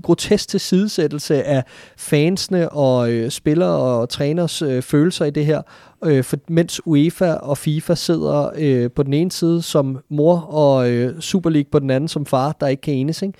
grotesk 0.02 0.48
tilsidesættelse 0.48 1.44
af 1.44 1.64
fansene 1.96 2.68
og 2.68 3.12
øh, 3.12 3.30
spillere 3.30 3.78
og 3.78 4.08
træners 4.08 4.62
øh, 4.62 4.82
følelser 4.82 5.24
i 5.24 5.30
det 5.30 5.46
her, 5.46 5.62
øh, 6.04 6.24
for, 6.24 6.36
mens 6.48 6.80
UEFA 6.86 7.32
og 7.32 7.58
FIFA 7.58 7.94
sidder 7.94 8.50
øh, 8.56 8.90
på 8.90 9.02
den 9.02 9.12
ene 9.12 9.32
side 9.32 9.62
som 9.62 9.98
mor 10.10 10.36
og 10.38 10.90
øh, 10.90 11.20
Super 11.20 11.50
League 11.50 11.70
på 11.72 11.78
den 11.78 11.90
anden 11.90 12.08
som 12.08 12.26
far, 12.26 12.56
der 12.60 12.66
ikke 12.66 12.80
kan 12.80 12.94
enes. 12.94 13.22
Ikke? 13.22 13.38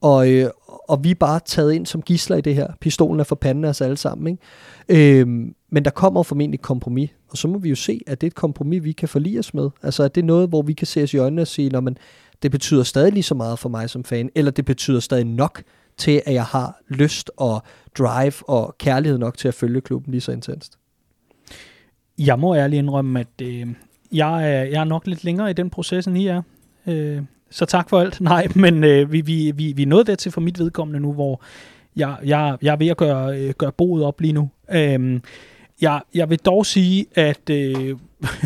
Og, 0.00 0.30
øh, 0.30 0.50
og 0.88 1.04
vi 1.04 1.10
er 1.10 1.14
bare 1.14 1.40
taget 1.46 1.72
ind 1.72 1.86
som 1.86 2.02
gisler 2.02 2.36
i 2.36 2.40
det 2.40 2.54
her. 2.54 2.68
Pistolen 2.80 3.20
er 3.20 3.24
for 3.24 3.36
panden 3.36 3.64
af 3.64 3.68
os 3.68 3.80
alle 3.80 3.96
sammen. 3.96 4.38
Ikke? 4.88 5.20
Øh, 5.20 5.26
men 5.74 5.84
der 5.84 5.90
kommer 5.90 6.22
formentlig 6.22 6.58
et 6.58 6.62
kompromis, 6.62 7.10
og 7.28 7.36
så 7.36 7.48
må 7.48 7.58
vi 7.58 7.68
jo 7.68 7.74
se, 7.74 8.00
at 8.06 8.20
det 8.20 8.26
er 8.26 8.30
et 8.30 8.34
kompromis, 8.34 8.84
vi 8.84 8.92
kan 8.92 9.08
forlige 9.08 9.38
os 9.38 9.54
med. 9.54 9.70
Altså, 9.82 10.02
at 10.02 10.14
det 10.14 10.20
er 10.20 10.26
noget, 10.26 10.48
hvor 10.48 10.62
vi 10.62 10.72
kan 10.72 10.86
se 10.86 11.02
os 11.02 11.14
i 11.14 11.18
øjnene 11.18 11.42
og 11.42 11.46
sige, 11.46 11.80
men 11.80 11.98
det 12.42 12.50
betyder 12.50 12.82
stadig 12.82 13.12
lige 13.12 13.22
så 13.22 13.34
meget 13.34 13.58
for 13.58 13.68
mig 13.68 13.90
som 13.90 14.04
fan, 14.04 14.30
eller 14.34 14.50
det 14.50 14.64
betyder 14.64 15.00
stadig 15.00 15.24
nok 15.24 15.62
til, 15.96 16.22
at 16.26 16.34
jeg 16.34 16.44
har 16.44 16.80
lyst 16.88 17.30
og 17.36 17.62
drive 17.98 18.32
og 18.48 18.74
kærlighed 18.78 19.18
nok 19.18 19.38
til 19.38 19.48
at 19.48 19.54
følge 19.54 19.80
klubben 19.80 20.10
lige 20.10 20.20
så 20.20 20.32
intenst. 20.32 20.78
Jeg 22.18 22.38
må 22.38 22.54
ærligt 22.54 22.78
indrømme, 22.78 23.20
at 23.20 23.42
øh, 23.42 23.66
jeg, 24.12 24.50
er, 24.50 24.64
jeg 24.64 24.80
er 24.80 24.84
nok 24.84 25.06
lidt 25.06 25.24
længere 25.24 25.50
i 25.50 25.52
den 25.52 25.70
proces, 25.70 26.06
end 26.06 26.18
I 26.18 26.26
er. 26.26 26.42
Øh, 26.86 27.22
så 27.50 27.64
tak 27.64 27.90
for 27.90 28.00
alt. 28.00 28.20
Nej, 28.30 28.46
men 28.54 28.84
øh, 28.84 29.12
vi, 29.12 29.20
vi, 29.20 29.52
vi, 29.56 29.72
vi 29.72 29.82
er 29.82 29.86
nået 29.86 30.06
dertil 30.06 30.32
for 30.32 30.40
mit 30.40 30.58
vedkommende 30.58 31.00
nu, 31.00 31.12
hvor 31.12 31.42
jeg, 31.96 32.16
jeg, 32.24 32.58
jeg 32.62 32.72
er 32.72 32.76
ved 32.76 32.88
at 32.88 32.96
gøre, 32.96 33.38
øh, 33.38 33.54
gøre 33.58 33.72
boet 33.72 34.04
op 34.04 34.20
lige 34.20 34.32
nu. 34.32 34.50
Øh, 34.72 35.20
jeg, 35.80 36.00
jeg 36.14 36.30
vil 36.30 36.38
dog 36.38 36.66
sige, 36.66 37.06
at 37.14 37.50
øh, 37.50 37.74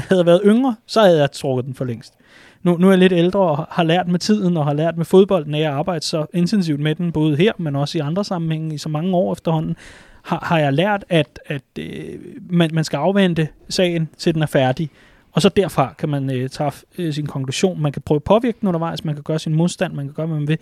havde 0.08 0.18
jeg 0.18 0.26
været 0.26 0.40
yngre, 0.44 0.76
så 0.86 1.00
havde 1.00 1.20
jeg 1.20 1.32
trukket 1.32 1.64
den 1.64 1.74
for 1.74 1.84
længst. 1.84 2.14
Nu, 2.62 2.76
nu 2.76 2.86
er 2.86 2.92
jeg 2.92 2.98
lidt 2.98 3.12
ældre 3.12 3.40
og 3.40 3.66
har 3.70 3.82
lært 3.82 4.08
med 4.08 4.18
tiden 4.18 4.56
og 4.56 4.64
har 4.64 4.72
lært 4.72 4.96
med 4.96 5.04
fodbolden, 5.04 5.54
at 5.54 5.60
jeg 5.60 5.72
arbejder 5.72 6.00
så 6.00 6.26
intensivt 6.34 6.80
med 6.80 6.94
den, 6.94 7.12
både 7.12 7.36
her, 7.36 7.52
men 7.58 7.76
også 7.76 7.98
i 7.98 8.00
andre 8.00 8.24
sammenhænge 8.24 8.74
i 8.74 8.78
så 8.78 8.88
mange 8.88 9.16
år 9.16 9.32
efterhånden, 9.32 9.76
har, 10.22 10.44
har 10.46 10.58
jeg 10.58 10.72
lært, 10.72 11.04
at, 11.08 11.40
at 11.46 11.62
øh, 11.78 12.18
man, 12.50 12.70
man 12.72 12.84
skal 12.84 12.96
afvente 12.96 13.48
sagen, 13.68 14.08
til 14.18 14.34
den 14.34 14.42
er 14.42 14.46
færdig. 14.46 14.90
Og 15.32 15.42
så 15.42 15.48
derfra 15.48 15.94
kan 15.98 16.08
man 16.08 16.30
øh, 16.30 16.50
træffe 16.50 16.86
øh, 16.98 17.12
sin 17.12 17.26
konklusion. 17.26 17.80
Man 17.80 17.92
kan 17.92 18.02
prøve 18.02 18.16
at 18.16 18.22
påvirke 18.22 18.58
den 18.60 18.68
undervejs, 18.68 19.04
man 19.04 19.14
kan 19.14 19.24
gøre 19.24 19.38
sin 19.38 19.54
modstand, 19.54 19.94
man 19.94 20.04
kan 20.04 20.14
gøre, 20.14 20.26
hvad 20.26 20.38
man 20.38 20.48
vil. 20.48 20.58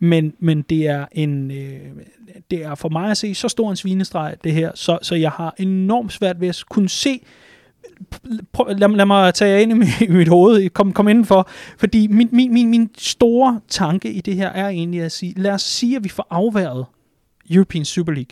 Men, 0.00 0.34
men 0.38 0.62
det 0.62 0.86
er 0.86 1.06
en 1.12 1.50
øh, 1.50 1.80
det 2.50 2.64
er 2.64 2.74
for 2.74 2.88
mig 2.88 3.10
at 3.10 3.16
se 3.16 3.34
så 3.34 3.48
stor 3.48 3.70
en 3.70 3.76
svinestreg, 3.76 4.36
det 4.44 4.52
her, 4.52 4.70
så, 4.74 4.98
så 5.02 5.14
jeg 5.14 5.30
har 5.30 5.54
enormt 5.58 6.12
svært 6.12 6.40
ved 6.40 6.48
at 6.48 6.64
kunne 6.68 6.88
se 6.88 7.20
prøv, 8.52 8.66
lad, 8.76 8.88
lad 8.88 9.06
mig 9.06 9.34
tage 9.34 9.50
jer 9.50 9.58
ind 9.58 9.70
i 9.70 9.74
mit, 9.74 10.00
i 10.00 10.06
mit 10.06 10.28
hoved, 10.28 10.70
kom, 10.70 10.92
kom 10.92 11.08
indenfor, 11.08 11.48
fordi 11.78 12.06
min, 12.06 12.28
min, 12.32 12.52
min, 12.52 12.70
min 12.70 12.90
store 12.98 13.60
tanke 13.68 14.12
i 14.12 14.20
det 14.20 14.36
her 14.36 14.48
er 14.48 14.68
egentlig 14.68 15.02
at 15.02 15.12
sige, 15.12 15.34
lad 15.36 15.52
os 15.52 15.62
sige, 15.62 15.96
at 15.96 16.04
vi 16.04 16.08
får 16.08 16.26
afværet 16.30 16.84
European 17.50 17.84
Super 17.84 18.12
League. 18.12 18.30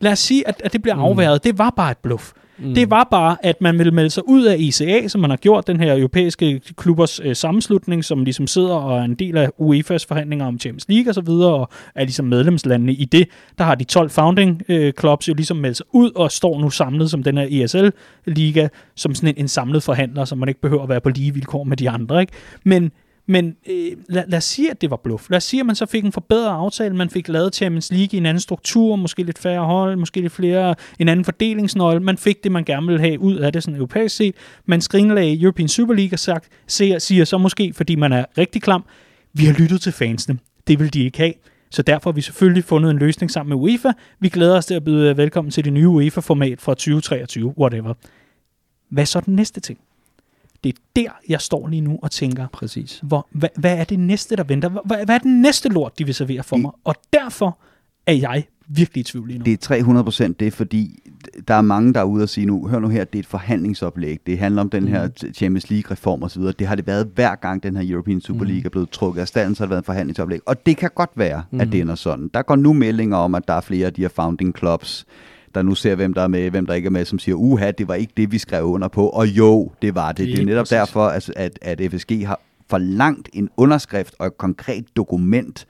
Lad 0.00 0.12
os 0.12 0.18
sige, 0.18 0.48
at, 0.48 0.60
at 0.64 0.72
det 0.72 0.82
bliver 0.82 0.94
mm. 0.94 1.00
afværet. 1.00 1.44
Det 1.44 1.58
var 1.58 1.70
bare 1.70 1.90
et 1.90 1.98
bluff. 1.98 2.32
Mm. 2.58 2.74
Det 2.74 2.90
var 2.90 3.08
bare, 3.10 3.36
at 3.42 3.60
man 3.60 3.78
ville 3.78 3.92
melde 3.92 4.10
sig 4.10 4.28
ud 4.28 4.44
af 4.44 4.56
ICA, 4.58 5.08
som 5.08 5.20
man 5.20 5.30
har 5.30 5.36
gjort, 5.36 5.66
den 5.66 5.80
her 5.80 5.96
europæiske 5.96 6.60
klubbers 6.76 7.20
øh, 7.20 7.36
sammenslutning, 7.36 8.04
som 8.04 8.24
ligesom 8.24 8.46
sidder 8.46 8.74
og 8.74 8.98
er 8.98 9.02
en 9.02 9.14
del 9.14 9.36
af 9.36 9.48
UEFA's 9.60 10.04
forhandlinger 10.08 10.46
om 10.46 10.58
Champions 10.58 10.88
League 10.88 11.10
og 11.10 11.14
så 11.14 11.20
videre, 11.20 11.54
og 11.54 11.68
er 11.94 12.04
ligesom 12.04 12.26
medlemslandene 12.26 12.92
i 12.92 13.04
det. 13.04 13.28
Der 13.58 13.64
har 13.64 13.74
de 13.74 13.84
12 13.84 14.10
founding 14.10 14.62
øh, 14.68 14.92
clubs 15.00 15.28
jo 15.28 15.34
ligesom 15.34 15.56
meldt 15.56 15.76
sig 15.76 15.86
ud 15.92 16.10
og 16.16 16.32
står 16.32 16.60
nu 16.60 16.70
samlet 16.70 17.10
som 17.10 17.22
den 17.22 17.38
her 17.38 17.64
ESL-liga, 17.64 18.68
som 18.94 19.14
sådan 19.14 19.28
en, 19.28 19.34
en 19.38 19.48
samlet 19.48 19.82
forhandler, 19.82 20.24
så 20.24 20.34
man 20.34 20.48
ikke 20.48 20.60
behøver 20.60 20.82
at 20.82 20.88
være 20.88 21.00
på 21.00 21.08
lige 21.08 21.34
vilkår 21.34 21.64
med 21.64 21.76
de 21.76 21.90
andre. 21.90 22.20
Ikke? 22.20 22.32
Men 22.64 22.90
men 23.30 23.56
øh, 23.70 23.92
lad, 24.08 24.24
lad 24.28 24.38
os 24.38 24.44
sige, 24.44 24.70
at 24.70 24.80
det 24.80 24.90
var 24.90 24.96
bluff. 24.96 25.30
Lad 25.30 25.36
os 25.36 25.44
sige, 25.44 25.60
at 25.60 25.66
man 25.66 25.76
så 25.76 25.86
fik 25.86 26.04
en 26.04 26.12
forbedret 26.12 26.50
aftale. 26.50 26.96
Man 26.96 27.10
fik 27.10 27.28
lavet 27.28 27.54
Champions 27.54 27.92
League 27.92 28.08
i 28.12 28.16
en 28.16 28.26
anden 28.26 28.40
struktur, 28.40 28.96
måske 28.96 29.22
lidt 29.22 29.38
færre 29.38 29.64
hold, 29.64 29.96
måske 29.96 30.20
lidt 30.20 30.32
flere, 30.32 30.74
en 30.98 31.08
anden 31.08 31.24
fordelingsnøgle. 31.24 32.00
Man 32.00 32.18
fik 32.18 32.44
det, 32.44 32.52
man 32.52 32.64
gerne 32.64 32.86
ville 32.86 33.00
have 33.00 33.20
ud 33.20 33.36
af 33.36 33.52
det, 33.52 33.62
sådan 33.62 33.76
europæisk 33.76 34.16
set. 34.16 34.34
Man 34.66 34.80
skrinlagde 34.80 35.42
European 35.42 35.68
Super 35.68 35.94
League 35.94 36.14
og 36.14 36.18
sagt, 36.18 36.48
siger, 36.66 36.98
siger 36.98 37.24
så 37.24 37.38
måske, 37.38 37.72
fordi 37.74 37.94
man 37.94 38.12
er 38.12 38.24
rigtig 38.38 38.62
klam, 38.62 38.84
vi 39.32 39.44
har 39.44 39.52
lyttet 39.52 39.80
til 39.80 39.92
fansene. 39.92 40.38
Det 40.66 40.78
vil 40.78 40.94
de 40.94 41.04
ikke 41.04 41.18
have. 41.18 41.32
Så 41.70 41.82
derfor 41.82 42.10
har 42.10 42.14
vi 42.14 42.20
selvfølgelig 42.20 42.64
fundet 42.64 42.90
en 42.90 42.98
løsning 42.98 43.30
sammen 43.30 43.48
med 43.48 43.56
UEFA. 43.56 43.92
Vi 44.20 44.28
glæder 44.28 44.56
os 44.56 44.66
til 44.66 44.74
at 44.74 44.84
byde 44.84 45.16
velkommen 45.16 45.50
til 45.50 45.64
det 45.64 45.72
nye 45.72 45.88
UEFA-format 45.88 46.60
fra 46.60 46.72
2023, 46.72 47.58
whatever. 47.58 47.94
Hvad 48.90 49.02
er 49.02 49.06
så 49.06 49.20
den 49.20 49.34
næste 49.34 49.60
ting? 49.60 49.78
Det 50.96 51.04
er 51.04 51.08
der, 51.08 51.10
jeg 51.28 51.40
står 51.40 51.68
lige 51.68 51.80
nu 51.80 51.98
og 52.02 52.10
tænker, 52.10 52.46
Præcis. 52.52 53.00
hvor, 53.02 53.26
hvad, 53.32 53.48
hvad 53.56 53.78
er 53.78 53.84
det 53.84 53.98
næste, 53.98 54.36
der 54.36 54.44
venter? 54.44 54.68
Hvad, 54.68 54.96
hvad 55.04 55.14
er 55.14 55.18
den 55.18 55.42
næste 55.42 55.68
lort, 55.68 55.98
de 55.98 56.04
vil 56.04 56.14
servere 56.14 56.42
for 56.42 56.56
Det- 56.56 56.62
mig? 56.62 56.72
Og 56.84 56.94
derfor 57.12 57.58
er 58.06 58.12
jeg 58.12 58.44
virkelig 58.68 59.00
i 59.00 59.04
tvivl 59.04 59.26
lige 59.28 59.38
nu. 59.38 59.44
Det 59.44 59.52
er 59.52 59.56
300 59.56 60.04
procent 60.04 60.40
det, 60.40 60.52
fordi 60.52 60.98
der 61.48 61.54
er 61.54 61.60
mange, 61.60 61.94
der 61.94 62.00
er 62.00 62.04
ude 62.04 62.22
og 62.22 62.28
sige 62.28 62.46
nu, 62.46 62.68
hør 62.68 62.78
nu 62.78 62.88
her, 62.88 63.04
det 63.04 63.14
er 63.18 63.20
et 63.20 63.26
forhandlingsoplæg. 63.26 64.18
Det 64.26 64.38
handler 64.38 64.62
om 64.62 64.70
den 64.70 64.88
her 64.88 65.08
Mhm. 65.22 65.34
Champions 65.34 65.70
League-reform 65.70 66.22
osv. 66.22 66.42
Det 66.42 66.66
har 66.66 66.74
det 66.74 66.86
været 66.86 67.10
hver 67.14 67.34
gang, 67.34 67.62
den 67.62 67.76
her 67.76 67.92
European 67.92 68.20
Super 68.20 68.40
Mhm. 68.40 68.48
League 68.48 68.64
er 68.64 68.68
blevet 68.70 68.90
trukket 68.90 69.20
af 69.20 69.28
standen, 69.28 69.54
så 69.54 69.62
har 69.62 69.66
det 69.66 69.70
været 69.70 69.82
et 69.82 69.86
forhandlingsoplæg. 69.86 70.40
Og 70.46 70.66
det 70.66 70.76
kan 70.76 70.90
godt 70.94 71.10
være, 71.16 71.38
at 71.52 71.58
Mhm. 71.58 71.70
det 71.70 71.80
ender 71.80 71.94
sådan. 71.94 72.30
Der 72.34 72.42
går 72.42 72.56
nu 72.56 72.72
meldinger 72.72 73.16
om, 73.16 73.34
at 73.34 73.48
der 73.48 73.54
er 73.54 73.60
flere 73.60 73.86
af 73.86 73.92
de 73.94 74.00
her 74.00 74.08
founding 74.08 74.58
clubs, 74.58 75.04
der 75.54 75.62
nu 75.62 75.74
ser, 75.74 75.94
hvem 75.94 76.14
der 76.14 76.22
er 76.22 76.28
med, 76.28 76.50
hvem 76.50 76.66
der 76.66 76.74
ikke 76.74 76.86
er 76.86 76.90
med, 76.90 77.04
som 77.04 77.18
siger, 77.18 77.34
uha, 77.34 77.70
det 77.70 77.88
var 77.88 77.94
ikke 77.94 78.12
det, 78.16 78.32
vi 78.32 78.38
skrev 78.38 78.64
under 78.64 78.88
på. 78.88 79.08
Og 79.08 79.26
jo, 79.28 79.72
det 79.82 79.94
var 79.94 80.12
det. 80.12 80.26
Det, 80.28 80.38
er 80.38 80.44
netop 80.44 80.62
præcis. 80.62 80.70
derfor, 80.70 81.06
at, 81.06 81.32
at, 81.36 81.58
at 81.62 81.92
FSG 81.92 82.26
har 82.26 82.40
forlangt 82.70 83.28
en 83.32 83.50
underskrift 83.56 84.14
og 84.18 84.26
et 84.26 84.38
konkret 84.38 84.84
dokument, 84.96 85.66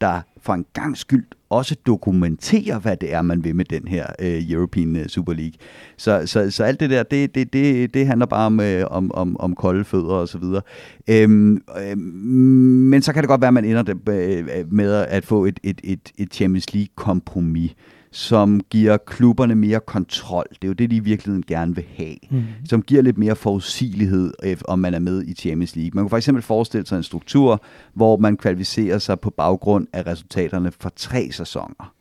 der 0.00 0.20
for 0.42 0.52
en 0.52 0.64
gang 0.74 0.98
skyld 0.98 1.24
også 1.50 1.76
dokumenterer, 1.86 2.78
hvad 2.78 2.96
det 2.96 3.14
er, 3.14 3.22
man 3.22 3.44
vil 3.44 3.56
med 3.56 3.64
den 3.64 3.88
her 3.88 4.06
øh, 4.18 4.50
European 4.50 4.96
øh, 4.96 5.06
Super 5.06 5.32
League. 5.32 5.52
Så, 5.96 6.22
så, 6.26 6.50
så 6.50 6.64
alt 6.64 6.80
det 6.80 6.90
der, 6.90 7.02
det, 7.02 7.34
det, 7.34 7.52
det, 7.52 7.94
det 7.94 8.06
handler 8.06 8.26
bare 8.26 8.46
om, 8.46 8.60
øh, 8.60 8.84
om, 8.90 9.14
om, 9.14 9.40
om 9.40 9.54
kolde 9.54 9.84
fødder 9.84 10.14
og 10.14 10.28
så 10.28 10.38
videre. 10.38 10.62
Øhm, 11.08 11.54
øh, 11.54 11.98
men 11.98 13.02
så 13.02 13.12
kan 13.12 13.22
det 13.22 13.28
godt 13.28 13.40
være, 13.40 13.48
at 13.48 13.54
man 13.54 13.64
ender 13.64 13.94
øh, 14.08 14.72
med 14.72 14.92
at 14.92 15.24
få 15.24 15.44
et, 15.44 15.60
et, 15.62 15.80
et, 15.84 16.12
et 16.18 16.34
Champions 16.34 16.74
League-kompromis, 16.74 17.74
som 18.12 18.60
giver 18.70 18.96
klubberne 18.96 19.54
mere 19.54 19.80
kontrol. 19.80 20.46
Det 20.50 20.64
er 20.64 20.68
jo 20.68 20.72
det, 20.72 20.90
de 20.90 20.96
i 20.96 21.00
virkeligheden 21.00 21.44
gerne 21.46 21.74
vil 21.74 21.84
have 21.96 22.14
Mm. 22.30 22.42
som 22.68 22.82
giver 22.82 23.02
lidt 23.02 23.18
mere 23.18 23.36
forudsigelighed, 23.36 24.32
øh, 24.42 24.56
om 24.64 24.78
man 24.78 24.94
er 24.94 24.98
med 24.98 25.22
i 25.22 25.34
Champions 25.34 25.76
League. 25.76 25.90
Man 25.94 26.04
kunne 26.04 26.10
for 26.10 26.16
eksempel 26.16 26.42
forestille 26.42 26.86
sig 26.86 26.96
en 26.96 27.02
struktur, 27.02 27.62
hvor 27.94 28.16
man 28.16 28.36
kvalificerer 28.36 28.98
sig 28.98 29.20
på 29.20 29.30
baggrund 29.30 29.86
af 29.92 30.06
resultaterne 30.06 30.72
for 30.80 30.92
tre 30.96 31.28
sæsoner. 31.32 31.92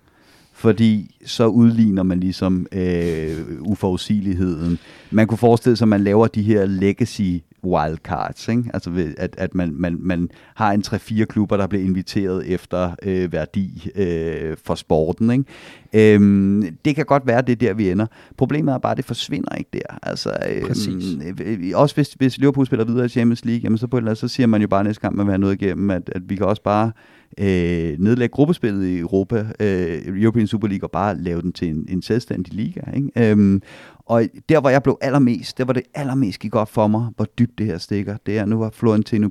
Fordi 0.54 1.16
så 1.26 1.48
udligner 1.48 2.04
man 2.04 2.20
ligesom 2.20 2.68
øh, 2.72 3.38
uforudsigeligheden. 3.62 4.80
Man 5.12 5.28
kunne 5.28 5.38
forestille 5.38 5.76
sig, 5.76 5.86
at 5.86 5.90
man 5.90 6.02
laver 6.04 6.28
de 6.28 6.42
her 6.42 6.66
legacy 6.66 7.22
wildcards, 7.64 8.48
ikke? 8.48 8.64
Altså 8.74 8.90
ved- 8.90 9.14
at, 9.18 9.36
at 9.38 9.56
man, 9.56 9.74
man, 9.76 9.98
man 10.00 10.30
har 10.56 10.72
en 10.72 10.84
3-4 10.88 11.24
klubber, 11.26 11.58
der 11.58 11.68
bliver 11.68 11.84
inviteret 11.84 12.48
efter 12.54 12.92
øh, 13.04 13.32
værdi 13.34 13.90
øh, 13.96 14.58
for 14.66 14.76
sporten. 14.76 15.32
Ikke? 15.32 16.16
Øhm, 16.16 16.78
det 16.86 16.96
kan 16.96 17.06
godt 17.06 17.28
være, 17.28 17.42
det 17.42 17.52
er 17.52 17.56
der, 17.56 17.74
vi 17.74 17.90
ender. 17.92 18.06
Problemet 18.38 18.74
er 18.74 18.78
bare, 18.78 18.92
at 18.92 18.98
det 18.98 19.06
forsvinder 19.06 19.56
ikke 19.56 19.70
der. 19.74 19.98
Altså, 20.04 20.34
øhm, 20.50 20.68
Præcis. 20.68 21.18
øh, 21.46 21.60
også 21.76 21.96
hvis, 21.96 22.14
hvis 22.14 22.38
Liverpool 22.38 22.66
spiller 22.66 22.86
videre 22.86 23.06
i 23.06 23.10
Champions 23.10 23.46
League, 23.46 23.62
jamen 23.64 23.78
så, 23.78 23.88
på 23.88 23.98
et 23.98 24.02
eller 24.02 24.12
andet, 24.12 24.18
så 24.20 24.28
siger 24.28 24.48
man 24.48 24.62
jo 24.62 24.68
bare 24.68 24.84
næste 24.84 25.02
gang, 25.02 25.16
man 25.16 25.26
vil 25.26 25.32
have 25.32 25.40
noget 25.42 25.62
igennem, 25.62 25.92
at, 25.92 26.10
at 26.16 26.22
vi 26.30 26.36
kan 26.36 26.46
også 26.46 26.64
bare 26.64 26.92
øh, 27.38 27.96
nedlægge 28.00 28.32
gruppespillet 28.34 28.86
i 28.88 29.00
Europa, 29.00 29.46
øh, 29.60 30.02
European 30.22 30.48
Super 30.48 30.68
League, 30.68 30.86
og 30.88 30.92
bare 30.92 31.18
lave 31.18 31.42
den 31.42 31.52
til 31.54 31.68
en, 31.70 31.86
en 31.90 32.02
selvstændig 32.02 32.54
liga. 32.54 32.82
Ikke? 32.96 33.32
Øhm, 33.32 33.62
og 34.06 34.24
der, 34.50 34.60
hvor 34.60 34.70
jeg 34.70 34.84
blev 34.84 34.98
allermest, 35.02 35.58
der 35.58 35.66
var 35.66 35.74
det 35.74 35.84
allermest 35.94 36.40
gik 36.40 36.56
op 36.56 36.70
for 36.70 36.88
mig, 36.88 37.08
hvor 37.16 37.26
dybt 37.26 37.58
det 37.58 37.66
her 37.66 37.78
stikker. 37.78 38.18
Det 38.26 38.38
er, 38.38 38.46
nu 38.46 38.58
var 38.60 38.70
Florentino 38.70 39.30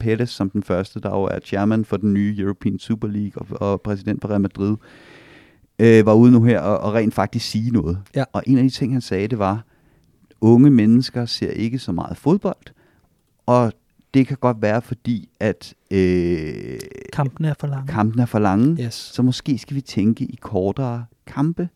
Perez 0.00 0.30
som 0.30 0.50
den 0.50 0.62
første, 0.62 1.00
der 1.00 1.10
jo 1.10 1.22
er 1.22 1.38
chairman 1.44 1.84
for 1.84 1.96
den 1.96 2.12
nye 2.14 2.36
European 2.38 2.78
Super 2.78 3.08
League 3.08 3.32
og, 3.60 3.68
og 3.70 3.80
præsident 3.80 4.20
for 4.20 4.28
Real 4.28 4.40
Madrid, 4.40 4.76
øh, 5.78 6.06
var 6.06 6.14
ude 6.14 6.32
nu 6.32 6.42
her 6.44 6.60
og, 6.60 6.78
og 6.78 6.94
rent 6.94 7.14
faktisk 7.14 7.46
sige 7.50 7.70
noget. 7.70 7.98
Ja. 8.16 8.24
Og 8.32 8.42
en 8.46 8.58
af 8.58 8.64
de 8.64 8.70
ting, 8.70 8.92
han 8.92 9.00
sagde, 9.00 9.28
det 9.28 9.38
var, 9.38 9.64
unge 10.40 10.70
mennesker 10.70 11.26
ser 11.26 11.50
ikke 11.50 11.78
så 11.78 11.92
meget 11.92 12.16
fodbold, 12.16 12.66
og 13.46 13.72
det 14.14 14.26
kan 14.26 14.36
godt 14.40 14.62
være, 14.62 14.82
fordi 14.82 15.28
at 15.40 15.74
øh, 15.90 16.78
Kampen 17.12 17.44
er 17.44 17.54
for 17.60 17.66
lang. 17.66 17.88
kampen 17.88 18.20
er 18.20 18.26
for 18.26 18.38
lange, 18.38 18.82
Yes. 18.84 18.94
så 18.94 19.22
måske 19.22 19.58
skal 19.58 19.76
vi 19.76 19.80
tænke 19.80 20.24
i 20.24 20.38
kortere 20.40 21.04
kampe. 21.26 21.68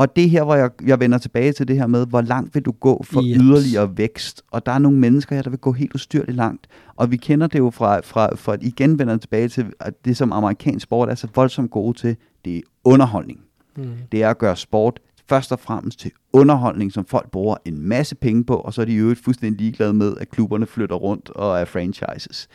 Og 0.00 0.16
det 0.16 0.24
er 0.24 0.28
her, 0.28 0.44
hvor 0.44 0.54
jeg, 0.54 0.70
jeg 0.86 1.00
vender 1.00 1.18
tilbage 1.18 1.52
til 1.52 1.68
det 1.68 1.76
her 1.76 1.86
med, 1.86 2.06
hvor 2.06 2.20
langt 2.20 2.54
vil 2.54 2.62
du 2.62 2.72
gå 2.72 3.02
for 3.04 3.22
Yes. 3.22 3.28
yes. 3.30 3.42
yderligere 3.42 3.96
vækst? 3.96 4.42
Og 4.50 4.66
der 4.66 4.72
er 4.72 4.78
nogle 4.78 4.98
mennesker 4.98 5.34
her, 5.34 5.42
der 5.42 5.50
vil 5.50 5.58
gå 5.58 5.72
helt 5.72 5.94
ustyrligt 5.94 6.36
langt. 6.36 6.66
Og 6.96 7.10
vi 7.10 7.16
kender 7.16 7.46
det 7.46 7.58
jo 7.58 7.70
fra, 7.70 8.00
fra, 8.00 8.36
fra 8.36 8.52
at 8.52 8.62
igen 8.62 8.98
vender 8.98 9.16
tilbage 9.16 9.48
til, 9.48 9.66
at 9.80 10.04
det 10.04 10.16
som 10.16 10.32
amerikansk 10.32 10.82
sport 10.82 11.08
er 11.08 11.14
så 11.14 11.28
voldsomt 11.34 11.70
gode 11.70 11.98
til, 11.98 12.16
det 12.44 12.56
er 12.56 12.60
underholdning. 12.84 13.40
Mm. 13.76 13.84
Det 14.12 14.22
er 14.22 14.30
at 14.30 14.38
gøre 14.38 14.56
sport 14.56 15.00
først 15.28 15.52
og 15.52 15.60
fremmest 15.60 16.00
til 16.00 16.10
underholdning, 16.32 16.92
som 16.92 17.04
folk 17.04 17.30
bruger 17.30 17.56
en 17.64 17.88
masse 17.88 18.14
penge 18.14 18.44
på, 18.44 18.54
og 18.54 18.74
så 18.74 18.80
er 18.80 18.84
de 18.84 18.92
i 18.92 18.96
øvrigt 18.96 19.24
fuldstændig 19.24 19.60
ligeglade 19.60 19.92
med, 19.92 20.14
at 20.20 20.30
klubberne 20.30 20.66
flytter 20.66 20.96
rundt 20.96 21.30
og 21.30 21.60
er 21.60 21.64
franchises. 21.64 22.48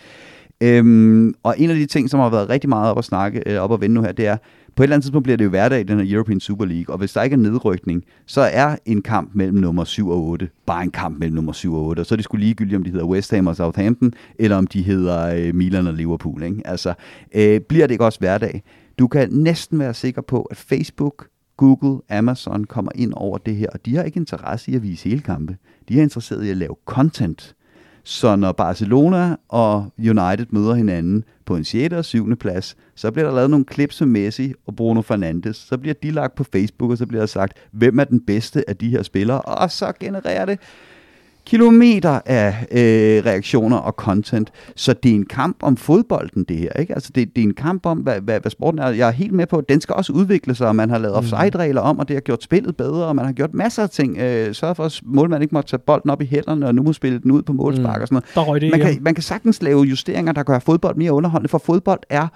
Øhm, 0.62 1.34
og 1.44 1.56
en 1.58 1.70
af 1.70 1.76
de 1.76 1.86
ting, 1.86 2.10
som 2.10 2.20
har 2.20 2.30
været 2.30 2.50
rigtig 2.50 2.70
meget 2.70 2.92
op 2.92 2.98
at 2.98 3.06
snakke, 3.06 3.44
øh, 3.46 3.60
op 3.60 3.74
at 3.74 3.82
vende 3.82 3.94
nu 3.94 4.02
her, 4.02 4.12
det 4.12 4.28
er, 4.28 4.38
på 4.76 4.84
et 4.84 4.86
eller 4.86 4.96
andet 4.96 5.04
tidspunkt 5.04 5.24
bliver 5.24 5.38
det 5.38 5.46
jo 5.46 5.50
hverdag 5.50 5.80
i 5.80 5.84
den 5.84 6.00
her 6.00 6.16
European 6.16 6.40
Super 6.40 6.66
League, 6.66 6.94
og 6.94 6.98
hvis 6.98 7.14
der 7.14 7.24
ikke 7.24 7.34
er 7.34 7.38
nedrykning, 7.38 8.04
så 8.26 8.42
er 8.42 8.76
en 8.86 9.02
kamp 9.02 9.32
mellem 9.34 9.58
nummer 9.58 9.84
7 9.84 10.10
og 10.10 10.24
8 10.24 10.50
bare 10.66 10.84
en 10.84 10.92
kamp 10.92 11.20
mellem 11.20 11.36
nummer 11.36 11.52
7 11.52 11.76
og 11.76 11.86
8, 11.86 12.00
og 12.00 12.06
så 12.06 12.16
er 12.16 12.18
det 12.18 12.24
sgu 12.24 12.38
ligegyldigt, 12.38 12.78
om 12.78 12.84
de 12.84 12.92
hedder 12.92 13.06
West 13.06 13.32
Ham 13.32 13.48
og 13.48 13.56
Southampton, 13.56 14.14
eller 14.40 14.58
om 14.58 14.68
de 14.68 14.82
hedder 14.82 15.36
øh, 15.36 15.56
Milan 15.56 15.88
og 15.88 15.94
Liverpool. 15.94 16.44
Ikke? 16.44 16.62
Altså, 16.66 16.94
øh, 17.36 17.62
bliver 17.62 17.88
det 17.88 17.94
ikke 17.94 18.06
også 18.06 18.20
hverdag? 18.20 18.64
Du 19.00 19.08
kan 19.08 19.30
næsten 19.32 19.80
være 19.80 19.94
sikker 19.94 20.22
på, 20.22 20.42
at 20.42 20.58
Facebook, 20.58 21.28
Google, 21.58 22.02
Amazon 22.10 22.64
kommer 22.64 22.92
ind 22.96 23.14
over 23.16 23.38
det 23.38 23.56
her, 23.56 23.68
og 23.74 23.86
de 23.86 23.96
har 23.96 24.04
ikke 24.04 24.20
interesse 24.20 24.72
i 24.72 24.76
at 24.76 24.84
vise 24.84 25.10
hele 25.10 25.22
kampe. 25.22 25.58
De 25.90 25.98
er 26.00 26.04
interesseret 26.04 26.46
i 26.46 26.50
at 26.50 26.58
lave 26.58 26.76
content. 26.86 27.55
Så 28.08 28.36
når 28.36 28.52
Barcelona 28.52 29.36
og 29.50 29.94
United 29.98 30.46
møder 30.50 30.74
hinanden 30.74 31.24
på 31.46 31.56
en 31.56 31.64
6. 31.64 31.94
og 31.94 32.06
7. 32.06 32.36
plads, 32.36 32.78
så 32.96 33.12
bliver 33.12 33.28
der 33.28 33.36
lavet 33.36 33.50
nogle 33.50 33.66
klips 33.66 34.02
med 34.02 34.08
Messi 34.08 34.54
og 34.68 34.76
Bruno 34.76 35.02
Fernandes. 35.02 35.58
Så 35.58 35.78
bliver 35.78 35.94
de 36.04 36.12
lagt 36.12 36.36
på 36.36 36.44
Facebook, 36.44 36.92
og 36.92 36.98
så 36.98 37.06
bliver 37.06 37.22
der 37.22 37.28
sagt, 37.28 37.58
hvem 37.72 38.00
er 38.00 38.04
den 38.04 38.22
bedste 38.26 38.70
af 38.70 38.78
de 38.78 38.90
her 38.90 39.04
spillere, 39.04 39.42
og 39.42 39.72
så 39.72 39.92
genererer 40.00 40.46
det 40.46 40.60
kilometer 41.46 42.20
af 42.26 42.66
øh, 42.72 43.26
reaktioner 43.26 43.78
og 43.78 43.94
content. 43.94 44.52
Så 44.76 44.94
det 44.94 45.12
er 45.12 45.16
en 45.16 45.26
kamp 45.26 45.58
om 45.62 45.78
fodbolden, 45.78 46.44
det 46.44 46.58
her. 46.58 46.72
Ikke? 46.80 46.94
Altså 46.94 47.12
det, 47.16 47.36
det 47.36 47.42
er 47.42 47.48
en 47.48 47.54
kamp 47.54 47.86
om, 47.86 47.98
hvad, 47.98 48.22
hvad, 48.22 48.40
hvad 48.40 48.52
sporten 48.52 48.80
er. 48.80 48.90
Jeg 48.90 49.08
er 49.08 49.12
helt 49.12 49.34
med 49.34 49.48
på, 49.48 49.58
at 49.58 49.70
den 49.70 49.82
skal 49.82 49.96
også 49.96 50.14
udvikle 50.14 50.56
sig, 50.56 50.68
og 50.68 50.76
man 50.76 50.90
har 50.90 50.98
lavet 50.98 51.16
offside-regler 51.16 51.82
om, 51.82 52.00
og 52.00 52.08
det 52.08 52.16
har 52.16 52.22
gjort 52.22 52.44
spillet 52.44 52.78
bedre, 52.78 53.06
og 53.06 53.16
man 53.16 53.26
har 53.26 53.34
gjort 53.34 53.54
masser 53.54 53.84
af 53.84 53.90
ting. 53.90 54.18
Øh, 54.18 54.54
sørget 54.56 54.78
for, 54.78 54.84
at 54.84 55.02
målmanden 55.04 55.42
ikke 55.42 55.56
måtte 55.56 55.70
tage 55.70 55.80
bolden 55.80 56.10
op 56.10 56.22
i 56.22 56.26
hænderne, 56.26 56.68
og 56.68 56.76
nu 56.76 56.84
må 56.84 56.94
spille 56.94 57.20
den 57.20 57.32
ud 57.32 57.42
på 57.42 57.54
målspark 57.54 57.98
Mm. 57.98 58.02
og 58.02 58.08
sådan 58.08 58.22
noget. 58.36 58.62
Det 58.62 58.72
Man 58.72 58.80
kan, 58.80 58.98
man 59.02 59.14
kan 59.14 59.24
sagtens 59.24 59.62
lave 59.62 59.84
justeringer, 59.84 60.32
der 60.32 60.44
gør 60.44 60.60
fodbold 60.60 60.96
mere 60.96 61.12
underholdende, 61.12 61.50
for 61.50 61.58
fodbold 61.58 62.00
er 62.10 62.28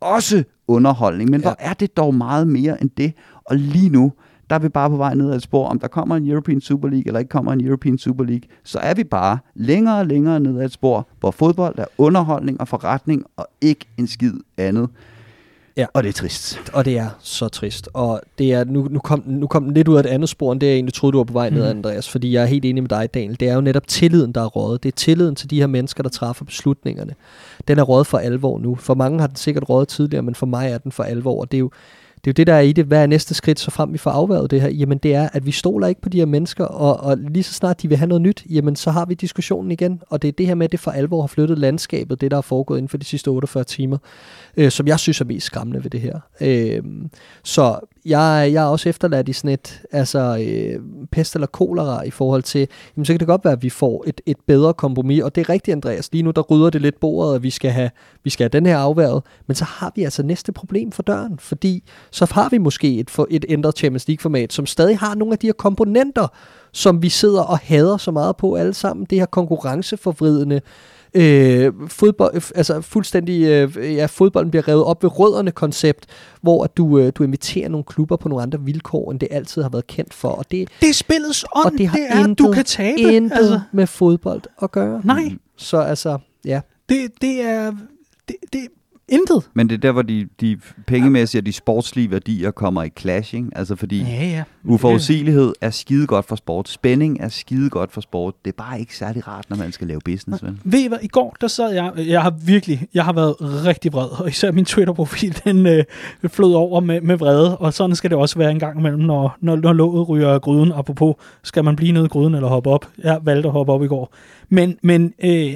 også 0.00 0.44
underholdning, 0.68 1.30
men 1.30 1.40
ja. 1.40 1.44
hvor 1.46 1.56
er 1.58 1.72
det 1.72 1.96
dog 1.96 2.14
meget 2.14 2.48
mere 2.48 2.82
end 2.82 2.90
det. 2.96 3.12
Og 3.44 3.56
lige 3.56 3.88
nu, 3.90 4.12
der 4.50 4.56
er 4.56 4.60
vi 4.60 4.68
bare 4.68 4.90
på 4.90 4.96
vej 4.96 5.14
ned 5.14 5.30
ad 5.30 5.36
et 5.36 5.42
spor, 5.42 5.68
om 5.68 5.78
der 5.78 5.88
kommer 5.88 6.16
en 6.16 6.30
European 6.30 6.60
Super 6.60 6.88
League, 6.88 7.06
eller 7.06 7.20
ikke 7.20 7.28
kommer 7.28 7.52
en 7.52 7.64
European 7.66 7.98
Super 7.98 8.24
League, 8.24 8.48
så 8.64 8.78
er 8.78 8.94
vi 8.94 9.04
bare 9.04 9.38
længere 9.54 9.98
og 9.98 10.06
længere 10.06 10.40
ned 10.40 10.60
ad 10.60 10.64
et 10.64 10.72
spor, 10.72 11.06
hvor 11.20 11.30
fodbold 11.30 11.74
er 11.78 11.84
underholdning 11.98 12.60
og 12.60 12.68
forretning, 12.68 13.24
og 13.36 13.46
ikke 13.60 13.86
en 13.98 14.06
skid 14.06 14.32
andet. 14.58 14.88
Ja. 15.76 15.86
Og 15.94 16.02
det 16.02 16.08
er 16.08 16.12
trist. 16.12 16.58
Og 16.72 16.84
det 16.84 16.98
er 16.98 17.08
så 17.20 17.48
trist. 17.48 17.88
Og 17.92 18.20
det 18.38 18.52
er, 18.52 18.64
nu, 18.64 18.88
nu, 18.90 18.98
kom, 18.98 19.22
nu 19.26 19.46
kom 19.46 19.64
den 19.64 19.74
lidt 19.74 19.88
ud 19.88 19.96
af 19.96 20.00
et 20.00 20.06
andet 20.06 20.28
spor, 20.28 20.52
end 20.52 20.60
det 20.60 20.66
jeg 20.66 20.74
egentlig 20.74 20.94
troede, 20.94 21.12
du 21.12 21.18
var 21.18 21.24
på 21.24 21.32
vej 21.32 21.50
ned, 21.50 21.60
Mhm. 21.60 21.70
Andreas. 21.78 22.10
Fordi 22.10 22.32
jeg 22.32 22.42
er 22.42 22.46
helt 22.46 22.64
enig 22.64 22.82
med 22.82 22.88
dig, 22.88 23.14
Daniel. 23.14 23.40
Det 23.40 23.48
er 23.48 23.54
jo 23.54 23.60
netop 23.60 23.86
tilliden, 23.88 24.32
der 24.32 24.40
er 24.40 24.46
rådet. 24.46 24.82
Det 24.82 24.88
er 24.88 24.96
tilliden 24.96 25.34
til 25.34 25.50
de 25.50 25.60
her 25.60 25.66
mennesker, 25.66 26.02
der 26.02 26.10
træffer 26.10 26.44
beslutningerne. 26.44 27.14
Den 27.68 27.78
er 27.78 27.82
rådet 27.82 28.06
for 28.06 28.18
alvor 28.18 28.58
nu. 28.58 28.74
For 28.74 28.94
mange 28.94 29.20
har 29.20 29.26
den 29.26 29.36
sikkert 29.36 29.68
rådet 29.68 29.88
tidligere, 29.88 30.22
men 30.22 30.34
for 30.34 30.46
mig 30.46 30.70
er 30.70 30.78
den 30.78 30.92
for 30.92 31.02
alvor. 31.02 31.40
Og 31.40 31.50
det 31.52 31.56
er 31.56 31.60
jo 31.60 31.70
det, 32.24 32.30
er 32.30 32.32
jo 32.32 32.36
det 32.36 32.46
der 32.46 32.54
er 32.54 32.60
i 32.60 32.72
det. 32.72 32.84
Hvad 32.84 33.02
er 33.02 33.06
næste 33.06 33.34
skridt, 33.34 33.60
så 33.60 33.70
frem 33.70 33.92
vi 33.92 33.98
får 33.98 34.10
afværget 34.10 34.50
det 34.50 34.60
her? 34.60 34.68
Jamen 34.68 34.98
det 34.98 35.14
er, 35.14 35.28
at 35.32 35.46
vi 35.46 35.52
stoler 35.52 35.86
ikke 35.86 36.00
på 36.00 36.08
de 36.08 36.18
her 36.18 36.26
mennesker, 36.26 36.64
og, 36.64 37.00
og 37.00 37.16
lige 37.18 37.42
så 37.42 37.54
snart 37.54 37.82
de 37.82 37.88
vil 37.88 37.96
have 37.96 38.08
noget 38.08 38.22
nyt, 38.22 38.44
jamen 38.50 38.76
så 38.76 38.90
har 38.90 39.04
vi 39.04 39.14
diskussionen 39.14 39.70
igen. 39.70 40.02
Og 40.10 40.22
det 40.22 40.28
er 40.28 40.32
det 40.32 40.46
her 40.46 40.54
med, 40.54 40.64
at 40.64 40.72
det 40.72 40.80
for 40.80 40.90
alvor 40.90 41.20
har 41.20 41.26
flyttet 41.26 41.58
landskabet, 41.58 42.20
det 42.20 42.30
der 42.30 42.36
er 42.36 42.40
foregået 42.40 42.78
inden 42.78 42.88
for 42.88 42.98
de 42.98 43.04
sidste 43.04 43.28
48 43.28 43.64
timer, 43.64 43.98
øh, 44.56 44.70
som 44.70 44.86
jeg 44.86 44.98
synes 44.98 45.20
er 45.20 45.24
mest 45.24 45.46
skræmmende 45.46 45.84
ved 45.84 45.90
det 45.90 46.00
her. 46.00 46.20
Øh, 46.40 46.82
så 47.42 47.78
jeg, 48.04 48.50
jeg 48.52 48.64
er 48.64 48.68
også 48.68 48.88
efterladt 48.88 49.28
i 49.28 49.32
sådan 49.32 49.50
et 49.50 49.82
altså, 49.92 50.44
øh, 50.46 50.80
pest 51.12 51.34
eller 51.34 51.46
kolera 51.46 52.02
i 52.02 52.10
forhold 52.10 52.42
til, 52.42 52.68
jamen, 52.96 53.04
så 53.04 53.12
kan 53.12 53.20
det 53.20 53.28
godt 53.28 53.44
være, 53.44 53.52
at 53.52 53.62
vi 53.62 53.70
får 53.70 54.04
et, 54.06 54.20
et 54.26 54.36
bedre 54.46 54.74
kompromis. 54.74 55.22
Og 55.22 55.34
det 55.34 55.40
er 55.40 55.48
rigtigt, 55.48 55.72
Andreas. 55.72 56.12
Lige 56.12 56.22
nu 56.22 56.30
der 56.30 56.42
rydder 56.42 56.70
det 56.70 56.82
lidt 56.82 57.00
bordet, 57.00 57.34
at 57.34 57.42
vi 57.42 57.50
skal 57.50 57.70
have, 57.70 57.90
vi 58.24 58.30
skal 58.30 58.44
have 58.44 58.48
den 58.48 58.66
her 58.66 58.78
afværget. 58.78 59.22
Men 59.46 59.54
så 59.54 59.64
har 59.64 59.92
vi 59.96 60.04
altså 60.04 60.22
næste 60.22 60.52
problem 60.52 60.92
for 60.92 61.02
døren, 61.02 61.38
fordi 61.38 61.84
så 62.10 62.32
har 62.32 62.48
vi 62.48 62.58
måske 62.58 62.98
et, 62.98 63.10
for, 63.10 63.26
et 63.30 63.44
ændret 63.48 63.78
Champions 63.78 64.08
League-format, 64.08 64.52
som 64.52 64.66
stadig 64.66 64.98
har 64.98 65.14
nogle 65.14 65.32
af 65.32 65.38
de 65.38 65.46
her 65.46 65.52
komponenter, 65.52 66.26
som 66.72 67.02
vi 67.02 67.08
sidder 67.08 67.42
og 67.42 67.58
hader 67.58 67.96
så 67.96 68.10
meget 68.10 68.36
på 68.36 68.54
alle 68.54 68.74
sammen. 68.74 69.06
Det 69.10 69.18
her 69.18 69.26
konkurrenceforvridende 69.26 70.60
øh, 71.14 71.72
fodbold, 71.88 72.34
øh, 72.34 72.42
altså 72.54 72.80
fuldstændig, 72.80 73.42
øh, 73.42 73.94
ja, 73.94 74.06
fodbolden 74.06 74.50
bliver 74.50 74.68
revet 74.68 74.84
op 74.84 75.02
ved 75.02 75.18
rødderne 75.20 75.50
koncept, 75.50 76.06
hvor 76.40 76.64
at 76.64 76.76
du, 76.76 76.98
øh, 76.98 77.12
du 77.14 77.22
inviterer 77.22 77.68
nogle 77.68 77.84
klubber 77.84 78.16
på 78.16 78.28
nogle 78.28 78.42
andre 78.42 78.60
vilkår, 78.60 79.10
end 79.10 79.20
det 79.20 79.28
altid 79.30 79.62
har 79.62 79.68
været 79.68 79.86
kendt 79.86 80.14
for. 80.14 80.28
Og 80.28 80.44
det, 80.50 80.68
Det 80.80 80.88
er 80.88 80.94
spillets 80.94 81.44
ånd, 81.56 81.66
og 81.66 81.72
det 81.78 81.86
har 81.88 81.96
det 81.96 82.06
er, 82.08 82.20
intet, 82.20 82.38
du 82.38 82.52
kan 82.52 82.64
tabe. 82.64 83.00
intet 83.00 83.36
Altså, 83.36 83.60
med 83.72 83.86
fodbold 83.86 84.42
at 84.62 84.70
gøre. 84.72 85.00
nej, 85.04 85.32
Så 85.56 85.76
altså, 85.78 86.18
ja. 86.44 86.60
det, 86.88 87.10
det 87.20 87.40
er... 87.40 87.72
Det, 88.28 88.36
det 88.52 88.66
intet. 89.08 89.50
Men 89.54 89.68
det 89.68 89.74
er 89.74 89.78
der, 89.78 89.92
hvor 89.92 90.02
de, 90.02 90.28
de 90.40 90.58
pengemæssige 90.86 91.40
og 91.40 91.46
de 91.46 91.52
sportslige 91.52 92.10
værdier 92.10 92.50
kommer 92.50 92.82
i 92.82 92.88
clash, 92.98 93.34
ikke? 93.34 93.48
Altså 93.56 93.76
fordi 93.76 94.02
Ja, 94.02 94.24
ja. 94.26 94.42
uforudsigelighed 94.64 95.52
er 95.60 95.70
skide 95.70 96.06
godt 96.06 96.24
for 96.28 96.36
sport. 96.36 96.68
Spænding 96.68 97.20
er 97.20 97.28
skide 97.28 97.70
godt 97.70 97.92
for 97.92 98.00
sport. 98.00 98.34
Det 98.44 98.50
er 98.50 98.62
bare 98.62 98.80
ikke 98.80 98.96
særlig 98.96 99.28
rart, 99.28 99.50
når 99.50 99.56
man 99.56 99.72
skal 99.72 99.86
lave 99.86 100.00
business, 100.04 100.44
vel? 100.44 100.58
Ved 100.64 100.78
I 100.80 100.88
hvad, 100.88 100.98
i 101.02 101.08
går, 101.08 101.36
der 101.40 101.46
sad 101.48 101.74
jeg, 101.74 101.92
jeg 101.96 102.22
har 102.22 102.30
virkelig, 102.46 102.86
jeg 102.94 103.04
har 103.04 103.12
været 103.12 103.34
rigtig 103.40 103.92
vred, 103.92 104.20
og 104.20 104.28
især 104.28 104.52
min 104.52 104.64
Twitter-profil, 104.64 105.40
den 105.44 105.66
øh, 105.66 105.84
flød 106.28 106.52
over 106.54 106.80
med, 106.80 107.00
med 107.00 107.16
vrede, 107.16 107.58
og 107.58 107.74
sådan 107.74 107.96
skal 107.96 108.10
det 108.10 108.18
også 108.18 108.38
være 108.38 108.50
en 108.50 108.58
gang 108.58 108.78
imellem, 108.78 109.00
når, 109.00 109.36
når, 109.40 109.56
når 109.56 109.72
låget 109.72 110.08
ryger 110.08 110.38
gryden, 110.38 110.72
apropos, 110.72 111.14
skal 111.42 111.64
man 111.64 111.76
blive 111.76 111.92
nede 111.92 112.04
i 112.04 112.08
gryden 112.08 112.34
eller 112.34 112.48
hoppe 112.48 112.70
op? 112.70 112.88
Jeg 112.98 113.18
valgte 113.22 113.46
at 113.48 113.52
hoppe 113.52 113.72
op 113.72 113.84
i 113.84 113.86
går. 113.86 114.14
Men, 114.48 114.76
men 114.82 115.14
øh, 115.24 115.54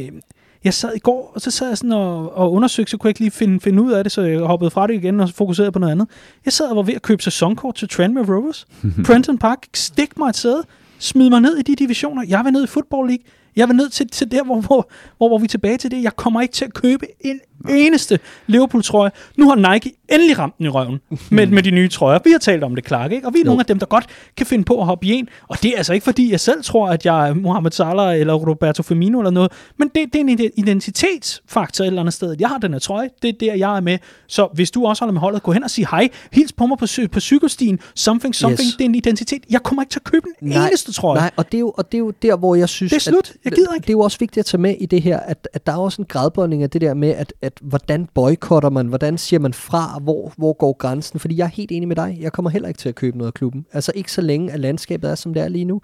jeg 0.64 0.74
sad 0.74 0.92
i 0.96 0.98
går, 0.98 1.32
og 1.34 1.40
så 1.40 1.50
sad 1.50 1.68
jeg 1.68 1.78
sådan 1.78 1.92
og, 1.92 2.36
og 2.36 2.52
undersøgte, 2.52 2.90
så 2.90 2.96
kunne 2.96 3.08
jeg 3.08 3.10
ikke 3.10 3.20
lige 3.20 3.30
finde, 3.30 3.60
finde 3.60 3.82
ud 3.82 3.92
af 3.92 4.04
det, 4.04 4.12
så 4.12 4.22
jeg 4.22 4.40
hoppede 4.40 4.70
fra 4.70 4.86
det 4.86 4.94
igen 4.94 5.20
og 5.20 5.30
fokuserede 5.30 5.72
på 5.72 5.78
noget 5.78 5.92
andet. 5.92 6.08
Jeg 6.44 6.52
sad 6.52 6.66
og 6.70 6.76
var 6.76 6.82
ved 6.82 6.94
at 6.94 7.02
købe 7.02 7.22
sæsonkort 7.22 7.74
til 7.74 7.88
Tranmere 7.88 8.34
Rovers. 8.34 8.66
Prenton 9.06 9.38
Park, 9.38 9.66
stik 9.74 10.18
mig 10.18 10.28
et 10.28 10.36
sæde, 10.36 10.62
smid 10.98 11.30
mig 11.30 11.40
ned 11.40 11.56
i 11.56 11.62
de 11.62 11.76
divisioner. 11.76 12.24
Jeg 12.28 12.44
vil 12.44 12.52
ned 12.52 12.64
i 12.64 12.66
Football 12.66 13.08
League. 13.08 13.24
Jeg 13.56 13.68
vil 13.68 13.76
ned 13.76 13.88
til, 13.88 14.08
til 14.08 14.30
der, 14.30 14.44
hvor, 14.44 14.60
hvor, 14.60 14.88
hvor, 15.16 15.28
hvor 15.28 15.38
vi 15.38 15.44
er 15.44 15.48
tilbage 15.48 15.76
til 15.76 15.90
det. 15.90 16.02
Jeg 16.02 16.16
kommer 16.16 16.40
ikke 16.40 16.54
til 16.54 16.64
at 16.64 16.74
købe 16.74 17.06
en 17.20 17.40
eneste 17.70 18.18
Liverpool-trøje. 18.46 19.10
Nu 19.36 19.48
har 19.48 19.72
Nike 19.72 19.92
endelig 20.08 20.38
ramt 20.38 20.58
den 20.58 20.66
i 20.66 20.68
røven 20.68 21.00
med, 21.30 21.46
med 21.46 21.62
de 21.62 21.70
nye 21.70 21.88
trøjer. 21.88 22.18
Vi 22.24 22.30
har 22.30 22.38
talt 22.38 22.64
om 22.64 22.74
det, 22.74 22.86
Clark, 22.86 23.12
ikke? 23.12 23.26
Og 23.26 23.34
vi 23.34 23.38
er 23.38 23.42
Jo. 23.44 23.46
nogle 23.46 23.60
af 23.60 23.66
dem, 23.66 23.78
der 23.78 23.86
godt 23.86 24.06
kan 24.36 24.46
finde 24.46 24.64
på 24.64 24.80
at 24.80 24.86
hoppe 24.86 25.06
i 25.06 25.10
en. 25.12 25.28
Og 25.48 25.62
det 25.62 25.70
er 25.72 25.76
altså 25.76 25.92
ikke, 25.94 26.04
fordi 26.04 26.30
jeg 26.30 26.40
selv 26.40 26.62
tror, 26.64 26.88
at 26.88 27.06
jeg 27.06 27.28
er 27.28 27.34
Mohamed 27.34 27.70
Salah 27.70 28.20
eller 28.20 28.34
Roberto 28.34 28.82
Firmino 28.82 29.18
eller 29.18 29.30
noget. 29.30 29.52
Men 29.78 29.88
det, 29.94 30.04
det 30.12 30.14
er 30.14 30.20
en 30.20 30.28
ide- 30.28 30.50
identitetsfaktor 30.56 31.84
et 31.84 31.86
eller 31.86 32.00
andet 32.00 32.14
sted. 32.14 32.36
Jeg 32.40 32.48
har 32.48 32.58
den 32.58 32.72
her 32.72 32.78
trøje. 32.78 33.10
Det 33.22 33.28
er 33.28 33.32
der, 33.40 33.54
jeg 33.54 33.76
er 33.76 33.80
med. 33.80 33.98
Så 34.26 34.48
hvis 34.54 34.70
du 34.70 34.86
også 34.86 35.00
holder 35.02 35.12
med 35.12 35.20
holdet, 35.20 35.42
gå 35.42 35.52
hen 35.52 35.64
og 35.64 35.70
sig 35.70 35.86
hej. 35.90 36.08
Hils 36.32 36.52
på 36.52 36.66
mig 36.66 36.78
på, 36.78 36.86
på 37.12 37.20
cykelstien. 37.20 37.80
Something, 37.94 38.34
something. 38.34 38.66
Yes. 38.66 38.74
Det 38.76 38.84
er 38.84 38.88
en 38.88 38.94
identitet. 38.94 39.42
Jeg 39.50 39.62
kommer 39.62 39.82
ikke 39.82 39.90
til 39.90 39.98
at 39.98 40.04
købe 40.04 40.26
en 40.42 40.52
eneste 40.52 40.92
trøje. 40.92 41.20
Nej, 41.20 41.30
og 41.36 41.46
det, 41.52 41.54
er 41.54 41.60
jo, 41.60 41.70
og 41.76 41.92
det 41.92 41.98
er 41.98 41.98
jo 41.98 42.10
der, 42.22 42.36
hvor 42.36 42.54
jeg 42.54 42.68
synes... 42.68 42.90
Det 42.92 42.96
er 42.96 43.10
slut. 43.10 43.32
Jeg 43.44 43.52
gider 43.52 43.74
ikke. 43.74 43.84
Det 43.84 43.90
er 43.90 43.94
jo 43.94 44.00
også 44.00 44.18
vigtigt 44.18 44.38
at 44.38 44.46
tage 44.46 44.60
med 44.60 44.74
i 44.80 44.86
det 44.86 45.02
her, 45.02 45.18
at, 45.20 45.48
at 45.52 45.66
der 45.66 45.72
er 45.72 45.76
også 45.76 46.02
en 46.02 46.06
gradbøjning 46.08 46.62
af 46.62 46.70
det 46.70 46.80
der 46.80 46.94
med, 46.94 47.08
at, 47.08 47.32
at 47.48 47.58
hvordan 47.62 48.08
boykotter 48.14 48.70
man, 48.70 48.86
hvordan 48.86 49.18
siger 49.18 49.40
man 49.40 49.54
fra, 49.54 49.98
hvor, 50.02 50.32
hvor 50.36 50.52
går 50.52 50.72
grænsen? 50.72 51.20
Fordi 51.20 51.36
jeg 51.36 51.44
er 51.44 51.48
helt 51.48 51.72
enig 51.72 51.88
med 51.88 51.96
dig, 51.96 52.18
jeg 52.20 52.32
kommer 52.32 52.50
heller 52.50 52.68
ikke 52.68 52.78
til 52.78 52.88
at 52.88 52.94
købe 52.94 53.18
noget 53.18 53.26
af 53.26 53.34
klubben. 53.34 53.66
Altså 53.72 53.92
ikke 53.94 54.12
så 54.12 54.20
længe, 54.20 54.52
at 54.52 54.60
landskabet 54.60 55.10
er, 55.10 55.14
som 55.14 55.34
det 55.34 55.42
er 55.42 55.48
lige 55.48 55.64
nu. 55.64 55.80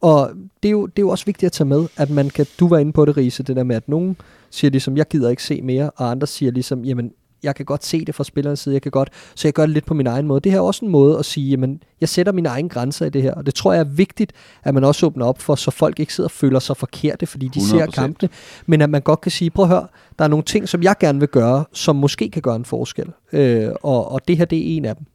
Og 0.00 0.30
det 0.62 0.68
er 0.68 0.72
jo, 0.72 0.86
det 0.86 0.98
er 0.98 1.02
jo 1.02 1.08
også 1.08 1.24
vigtigt 1.24 1.46
at 1.46 1.52
tage 1.52 1.68
med, 1.68 1.86
at 1.96 2.10
man 2.10 2.30
kan, 2.30 2.46
du 2.60 2.68
var 2.68 2.78
inde 2.78 2.92
på 2.92 3.04
det, 3.04 3.16
Riese, 3.16 3.42
det 3.42 3.56
der 3.56 3.64
med, 3.64 3.76
at 3.76 3.88
nogen 3.88 4.16
siger 4.50 4.70
ligesom, 4.70 4.96
jeg 4.96 5.06
gider 5.08 5.30
ikke 5.30 5.42
se 5.42 5.62
mere, 5.62 5.90
og 5.90 6.10
andre 6.10 6.26
siger 6.26 6.52
ligesom, 6.52 6.84
jamen, 6.84 7.12
jeg 7.42 7.54
kan 7.54 7.64
godt 7.64 7.84
se 7.84 8.04
det 8.04 8.14
fra 8.14 8.24
spillernes 8.24 8.60
side, 8.60 8.74
jeg 8.74 8.82
kan 8.82 8.90
godt, 8.90 9.10
så 9.34 9.48
jeg 9.48 9.52
gør 9.54 9.66
det 9.66 9.74
lidt 9.74 9.86
på 9.86 9.94
min 9.94 10.06
egen 10.06 10.26
måde. 10.26 10.40
Det 10.40 10.52
her 10.52 10.58
er 10.58 10.62
også 10.62 10.84
en 10.84 10.90
måde 10.90 11.18
at 11.18 11.24
sige, 11.24 11.50
jamen, 11.50 11.82
jeg 12.00 12.08
sætter 12.08 12.32
mine 12.32 12.48
egne 12.48 12.68
grænser 12.68 13.06
i 13.06 13.10
det 13.10 13.22
her, 13.22 13.34
og 13.34 13.46
det 13.46 13.54
tror 13.54 13.72
jeg 13.72 13.80
er 13.80 13.84
vigtigt, 13.84 14.32
at 14.64 14.74
man 14.74 14.84
også 14.84 15.06
åbner 15.06 15.26
op 15.26 15.40
for, 15.40 15.54
så 15.54 15.70
folk 15.70 16.00
ikke 16.00 16.14
sidder 16.14 16.28
og 16.28 16.32
føler 16.32 16.58
sig 16.58 16.76
forkerte, 16.76 17.26
fordi 17.26 17.48
de 17.48 17.68
ser 17.68 17.86
100%. 17.86 17.90
kampene, 17.90 18.30
men 18.66 18.82
at 18.82 18.90
man 18.90 19.02
godt 19.02 19.20
kan 19.20 19.32
sige, 19.32 19.50
prøv 19.50 19.64
at 19.64 19.68
høre, 19.68 19.86
der 20.18 20.24
er 20.24 20.28
nogle 20.28 20.44
ting, 20.44 20.68
som 20.68 20.82
jeg 20.82 20.94
gerne 21.00 21.18
vil 21.18 21.28
gøre, 21.28 21.64
som 21.72 21.96
måske 21.96 22.30
kan 22.30 22.42
gøre 22.42 22.56
en 22.56 22.64
forskel, 22.64 23.12
øh, 23.32 23.70
og, 23.82 24.12
og 24.12 24.28
det 24.28 24.36
her, 24.36 24.44
det 24.44 24.58
er 24.58 24.76
en 24.76 24.84
af 24.84 24.96
dem. 24.96 25.06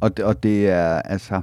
Og 0.00 0.16
det, 0.16 0.24
og 0.24 0.42
det 0.42 0.68
er 0.68 1.02
altså... 1.02 1.40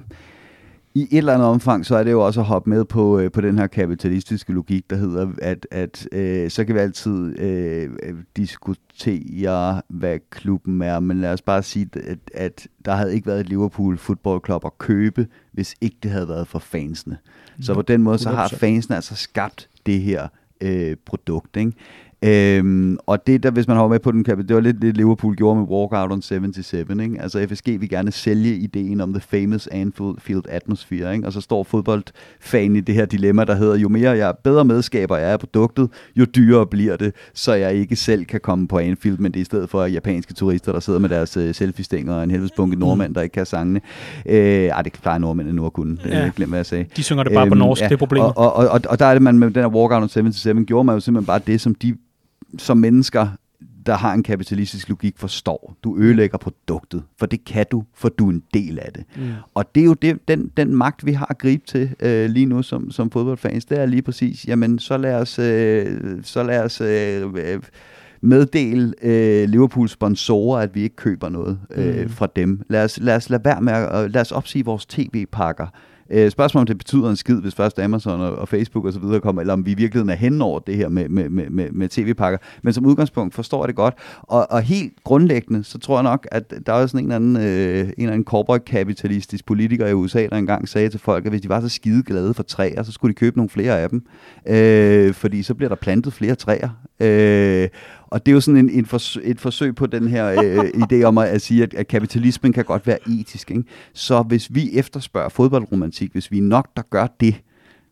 I 0.96 1.02
et 1.02 1.18
eller 1.18 1.34
andet 1.34 1.48
omfang, 1.48 1.86
så 1.86 1.96
er 1.96 2.04
det 2.04 2.12
jo 2.12 2.26
også 2.26 2.40
at 2.40 2.46
hoppe 2.46 2.70
med 2.70 2.86
på, 2.86 3.20
øh, 3.20 3.32
på 3.32 3.42
den 3.42 3.58
her 3.58 3.68
kapitalistiske 3.68 4.54
logik, 4.54 4.90
der 4.90 4.96
hedder, 4.96 5.28
at, 5.42 5.68
at 5.72 6.08
øh, 6.12 6.52
så 6.52 6.66
kan 6.66 6.76
vi 6.76 6.80
altid 6.80 7.40
øh, 7.40 7.90
diskutere, 8.38 9.82
hvad 9.88 10.20
klubben 10.30 10.82
er, 10.82 11.00
men 11.00 11.22
lad 11.22 11.34
os 11.34 11.42
bare 11.42 11.64
sige, 11.64 11.90
at, 11.96 12.18
at 12.34 12.68
der 12.86 12.96
havde 12.96 13.16
ikke 13.16 13.28
været 13.28 13.40
et 13.40 13.50
Liverpool 13.50 13.98
Football 13.98 14.40
Club 14.46 14.66
at 14.66 14.78
købe, 14.78 15.28
hvis 15.52 15.76
ikke 15.82 15.98
det 16.04 16.12
havde 16.12 16.28
været 16.28 16.48
for 16.48 16.60
fansene. 16.60 17.18
Så 17.62 17.74
på 17.74 17.82
den 17.82 18.04
måde, 18.04 18.18
så 18.18 18.30
har 18.30 18.48
100%. 18.48 18.58
fansene 18.58 18.96
altså 18.96 19.16
skabt 19.16 19.70
det 19.86 20.02
her 20.02 20.28
øh, 20.62 20.96
produkt, 21.06 21.58
ikke? 21.58 21.74
Øhm, 22.24 22.98
og 23.08 23.28
det 23.28 23.44
der, 23.44 23.52
hvis 23.52 23.68
man 23.68 23.78
har 23.78 23.88
med 23.88 24.00
på 24.00 24.12
den 24.12 24.24
kapital, 24.24 24.48
det 24.48 24.56
var 24.56 24.62
lidt 24.62 24.82
det 24.82 24.98
Liverpool 24.98 25.36
gjorde 25.36 25.60
med 25.60 25.68
Walkout 25.68 26.12
on 26.12 26.22
77, 26.22 26.90
ikke? 26.90 27.22
Altså 27.22 27.48
FSG 27.50 27.68
vil 27.68 27.90
gerne 27.90 28.12
sælge 28.12 28.56
ideen 28.56 29.02
om 29.02 29.14
the 29.14 29.22
famous 29.22 29.68
Anfield 29.68 30.44
atmosphere, 30.50 31.16
ikke? 31.16 31.28
Og 31.28 31.34
så 31.34 31.42
står 31.42 31.64
fodboldfan 31.64 32.76
i 32.76 32.80
det 32.80 32.96
her 32.96 33.06
dilemma, 33.06 33.44
der 33.44 33.56
hedder, 33.56 33.76
jo 33.76 33.90
mere 33.90 34.12
jeg 34.12 34.34
bedre 34.44 34.66
medskaber 34.66 35.18
jeg 35.18 35.30
er 35.30 35.34
af 35.34 35.40
produktet, 35.40 35.90
jo 36.16 36.26
dyrere 36.36 36.66
bliver 36.68 36.98
det, 36.98 37.14
så 37.34 37.54
jeg 37.54 37.74
ikke 37.74 37.96
selv 37.96 38.26
kan 38.26 38.40
komme 38.40 38.68
på 38.68 38.78
Anfield, 38.78 39.18
men 39.18 39.32
det 39.32 39.40
er 39.40 39.42
i 39.42 39.46
stedet 39.46 39.70
for 39.70 39.86
japanske 39.86 40.34
turister, 40.34 40.72
der 40.72 40.80
sidder 40.80 41.00
med 41.00 41.10
deres 41.10 41.38
uh, 41.38 41.52
selfie-stænger 41.52 42.14
og 42.14 42.24
en 42.24 42.32
helvedes 42.32 42.52
bunke 42.52 42.80
nordmænd, 42.80 43.16
der 43.16 43.22
ikke 43.22 43.34
kan 43.34 43.46
sangene. 43.46 43.82
Øh, 44.26 44.36
ej, 44.38 44.82
det 44.82 44.94
plejer 45.02 45.18
nordmændene 45.18 45.56
nu 45.56 45.66
at 45.66 45.74
kunne. 45.74 45.98
Ja. 46.06 46.20
ja. 46.20 46.32
glem, 46.36 46.50
hvad 46.50 46.60
jeg 46.60 46.66
sagde. 46.66 46.86
De 46.96 47.04
synger 47.04 47.24
det 47.24 47.34
bare 47.34 47.48
på 47.48 47.54
Øhm, 47.54 47.60
norsk, 47.60 47.84
det 47.84 47.92
er 47.92 47.98
problemet. 47.98 48.34
Og, 48.36 48.56
og, 48.56 48.68
og, 48.68 48.82
og 48.90 49.00
der 49.00 49.06
er 49.06 49.14
det, 49.14 49.22
man 49.22 49.40
med 49.40 49.52
den 49.52 49.62
her 49.62 49.68
Walkout 49.68 50.02
on 50.02 50.10
77, 50.10 50.66
gjorde 50.68 50.84
man 50.84 50.96
jo 50.96 51.00
simpelthen 51.00 51.26
bare 51.26 51.40
det, 51.48 51.62
som 51.62 51.76
de 51.76 51.96
som 52.58 52.78
mennesker, 52.78 53.28
der 53.86 53.94
har 53.96 54.14
en 54.14 54.24
kapitalistisk 54.24 54.90
logik, 54.90 55.18
forstår. 55.18 55.76
Du 55.84 55.98
ødelægger 55.98 56.38
produktet, 56.38 57.04
for 57.20 57.26
det 57.26 57.46
kan 57.46 57.66
du, 57.72 57.84
for 57.96 58.10
du 58.10 58.28
er 58.28 58.32
en 58.32 58.44
del 58.54 58.80
af 58.80 58.92
det. 58.94 59.04
Mm. 59.16 59.24
Og 59.54 59.76
det 59.76 59.82
er 59.82 59.86
jo 59.86 59.94
det, 59.94 60.28
den, 60.28 60.52
den 60.58 60.76
magt, 60.76 61.06
vi 61.06 61.14
har 61.14 61.26
at 61.30 61.38
gribe 61.38 61.64
til 61.68 61.96
øh, 62.00 62.30
lige 62.30 62.46
nu 62.46 62.62
som, 62.64 62.92
som 62.92 63.12
fodboldfans, 63.12 63.66
det 63.66 63.80
er 63.80 63.86
lige 63.86 64.02
præcis, 64.02 64.48
jamen 64.48 64.80
så 64.80 64.98
lad 64.98 65.16
os, 65.16 65.40
øh, 65.40 66.00
så 66.24 66.44
lad 66.44 66.64
os 66.64 66.82
øh, 66.82 67.34
øh, 67.36 67.62
meddele 68.22 68.94
øh, 69.02 69.50
Liverpools 69.50 69.92
sponsorer, 69.92 70.60
at 70.62 70.76
vi 70.76 70.82
ikke 70.82 70.96
køber 70.96 71.30
noget 71.30 71.60
øh, 71.76 72.02
Mm. 72.04 72.10
fra 72.10 72.28
dem. 72.36 72.62
Lad 72.70 72.84
os, 72.84 73.00
lad 73.02 73.16
os 73.16 73.30
lade 73.30 73.46
være 73.46 73.62
med 73.62 73.74
at, 73.74 74.12
lad 74.12 74.22
os 74.22 74.32
opsige 74.32 74.66
vores 74.66 74.86
tv-pakker. 74.86 75.68
Øh, 76.14 76.32
spørgsmålet 76.32 76.62
om 76.62 76.68
det 76.68 76.78
betyder 76.78 77.10
en 77.10 77.16
skid, 77.16 77.36
hvis 77.36 77.56
først 77.56 77.80
Amazon 77.80 78.22
og, 78.22 78.36
og 78.36 78.48
Facebook 78.48 78.86
og 78.86 78.94
så 78.94 79.00
videre 79.00 79.20
kommer, 79.20 79.42
eller 79.42 79.54
om 79.54 79.66
vi 79.66 79.72
i 79.72 79.76
virkeligheden 79.76 80.10
er 80.10 80.16
hen 80.16 80.42
over 80.42 80.60
det 80.60 80.76
her 80.76 80.90
med, 80.90 81.10
med, 81.10 81.30
med, 81.30 81.50
med, 81.50 81.72
med 81.72 81.90
tv-pakker. 81.90 82.38
Men 82.62 82.74
som 82.74 82.86
udgangspunkt 82.86 83.34
forstår 83.36 83.64
jeg 83.64 83.68
det 83.68 83.76
godt. 83.76 83.94
Og, 84.22 84.52
og 84.52 84.62
helt 84.62 84.94
grundlæggende, 85.04 85.64
så 85.64 85.80
tror 85.80 85.96
jeg 85.96 86.04
nok, 86.04 86.28
at 86.32 86.54
der 86.66 86.74
er 86.74 86.88
sådan 86.88 87.06
en 87.06 87.12
eller 87.12 87.16
anden, 87.16 87.36
øh, 87.36 87.80
en 87.80 87.94
eller 87.98 88.12
anden 88.14 88.26
corporate-kapitalistisk 88.26 89.46
politiker 89.46 89.88
i 89.88 89.94
USA, 89.94 90.28
der 90.28 90.36
engang 90.38 90.70
sagde 90.70 90.90
til 90.90 91.00
folk, 91.00 91.26
at 91.26 91.32
hvis 91.32 91.42
de 91.42 91.50
var 91.50 91.62
så 91.62 91.70
skide 91.70 92.04
glade 92.04 92.34
for 92.34 92.44
træer, 92.44 92.84
så 92.84 92.92
skulle 92.92 93.14
de 93.14 93.20
købe 93.20 93.38
nogle 93.38 93.50
flere 93.50 93.80
af 93.80 93.90
dem. 93.90 94.06
Øh, 94.48 95.14
fordi 95.14 95.44
så 95.44 95.54
bliver 95.54 95.70
der 95.70 95.76
plantet 95.76 96.14
flere 96.14 96.36
træer. 96.36 96.70
Øh, 97.00 97.70
og 98.14 98.26
det 98.26 98.32
er 98.32 98.34
jo 98.34 98.42
sådan 98.42 98.58
en, 98.58 98.70
en 98.70 98.86
fors- 98.86 99.20
et 99.24 99.42
forsøg 99.42 99.76
på 99.76 99.86
den 99.86 100.08
her 100.08 100.44
øh, 100.44 100.60
idé 100.60 101.04
om 101.04 101.18
at, 101.18 101.28
at 101.28 101.42
sige, 101.42 101.64
at, 101.64 101.74
at 101.74 101.88
kapitalismen 101.88 102.54
kan 102.54 102.66
godt 102.66 102.88
være 102.88 102.98
etisk. 103.10 103.52
Ikke? 103.52 103.64
Så 103.94 104.22
hvis 104.22 104.56
vi 104.56 104.70
efterspørger 104.74 105.30
fodboldromantik, 105.30 106.12
hvis 106.12 106.32
vi 106.32 106.38
er 106.38 106.42
nok, 106.42 106.68
der 106.76 106.82
gør 106.90 107.08
det, 107.20 107.36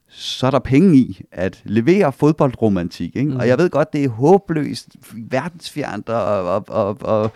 så 0.07 0.47
er 0.47 0.51
der 0.51 0.59
penge 0.59 0.97
i 0.97 1.21
at 1.31 1.61
levere 1.65 2.11
fodboldromantik. 2.11 3.15
Ikke? 3.15 3.31
Mm. 3.31 3.37
Og 3.37 3.47
jeg 3.47 3.57
ved 3.57 3.69
godt, 3.69 3.93
det 3.93 4.03
er 4.03 4.09
håbløst, 4.09 4.95
verdensfjernt 5.15 6.09
og, 6.09 6.43
og, 6.43 6.65
og, 6.67 6.97
og, 7.01 7.31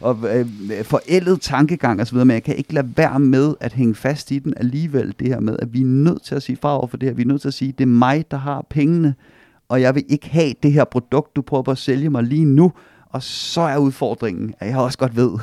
og 0.00 0.18
øh, 0.36 0.46
forældet 0.84 1.40
tankegang 1.40 2.00
osv., 2.00 2.18
men 2.18 2.30
jeg 2.30 2.42
kan 2.42 2.56
ikke 2.56 2.74
lade 2.74 2.92
være 2.96 3.20
med 3.20 3.54
at 3.60 3.72
hænge 3.72 3.94
fast 3.94 4.30
i 4.30 4.38
den 4.38 4.54
alligevel, 4.56 5.14
det 5.18 5.28
her 5.28 5.40
med, 5.40 5.56
at 5.58 5.72
vi 5.72 5.80
er 5.80 5.86
nødt 5.86 6.22
til 6.22 6.34
at 6.34 6.42
sige 6.42 6.58
fra 6.62 6.78
over 6.78 6.86
for 6.86 6.96
det 6.96 7.08
her. 7.08 7.14
Vi 7.14 7.22
er 7.22 7.26
nødt 7.26 7.40
til 7.40 7.48
at 7.48 7.54
sige, 7.54 7.72
det 7.72 7.84
er 7.84 7.88
mig, 7.88 8.24
der 8.30 8.36
har 8.36 8.66
pengene, 8.70 9.14
og 9.70 9.80
jeg 9.80 9.94
vil 9.94 10.04
ikke 10.08 10.28
have 10.28 10.54
det 10.62 10.72
her 10.72 10.84
produkt, 10.84 11.36
du 11.36 11.42
prøver 11.42 11.62
på 11.62 11.70
at 11.70 11.78
sælge 11.78 12.10
mig 12.10 12.22
lige 12.22 12.44
nu. 12.44 12.72
Og 13.10 13.22
så 13.22 13.60
er 13.60 13.76
udfordringen, 13.76 14.54
at 14.58 14.68
jeg 14.68 14.78
også 14.78 14.98
godt 14.98 15.16
ved, 15.16 15.38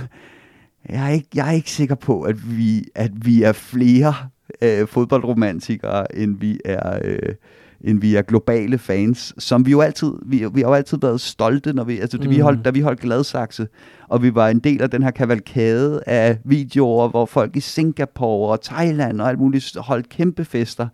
jeg 0.90 1.06
er 1.06 1.10
ikke, 1.10 1.28
jeg 1.36 1.48
er 1.48 1.52
ikke 1.52 1.72
sikker 1.72 1.96
på, 1.96 2.22
at 2.22 2.58
vi, 2.58 2.84
at 2.96 3.12
vi 3.26 3.44
er 3.44 3.52
flere 3.52 4.14
øh, 4.62 4.88
fodboldromantikere, 4.88 6.18
end 6.18 6.40
vi 6.40 6.60
er... 6.66 7.00
Øh, 7.04 7.36
end 7.82 8.02
vi 8.02 8.16
er 8.16 8.22
globale 8.22 8.78
fans, 8.78 9.34
som 9.38 9.66
vi 9.66 9.72
jo 9.72 9.82
altid, 9.82 10.12
vi, 10.26 10.46
vi 10.54 10.62
har 10.62 10.68
jo 10.68 10.74
altid 10.74 10.98
været 11.02 11.22
stolte, 11.22 11.74
når 11.74 11.84
vi, 11.84 12.00
altså, 12.00 12.18
mm. 12.18 12.30
vi 12.30 12.40
holdt, 12.40 12.66
da 12.66 12.70
vi 12.70 12.80
holdt 12.80 13.00
Gladsaxe, 13.00 13.68
og 14.08 14.24
vi 14.24 14.36
var 14.36 14.50
en 14.50 14.60
del 14.60 14.82
af 14.82 14.90
den 14.90 15.04
her 15.04 15.12
kavalkade 15.12 16.04
af 16.08 16.38
videoer, 16.44 17.08
hvor 17.08 17.26
folk 17.26 17.56
i 17.56 17.60
Singapore 17.60 18.52
og 18.52 18.62
Thailand 18.62 19.22
og 19.22 19.30
alt 19.30 19.40
muligt 19.40 19.78
holdt 19.78 20.10
kæmpe 20.10 20.46
fester. 20.46 20.88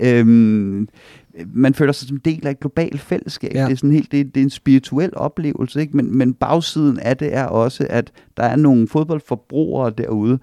Øhm, 0.00 0.88
man 1.54 1.74
føler 1.74 1.92
sig 1.92 2.08
som 2.08 2.16
del 2.16 2.46
af 2.46 2.50
et 2.50 2.60
globalt 2.60 3.00
fællesskab. 3.00 3.54
Ja. 3.54 3.64
Det 3.64 3.72
er 3.72 3.76
sådan 3.76 3.92
helt, 3.92 4.12
det, 4.12 4.34
det 4.34 4.40
er 4.40 4.44
en 4.44 4.50
spirituel 4.50 5.10
oplevelse, 5.16 5.80
ikke? 5.80 5.96
Men, 5.96 6.18
men 6.18 6.34
bagsiden 6.34 6.98
af 6.98 7.16
det 7.16 7.34
er 7.34 7.44
også, 7.44 7.86
at 7.90 8.12
der 8.36 8.42
er 8.42 8.56
nogle 8.56 8.88
fodboldforbrugere 8.88 9.90
derude, 9.98 10.38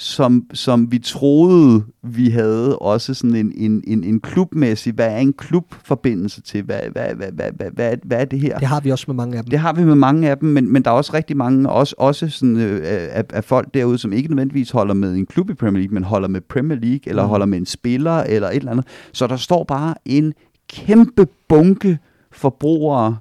som, 0.00 0.44
som 0.52 0.92
vi 0.92 0.98
troede, 0.98 1.84
vi 2.02 2.28
havde 2.28 2.78
også 2.78 3.14
sådan 3.14 3.36
en, 3.36 3.52
en, 3.56 3.84
en, 3.86 4.04
en 4.04 4.20
klubmæssig, 4.20 4.92
hvad 4.92 5.06
er 5.06 5.16
en 5.16 5.32
klubforbindelse 5.32 6.42
til, 6.42 6.62
hvad, 6.62 6.80
hvad, 6.92 7.14
hvad, 7.14 7.32
hvad, 7.32 7.50
hvad, 7.56 7.70
hvad, 7.70 7.96
hvad 8.04 8.20
er 8.20 8.24
det 8.24 8.40
her? 8.40 8.58
Det 8.58 8.68
har 8.68 8.80
vi 8.80 8.90
også 8.90 9.04
med 9.08 9.14
mange 9.14 9.36
af 9.36 9.42
dem. 9.44 9.50
Det 9.50 9.58
har 9.58 9.72
vi 9.72 9.84
med 9.84 9.94
mange 9.94 10.30
af 10.30 10.38
dem, 10.38 10.48
men, 10.48 10.72
men 10.72 10.82
der 10.82 10.90
er 10.90 10.94
også 10.94 11.14
rigtig 11.14 11.36
mange, 11.36 11.68
også, 11.68 11.94
også 11.98 12.28
sådan, 12.28 12.56
øh, 12.56 12.80
af, 12.84 13.24
af 13.30 13.44
folk 13.44 13.74
derude, 13.74 13.98
som 13.98 14.12
ikke 14.12 14.28
nødvendigvis 14.28 14.70
holder 14.70 14.94
med 14.94 15.14
en 15.14 15.26
klub 15.26 15.50
i 15.50 15.54
Premier 15.54 15.80
League, 15.80 15.94
men 15.94 16.04
holder 16.04 16.28
med 16.28 16.40
Premier 16.40 16.78
League, 16.78 17.00
eller 17.04 17.22
mm. 17.22 17.28
holder 17.28 17.46
med 17.46 17.58
en 17.58 17.66
spiller, 17.66 18.16
eller 18.16 18.48
et 18.48 18.56
eller 18.56 18.70
andet. 18.70 18.86
Så 19.12 19.26
der 19.26 19.36
står 19.36 19.64
bare 19.64 19.94
en 20.04 20.32
kæmpe 20.68 21.26
bunke 21.48 21.98
forbrugere 22.32 23.16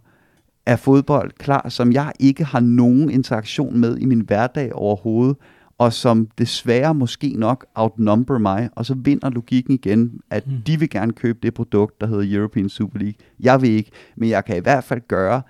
af 0.66 0.80
fodbold 0.80 1.32
klar, 1.40 1.70
som 1.70 1.92
jeg 1.92 2.12
ikke 2.20 2.44
har 2.44 2.60
nogen 2.60 3.10
interaktion 3.10 3.78
med 3.78 3.98
i 3.98 4.06
min 4.06 4.20
hverdag 4.20 4.76
overhovedet, 4.76 5.36
og 5.80 5.94
som 5.94 6.28
desværre 6.38 6.96
måske 6.96 7.34
nok 7.38 7.66
outnumber 7.76 8.38
mig, 8.38 8.70
og 8.76 8.86
så 8.86 8.94
vinder 8.94 9.30
logikken 9.30 9.74
igen, 9.74 10.22
at 10.30 10.48
mm. 10.48 10.62
de 10.68 10.80
vil 10.80 10.90
gerne 10.90 11.14
købe 11.14 11.40
det 11.44 11.54
produkt, 11.54 12.02
der 12.02 12.08
hedder 12.08 12.38
European 12.38 12.70
Super 12.70 13.00
League. 13.00 13.16
Jeg 13.40 13.62
vil 13.62 13.70
ikke, 13.70 13.92
men 14.18 14.30
jeg 14.30 14.46
kan 14.46 14.58
i 14.58 14.60
hvert 14.60 14.84
fald 14.84 15.02
gøre 15.08 15.42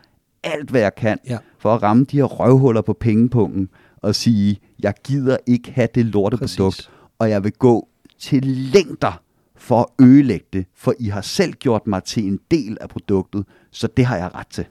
alt, 0.44 0.70
hvad 0.70 0.82
jeg 0.82 0.96
kan, 0.96 1.18
ja. 1.30 1.38
for 1.60 1.74
at 1.74 1.84
ramme 1.84 2.06
de 2.12 2.18
her 2.18 2.24
røvhuller 2.24 2.82
på 2.82 2.94
pengepunkten, 2.94 3.70
og 3.98 4.16
sige, 4.16 4.60
jeg 4.80 4.94
gider 5.04 5.38
ikke 5.48 5.72
have 5.72 5.88
det 5.96 6.06
lorteprodukt, 6.06 6.58
Præcis. 6.58 6.90
og 7.20 7.30
jeg 7.30 7.44
vil 7.44 7.52
gå 7.52 7.88
til 8.20 8.46
længder 8.46 9.22
for 9.56 9.80
at 9.82 10.06
ødelægge 10.06 10.46
det, 10.54 10.66
for 10.76 10.94
I 11.00 11.08
har 11.08 11.22
selv 11.22 11.54
gjort 11.54 11.88
mig 11.88 12.04
til 12.04 12.28
en 12.28 12.40
del 12.52 12.78
af 12.82 12.90
produktet, 12.90 13.46
så 13.72 13.88
det 13.98 14.06
har 14.06 14.18
jeg 14.18 14.36
ret 14.36 14.48
til. 14.48 14.66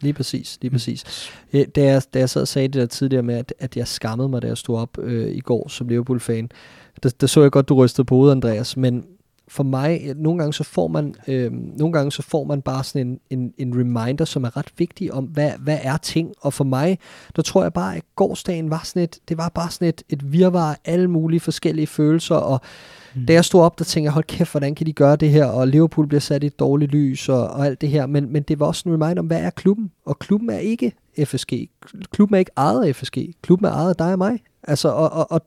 Lige 0.00 0.12
præcis. 0.12 0.58
Lige 0.60 0.70
præcis. 0.70 1.30
Mm. 1.52 1.70
Da, 1.70 1.84
jeg, 1.84 2.02
da 2.14 2.18
jeg 2.18 2.30
sad 2.30 2.42
og 2.42 2.48
sagde 2.48 2.68
det 2.68 2.74
der 2.74 2.86
tidligere 2.86 3.22
med, 3.22 3.34
at, 3.34 3.54
at 3.58 3.76
jeg 3.76 3.88
skammede 3.88 4.28
mig, 4.28 4.42
da 4.42 4.46
jeg 4.46 4.58
stod 4.58 4.78
op 4.78 4.98
øh, 4.98 5.36
i 5.36 5.40
går 5.40 5.68
som 5.68 5.88
Liverpool-fan, 5.88 6.50
der, 7.02 7.10
der 7.20 7.26
så 7.26 7.42
jeg 7.42 7.50
godt, 7.50 7.68
du 7.68 7.74
rystede 7.74 8.04
på 8.04 8.14
hovedet, 8.14 8.32
Andreas, 8.32 8.76
men 8.76 9.04
for 9.48 9.62
mig, 9.62 10.14
nogle 10.16 10.38
gange 10.38 10.52
så 10.52 10.64
får 10.64 10.88
man, 10.88 11.14
øh, 11.28 11.52
nogle 11.52 11.92
gange 11.92 12.12
så 12.12 12.22
får 12.22 12.44
man 12.44 12.62
bare 12.62 12.84
sådan 12.84 13.06
en, 13.06 13.20
en, 13.30 13.52
en 13.58 13.80
reminder, 13.80 14.24
som 14.24 14.44
er 14.44 14.56
ret 14.56 14.72
vigtig 14.78 15.12
om, 15.12 15.24
hvad, 15.24 15.50
hvad 15.58 15.78
er 15.82 15.96
ting. 15.96 16.32
Og 16.40 16.52
for 16.52 16.64
mig, 16.64 16.98
der 17.36 17.42
tror 17.42 17.62
jeg 17.62 17.72
bare, 17.72 17.96
at 17.96 18.02
gårdsdagen 18.16 18.70
var 18.70 18.80
sådan 18.84 19.02
et, 19.02 19.18
det 19.28 19.38
var 19.38 19.48
bare 19.48 19.70
sådan 19.70 19.88
et, 19.88 20.02
et 20.08 20.32
virvar 20.32 20.70
af 20.70 20.76
alle 20.84 21.08
mulige 21.08 21.40
forskellige 21.40 21.86
følelser, 21.86 22.34
og 22.34 22.60
Mm. 23.14 23.26
Da 23.26 23.32
jeg 23.32 23.44
stod 23.44 23.60
op, 23.60 23.78
der 23.78 23.84
tænkte 23.84 24.04
jeg, 24.04 24.12
hold 24.12 24.24
kæft, 24.24 24.50
hvordan 24.50 24.74
kan 24.74 24.86
de 24.86 24.92
gøre 24.92 25.16
det 25.16 25.30
her, 25.30 25.44
og 25.44 25.68
Liverpool 25.68 26.06
bliver 26.06 26.20
sat 26.20 26.42
i 26.42 26.46
et 26.46 26.58
dårligt 26.58 26.92
lys, 26.92 27.28
og, 27.28 27.48
og 27.48 27.66
alt 27.66 27.80
det 27.80 27.88
her, 27.88 28.06
men, 28.06 28.32
men 28.32 28.42
det 28.42 28.60
var 28.60 28.66
også 28.66 28.88
en 28.88 28.92
reminder 28.94 29.22
om, 29.22 29.26
hvad 29.26 29.40
er 29.40 29.50
klubben? 29.50 29.90
Og 30.06 30.18
klubben 30.18 30.50
er 30.50 30.58
ikke 30.58 30.92
FSG. 31.24 31.52
Klubben 32.12 32.34
er 32.34 32.38
ikke 32.38 32.50
ejet 32.56 32.84
af 32.84 32.96
FSG. 32.96 33.18
Klubben 33.42 33.66
er 33.66 33.72
ejet 33.72 33.88
af 33.88 33.96
dig 33.96 34.12
og 34.12 34.18
mig. 34.18 34.38
Altså, 34.62 34.88
og, 34.88 35.12
og, 35.12 35.32
og 35.32 35.40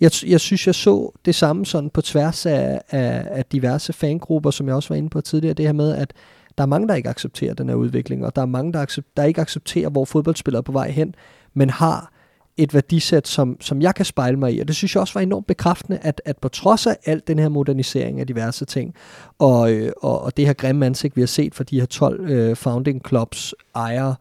jeg, 0.00 0.10
jeg 0.26 0.40
synes, 0.40 0.66
jeg 0.66 0.74
så 0.74 1.12
det 1.24 1.34
samme 1.34 1.66
sådan 1.66 1.90
på 1.90 2.00
tværs 2.00 2.46
af, 2.46 2.80
af, 2.90 3.28
af 3.30 3.44
diverse 3.44 3.92
fangrupper, 3.92 4.50
som 4.50 4.66
jeg 4.66 4.74
også 4.74 4.88
var 4.88 4.96
inde 4.96 5.10
på 5.10 5.20
tidligere, 5.20 5.54
det 5.54 5.64
her 5.64 5.72
med, 5.72 5.96
at 5.96 6.12
der 6.58 6.64
er 6.64 6.68
mange, 6.68 6.88
der 6.88 6.94
ikke 6.94 7.08
accepterer 7.08 7.54
den 7.54 7.68
her 7.68 7.76
udvikling, 7.76 8.26
og 8.26 8.36
der 8.36 8.42
er 8.42 8.46
mange, 8.46 8.72
der, 8.72 8.80
accept, 8.80 9.16
der 9.16 9.24
ikke 9.24 9.40
accepterer, 9.40 9.88
hvor 9.88 10.04
fodboldspillere 10.04 10.58
er 10.58 10.62
på 10.62 10.72
vej 10.72 10.90
hen, 10.90 11.14
men 11.54 11.70
har 11.70 12.10
et 12.56 12.74
værdisæt, 12.74 13.28
som, 13.28 13.56
som 13.60 13.82
jeg 13.82 13.94
kan 13.94 14.04
spejle 14.04 14.36
mig 14.36 14.54
i. 14.54 14.60
Og 14.60 14.68
det 14.68 14.76
synes 14.76 14.94
jeg 14.94 15.00
også 15.00 15.14
var 15.14 15.20
enormt 15.20 15.46
bekræftende, 15.46 15.98
at, 16.02 16.22
at 16.24 16.38
på 16.38 16.48
trods 16.48 16.86
af 16.86 16.96
alt 17.04 17.28
den 17.28 17.38
her 17.38 17.48
modernisering 17.48 18.20
af 18.20 18.26
diverse 18.26 18.64
ting, 18.64 18.94
og, 19.38 19.72
øh, 19.72 19.92
og, 20.02 20.22
og 20.22 20.36
det 20.36 20.46
her 20.46 20.52
grimme 20.52 20.86
ansigt, 20.86 21.16
vi 21.16 21.22
har 21.22 21.26
set 21.26 21.54
for 21.54 21.64
de 21.64 21.80
her 21.80 21.86
12 21.86 22.30
øh, 22.30 22.56
founding 22.56 23.08
clubs 23.08 23.54
ejere, 23.74 24.14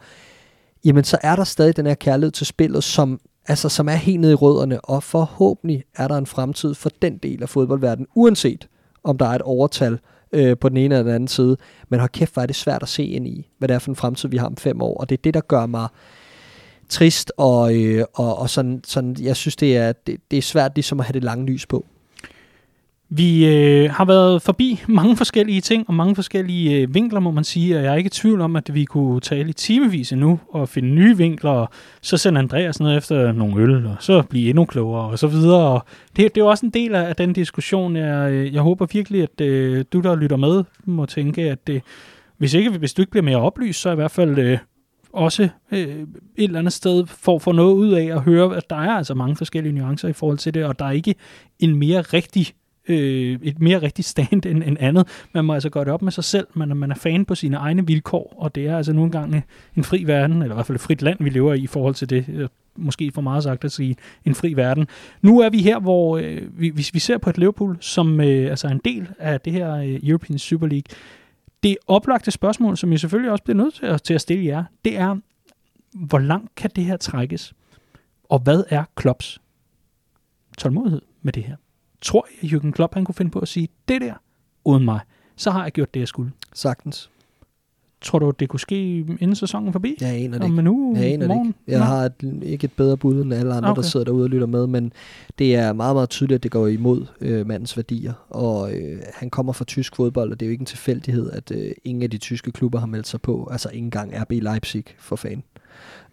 jamen 0.86 1.04
så 1.04 1.18
er 1.24 1.36
der 1.36 1.44
stadig 1.44 1.78
den 1.78 1.86
her 1.86 1.95
kærlighed 1.95 2.32
til 2.32 2.45
spillet, 2.45 2.84
som, 2.84 3.20
altså, 3.48 3.70
som 3.70 3.90
er 3.90 3.95
helt 3.95 4.20
nede 4.20 4.32
i 4.32 4.36
rødderne, 4.36 4.82
og 4.82 5.03
forhåbentlig 5.03 5.84
er 5.95 6.07
der 6.07 6.18
en 6.18 6.26
fremtid 6.26 6.74
for 6.74 6.90
den 7.02 7.18
del 7.18 7.41
af 7.41 7.49
fodboldverdenen, 7.49 8.07
uanset 8.15 8.68
om 9.03 9.18
der 9.18 9.26
er 9.26 9.36
et 9.36 9.41
overtal 9.41 9.99
øh, 10.32 10.57
på 10.57 10.70
den 10.70 10.78
ene 10.78 10.95
eller 10.95 11.03
den 11.03 11.15
anden 11.15 11.28
side. 11.28 11.57
Men 11.90 11.99
har 11.99 12.07
kæft, 12.07 12.34
hvor 12.34 12.41
er 12.41 12.45
det 12.45 12.56
svært 12.56 12.84
at 12.84 12.90
se 12.90 13.06
ind 13.06 13.28
i, 13.28 13.49
hvad 13.57 13.68
det 13.68 13.76
er 13.76 13.80
for 13.80 13.91
en 13.91 13.95
fremtid, 13.95 14.30
vi 14.30 14.38
har 14.38 14.45
om 14.45 14.57
fem 14.57 14.82
år. 14.82 14.98
Og 14.98 15.10
det 15.10 15.18
er 15.18 15.22
det, 15.22 15.34
der 15.34 15.41
gør 15.41 15.65
mig 15.65 15.88
trist, 16.90 17.32
og, 17.38 17.76
øh, 17.76 18.06
og, 18.14 18.40
og 18.40 18.49
sådan, 18.49 18.82
sådan, 18.86 19.15
jeg 19.20 19.36
synes, 19.36 19.56
det 19.56 19.78
er, 19.78 19.91
det, 19.91 20.18
det 20.32 20.38
er 20.38 20.41
svært 20.41 20.72
ligesom 20.76 20.99
at 20.99 21.06
have 21.06 21.14
det 21.14 21.24
lange 21.24 21.45
lys 21.45 21.65
på. 21.65 21.86
Vi 23.15 23.45
øh, 23.45 23.91
har 23.91 24.06
været 24.06 24.41
forbi 24.41 24.84
mange 24.88 25.18
forskellige 25.18 25.61
ting 25.61 25.85
og 25.88 25.94
mange 25.94 26.15
forskellige 26.15 26.81
øh, 26.81 26.94
vinkler, 26.94 27.19
må 27.19 27.31
man 27.31 27.44
sige, 27.44 27.77
og 27.77 27.84
jeg 27.84 27.91
er 27.91 27.95
ikke 27.95 28.07
i 28.07 28.10
tvivl 28.10 28.41
om, 28.41 28.56
at 28.56 28.73
vi 28.73 28.85
kunne 28.85 29.19
tale 29.19 29.49
i 29.49 29.53
timevis 29.53 30.11
endnu 30.11 30.40
og 30.49 30.69
finde 30.69 30.90
nye 30.90 31.18
vinkler, 31.18 31.52
og 31.52 31.69
så 32.02 32.18
sende 32.18 32.40
Andreas 32.40 32.80
ned 32.80 32.98
efter 32.98 33.31
nogle 33.31 33.64
øl, 33.64 33.85
og 33.85 33.95
så 33.99 34.22
blive 34.22 34.49
endnu 34.49 34.65
klogere 34.65 35.10
og 35.10 35.19
så 35.19 35.27
videre. 35.27 35.68
Og 35.68 35.85
det, 36.15 36.35
det 36.35 36.41
er 36.41 36.45
også 36.45 36.65
en 36.65 36.72
del 36.72 36.95
af, 36.95 37.10
af 37.10 37.15
den 37.15 37.34
diskussion. 37.34 37.95
Jeg, 37.95 38.31
øh, 38.31 38.53
jeg 38.53 38.61
håber 38.61 38.85
virkelig, 38.94 39.23
at 39.23 39.41
øh, 39.41 39.85
du, 39.94 39.99
der 39.99 40.15
lytter 40.15 40.38
med, 40.38 40.64
må 40.85 41.06
tænke, 41.06 41.41
at 41.52 41.69
øh, 41.69 41.81
hvis, 42.38 42.53
ikke, 42.53 42.69
hvis 42.69 42.94
du 42.94 43.02
ikke 43.02 43.11
bliver 43.11 43.23
mere 43.23 43.38
oplyst, 43.38 43.81
så 43.81 43.91
i 43.91 43.95
hvert 43.95 44.11
fald 44.11 44.40
øh, 44.40 44.57
også 45.14 45.49
øh, 45.72 45.80
et 45.80 46.07
eller 46.38 46.60
andet 46.60 46.73
sted 46.73 47.06
får 47.07 47.40
for 47.40 47.53
noget 47.53 47.73
ud 47.73 47.91
af 47.91 48.06
at 48.06 48.22
høre, 48.22 48.57
at 48.57 48.69
der 48.69 48.76
er 48.76 48.91
altså 48.91 49.14
mange 49.14 49.35
forskellige 49.35 49.73
nuancer 49.73 50.07
i 50.07 50.14
forhold 50.14 50.38
til 50.38 50.53
det, 50.53 50.65
og 50.65 50.80
der 50.80 50.85
er 50.85 50.91
ikke 50.91 51.15
en 51.60 51.76
mere 51.76 52.02
rigtig 52.02 52.53
øh, 52.88 53.39
et 53.43 53.60
mere 53.60 53.81
rigtigt 53.81 54.07
stand 54.07 54.45
end, 54.45 54.64
end 54.64 54.77
andet. 54.80 55.07
Man 55.34 55.45
må 55.45 55.53
altså 55.53 55.69
gøre 55.69 55.85
det 55.85 55.93
op 55.93 56.01
med 56.01 56.11
sig 56.11 56.23
selv, 56.23 56.47
man, 56.53 56.77
man 56.77 56.91
er 56.91 56.95
fan 56.95 57.26
på 57.26 57.35
sine 57.35 57.57
egne 57.57 57.88
vilkår, 57.88 58.34
og 58.38 58.55
det 58.55 58.68
er 58.68 58.77
altså 58.77 58.93
nogle 58.93 59.11
gange 59.11 59.43
en 59.76 59.84
fri 59.84 60.03
verden, 60.03 60.41
eller 60.41 60.55
i 60.55 60.57
hvert 60.57 60.65
fald 60.65 60.76
et 60.76 60.81
frit 60.81 61.01
land, 61.01 61.18
vi 61.23 61.30
lever 61.30 61.53
i 61.53 61.60
i 61.60 61.68
forhold 61.68 61.95
til 61.95 62.10
det. 62.10 62.26
Øh, 62.30 62.49
måske 62.76 63.11
for 63.11 63.22
meget 63.22 63.43
sagt 63.43 63.65
at 63.65 63.72
sige 63.72 63.95
en 64.26 64.35
fri 64.35 64.53
verden. 64.53 64.88
Nu 65.22 65.39
er 65.39 65.49
vi 65.49 65.61
her, 65.61 65.80
hvor 65.80 66.18
øh, 66.18 66.60
vi, 66.60 66.69
hvis 66.69 66.93
vi 66.93 66.99
ser 66.99 67.18
på 67.18 67.30
et 67.30 67.38
Liverpool, 67.38 67.77
som 67.80 68.22
øh, 68.22 68.49
altså 68.49 68.68
er 68.68 68.72
en 68.72 68.81
del 68.85 69.07
af 69.19 69.41
det 69.41 69.53
her 69.53 69.76
øh, 69.76 69.99
European 70.03 70.39
Super 70.39 70.68
League, 70.68 70.95
det 71.64 71.77
oplagte 71.88 72.31
spørgsmål, 72.31 72.77
som 72.77 72.91
jeg 72.91 72.99
selvfølgelig 72.99 73.31
også 73.31 73.43
bliver 73.43 73.57
nødt 73.57 73.73
til 73.73 73.85
at, 73.85 74.01
til 74.01 74.14
at 74.14 74.22
stille 74.22 74.45
jer, 74.45 74.64
det 74.85 74.97
er, 74.97 75.18
hvor 75.93 76.19
langt 76.19 76.55
kan 76.55 76.69
det 76.76 76.84
her 76.84 76.97
trækkes? 76.97 77.53
Og 78.23 78.39
hvad 78.39 78.64
er 78.69 78.84
Klopps 78.95 79.41
tålmodighed 80.57 81.01
med 81.22 81.34
det 81.34 81.43
her? 81.43 81.55
Tror 82.03 82.27
jeg, 82.41 82.53
Jürgen 82.53 82.71
Klopp 82.71 82.93
han 82.93 83.05
kunne 83.05 83.15
finde 83.15 83.31
på 83.31 83.39
at 83.39 83.47
sige, 83.47 83.67
det 83.88 84.01
der, 84.01 84.13
uden 84.65 84.85
mig, 84.85 84.99
så 85.35 85.51
har 85.51 85.63
jeg 85.63 85.71
gjort 85.71 85.93
det, 85.93 85.99
jeg 85.99 86.07
skulle? 86.07 86.31
Sagtens. 86.53 87.09
Tror 88.01 88.19
du, 88.19 88.31
det 88.39 88.49
kunne 88.49 88.59
ske 88.59 88.97
inden 88.99 89.35
sæsonen 89.35 89.73
forbi? 89.73 89.97
Jeg 90.01 90.09
aner 90.09 90.38
det 90.38 90.45
ikke. 90.45 90.57
Om 90.57 90.63
nu, 90.63 90.93
jeg 90.95 91.05
aner 91.05 91.27
det 91.27 91.45
ikke. 91.45 91.59
Jeg 91.67 91.80
Nå. 91.80 91.85
har 91.85 92.05
et, 92.05 92.39
ikke 92.43 92.65
et 92.65 92.71
bedre 92.71 92.97
bud 92.97 93.21
end 93.21 93.34
alle 93.34 93.53
andre, 93.53 93.69
okay. 93.69 93.81
der 93.81 93.88
sidder 93.88 94.03
derude 94.03 94.23
og 94.23 94.30
lytter 94.30 94.47
med, 94.47 94.67
men 94.67 94.93
det 95.39 95.55
er 95.55 95.73
meget, 95.73 95.95
meget 95.95 96.09
tydeligt, 96.09 96.35
at 96.35 96.43
det 96.43 96.51
går 96.51 96.67
imod 96.67 97.05
øh, 97.21 97.47
mandens 97.47 97.77
værdier. 97.77 98.13
Og 98.30 98.73
øh, 98.73 98.99
han 99.13 99.30
kommer 99.30 99.53
fra 99.53 99.65
tysk 99.65 99.95
fodbold, 99.95 100.31
og 100.31 100.39
det 100.39 100.45
er 100.45 100.47
jo 100.47 100.51
ikke 100.51 100.61
en 100.61 100.65
tilfældighed, 100.65 101.31
at 101.31 101.51
øh, 101.51 101.71
ingen 101.84 102.03
af 102.03 102.09
de 102.09 102.17
tyske 102.17 102.51
klubber 102.51 102.80
har 102.80 102.88
meldt 102.88 103.07
sig 103.07 103.21
på. 103.21 103.47
Altså 103.51 103.69
ikke 103.69 103.84
engang 103.84 104.13
RB 104.21 104.31
Leipzig 104.31 104.84
for 104.99 105.15
fan. 105.15 105.43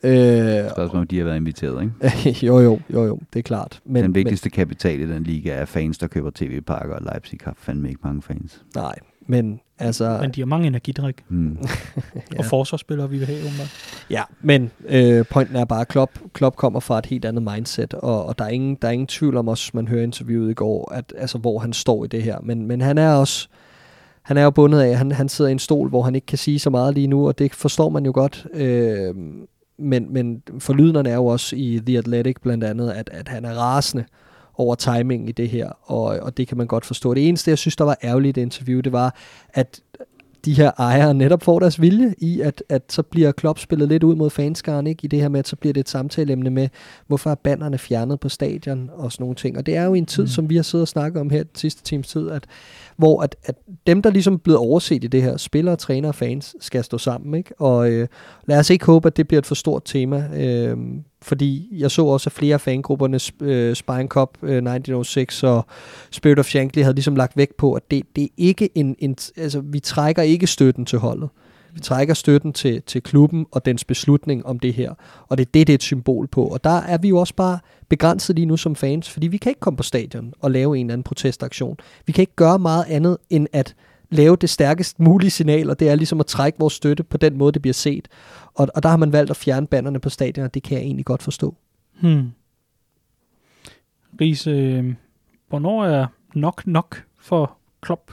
Øh, 0.02 0.70
Spørgsmål 0.70 1.01
om 1.01 1.06
de 1.06 1.18
har 1.18 1.24
været 1.24 1.36
inviteret, 1.36 1.82
ikke? 1.82 2.39
jo, 2.47 2.59
jo, 2.59 2.81
jo, 2.93 3.05
jo, 3.05 3.18
det 3.32 3.39
er 3.39 3.43
klart. 3.43 3.81
Men, 3.85 4.05
den 4.05 4.14
vigtigste 4.14 4.47
men, 4.47 4.51
kapital 4.51 5.01
i 5.01 5.06
den 5.06 5.22
liga 5.22 5.51
er 5.51 5.64
fans, 5.64 5.98
der 5.98 6.06
køber 6.06 6.31
tv-pakker, 6.35 6.94
og 6.94 7.02
Leipzig 7.02 7.39
har 7.44 7.55
fandme 7.59 7.89
ikke 7.89 8.01
mange 8.05 8.22
fans. 8.22 8.64
Nej, 8.74 8.94
Men 9.27 9.60
altså... 9.78 10.18
Men 10.20 10.31
de 10.31 10.40
har 10.40 10.47
mange 10.47 10.66
energidrik. 10.66 11.24
Mm. 11.28 11.59
ja. 12.14 12.39
Og 12.39 12.44
forsvarsspillere, 12.44 13.10
vi 13.10 13.18
vil 13.18 13.27
have, 13.27 13.39
umiddelbart. 13.39 14.05
Ja, 14.10 14.22
men 14.40 14.70
øh, 14.89 15.24
pointen 15.31 15.56
er 15.56 15.64
bare, 15.64 15.81
at 15.81 15.89
Klopp, 15.89 16.18
Klopp 16.32 16.56
kommer 16.56 16.81
fra 16.81 16.98
et 16.98 17.06
helt 17.06 17.24
andet 17.24 17.43
mindset, 17.43 17.94
og, 17.94 18.27
og 18.27 18.39
der, 18.39 18.44
er 18.44 18.48
ingen, 18.48 18.78
der 18.82 18.89
er 18.89 18.93
ingen 18.93 19.06
tvivl 19.06 19.36
om 19.36 19.48
også, 19.48 19.70
man 19.74 19.89
hører 19.89 20.02
interviewet 20.02 20.51
i 20.51 20.55
går, 20.55 20.93
at, 20.93 21.14
altså, 21.18 21.39
hvor 21.39 21.59
han 21.59 21.72
står 21.72 22.05
i 22.05 22.09
det 22.09 22.22
her. 22.22 22.39
Men, 22.43 22.66
men 22.66 22.81
han 22.81 22.98
er 22.98 23.12
også 23.12 23.48
han 24.22 24.36
er 24.36 24.43
jo 24.43 24.51
bundet 24.51 24.81
af, 24.81 24.97
han, 24.97 25.12
han 25.12 25.28
sidder 25.28 25.48
i 25.48 25.52
en 25.52 25.59
stol, 25.59 25.89
hvor 25.89 26.02
han 26.02 26.14
ikke 26.14 26.27
kan 26.27 26.39
sige 26.39 26.59
så 26.59 26.70
meget 26.70 26.94
lige 26.94 27.06
nu, 27.06 27.28
og 27.28 27.39
det 27.39 27.55
forstår 27.55 27.89
man 27.89 28.05
jo 28.05 28.12
godt. 28.14 28.47
Øh, 28.55 29.14
men, 29.81 30.12
men 30.12 30.43
forlydnerne 30.59 31.11
er 31.11 31.15
jo 31.15 31.27
også 31.27 31.57
i 31.57 31.81
The 31.86 31.98
Athletic 31.98 32.36
blandt 32.43 32.65
andet, 32.65 32.90
at, 32.90 33.11
at 33.12 33.28
han 33.28 33.44
er 33.44 33.55
rasende 33.55 34.05
over 34.55 34.74
timing 34.74 35.28
i 35.28 35.32
det 35.32 35.48
her, 35.48 35.70
og, 35.82 36.05
og 36.05 36.36
det 36.36 36.48
kan 36.48 36.57
man 36.57 36.66
godt 36.66 36.85
forstå. 36.85 37.15
Det 37.15 37.28
eneste, 37.28 37.51
jeg 37.51 37.59
synes, 37.59 37.77
der 37.77 37.85
var 37.85 37.98
ærgerligt 38.05 38.36
i 38.36 38.40
det 38.40 38.43
interview, 38.43 38.81
det 38.81 38.93
var, 38.93 39.16
at 39.55 39.81
de 40.44 40.54
her 40.54 40.70
ejere 40.78 41.14
netop 41.14 41.42
får 41.42 41.58
deres 41.58 41.80
vilje 41.80 42.14
i, 42.18 42.40
at, 42.40 42.62
at 42.68 42.82
så 42.88 43.02
bliver 43.02 43.32
Klopp 43.32 43.58
spillet 43.58 43.88
lidt 43.88 44.02
ud 44.02 44.14
mod 44.16 44.30
fanskaren, 44.30 44.86
ikke? 44.86 45.04
i 45.04 45.08
det 45.08 45.20
her 45.20 45.28
med, 45.28 45.38
at 45.38 45.48
så 45.48 45.56
bliver 45.56 45.72
det 45.72 45.80
et 45.80 45.88
samtaleemne 45.88 46.50
med, 46.50 46.68
hvorfor 47.06 47.30
er 47.30 47.34
banderne 47.34 47.78
fjernet 47.78 48.20
på 48.20 48.28
stadion 48.28 48.90
og 48.92 49.12
sådan 49.12 49.22
nogle 49.22 49.36
ting. 49.36 49.58
Og 49.58 49.66
det 49.66 49.76
er 49.76 49.84
jo 49.84 49.94
en 49.94 50.06
tid, 50.06 50.22
mm. 50.22 50.28
som 50.28 50.50
vi 50.50 50.56
har 50.56 50.62
siddet 50.62 50.82
og 50.82 50.88
snakket 50.88 51.20
om 51.20 51.30
her 51.30 51.42
den 51.42 51.54
sidste 51.54 51.82
times 51.82 52.08
tid, 52.08 52.30
at 52.30 52.44
hvor 52.96 53.22
at, 53.22 53.36
at 53.44 53.54
dem, 53.86 54.02
der 54.02 54.10
ligesom 54.10 54.34
er 54.34 54.38
blevet 54.38 54.58
overset 54.58 55.04
i 55.04 55.06
det 55.06 55.22
her, 55.22 55.36
spillere, 55.36 55.76
træner 55.76 56.08
og 56.08 56.14
fans, 56.14 56.56
skal 56.60 56.84
stå 56.84 56.98
sammen. 56.98 57.34
Ikke? 57.34 57.60
Og 57.60 57.90
øh, 57.90 58.08
lad 58.46 58.58
os 58.58 58.70
ikke 58.70 58.86
håbe, 58.86 59.06
at 59.06 59.16
det 59.16 59.28
bliver 59.28 59.38
et 59.38 59.46
for 59.46 59.54
stort 59.54 59.82
tema, 59.84 60.28
øh, 60.36 60.76
fordi 61.22 61.68
jeg 61.72 61.90
så 61.90 62.05
også, 62.05 62.28
at 62.28 62.32
flere 62.32 62.55
af 62.55 62.60
fangrupperne, 62.60 63.18
øh, 63.40 63.76
Spine 63.76 64.06
Cup 64.06 64.38
øh, 64.42 64.48
1906 64.48 65.42
og 65.42 65.66
Spirit 66.10 66.38
of 66.38 66.47
Shankly, 66.47 66.82
havde 66.82 66.94
ligesom 66.94 67.16
lagt 67.16 67.36
vægt 67.36 67.56
på, 67.56 67.72
at 67.72 67.90
det, 67.90 68.02
det 68.16 68.24
er 68.24 68.28
ikke 68.36 68.68
en, 68.74 68.97
en, 68.98 69.16
altså 69.36 69.60
vi 69.60 69.80
trækker 69.80 70.22
ikke 70.22 70.47
støtten 70.47 70.86
til 70.86 70.98
holdet. 70.98 71.28
Vi 71.74 71.80
trækker 71.80 72.14
støtten 72.14 72.52
til, 72.52 72.82
til 72.82 73.02
klubben 73.02 73.47
og 73.52 73.66
dens 73.66 73.84
beslutning 73.84 74.47
om 74.47 74.59
det 74.59 74.74
her. 74.74 74.94
Og 75.28 75.38
det 75.38 75.47
er 75.47 75.51
det, 75.55 75.66
det 75.66 75.72
er 75.72 75.74
et 75.74 75.82
symbol 75.82 76.26
på. 76.26 76.44
Og 76.44 76.64
der 76.64 76.76
er 76.80 76.98
vi 76.98 77.09
jo 77.09 77.18
også 77.18 77.34
bare 77.34 77.59
begrænset 77.88 78.36
lige 78.36 78.47
nu 78.47 78.56
som 78.56 78.76
fans, 78.76 79.10
fordi 79.10 79.26
vi 79.26 79.36
kan 79.36 79.51
ikke 79.51 79.60
komme 79.60 79.76
på 79.76 79.82
stadion 79.82 80.32
og 80.40 80.51
lave 80.51 80.78
en 80.78 80.86
eller 80.86 80.92
anden 80.92 81.05
protestaktion. 81.05 81.76
Vi 82.06 82.12
kan 82.12 82.22
ikke 82.22 82.36
gøre 82.36 82.59
meget 82.59 82.84
andet 82.88 83.16
end 83.30 83.47
at 83.52 83.74
lave 84.11 84.37
det 84.37 84.51
stærkest 84.51 85.01
mulige 85.01 85.31
signal, 85.31 85.70
og 85.70 85.81
det 85.81 85.89
er 85.89 85.95
ligesom 85.95 86.20
at 86.20 86.27
trække 86.27 86.59
vores 86.59 86.74
støtte 86.74 87.03
på 87.03 87.16
den 87.16 87.39
måde, 87.39 87.53
det 87.53 87.62
bliver 87.62 87.74
set. 87.74 88.09
Og, 88.55 88.69
og 88.74 88.82
der 88.82 88.89
har 88.89 88.97
man 88.97 89.12
valgt 89.12 89.31
at 89.31 89.37
fjerne 89.37 89.66
bannerne 89.66 90.01
på 90.01 90.09
stadion, 90.09 90.45
og 90.45 90.55
det 90.55 90.62
kan 90.62 90.77
jeg 90.77 90.85
egentlig 90.85 91.07
godt 91.07 91.23
forstå. 91.23 91.57
Hmm. 92.01 92.31
Riese, 94.20 94.51
øh, 94.51 94.95
hvornår 95.49 95.85
er 95.85 96.07
nok 96.35 96.66
nok 96.66 97.05
for 97.19 97.57
Klopp? 97.81 98.11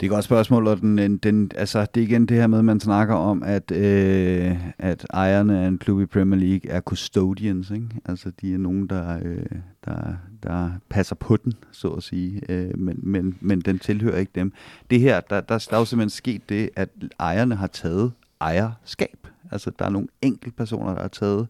Det 0.00 0.06
er 0.06 0.10
et 0.10 0.14
godt 0.14 0.24
spørgsmål, 0.24 0.66
og 0.66 0.80
den, 0.80 1.16
den, 1.16 1.50
altså, 1.56 1.86
det 1.94 2.00
er 2.00 2.04
igen 2.04 2.26
det 2.26 2.36
her 2.36 2.46
med, 2.46 2.58
at 2.58 2.64
man 2.64 2.80
snakker 2.80 3.14
om, 3.14 3.42
at, 3.42 3.70
øh, 3.70 4.56
at 4.78 5.06
ejerne 5.10 5.58
af 5.58 5.68
en 5.68 5.78
klub 5.78 6.00
i 6.00 6.06
Premier 6.06 6.40
League 6.40 6.70
er 6.70 6.80
custodians. 6.80 7.70
Ikke? 7.70 7.86
Altså, 8.04 8.32
de 8.40 8.54
er 8.54 8.58
nogen, 8.58 8.86
der, 8.86 9.18
øh, 9.22 9.42
der, 9.84 10.12
der 10.42 10.70
passer 10.88 11.14
på 11.14 11.36
den, 11.36 11.52
så 11.72 11.88
at 11.88 12.02
sige, 12.02 12.40
øh, 12.48 12.78
men, 12.78 12.98
men, 13.02 13.36
men 13.40 13.60
den 13.60 13.78
tilhører 13.78 14.18
ikke 14.18 14.32
dem. 14.34 14.52
Det 14.90 15.00
her, 15.00 15.20
der, 15.20 15.40
der, 15.40 15.66
der 15.70 15.76
er 15.76 15.78
jo 15.78 15.84
simpelthen 15.84 16.10
sket 16.10 16.48
det, 16.48 16.70
at 16.76 16.88
ejerne 17.20 17.54
har 17.54 17.66
taget 17.66 18.12
ejerskab. 18.40 19.26
Altså, 19.50 19.70
der 19.78 19.84
er 19.84 19.90
nogle 19.90 20.08
enkelte 20.22 20.56
personer, 20.56 20.94
der 20.94 21.00
har 21.00 21.08
taget 21.08 21.46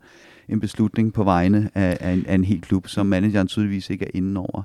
en 0.49 0.61
beslutning 0.61 1.13
på 1.13 1.25
vegne 1.25 1.71
af, 1.75 1.99
af, 2.01 2.13
en, 2.13 2.27
af 2.27 2.35
en 2.35 2.45
hel 2.45 2.61
klub, 2.61 2.89
som 2.89 3.07
manageren 3.07 3.47
tydeligvis 3.47 3.91
ikke 3.91 4.05
er 4.05 4.11
inde 4.15 4.41
over. 4.41 4.63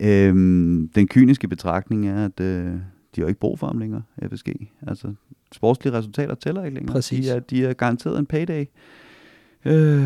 Øhm, 0.00 0.88
den 0.94 1.08
kyniske 1.08 1.48
betragtning 1.48 2.08
er, 2.08 2.24
at 2.24 2.40
øh, 2.40 2.74
de 3.16 3.20
har 3.20 3.28
ikke 3.28 3.40
brug 3.40 3.58
for 3.58 3.66
ham 3.66 3.78
længere, 3.78 4.02
FSG. 4.32 4.48
Altså, 4.86 5.08
sportslige 5.52 5.94
resultater 5.98 6.34
tæller 6.34 6.64
ikke 6.64 6.74
længere. 6.74 6.92
Præcis. 6.94 7.26
De 7.26 7.32
er, 7.32 7.40
de 7.40 7.64
er 7.64 7.72
garanteret 7.72 8.18
en 8.18 8.26
payday. 8.26 8.64
Øh. 9.64 10.04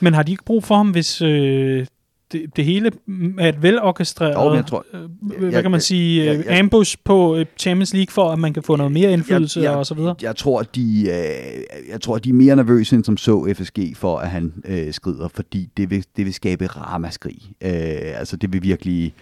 Men 0.00 0.14
har 0.14 0.22
de 0.22 0.32
ikke 0.32 0.44
brug 0.44 0.64
for 0.64 0.76
ham, 0.76 0.90
hvis 0.90 1.22
øh, 1.22 1.86
det, 2.32 2.56
det 2.56 2.64
hele 2.64 2.90
er 3.38 3.48
et 3.48 3.62
velorkestreret, 3.62 4.34
Jo, 4.34 4.54
jeg 4.54 4.66
tror- 4.66 4.84
øh, 4.94 5.00
hvad 5.38 5.50
jeg- 5.52 5.62
kan 5.62 5.70
man 5.70 5.80
sige, 5.80 6.24
jeg- 6.24 6.38
øh, 6.38 6.44
jeg- 6.46 6.58
ambush 6.58 6.96
på 7.04 7.36
øh, 7.36 7.46
Champions 7.58 7.94
League, 7.94 8.12
for 8.12 8.30
at 8.30 8.38
man 8.38 8.52
kan 8.52 8.62
få 8.62 8.76
noget 8.76 8.92
mere 8.92 9.12
indflydelse 9.12 9.60
jeg, 9.60 9.70
og 9.70 9.86
så 9.86 9.94
videre? 9.94 10.14
Jeg 10.22 10.36
tror, 10.36 10.60
at 10.60 10.74
de, 10.74 11.00
øh, 11.00 11.88
jeg 11.90 12.00
tror, 12.00 12.16
at 12.16 12.24
de 12.24 12.28
er 12.30 12.34
mere 12.34 12.56
nervøse 12.56 12.96
end 12.96 13.04
som 13.04 13.16
så 13.16 13.54
FSG 13.56 13.78
for, 13.96 14.18
at 14.18 14.30
han 14.30 14.52
øh, 14.64 14.92
skrider, 14.92 15.28
fordi 15.28 15.68
det 15.76 15.90
vil, 15.90 16.04
det 16.16 16.24
vil 16.24 16.34
skabe 16.34 16.66
ramaskrig. 16.66 17.38
Øh, 17.60 17.70
altså, 18.18 18.36
det 18.36 18.52
vil 18.52 18.62
virkelig... 18.62 19.02
Men- 19.02 19.12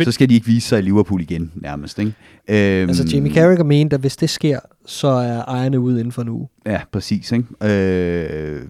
Men, 0.00 0.04
så 0.04 0.12
skal 0.12 0.28
de 0.28 0.34
ikke 0.34 0.46
vise 0.46 0.68
sig 0.68 0.78
i 0.78 0.82
Liverpool 0.82 1.20
igen, 1.20 1.52
nærmest. 1.54 1.98
Ikke? 1.98 2.12
Øhm, 2.48 2.88
Altså 2.88 3.04
Jamie 3.12 3.32
Carragher 3.34 3.64
mente, 3.64 3.94
at 3.94 4.00
hvis 4.00 4.16
det 4.16 4.30
sker, 4.30 4.58
så 4.86 5.08
er 5.08 5.42
ejerne 5.42 5.80
ude 5.80 5.98
inden 5.98 6.12
for 6.12 6.22
en 6.22 6.28
uge. 6.28 6.48
Ja, 6.66 6.80
præcis. 6.92 7.32
Ikke? 7.32 7.44
Øh, 7.64 8.60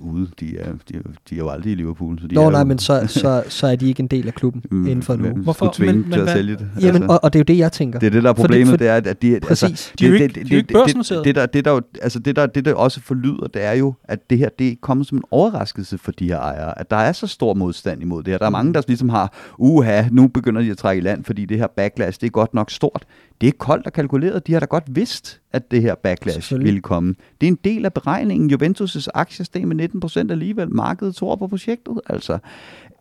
ude, 0.00 0.28
de 0.40 0.58
er, 0.58 0.64
de, 0.88 0.96
er, 0.96 1.00
de 1.30 1.34
er 1.34 1.38
jo 1.38 1.48
aldrig 1.48 1.72
i 1.72 1.74
Liverpool. 1.74 2.18
Så 2.20 2.26
de 2.26 2.34
Nå 2.34 2.46
er 2.46 2.50
nej, 2.50 2.60
jo, 2.60 2.64
men 2.64 2.78
så, 2.78 3.04
så, 3.06 3.42
så 3.48 3.66
er 3.66 3.76
de 3.76 3.88
ikke 3.88 4.00
en 4.00 4.06
del 4.06 4.26
af 4.26 4.34
klubben 4.34 4.62
Mm, 4.70 4.86
inden 4.86 5.02
for 5.02 5.14
en 5.14 5.20
uge. 5.20 5.32
Hvorfor? 5.42 5.72
tvinge 5.74 5.92
Men- 5.94 6.02
men, 6.02 6.12
til 6.12 6.18
at 6.20 6.24
hvad- 6.26 6.34
sælge 6.34 6.56
det. 6.56 6.68
Jamen, 6.80 7.02
og, 7.10 7.24
og 7.24 7.32
det 7.32 7.38
er 7.38 7.40
jo 7.40 7.44
det, 7.54 7.58
jeg 7.58 7.72
tænker. 7.72 7.98
Det 7.98 8.06
er 8.06 8.10
det, 8.10 8.22
der 8.22 8.28
er 8.28 8.32
problemet, 8.34 8.68
for- 8.68 8.76
det 8.76 8.88
er, 8.88 8.94
at 8.94 9.22
de, 9.22 9.40
Præcis. 9.42 9.62
altså, 9.62 9.92
De 9.98 10.04
er 10.04 10.08
jo 10.08 10.14
det- 10.14 10.20
ikke- 10.22 10.34
det- 10.40 10.48
de 10.48 10.52
er 10.54 10.56
ikke 10.58 10.68
det- 10.68 10.74
børsnoterede. 10.74 11.24
Det, 11.24 11.34
det, 11.34 11.36
der, 11.36 11.46
det, 11.46 11.64
der, 11.64 11.80
altså 12.02 12.18
det, 12.18 12.36
der, 12.36 12.46
det, 12.46 12.64
der 12.64 12.74
også 12.74 13.00
forlyder, 13.00 13.46
det 13.54 13.64
er 13.64 13.72
jo, 13.72 13.94
at 14.04 14.30
det 14.30 14.38
her, 14.38 14.48
det 14.58 14.68
er 14.68 14.74
kommet 14.82 15.06
som 15.06 15.18
en 15.18 15.24
overraskelse 15.30 15.98
for 15.98 16.12
de 16.12 16.26
her 16.28 16.38
ejere, 16.38 16.78
at 16.78 16.90
der 16.90 16.96
er 16.96 17.12
så 17.12 17.26
stor 17.26 17.54
modstand 17.54 18.02
imod 18.02 18.22
det 18.22 18.32
her. 18.32 18.38
Der 18.38 18.46
er 18.46 18.50
mange, 18.50 18.74
der 18.74 18.82
ligesom 18.88 19.08
har, 19.08 19.32
uha, 19.58 20.02
nu 20.12 20.28
begynder 20.28 20.62
de 20.62 20.70
at 20.70 20.78
trække 20.78 21.00
i 21.00 21.02
land, 21.04 21.24
fordi 21.24 21.44
det 21.44 21.58
her 21.58 21.66
backlash, 21.76 22.20
det 22.20 22.26
er 22.26 22.30
godt 22.30 22.54
nok 22.54 22.70
stort. 22.70 23.04
Det 23.40 23.46
er 23.46 23.52
koldt 23.58 23.86
og 23.86 23.92
kalkuleret. 23.92 24.46
De 24.46 24.52
har 24.52 24.60
da 24.60 24.66
godt 24.66 24.84
vidst, 24.86 25.40
at 25.52 25.70
det 25.70 25.82
her 25.82 25.94
backlash 25.94 26.58
ville 26.58 26.80
komme. 26.80 27.14
Det 27.40 27.46
er 27.46 27.50
en 27.50 27.58
del 27.64 27.84
af 27.84 27.92
beregningen. 27.92 28.52
Juventus' 28.52 29.06
aktier 29.14 29.44
steg 29.44 29.68
med 29.68 29.76
19 29.76 30.00
procent 30.00 30.30
alligevel. 30.30 30.74
Markedet 30.74 31.14
tror 31.14 31.36
på 31.36 31.46
projektet, 31.46 32.00
altså. 32.06 32.38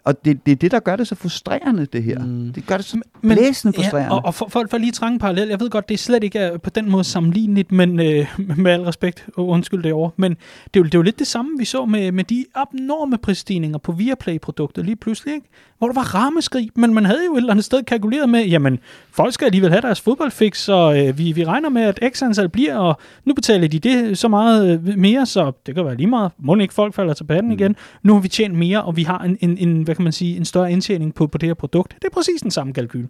Og 0.08 0.26
det, 0.26 0.46
det 0.46 0.52
er 0.52 0.56
det, 0.56 0.72
der 0.72 0.80
gør 0.80 0.96
det 0.96 1.08
så 1.08 1.16
frustrerende, 1.16 1.86
det 1.86 2.04
her. 2.04 2.20
Mm. 2.20 2.54
Det 2.54 2.66
gør 2.68 2.78
det 2.78 2.86
så 2.86 3.02
blæsende 3.22 3.74
frustrerende. 3.74 4.14
Ja, 4.14 4.20
og, 4.20 4.26
og 4.26 4.36
for, 4.36 4.48
for, 4.50 4.66
for 4.70 4.78
lige 4.78 4.88
at 4.88 4.94
trænge 4.94 5.20
parallel, 5.20 5.48
jeg 5.48 5.60
ved 5.60 5.70
godt, 5.70 5.90
det 5.90 5.94
er 5.94 5.98
slet 5.98 6.24
ikke 6.24 6.40
er 6.40 6.58
på 6.58 6.70
den 6.70 6.92
måde 6.92 7.04
sammenligneligt, 7.04 7.72
men 7.72 8.00
øh, 8.00 8.28
med 8.58 8.72
al 8.72 8.82
respekt, 8.82 9.30
og 9.38 9.48
undskyld 9.48 9.84
det 9.84 9.94
over, 9.94 10.10
men 10.18 10.32
det 10.32 10.40
er, 10.40 10.80
jo, 10.80 10.84
det 10.84 10.94
er 10.94 11.00
jo 11.00 11.02
lidt 11.02 11.20
det 11.20 11.28
samme, 11.28 11.52
vi 11.60 11.66
så 11.66 11.86
med, 11.86 12.12
med 12.12 12.24
de 12.24 12.46
abnorme 12.56 13.18
prisstigninger 13.18 13.78
på 13.78 13.92
Viaplay-produkter 13.92 14.84
lige 14.84 14.96
pludselig, 14.96 15.34
ikke? 15.34 15.48
Hvor 15.78 15.88
der 15.88 15.94
var 15.94 16.16
rammeskrig, 16.16 16.70
men 16.76 16.94
man 16.94 17.06
havde 17.06 17.26
jo 17.26 17.34
et 17.34 17.38
eller 17.38 17.52
andet 17.52 17.66
sted 17.66 17.84
kalkuleret 17.84 18.30
med, 18.30 18.46
jamen, 18.46 18.80
folk 19.12 19.34
skal 19.34 19.46
alligevel 19.46 19.70
have 19.70 19.82
deres 19.82 20.02
fodboldfix, 20.02 20.58
så 20.58 20.94
øh, 20.94 21.18
vi, 21.18 21.32
vi 21.32 21.46
regner 21.46 21.70
med, 21.70 21.82
at 21.82 22.00
x 22.14 22.24
antal 22.24 22.50
bliver, 22.50 22.78
og 22.78 22.98
nu 23.26 23.34
betaler 23.34 23.68
de 23.68 23.80
det 23.80 24.18
så 24.18 24.28
meget 24.28 24.82
øh, 24.88 24.98
mere, 24.98 25.26
så 25.26 25.52
det 25.66 25.76
kan 25.76 25.86
være 25.86 25.96
lige 25.96 26.08
meget, 26.08 26.32
må 26.38 26.56
ikke 26.56 26.74
folk 26.74 26.94
falder 26.94 27.14
til 27.14 27.24
patten 27.24 27.52
igen. 27.52 27.76
Nu 28.04 28.14
har 28.14 28.20
vi 28.20 28.28
tjent 28.28 28.56
mere, 28.56 28.84
og 28.84 28.96
vi 28.96 29.04
har 29.04 29.20
en, 29.20 29.38
en, 29.42 29.58
en 29.58 29.84
hvad 29.84 29.96
kan 29.96 30.04
man 30.04 30.14
sige, 30.14 30.38
en 30.38 30.46
større 30.46 30.72
indtjening 30.72 31.16
på, 31.16 31.28
på 31.28 31.38
det 31.38 31.50
her 31.50 31.54
produkt. 31.54 31.96
Det 31.96 32.08
er 32.08 32.14
præcis 32.14 32.42
den 32.42 32.52
samme 32.52 32.74
kalkyl. 32.74 33.06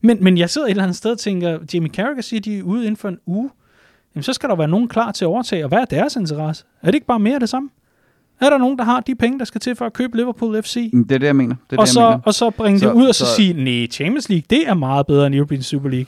Men, 0.00 0.24
men 0.24 0.38
jeg 0.38 0.50
sidder 0.50 0.66
et 0.66 0.70
eller 0.70 0.82
andet 0.82 0.96
sted 0.96 1.10
og 1.10 1.18
tænker, 1.18 1.58
Jamie 1.74 1.90
Carragher 1.90 2.22
siger, 2.22 2.40
de 2.40 2.58
er 2.58 2.62
ude 2.62 2.84
inden 2.84 2.96
for 2.96 3.08
en 3.08 3.18
uge. 3.26 3.50
Jamen, 4.14 4.22
så 4.22 4.32
skal 4.32 4.48
der 4.48 4.56
være 4.56 4.68
nogen 4.68 4.88
klar 4.88 5.12
til 5.12 5.24
at 5.24 5.28
overtage, 5.28 5.64
og 5.64 5.68
hvad 5.68 5.78
er 5.78 5.84
deres 5.84 6.16
interesse? 6.16 6.64
Er 6.82 6.86
det 6.86 6.94
ikke 6.94 7.06
bare 7.06 7.18
mere 7.18 7.34
af 7.34 7.40
det 7.40 7.48
samme? 7.48 7.70
Er 8.40 8.50
der 8.50 8.58
nogen, 8.58 8.78
der 8.78 8.84
har 8.84 9.00
de 9.00 9.14
penge, 9.14 9.38
der 9.38 9.44
skal 9.44 9.60
til 9.60 9.76
for 9.76 9.86
at 9.86 9.92
købe 9.92 10.16
Liverpool 10.16 10.62
FC? 10.62 10.90
Det 10.92 11.12
er 11.12 11.18
det, 11.18 11.26
jeg 11.26 11.36
mener. 11.36 11.54
Det 11.70 11.76
er 11.76 11.80
og, 11.80 11.86
det, 11.86 11.94
så, 11.94 12.00
jeg 12.00 12.08
mener. 12.10 12.22
og 12.26 12.34
så 12.34 12.50
bringe 12.50 12.80
Så- 12.80 12.88
det 12.88 12.94
ud 12.94 13.06
og 13.06 13.14
så, 13.14 13.26
så- 13.26 13.34
sige, 13.34 13.52
nej, 13.64 13.86
Champions 13.86 14.28
League, 14.28 14.44
det 14.50 14.68
er 14.68 14.74
meget 14.74 15.06
bedre 15.06 15.26
end 15.26 15.34
European 15.34 15.62
Super 15.62 15.88
League. 15.88 16.06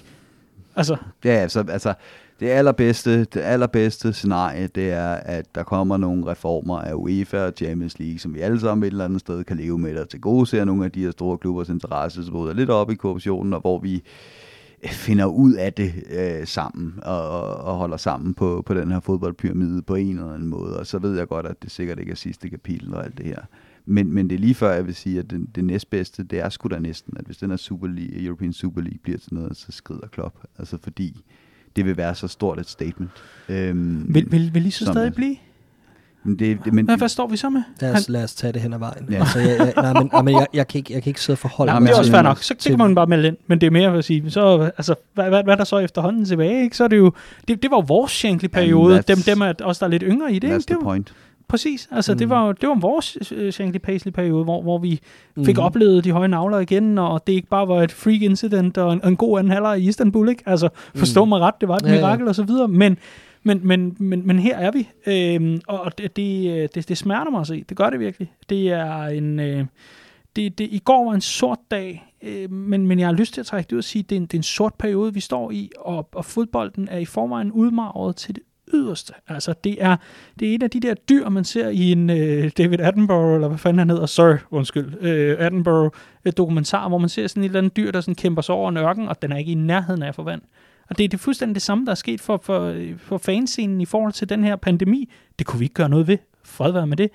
Altså, 0.77 0.97
Ja, 1.25 1.31
altså, 1.31 1.65
altså 1.69 1.95
det 2.41 2.49
allerbedste, 2.49 3.19
det 3.25 3.41
allerbedste 3.41 4.13
scenarie, 4.13 4.67
det 4.75 4.91
er, 4.93 5.09
at 5.15 5.55
der 5.55 5.63
kommer 5.63 5.97
nogle 5.97 6.27
reformer 6.27 6.79
af 6.79 6.93
UEFA 6.95 7.39
og 7.47 7.53
Champions 7.57 7.99
League, 7.99 8.19
som 8.19 8.35
vi 8.35 8.41
alle 8.41 8.61
sammen 8.61 8.85
et 8.87 8.91
eller 8.91 9.05
andet 9.05 9.21
sted 9.21 9.45
kan 9.45 9.57
leve 9.57 9.79
med, 9.79 9.97
og 9.99 10.09
til 10.09 10.21
gode 10.21 10.47
ser 10.47 10.65
nogle 10.65 10.85
af 10.85 10.91
de 10.93 11.01
her 11.05 11.11
store 11.11 11.39
klubbers 11.39 11.69
interesse, 11.69 12.25
som 12.25 12.33
bryder 12.33 12.55
lidt 12.55 12.71
op 12.71 12.91
i 12.91 12.95
korruptionen, 12.95 13.53
og 13.55 13.61
hvor 13.61 13.79
vi 13.79 14.03
finder 14.87 15.25
ud 15.25 15.53
af 15.53 15.73
det 15.73 15.93
øh, 16.11 16.47
sammen 16.47 16.95
og, 17.03 17.29
og, 17.29 17.57
og 17.57 17.77
holder 17.77 17.97
sammen 17.97 18.35
på, 18.35 18.63
på 18.67 18.75
den 18.75 18.93
her 18.93 19.01
fodboldpyramide 19.01 19.83
på 19.83 19.95
en 19.95 20.09
eller 20.09 20.35
anden 20.35 20.49
måde. 20.49 20.79
Og 20.79 20.87
så 20.87 20.99
ved 20.99 21.19
jeg 21.19 21.29
godt, 21.29 21.47
at 21.47 21.63
det 21.63 21.71
sikkert 21.71 21.99
ikke 21.99 22.13
er 22.13 22.17
sidste 22.17 22.49
kapitel 22.49 22.95
og 22.95 23.05
alt 23.05 23.19
det 23.19 23.27
her. 23.27 23.41
Men, 23.87 24.13
men 24.13 24.31
det 24.31 24.35
er 24.35 24.39
lige 24.39 24.55
før, 24.55 24.73
jeg 24.73 24.87
vil 24.87 24.95
sige, 24.95 25.19
at 25.19 25.31
det, 25.31 25.47
det 25.55 25.65
næstbedste, 25.65 26.25
det 26.25 26.39
er 26.41 26.49
sgu 26.49 26.69
da 26.69 26.79
næsten, 26.79 27.17
at 27.17 27.25
hvis 27.25 27.37
den 27.37 27.51
her 27.51 27.57
Super 27.57 27.87
League, 27.87 28.25
European 28.25 28.53
Super 28.53 28.81
League 28.81 28.99
bliver 29.03 29.19
til 29.19 29.35
noget, 29.35 29.57
så 29.57 29.73
skrider 29.73 30.07
Klopp. 30.13 30.37
Altså 30.59 30.79
fordi 30.83 31.25
det 31.77 31.85
vil 31.85 31.97
være 31.97 32.15
så 32.15 32.29
stort 32.29 32.61
et 32.61 32.69
statement. 32.69 33.11
Øhm, 33.49 34.15
vil, 34.15 34.33
vil, 34.33 34.55
vil 34.55 34.67
I 34.67 34.71
så 34.71 34.85
stadig 34.85 35.15
blive? 35.15 35.37
Men 36.25 36.39
det, 36.39 36.59
det, 36.65 36.73
men, 36.75 36.85
Hvad, 36.85 36.97
hvad 36.97 37.09
står 37.09 37.27
vi 37.27 37.37
så 37.37 37.51
med? 37.51 37.63
Lad 37.81 37.89
Han, 37.89 37.97
os, 37.99 38.09
lad 38.09 38.25
os 38.25 38.35
tage 38.35 38.53
det 38.53 38.63
hen 38.63 38.73
ad 38.73 38.79
vejen. 38.79 39.07
Ja. 39.11 39.17
Altså, 39.19 39.39
jeg, 39.39 39.49
jeg, 39.59 39.73
nej, 39.77 39.93
men, 39.93 40.11
nej, 40.13 40.23
men 40.23 40.35
jeg, 40.35 40.47
jeg, 40.55 40.69
kan 40.69 40.79
ikke, 40.79 40.93
jeg 40.95 41.03
kan 41.03 41.11
ikke 41.11 41.21
sidde 41.21 41.35
og 41.35 41.39
forholde 41.39 41.71
Nej, 41.71 41.75
mig 41.75 41.83
men 41.83 41.87
det 41.89 41.95
er 41.95 41.99
også 41.99 42.11
fair 42.11 42.23
nok. 42.23 42.39
Så 42.43 42.55
det 42.55 42.63
kan 42.63 42.79
man 42.79 42.95
bare 42.95 43.07
melde 43.07 43.29
ind. 43.29 43.37
Men 43.47 43.61
det 43.61 43.67
er 43.67 43.71
mere 43.71 43.99
at 43.99 44.05
sige, 44.05 44.31
så, 44.31 44.71
altså, 44.77 44.95
hvad, 45.15 45.29
hvad, 45.29 45.43
hvad 45.45 45.55
er 45.55 45.57
der 45.59 45.65
så 45.65 45.79
efterhånden 45.79 46.25
tilbage? 46.25 46.63
Ikke? 46.63 46.77
Så 46.77 46.85
er 46.85 46.89
det 46.89 46.97
jo, 46.99 47.13
det, 47.49 47.63
det 47.63 47.71
var 47.71 47.77
jo 47.77 47.85
vores 47.89 48.13
Shankly-periode. 48.13 49.03
Dem, 49.09 49.19
dem 49.19 49.41
er 49.41 49.53
os, 49.63 49.79
der 49.79 49.87
er 49.87 49.91
lidt 49.91 50.03
yngre 50.07 50.33
i 50.33 50.39
det. 50.39 50.49
that's 50.51 50.55
Ikke? 50.55 50.65
The 50.75 50.79
point. 50.83 51.15
præcis. 51.49 51.89
Altså, 51.93 52.13
mm. 52.13 52.19
det, 52.19 52.29
var, 52.31 52.53
det 52.53 52.69
var 52.69 52.75
vores 52.75 53.33
uh, 53.33 53.51
Shankly 53.51 53.79
Paisley-periode, 53.79 54.45
hvor, 54.45 54.63
hvor 54.63 54.79
vi 54.79 55.01
fik 55.45 55.57
Mhm. 55.57 55.65
oplevet 55.65 56.05
de 56.05 56.13
høje 56.13 56.29
navler 56.29 56.59
igen, 56.59 56.99
og 56.99 57.27
det 57.27 57.33
ikke 57.33 57.49
bare 57.49 57.69
var 57.69 57.83
et 57.83 57.93
freak 57.93 58.23
incident 58.23 58.79
og 58.79 58.93
en, 58.93 59.01
en 59.05 59.17
god 59.17 59.39
anden 59.39 59.53
halvleg 59.53 59.81
i 59.81 59.89
Istanbul, 59.89 60.29
ikke? 60.29 60.43
Altså, 60.47 60.69
forstå 60.97 61.25
mig 61.25 61.41
ret, 61.41 61.55
det 61.61 61.69
var 61.69 61.77
et 61.77 61.83
Mm. 61.83 61.89
Ja, 61.89 61.95
ja. 61.95 62.01
mirakel 62.01 62.29
og 62.29 62.35
så 62.35 62.43
videre, 62.43 62.69
men, 62.69 62.99
men, 63.43 63.67
men, 63.67 63.97
men, 63.99 64.27
men 64.27 64.39
her 64.39 64.57
er 64.59 64.71
vi, 64.71 64.89
øhm, 65.07 65.61
og 65.69 65.99
det, 65.99 66.17
det, 66.17 66.51
øh, 66.51 66.69
det, 66.75 66.89
det 66.89 66.99
smerter 66.99 67.31
mig 67.31 67.41
at 67.41 67.47
se. 67.47 67.65
Det 67.69 67.77
gør 67.77 67.91
det 67.91 68.01
virkelig. 68.01 68.33
Det 68.49 68.71
er 68.71 69.05
en... 69.05 69.41
Øh, 69.41 69.67
det, 70.37 70.59
det, 70.59 70.69
I 70.71 70.79
går 70.79 71.05
var 71.05 71.15
en 71.15 71.21
sort 71.21 71.59
dag, 71.71 72.15
øh, 72.23 72.53
men, 72.53 72.87
men 72.87 72.99
jeg 72.99 73.09
har 73.09 73.15
lyst 73.15 73.35
til 73.35 73.41
at 73.41 73.47
trække 73.47 73.69
det 73.69 73.73
ud 73.73 73.79
og 73.79 73.85
sige, 73.85 74.03
at 74.03 74.11
det 74.11 74.17
er 74.17 74.21
en, 74.21 74.27
det 74.27 74.35
er 74.35 74.39
en 74.39 74.43
sort 74.43 74.75
periode, 74.75 75.15
vi 75.15 75.21
står 75.21 75.51
i, 75.51 75.71
og, 75.79 76.09
og 76.13 76.25
fodbolden 76.25 76.89
er 76.89 76.99
i 76.99 77.05
forvejen 77.05 77.53
udmarvet 77.53 78.17
til 78.17 78.35
det 78.35 78.43
yderste. 78.75 79.13
Altså, 79.29 79.55
det 79.65 79.77
er, 79.81 79.97
det 80.41 80.51
er 80.51 80.55
et 80.55 80.63
af 80.63 80.71
de 80.71 80.81
der 80.81 80.95
dyr, 80.95 81.29
man 81.29 81.45
ser 81.45 81.69
i 81.69 81.93
en 81.93 82.11
øh, 82.11 82.51
David 82.59 82.81
Attenborough, 82.81 83.35
eller 83.35 83.49
hvad 83.49 83.59
fanden 83.59 83.79
han 83.79 83.91
hedder, 83.91 84.07
Sir, 84.07 84.37
undskyld, 84.51 84.95
øh, 85.01 85.37
Attenborough-dokumentar, 85.39 86.89
hvor 86.89 86.99
man 86.99 87.09
ser 87.09 87.27
sådan 87.27 87.43
et 87.43 87.45
eller 87.45 87.59
andet 87.59 87.77
dyr, 87.77 87.91
der 87.91 88.01
sådan 88.01 88.15
kæmper 88.15 88.43
sig 88.43 88.55
over 88.55 88.69
en 88.69 88.77
ørken, 88.77 89.09
og 89.09 89.23
den 89.23 89.33
er 89.33 89.37
ikke 89.37 89.53
i 89.53 89.55
nærheden 89.55 90.03
af 90.03 90.09
at 90.09 90.15
få 90.15 90.23
vand. 90.23 90.43
Og 90.91 90.99
det 90.99 91.05
er 91.05 91.09
det 91.09 91.21
fuldstændig 91.21 91.55
det 91.55 91.63
samme, 91.63 91.85
der 91.85 91.91
er 91.91 91.95
sket 91.95 92.21
for, 92.21 92.41
for, 92.43 92.75
for 92.99 93.19
fanscenen 93.19 93.81
i 93.81 93.85
forhold 93.85 94.13
til 94.13 94.29
den 94.29 94.45
her 94.45 94.57
pandemi. 94.57 95.11
Det 95.39 95.47
kunne 95.47 95.59
vi 95.59 95.65
ikke 95.65 95.75
gøre 95.75 95.89
noget 95.89 96.07
ved. 96.07 96.19
Fred 96.45 96.73
være 96.73 96.87
med 96.87 96.97
det. 96.97 97.11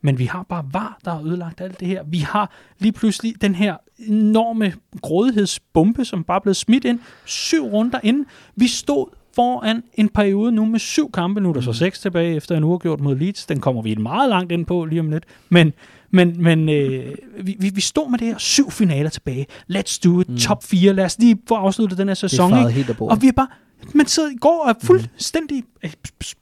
Men 0.00 0.18
vi 0.18 0.24
har 0.24 0.42
bare 0.42 0.64
var, 0.72 0.98
der 1.04 1.10
har 1.10 1.22
ødelagt 1.22 1.60
alt 1.60 1.80
det 1.80 1.88
her. 1.88 2.02
Vi 2.04 2.18
har 2.18 2.50
lige 2.78 2.92
pludselig 2.92 3.42
den 3.42 3.54
her 3.54 3.76
enorme 3.98 4.72
grådighedsbombe, 5.02 6.04
som 6.04 6.24
bare 6.24 6.40
blevet 6.40 6.56
smidt 6.56 6.84
ind. 6.84 7.00
Syv 7.24 7.66
runder 7.66 8.00
inden. 8.02 8.26
Vi 8.56 8.66
stod 8.66 9.06
foran 9.34 9.82
en 9.94 10.08
periode 10.08 10.52
nu 10.52 10.64
med 10.64 10.78
syv 10.78 11.12
kampe. 11.12 11.40
Nu 11.40 11.48
er 11.48 11.52
der 11.52 11.60
så 11.60 11.72
seks 11.72 12.00
tilbage 12.00 12.36
efter 12.36 12.56
en 12.56 12.64
uafgjort 12.64 13.00
mod 13.00 13.16
Leeds. 13.16 13.46
Den 13.46 13.60
kommer 13.60 13.82
vi 13.82 13.94
meget 13.94 14.28
langt 14.28 14.52
ind 14.52 14.66
på 14.66 14.84
lige 14.84 15.00
om 15.00 15.10
lidt. 15.10 15.24
Men, 15.48 15.72
men, 16.10 16.42
men 16.42 16.68
øh, 16.68 17.14
vi, 17.40 17.56
vi, 17.58 17.70
vi 17.74 17.80
stod 17.80 18.10
med 18.10 18.18
det 18.18 18.26
her 18.26 18.38
syv 18.38 18.70
finaler 18.70 19.10
tilbage. 19.10 19.46
Let's 19.72 19.98
do 20.04 20.20
it. 20.20 20.28
Mm. 20.28 20.36
Top 20.36 20.64
4. 20.64 20.92
Lad 20.92 21.04
os 21.04 21.18
lige 21.18 21.38
få 21.48 21.54
afsluttet 21.54 21.98
den 21.98 22.08
her 22.08 22.14
Det 22.14 22.22
er 22.22 22.28
sæson. 22.28 22.50
faret 22.50 22.70
ikke? 22.70 22.82
helt. 22.84 23.00
Og 23.00 23.22
vi 23.22 23.28
er 23.28 23.32
bare, 23.32 23.48
man 23.94 24.06
sidder 24.06 24.30
i 24.30 24.36
går 24.40 24.62
og 24.64 24.70
er 24.70 24.74
fuldstændig, 24.82 25.64
mm. 25.82 25.90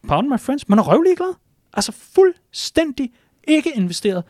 pardon 0.09 0.31
my 0.31 0.41
friends, 0.41 0.69
man 0.69 0.79
er 0.79 0.83
røvlig 0.83 1.17
glad. 1.17 1.35
Altså 1.75 1.93
fuldstændig 2.15 3.11
ikke 3.49 3.73
investeret. 3.77 4.25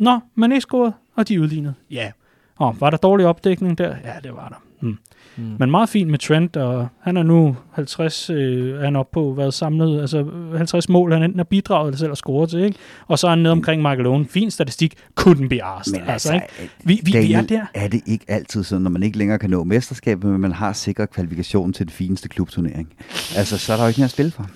Nå, 0.00 0.20
man 0.34 0.52
er 0.52 0.56
ikke 0.56 0.62
scoret, 0.62 0.92
og 1.14 1.28
de 1.28 1.34
er 1.34 1.38
udlignet. 1.38 1.74
Ja. 1.90 2.12
Og 2.56 2.80
var 2.80 2.90
der 2.90 2.96
dårlig 2.96 3.26
opdækning 3.26 3.78
der? 3.78 3.96
Ja, 4.04 4.12
det 4.22 4.32
var 4.32 4.48
der. 4.48 4.56
Hmm. 4.80 4.98
Mm. 5.40 5.56
Men 5.58 5.70
meget 5.70 5.88
fint 5.88 6.10
med 6.10 6.18
Trent, 6.18 6.56
og 6.56 6.88
han 7.00 7.16
er 7.16 7.22
nu 7.22 7.56
50, 7.72 8.30
øh, 8.30 8.80
er 8.80 8.84
han 8.84 8.96
oppe 8.96 9.12
på 9.12 9.34
været 9.36 9.54
samlet, 9.54 10.00
altså 10.00 10.26
50 10.56 10.88
mål, 10.88 11.12
han 11.12 11.22
enten 11.22 11.38
har 11.38 11.44
bidraget 11.44 11.86
eller 11.88 11.98
selv 11.98 12.10
har 12.10 12.14
scoret 12.14 12.50
til, 12.50 12.60
ikke? 12.60 12.78
Og 13.06 13.18
så 13.18 13.26
er 13.26 13.30
han 13.30 13.38
nede 13.38 13.52
omkring 13.52 13.82
Michael 13.82 14.06
Owen. 14.06 14.26
Fin 14.26 14.50
statistik, 14.50 14.94
couldn't 15.20 15.48
be 15.48 15.64
asked. 15.64 15.92
Men 15.92 16.08
altså, 16.08 16.32
altså, 16.32 16.34
ikke? 16.34 16.72
Vi, 16.84 17.00
vi, 17.04 17.18
vi 17.18 17.32
er 17.32 17.42
der. 17.42 17.66
er 17.74 17.88
det 17.88 18.00
ikke 18.06 18.24
altid 18.28 18.64
sådan, 18.64 18.82
når 18.82 18.90
man 18.90 19.02
ikke 19.02 19.18
længere 19.18 19.38
kan 19.38 19.50
nå 19.50 19.64
mesterskabet, 19.64 20.30
men 20.30 20.40
man 20.40 20.52
har 20.52 20.72
sikret 20.72 21.10
kvalifikation 21.10 21.72
til 21.72 21.86
den 21.86 21.92
fineste 21.92 22.28
klubturnering? 22.28 22.92
Altså, 23.36 23.58
så 23.58 23.72
er 23.72 23.76
der 23.76 23.84
jo 23.84 23.88
ikke 23.88 24.00
mere 24.00 24.04
at 24.04 24.10
spille 24.10 24.32
for. 24.32 24.50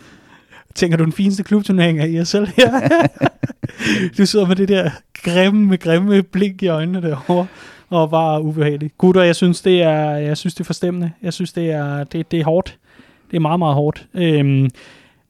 Tænker 0.74 0.97
du 0.97 1.05
den 1.05 1.12
fineste 1.12 1.43
klubturnering 1.43 1.98
af 1.98 2.06
ESL 2.06 2.44
her? 2.56 3.09
du 4.19 4.27
sidder 4.27 4.47
med 4.47 4.56
det 4.56 4.69
der 4.69 4.90
grimme, 5.23 5.77
grimme 5.77 6.23
blik 6.23 6.62
i 6.62 6.66
øjnene 6.66 7.02
derovre, 7.02 7.47
og 7.95 8.11
var 8.11 8.39
ubehagelig. 8.39 8.91
Gutter, 8.99 9.23
jeg 9.23 9.37
synes, 9.37 9.62
det 9.62 9.83
er, 9.83 10.11
jeg 10.11 10.37
synes, 10.37 10.55
det 10.55 10.61
er 10.61 10.65
forstemmende. 10.65 11.11
Jeg 11.23 11.33
synes, 11.33 11.53
det 11.53 11.71
er, 11.71 12.05
det, 12.05 12.31
det 12.31 12.41
er 12.41 12.45
hårdt. 12.45 12.79
Det 13.31 13.37
er 13.37 13.41
meget, 13.41 13.59
meget 13.59 13.75
hårdt. 13.75 14.07
Øhm, 14.15 14.71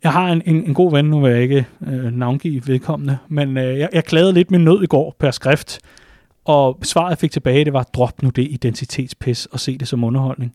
jeg 0.02 0.12
har 0.12 0.32
en, 0.32 0.42
en, 0.46 0.64
en 0.64 0.74
god 0.74 0.92
ven, 0.92 1.04
nu 1.04 1.20
vil 1.20 1.32
jeg 1.32 1.42
ikke 1.42 1.66
øh, 1.86 2.04
navngive 2.04 2.62
vedkommende, 2.66 3.18
men 3.28 3.56
øh, 3.56 3.78
jeg, 3.78 3.88
jeg 3.92 4.04
klagede 4.04 4.32
lidt 4.32 4.50
min 4.50 4.64
nød 4.64 4.82
i 4.82 4.86
går 4.86 5.16
per 5.18 5.30
skrift, 5.30 5.78
og 6.44 6.78
svaret, 6.82 7.10
jeg 7.10 7.18
fik 7.18 7.30
tilbage, 7.30 7.64
det 7.64 7.72
var, 7.72 7.82
drop 7.82 8.22
nu 8.22 8.30
det 8.30 8.48
identitetspis 8.50 9.46
og 9.46 9.60
se 9.60 9.78
det 9.78 9.88
som 9.88 10.04
underholdning. 10.04 10.54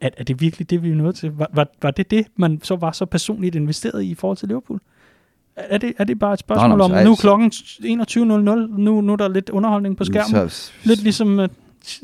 Er, 0.00 0.08
er 0.16 0.24
det 0.24 0.40
virkelig 0.40 0.70
det, 0.70 0.82
vi 0.82 0.90
er 0.90 0.94
nødt 0.94 1.16
til? 1.16 1.32
Var, 1.32 1.48
var, 1.52 1.66
var 1.82 1.90
det 1.90 2.10
det, 2.10 2.26
man 2.36 2.60
så 2.62 2.76
var 2.76 2.92
så 2.92 3.06
personligt 3.06 3.54
investeret 3.54 4.02
i 4.02 4.10
i 4.10 4.14
forhold 4.14 4.36
til 4.36 4.48
Liverpool? 4.48 4.80
Er 5.56 5.78
det, 5.78 5.92
er 5.98 6.04
det 6.04 6.18
bare 6.18 6.32
et 6.32 6.38
spørgsmål 6.38 6.68
Nå, 6.70 6.76
nå, 6.76 6.84
om, 6.84 6.90
så 6.90 6.96
er- 6.96 7.04
nu 7.04 7.12
er 7.12 7.16
klokken 7.16 7.50
21.00, 7.50 8.80
nu, 8.80 9.00
nu 9.00 9.12
er 9.12 9.16
der 9.16 9.28
lidt 9.28 9.50
underholdning 9.50 9.96
på 9.96 10.04
skærmen? 10.04 10.50
Så, 10.50 10.72
Lidt 10.84 11.02
ligesom 11.02 11.38
at 11.38 11.50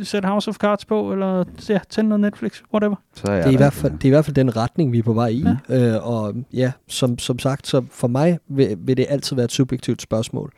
sætte 0.03 0.29
House 0.29 0.51
of 0.51 0.57
Cards 0.57 0.85
på, 0.85 1.13
eller 1.13 1.45
ja, 1.69 1.79
tænde 1.91 2.09
noget 2.09 2.21
Netflix, 2.21 2.61
whatever. 2.75 2.97
så 3.15 3.23
er 3.33 3.37
Det 3.37 3.45
er, 3.45 3.49
i 3.49 3.53
der 3.53 3.57
hvert 3.59 3.73
fald, 3.73 3.93
det 3.93 4.05
er 4.05 4.09
i 4.09 4.11
hvert 4.11 4.25
fald 4.25 4.35
den 4.35 4.57
retning, 4.57 4.93
vi 4.93 4.99
er 4.99 5.03
på 5.03 5.13
vej 5.13 5.29
i. 5.29 5.45
Ja. 5.69 5.95
Øh, 5.95 6.07
og 6.09 6.35
ja, 6.53 6.73
som, 6.89 7.19
som 7.19 7.39
sagt, 7.39 7.67
så 7.67 7.85
for 7.91 8.09
mig 8.09 8.39
vil, 8.49 8.77
vil 8.79 8.97
det 8.97 9.07
altid 9.09 9.37
være 9.37 9.45
et 9.45 9.53
subjektivt 9.53 10.03
spørgsmål. 10.03 10.53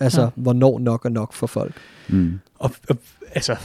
Altså, 0.00 0.22
ja. 0.22 0.28
hvornår 0.34 0.78
nok 0.78 1.04
er 1.04 1.08
nok 1.08 1.32
for 1.32 1.46
folk. 1.46 1.74
Mm. 2.08 2.40
Og, 2.58 2.70
og 2.88 2.96
altså, 3.34 3.56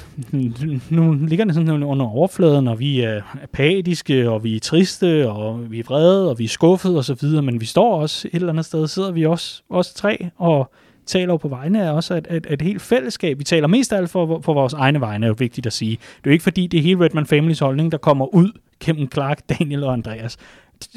nu 0.90 1.14
ligger 1.14 1.46
det 1.46 1.54
sådan 1.56 1.84
under 1.84 2.06
overfladen, 2.06 2.68
og 2.68 2.80
vi 2.80 3.02
er 3.02 3.22
apatiske, 3.44 4.30
og 4.30 4.44
vi 4.44 4.56
er 4.56 4.60
triste, 4.60 5.30
og 5.30 5.72
vi 5.72 5.80
er 5.80 5.84
vrede, 5.84 6.30
og 6.30 6.40
vi 6.40 6.44
er 6.44 6.50
skuffede 6.50 6.98
og 6.98 7.06
så 7.06 7.14
videre, 7.14 7.42
men 7.42 7.62
vi 7.62 7.66
står 7.66 8.02
også 8.02 8.28
et 8.28 8.36
eller 8.36 8.50
andet 8.50 8.66
sted, 8.66 8.88
sidder 8.88 9.12
vi 9.12 9.26
også, 9.26 9.64
også 9.70 9.96
tre, 9.96 10.30
og 10.38 10.72
taler 11.06 11.34
jo 11.34 11.38
på 11.38 11.48
vegne 11.48 11.84
af 11.84 11.92
også 11.92 12.16
et, 12.16 12.28
et, 12.32 12.48
et 12.50 12.62
helt 12.62 12.82
fællesskab. 12.82 13.40
Vi 13.40 13.44
taler 13.44 13.68
mest 13.68 13.94
af 13.94 13.98
alt 13.98 14.10
for, 14.10 14.42
for 14.44 14.54
vores 14.54 14.74
egne 14.74 15.02
vegne, 15.02 15.26
er 15.26 15.28
jo 15.28 15.36
vigtigt 15.38 15.68
at 15.68 15.74
sige. 15.74 15.92
Det 15.92 15.98
er 16.00 16.30
jo 16.30 16.32
ikke 16.32 16.44
fordi, 16.44 16.68
det 16.68 16.78
er 16.78 16.82
hele 16.82 17.06
Redman 17.06 17.26
Families 17.26 17.60
holdning, 17.60 17.92
der 17.92 17.98
kommer 17.98 18.36
ud 18.36 18.52
gennem 18.80 19.12
Clark, 19.12 19.42
Daniel 19.50 19.84
og 19.84 19.94
Andreas. 19.94 20.38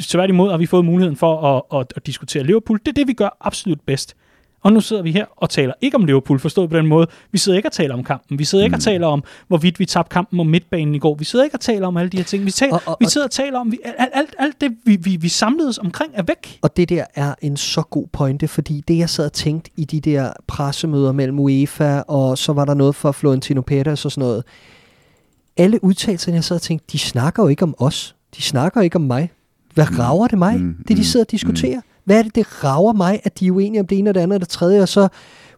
Tværtimod 0.02 0.50
har 0.50 0.58
vi 0.58 0.66
fået 0.66 0.84
muligheden 0.84 1.16
for 1.16 1.56
at, 1.56 1.80
at, 1.80 1.92
at 1.96 2.06
diskutere 2.06 2.44
Liverpool. 2.44 2.78
Det 2.78 2.88
er 2.88 2.92
det, 2.92 3.08
vi 3.08 3.12
gør 3.12 3.36
absolut 3.40 3.80
bedst. 3.86 4.16
Og 4.66 4.72
nu 4.72 4.80
sidder 4.80 5.02
vi 5.02 5.12
her 5.12 5.24
og 5.36 5.50
taler 5.50 5.74
ikke 5.80 5.94
om 5.96 6.04
Liverpool, 6.04 6.38
forstået 6.38 6.70
på 6.70 6.76
den 6.76 6.86
måde. 6.86 7.06
Vi 7.32 7.38
sidder 7.38 7.56
ikke 7.58 7.68
og 7.68 7.72
taler 7.72 7.94
om 7.94 8.04
kampen. 8.04 8.38
Vi 8.38 8.44
sidder 8.44 8.64
ikke 8.64 8.76
og 8.76 8.80
taler 8.82 9.06
om, 9.06 9.24
hvorvidt 9.48 9.78
vi 9.78 9.86
tabte 9.86 10.12
kampen 10.14 10.40
om 10.40 10.46
midtbanen 10.46 10.94
i 10.94 10.98
går. 10.98 11.14
Vi 11.14 11.24
sidder 11.24 11.44
ikke 11.44 11.56
og 11.56 11.60
taler 11.60 11.86
om 11.86 11.96
alle 11.96 12.08
de 12.10 12.16
her 12.16 12.24
ting. 12.24 12.44
Vi, 12.44 12.50
taler, 12.50 12.74
Og- 12.74 12.82
og- 12.86 12.96
vi 13.00 13.06
sidder 13.06 13.26
og 13.26 13.30
taler 13.30 13.58
om, 13.58 13.72
vi, 13.72 13.78
alt, 13.84 14.10
alt, 14.14 14.34
alt 14.38 14.60
det, 14.60 14.72
vi, 14.84 14.96
vi, 14.96 15.16
vi 15.16 15.28
samledes 15.28 15.78
omkring, 15.78 16.12
er 16.14 16.22
væk. 16.22 16.58
Og 16.62 16.76
det 16.76 16.88
der 16.88 17.04
er 17.14 17.34
en 17.42 17.56
så 17.56 17.82
god 17.82 18.06
pointe, 18.12 18.48
fordi 18.48 18.84
det 18.88 18.98
jeg 18.98 19.10
sad 19.10 19.24
og 19.24 19.32
tænkte 19.32 19.70
i 19.76 19.84
de 19.84 20.00
der 20.00 20.32
pressemøder 20.46 21.12
mellem 21.12 21.38
UEFA, 21.38 22.00
og 22.00 22.38
så 22.38 22.52
var 22.52 22.64
der 22.64 22.74
noget 22.74 22.94
for 22.94 23.12
Florentino 23.12 23.60
Perez 23.60 24.04
og 24.04 24.12
sådan 24.12 24.28
noget. 24.28 24.44
Alle 25.56 25.84
udtalelserne, 25.84 26.34
jeg 26.34 26.44
sad 26.44 26.56
og 26.56 26.62
tænkte, 26.62 26.86
de 26.92 26.98
snakker 26.98 27.42
jo 27.42 27.48
ikke 27.48 27.62
om 27.62 27.74
os. 27.78 28.14
De 28.36 28.42
snakker 28.42 28.80
ikke 28.80 28.96
om 28.96 29.02
mig. 29.02 29.30
Hvad 29.74 29.98
rager 29.98 30.26
det 30.26 30.38
mig, 30.38 30.60
Mm, 30.60 30.74
det 30.78 30.88
de 30.88 30.94
mm, 30.94 31.02
sidder 31.04 31.24
og 31.24 31.30
diskuterer? 31.30 31.80
Hvad 32.06 32.18
er 32.18 32.22
det, 32.22 32.34
det 32.34 32.64
rager 32.64 32.92
mig, 32.92 33.20
at 33.24 33.40
de 33.40 33.46
er 33.46 33.50
uenige 33.50 33.80
om 33.80 33.86
det 33.86 33.98
ene 33.98 34.10
og 34.10 34.14
det 34.14 34.20
andet 34.20 34.34
og 34.36 34.40
det 34.40 34.48
tredje, 34.48 34.82
og 34.82 34.88
så 34.88 35.08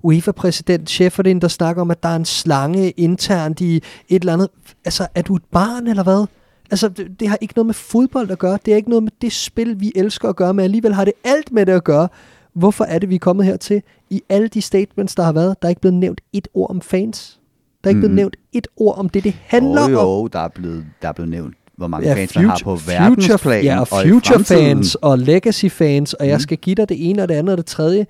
UEFA-præsident 0.03 0.91
Shefferdin, 0.91 1.41
der 1.41 1.49
snakker 1.49 1.83
om, 1.83 1.91
at 1.91 2.03
der 2.03 2.09
er 2.09 2.17
en 2.17 2.25
slange 2.25 2.91
internt 2.91 3.61
i 3.61 3.77
et 3.77 3.83
eller 4.09 4.33
andet. 4.33 4.49
Altså, 4.85 5.07
er 5.15 5.23
du 5.23 5.37
et 5.37 5.45
barn, 5.53 5.87
eller 5.87 6.03
hvad? 6.03 6.27
Altså, 6.71 6.89
det, 6.89 7.21
det 7.21 7.29
har 7.29 7.39
ikke 7.41 7.55
noget 7.57 7.67
med 7.67 7.75
fodbold 7.75 8.31
at 8.31 8.39
gøre. 8.39 8.59
Det 8.65 8.73
er 8.73 8.77
ikke 8.77 8.89
noget 8.91 9.03
med 9.03 9.13
det 9.23 9.33
spil, 9.33 9.81
vi 9.81 9.93
elsker 9.97 10.29
at 10.29 10.37
gøre, 10.37 10.55
men 10.55 10.65
alligevel 10.65 10.95
har 10.95 11.05
det 11.05 11.13
alt 11.25 11.53
med 11.53 11.67
det 11.67 11.73
at 11.73 11.85
gøre. 11.85 12.09
Hvorfor 12.55 12.85
er 12.85 12.99
det, 12.99 13.09
vi 13.09 13.15
er 13.15 13.19
kommet 13.19 13.47
hertil? 13.47 13.83
I 14.11 14.23
alle 14.29 14.49
de 14.49 14.63
statements, 14.63 15.15
der 15.15 15.23
har 15.23 15.33
været, 15.33 15.63
der 15.63 15.69
er 15.69 15.71
ikke 15.71 15.81
blevet 15.81 15.95
nævnt 15.95 16.21
et 16.33 16.49
ord 16.55 16.71
om 16.71 16.81
fans. 16.81 17.41
Der 17.85 17.89
er 17.89 17.91
ikke 17.91 18.01
blevet 18.01 18.11
Mhm. 18.11 18.17
nævnt 18.17 18.37
et 18.53 18.67
ord 18.77 18.99
om 18.99 19.09
det, 19.09 19.25
det 19.25 19.35
handler 19.47 19.89
jo, 19.89 19.99
om. 20.01 20.07
jo, 20.23 20.27
der 20.27 20.39
er 20.39 20.49
blevet, 20.49 20.87
der 21.03 21.09
er 21.09 21.13
blevet 21.13 21.31
nævnt, 21.31 21.55
hvor 21.79 21.87
mange 21.87 22.09
Ja, 22.09 22.15
fans 22.15 22.37
man 22.37 22.45
har 22.45 22.61
på 22.65 22.77
verdensplan 22.87 23.65
ja, 23.65 23.81
og 23.81 23.87
og 23.91 24.03
future 24.07 24.35
fremtiden. 24.35 24.77
fans 24.77 24.95
og 24.95 25.19
legacy 25.19 25.67
fans, 25.67 26.15
og 26.15 26.27
jeg 26.29 26.35
Mm. 26.37 26.41
skal 26.41 26.59
give 26.59 26.75
dig 26.75 26.89
det 26.89 27.11
ene 27.11 27.23
og 27.23 27.29
det 27.29 27.35
andet 27.35 27.53
og 27.53 27.59
det 27.59 27.67
tredje. 27.67 28.07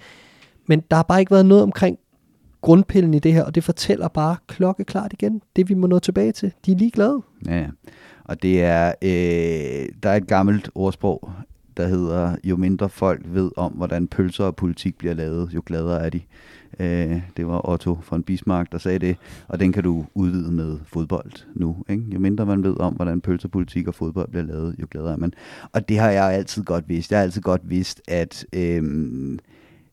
Men 0.69 0.81
der 0.91 0.97
har 0.97 1.03
bare 1.03 1.21
ikke 1.21 1.31
været 1.33 1.47
noget 1.47 1.63
omkring 1.63 1.99
grundpillen 2.61 3.15
i 3.15 3.19
det 3.19 3.33
her, 3.33 3.43
og 3.45 3.55
det 3.55 3.65
fortæller 3.65 4.09
bare 4.09 4.37
klokkeklart 4.47 5.13
igen, 5.13 5.41
det 5.57 5.69
vi 5.69 5.75
må 5.75 5.87
nå 5.87 5.99
tilbage 5.99 6.33
til. 6.33 6.53
De 6.67 6.73
er 6.73 6.77
ligeglade. 6.77 7.23
Ja. 7.47 7.65
og 8.25 8.43
det 8.43 8.63
er, 8.63 8.87
øh, 9.03 9.89
der 10.03 10.11
er 10.11 10.15
et 10.17 10.27
gammelt 10.27 10.71
ordsprog, 10.75 11.31
der 11.77 11.87
hedder, 11.87 12.37
jo 12.45 12.57
mindre 12.57 12.89
folk 12.89 13.21
ved 13.25 13.51
om, 13.57 13.73
hvordan 13.73 14.07
pølser 14.09 14.45
og 14.45 14.57
politik 14.57 14.99
bliver 14.99 15.15
lavet, 15.15 15.51
jo 15.55 15.63
gladere 15.67 16.05
er 16.07 16.11
de. 16.11 16.21
Øh, 16.81 17.21
det 17.37 17.47
var 17.47 17.69
Otto 17.69 17.99
von 18.11 18.23
Bismarck, 18.23 18.73
der 18.73 18.79
sagde 18.79 18.99
det, 18.99 19.17
og 19.49 19.61
den 19.61 19.73
kan 19.73 19.83
du 19.83 20.07
udvide 20.15 20.53
med 20.53 20.79
fodbold 20.85 21.33
nu. 21.55 21.77
Ikke? 21.89 22.03
Jo 22.15 22.19
mindre 22.19 22.47
man 22.47 22.63
ved 22.63 22.81
om, 22.81 22.95
hvordan 22.95 23.21
pølsepolitik 23.21 23.89
og 23.89 23.95
fodbold 23.95 24.29
bliver 24.31 24.45
lavet, 24.45 24.77
jo 24.81 24.87
gladere 24.91 25.13
er 25.13 25.17
man. 25.17 25.33
Og 25.73 25.89
det 25.89 25.99
har 25.99 26.11
jeg 26.11 26.33
altid 26.33 26.65
godt 26.65 26.89
vidst. 26.89 27.11
Jeg 27.11 27.19
har 27.19 27.25
altid 27.25 27.43
godt 27.43 27.63
vidst, 27.65 28.03
at 28.09 28.47
øh, 28.53 28.83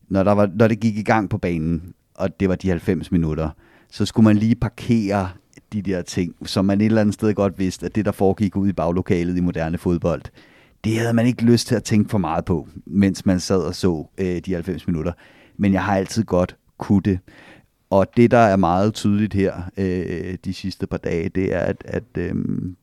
når, 0.08 0.22
der 0.22 0.32
var, 0.32 0.50
når 0.54 0.68
det 0.68 0.80
gik 0.80 0.98
i 0.98 1.02
gang 1.02 1.30
på 1.30 1.38
banen, 1.38 1.94
og 2.14 2.40
det 2.40 2.48
var 2.48 2.54
de 2.54 2.68
90 2.68 3.12
minutter, 3.12 3.50
så 3.90 4.06
skulle 4.06 4.24
man 4.24 4.36
lige 4.36 4.54
parkere 4.54 5.28
de 5.72 5.82
der 5.82 6.02
ting, 6.02 6.34
som 6.44 6.64
man 6.64 6.80
et 6.80 6.84
eller 6.84 7.00
andet 7.00 7.14
sted 7.14 7.34
godt 7.34 7.58
vidste, 7.58 7.86
at 7.86 7.94
det, 7.94 8.04
der 8.04 8.12
foregik 8.12 8.56
ud 8.56 8.68
i 8.68 8.72
baglokalet 8.72 9.36
i 9.36 9.40
moderne 9.40 9.78
fodbold, 9.78 10.22
det 10.84 10.98
havde 10.98 11.12
man 11.12 11.26
ikke 11.26 11.44
lyst 11.44 11.66
til 11.66 11.74
at 11.74 11.84
tænke 11.84 12.10
for 12.10 12.18
meget 12.18 12.44
på, 12.44 12.68
mens 12.86 13.26
man 13.26 13.40
sad 13.40 13.60
og 13.60 13.74
så 13.74 14.06
øh, 14.18 14.40
de 14.46 14.54
90 14.54 14.86
minutter. 14.86 15.12
Men 15.56 15.72
jeg 15.72 15.84
har 15.84 15.96
altid 15.96 16.24
godt 16.24 16.56
kunne 16.78 17.02
det. 17.02 17.18
Og 17.90 18.06
det, 18.16 18.30
der 18.30 18.38
er 18.38 18.56
meget 18.56 18.94
tydeligt 18.94 19.34
her 19.34 19.54
øh, 19.76 20.38
de 20.44 20.54
sidste 20.54 20.86
par 20.86 20.96
dage, 20.96 21.28
det 21.28 21.54
er, 21.54 21.60
at, 21.60 21.82
at 21.84 22.04
øh, 22.18 22.34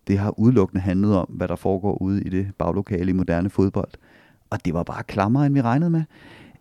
det 0.07 0.20
har 0.20 0.40
udelukkende 0.40 0.82
handlet 0.82 1.15
om, 1.15 1.28
hvad 1.30 1.48
der 1.48 1.56
foregår 1.56 2.02
ude 2.02 2.24
i 2.24 2.30
det 2.30 2.48
baglokale 2.57 3.10
i 3.10 3.14
moderne 3.14 3.49
fodbold. 3.49 3.91
Og 4.49 4.65
det 4.65 4.74
var 4.74 4.84
bare 4.84 5.03
klammer, 5.03 5.44
end 5.44 5.53
vi 5.53 5.61
regnede 5.61 5.90
med. 5.90 6.03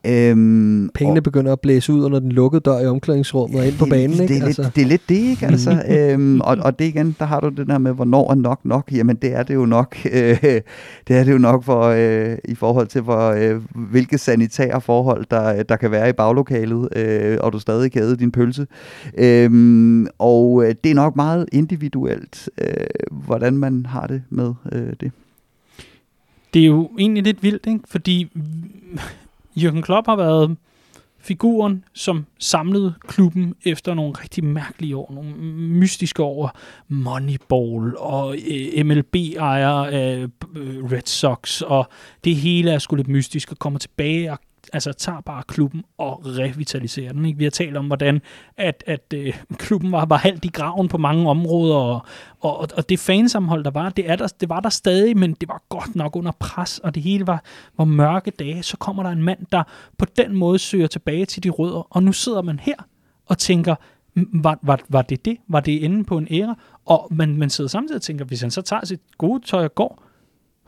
Øhm, 0.06 0.90
Pengene 0.94 1.20
og, 1.20 1.24
begynder 1.24 1.52
at 1.52 1.60
blæse 1.60 1.92
ud 1.92 2.04
under 2.04 2.18
den 2.20 2.32
lukkede 2.32 2.60
dør 2.60 2.80
i 2.80 2.86
omklædningsrummet 2.86 3.60
og 3.60 3.66
ind 3.66 3.78
på 3.78 3.86
banen, 3.86 4.10
det, 4.10 4.20
ikke? 4.20 4.34
Det 4.34 4.42
er, 4.42 4.46
altså. 4.46 4.62
lidt, 4.62 4.76
det 4.76 4.82
er 4.82 4.86
lidt 4.86 5.02
det, 5.08 5.14
ikke? 5.14 5.46
Altså, 5.46 5.82
øhm, 5.88 6.40
og, 6.40 6.56
og 6.60 6.78
det 6.78 6.84
igen, 6.84 7.16
der 7.18 7.24
har 7.24 7.40
du 7.40 7.48
det 7.48 7.66
der 7.66 7.78
med, 7.78 7.92
hvornår 7.92 8.30
er 8.30 8.34
nok 8.34 8.60
nok? 8.64 8.92
Jamen, 8.92 9.16
det 9.16 9.32
er 9.34 9.42
det 9.42 9.54
jo 9.54 9.66
nok. 9.66 9.96
Øh, 10.12 10.60
det 11.08 11.16
er 11.16 11.24
det 11.24 11.32
jo 11.32 11.38
nok 11.38 11.64
for, 11.64 11.82
øh, 11.82 12.38
i 12.44 12.54
forhold 12.54 12.86
til, 12.86 13.00
hvor, 13.00 13.30
øh, 13.30 13.60
hvilke 13.90 14.18
sanitære 14.18 14.80
forhold, 14.80 15.26
der, 15.30 15.62
der 15.62 15.76
kan 15.76 15.90
være 15.90 16.08
i 16.08 16.12
baglokalet, 16.12 16.88
øh, 16.96 17.38
og 17.40 17.52
du 17.52 17.58
stadig 17.58 17.92
kan 17.92 18.02
æde 18.02 18.16
din 18.16 18.32
pølse. 18.32 18.66
Øhm, 19.18 20.06
og 20.18 20.64
øh, 20.64 20.74
det 20.84 20.90
er 20.90 20.94
nok 20.94 21.16
meget 21.16 21.46
individuelt, 21.52 22.50
øh, 22.58 22.86
hvordan 23.10 23.58
man 23.58 23.86
har 23.86 24.06
det 24.06 24.22
med 24.30 24.54
øh, 24.72 24.92
det. 25.00 25.12
Det 26.54 26.62
er 26.62 26.66
jo 26.66 26.90
egentlig 26.98 27.24
lidt 27.24 27.42
vildt, 27.42 27.66
ikke? 27.66 27.80
fordi 27.88 28.30
Jürgen 29.56 29.82
Klopp 29.82 30.06
har 30.06 30.16
været 30.16 30.56
figuren, 31.22 31.84
som 31.92 32.26
samlede 32.38 32.94
klubben 33.08 33.54
efter 33.64 33.94
nogle 33.94 34.12
rigtig 34.12 34.44
mærkelige 34.44 34.96
år, 34.96 35.12
nogle 35.14 35.34
mystiske 35.56 36.22
år, 36.22 36.58
Moneyball 36.88 37.96
og 37.96 38.36
øh, 38.50 38.86
MLB-ejer 38.86 39.78
øh, 39.78 40.22
øh, 40.56 40.84
Red 40.92 41.06
Sox, 41.06 41.60
og 41.60 41.88
det 42.24 42.36
hele 42.36 42.70
er 42.70 42.78
sgu 42.78 42.96
lidt 42.96 43.08
mystisk 43.08 43.50
og 43.50 43.58
kommer 43.58 43.78
tilbage 43.78 44.32
og 44.32 44.38
altså 44.72 44.92
tager 44.92 45.20
bare 45.20 45.42
klubben 45.42 45.84
og 45.98 46.20
revitaliserer 46.24 47.12
den. 47.12 47.24
Ikke? 47.24 47.38
Vi 47.38 47.44
har 47.44 47.50
talt 47.50 47.76
om, 47.76 47.86
hvordan 47.86 48.20
at, 48.56 48.84
at 48.86 49.14
øh, 49.14 49.34
klubben 49.52 49.92
var, 49.92 50.04
var 50.04 50.16
halvt 50.16 50.44
i 50.44 50.48
graven 50.48 50.88
på 50.88 50.98
mange 50.98 51.30
områder, 51.30 51.74
og, 51.74 52.00
og, 52.40 52.68
og 52.76 52.88
det 52.88 52.98
fansamhold, 52.98 53.64
der 53.64 53.70
var, 53.70 53.88
det, 53.88 54.10
er 54.10 54.16
der, 54.16 54.26
det 54.40 54.48
var 54.48 54.60
der 54.60 54.68
stadig, 54.68 55.16
men 55.16 55.36
det 55.40 55.48
var 55.48 55.62
godt 55.68 55.96
nok 55.96 56.16
under 56.16 56.32
pres, 56.32 56.78
og 56.78 56.94
det 56.94 57.02
hele 57.02 57.26
var, 57.26 57.44
var 57.78 57.84
mørke 57.84 58.30
dage. 58.30 58.62
Så 58.62 58.76
kommer 58.76 59.02
der 59.02 59.10
en 59.10 59.22
mand, 59.22 59.46
der 59.52 59.62
på 59.98 60.06
den 60.16 60.36
måde 60.36 60.58
søger 60.58 60.86
tilbage 60.86 61.24
til 61.24 61.44
de 61.44 61.50
rødder, 61.50 61.86
og 61.90 62.02
nu 62.02 62.12
sidder 62.12 62.42
man 62.42 62.58
her 62.58 62.76
og 63.26 63.38
tænker, 63.38 63.74
var, 64.14 64.58
var, 64.62 64.80
var 64.88 65.02
det 65.02 65.24
det? 65.24 65.36
Var 65.48 65.60
det 65.60 65.84
enden 65.84 66.04
på 66.04 66.18
en 66.18 66.28
æra? 66.30 66.58
Og 66.84 67.08
man, 67.10 67.36
man 67.36 67.50
sidder 67.50 67.68
samtidig 67.68 67.96
og 67.96 68.02
tænker, 68.02 68.24
hvis 68.24 68.40
han 68.40 68.50
så 68.50 68.62
tager 68.62 68.84
sit 68.84 69.00
gode 69.18 69.46
tøj 69.46 69.64
og 69.64 69.74
går, 69.74 70.04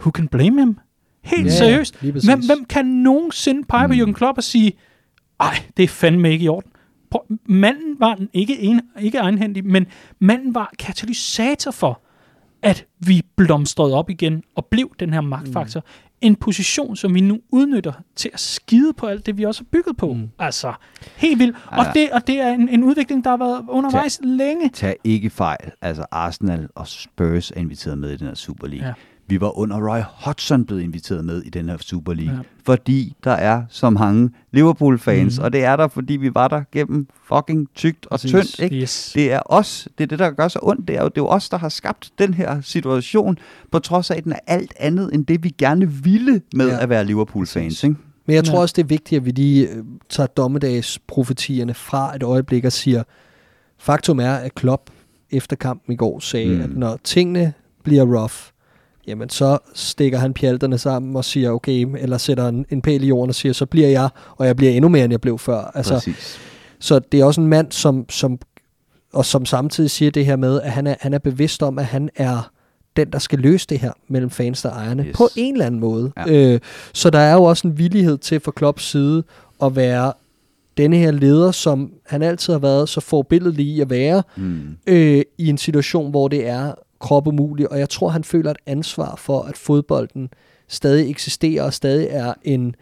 who 0.01 0.11
can 0.11 0.29
blame 0.29 0.61
him? 0.61 0.79
Helt 1.25 1.47
Ja, 1.47 1.51
ja, 1.53 1.57
seriøst. 1.59 2.01
Hvem, 2.01 2.47
hvem 2.47 2.65
kan 2.65 2.85
nogensinde 2.87 3.65
pege 3.69 3.89
på 3.89 3.95
Mm. 3.95 4.01
Jürgen 4.01 4.13
Klopp 4.13 4.39
og 4.39 4.45
sige, 4.45 4.73
ej, 5.41 5.55
det 5.77 5.83
er 5.83 5.89
fandme 5.89 6.31
ikke 6.33 6.45
i 6.45 6.49
orden. 6.49 6.71
Prøv, 7.11 7.21
manden 7.49 7.97
var 7.99 8.19
ikke, 8.33 8.61
en, 8.61 8.81
ikke 9.01 9.19
egenhændig, 9.19 9.67
men 9.67 9.87
manden 10.19 10.55
var 10.55 10.73
katalysator 10.79 11.71
for, 11.71 12.03
at 12.63 12.87
vi 12.99 13.23
blomstrede 13.37 13.95
op 13.95 14.11
igen 14.11 14.43
og 14.57 14.67
blev 14.67 14.91
den 15.01 15.13
her 15.13 15.21
magtfaktor. 15.21 15.81
Mm. 15.81 15.87
En 16.21 16.37
position, 16.37 16.97
som 16.97 17.15
vi 17.15 17.21
nu 17.21 17.39
udnytter 17.53 17.93
til 18.17 18.31
at 18.33 18.41
skide 18.41 18.93
på 18.93 19.07
alt 19.07 19.27
det, 19.27 19.39
vi 19.39 19.45
også 19.45 19.61
har 19.61 19.67
bygget 19.73 19.97
på. 19.97 20.13
Mm. 20.13 20.29
Altså, 20.39 20.73
helt 21.17 21.39
vildt. 21.39 21.57
Og 21.67 21.85
Ja. 21.85 21.91
det, 21.95 22.11
og 22.11 22.27
det 22.27 22.41
er 22.41 22.49
en, 22.53 22.69
en 22.69 22.85
udvikling, 22.85 23.25
der 23.25 23.31
har 23.31 23.37
været 23.37 23.65
undervejs 23.69 24.21
længe. 24.23 24.69
Tag 24.69 24.97
ikke 25.05 25.31
fejl. 25.31 25.71
Altså 25.83 26.05
Arsenal 26.11 26.69
og 26.75 26.89
Spurs 26.89 27.51
er 27.51 27.55
inviteret 27.61 27.99
med 27.99 28.11
i 28.11 28.17
den 28.17 28.27
her 28.27 28.35
Super 28.35 28.67
League. 28.67 28.87
Ja. 28.89 28.93
Vi 29.27 29.41
var 29.41 29.59
under 29.59 29.77
Roy 29.95 30.01
Hodgson 30.09 30.65
blevet 30.65 30.83
inviteret 30.83 31.25
med 31.25 31.43
i 31.43 31.51
den 31.51 31.69
her 31.69 31.77
Super 31.81 32.15
League. 32.15 32.35
Ja. 32.35 32.41
Fordi 32.65 33.17
der 33.25 33.31
er 33.31 33.63
så 33.69 33.91
mange 33.91 34.31
Liverpool-fans. 34.53 35.39
Mm. 35.39 35.45
Og 35.45 35.53
det 35.53 35.65
er 35.65 35.77
der, 35.77 35.89
fordi 35.89 36.13
vi 36.17 36.35
var 36.35 36.49
der 36.49 36.63
gennem 36.73 37.07
fucking 37.29 37.69
tygt 37.75 38.07
og 38.07 38.11
Præcis. 38.11 38.31
tyndt. 38.31 38.59
Ikke? 38.61 38.77
Yes. 38.83 39.13
Det 39.15 39.33
er 39.33 39.41
os, 39.47 39.89
det 39.99 40.05
er 40.05 40.09
det, 40.09 40.19
der 40.19 40.31
gør 40.31 40.49
så 40.49 40.59
ondt. 40.63 40.89
Det 40.89 40.97
er 40.97 41.03
jo, 41.03 41.09
det 41.09 41.19
er 41.19 41.23
jo 41.23 41.29
os, 41.29 41.49
der 41.49 41.57
har 41.59 41.69
skabt 41.69 42.11
den 42.19 42.35
her 42.35 42.61
situation, 42.61 43.39
på 43.73 43.79
trods 43.79 44.11
af, 44.11 44.17
at 44.17 44.25
den 44.25 44.33
er 44.33 44.39
alt 44.47 44.73
andet 44.81 45.15
end 45.15 45.27
det, 45.27 45.45
vi 45.45 45.55
gerne 45.59 45.91
ville 45.93 46.41
med 46.55 46.69
Ja. 46.69 46.83
at 46.83 46.89
være 46.89 47.05
Liverpool-fans. 47.05 47.85
Ikke? 47.85 47.97
Men 48.27 48.37
jeg 48.37 48.45
tror 48.45 48.55
Ja. 48.57 48.61
også, 48.61 48.73
det 48.77 48.83
er 48.83 48.87
vigtigt, 48.87 49.19
at 49.21 49.25
vi 49.27 49.31
lige 49.31 49.69
øh, 49.69 49.85
tager 50.09 50.27
dommedagsprofetierne 50.27 51.75
fra 51.75 52.17
et 52.17 52.23
øjeblik 52.23 52.65
og 52.65 52.73
siger, 52.73 53.03
faktum 53.79 54.21
er, 54.21 54.33
at 54.35 54.55
Klopp 54.55 54.91
efter 55.31 55.57
kampen 55.57 55.93
i 55.93 55.97
går 55.97 56.21
sagde. 56.21 56.55
Mm. 56.55 56.61
at 56.61 56.77
når 56.77 56.99
tingene 57.05 57.53
bliver 57.85 58.03
rough, 58.21 58.35
jamen 59.07 59.31
så 59.31 59.59
stikker 59.75 60.19
han 60.19 60.35
pjalterne 60.35 60.79
sammen 60.79 61.17
og 61.17 61.25
siger, 61.25 61.51
okay, 61.51 61.87
eller 61.99 62.19
sætter 62.19 62.49
en, 62.49 62.67
en 62.71 62.83
pæl 62.83 63.03
i 63.05 63.07
jorden 63.07 63.29
og 63.29 63.35
siger, 63.35 63.53
så 63.53 63.67
bliver 63.67 63.89
jeg, 63.89 64.09
og 64.37 64.47
jeg 64.47 64.57
bliver 64.57 64.73
endnu 64.73 64.89
mere, 64.89 65.05
end 65.05 65.13
jeg 65.13 65.21
blev 65.21 65.39
før. 65.39 65.71
Altså, 65.75 65.95
Præcis. 65.95 66.39
så 66.79 66.99
det 66.99 67.21
er 67.21 67.25
også 67.25 67.41
en 67.41 67.47
mand, 67.47 67.73
som, 67.73 68.11
som, 68.11 68.39
og 69.13 69.25
som 69.25 69.47
samtidig 69.47 69.91
siger 69.91 70.11
det 70.11 70.27
her 70.27 70.37
med, 70.37 70.61
at 70.61 70.71
han 70.71 70.87
er, 70.87 70.95
han 71.01 71.15
er 71.15 71.19
bevidst 71.19 71.63
om, 71.63 71.79
at 71.79 71.85
han 71.85 72.11
er 72.17 72.51
den, 72.97 73.11
der 73.13 73.19
skal 73.19 73.39
løse 73.39 73.67
det 73.69 73.79
her 73.79 73.93
mellem 74.09 74.31
fans 74.31 74.65
og 74.65 74.71
ejerne, 74.71 75.03
yes. 75.05 75.17
På 75.17 75.29
en 75.37 75.55
eller 75.55 75.67
anden 75.67 75.81
måde. 75.81 76.13
Ja. 76.17 76.33
Øh, 76.33 76.61
så 76.95 77.11
der 77.11 77.19
er 77.19 77.33
jo 77.35 77.45
også 77.45 77.69
en 77.69 77.79
villighed 77.79 78.19
til 78.19 78.41
fra 78.41 78.53
Klopps 78.57 78.85
side 78.91 79.23
at 79.63 79.77
være 79.77 80.13
denne 80.77 80.97
her 80.97 81.11
leder, 81.11 81.51
som 81.51 81.93
han 82.07 82.23
altid 82.23 82.53
har 82.53 82.61
været 82.61 82.89
så 82.89 83.01
forbilledelig 83.01 83.67
i 83.67 83.81
at 83.81 83.91
være, 83.91 84.23
Mm. 84.37 84.61
øh, 84.87 85.23
i 85.39 85.49
en 85.49 85.59
situation, 85.59 86.11
hvor 86.11 86.29
det 86.29 86.47
er 86.49 86.73
krop 87.05 87.27
umulig, 87.27 87.73
og 87.73 87.79
jeg 87.79 87.89
tror, 87.89 88.09
han 88.09 88.25
føler 88.25 88.51
et 88.51 88.57
ansvar 88.67 89.17
for, 89.17 89.43
at 89.43 89.57
fodbolden 89.57 90.29
stadig 90.69 91.11
eksisterer, 91.11 91.63
og 91.63 91.75
stadig 91.75 92.07
er 92.11 92.35
en, 92.43 92.75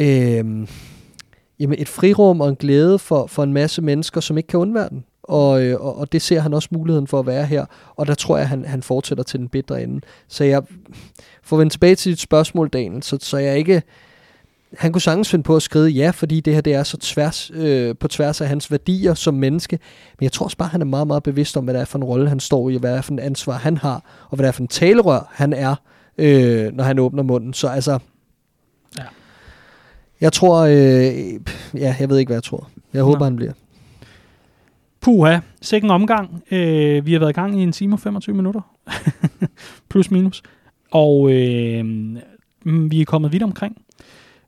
øh, 0.00 0.68
jamen 1.58 1.78
et 1.78 1.88
frirum 1.88 2.40
og 2.40 2.48
en 2.48 2.56
glæde 2.56 2.98
for, 2.98 3.26
for 3.26 3.42
en 3.42 3.52
masse 3.52 3.82
mennesker, 3.82 4.20
som 4.20 4.38
ikke 4.38 4.46
kan 4.46 4.60
undvære 4.60 4.88
den. 4.88 5.04
Og, 5.22 5.62
øh, 5.62 5.80
og, 5.80 5.98
og 5.98 6.12
det 6.12 6.22
ser 6.22 6.40
han 6.40 6.54
også 6.54 6.68
muligheden 6.72 7.06
for 7.06 7.18
at 7.18 7.26
være 7.26 7.46
her, 7.46 7.66
og 7.96 8.06
der 8.06 8.14
tror 8.14 8.38
jeg, 8.38 8.48
han, 8.48 8.64
han 8.64 8.82
fortsætter 8.82 9.24
til 9.24 9.40
den 9.40 9.48
bedre 9.48 9.82
ende. 9.82 10.00
Så 10.28 10.44
jeg 10.44 10.62
får 11.42 11.56
vendt 11.56 11.72
tilbage 11.72 11.94
til 11.94 12.12
dit 12.12 12.20
spørgsmål, 12.20 12.68
Daniel, 12.68 13.02
så, 13.02 13.18
så 13.20 13.36
jeg 13.36 13.58
ikke... 13.58 13.82
Han 14.78 14.92
kunne 14.92 15.00
sagtens 15.00 15.30
finde 15.30 15.42
på 15.42 15.56
at 15.56 15.62
skrive 15.62 15.86
ja, 15.88 16.10
fordi 16.10 16.40
det 16.40 16.54
her 16.54 16.60
det 16.60 16.74
er 16.74 16.82
så 16.82 16.96
tværs, 16.96 17.50
øh, 17.54 17.94
på 18.00 18.08
tværs 18.08 18.40
af 18.40 18.48
hans 18.48 18.70
værdier 18.70 19.14
som 19.14 19.34
menneske. 19.34 19.78
Men 20.18 20.24
jeg 20.24 20.32
tror 20.32 20.44
også 20.44 20.56
bare, 20.56 20.68
han 20.68 20.80
er 20.80 20.84
meget, 20.84 21.06
meget 21.06 21.22
bevidst 21.22 21.56
om, 21.56 21.64
hvad 21.64 21.74
det 21.74 21.80
er 21.80 21.84
for 21.84 21.98
en 21.98 22.04
rolle, 22.04 22.28
han 22.28 22.40
står 22.40 22.70
i, 22.70 22.74
og 22.74 22.80
hvad 22.80 22.90
det 22.90 22.98
er 22.98 23.02
for 23.02 23.12
en 23.12 23.18
ansvar, 23.18 23.52
han 23.52 23.76
har, 23.78 24.26
og 24.30 24.36
hvad 24.36 24.44
det 24.44 24.48
er 24.48 24.52
for 24.52 24.62
en 24.62 24.68
talerør, 24.68 25.30
han 25.30 25.52
er, 25.52 25.74
øh, 26.18 26.72
når 26.72 26.84
han 26.84 26.98
åbner 26.98 27.22
munden. 27.22 27.54
Så 27.54 27.68
altså, 27.68 27.98
Ja. 28.98 29.04
jeg 30.20 30.32
tror, 30.32 30.60
øh, 30.60 31.14
ja, 31.80 31.96
jeg 32.00 32.08
ved 32.08 32.18
ikke, 32.18 32.28
hvad 32.28 32.36
jeg 32.36 32.42
tror. 32.42 32.68
Jeg 32.94 33.02
håber, 33.02 33.18
Nå. 33.18 33.24
han 33.24 33.36
bliver. 33.36 33.52
Puha, 35.00 35.38
sikke 35.62 35.84
en 35.84 35.90
omgang. 35.90 36.42
Øh, 36.50 37.06
vi 37.06 37.12
har 37.12 37.18
været 37.18 37.30
i 37.30 37.34
gang 37.40 37.60
i 37.60 37.62
en 37.62 37.72
time 37.72 37.94
og 37.94 38.00
25 38.00 38.36
minutter. 38.36 38.60
Plus 39.90 40.10
minus. 40.10 40.42
Og 40.90 41.32
øh, 41.32 41.84
mm, 42.64 42.90
vi 42.90 43.00
er 43.00 43.04
kommet 43.04 43.32
vidt 43.32 43.42
omkring. 43.42 43.76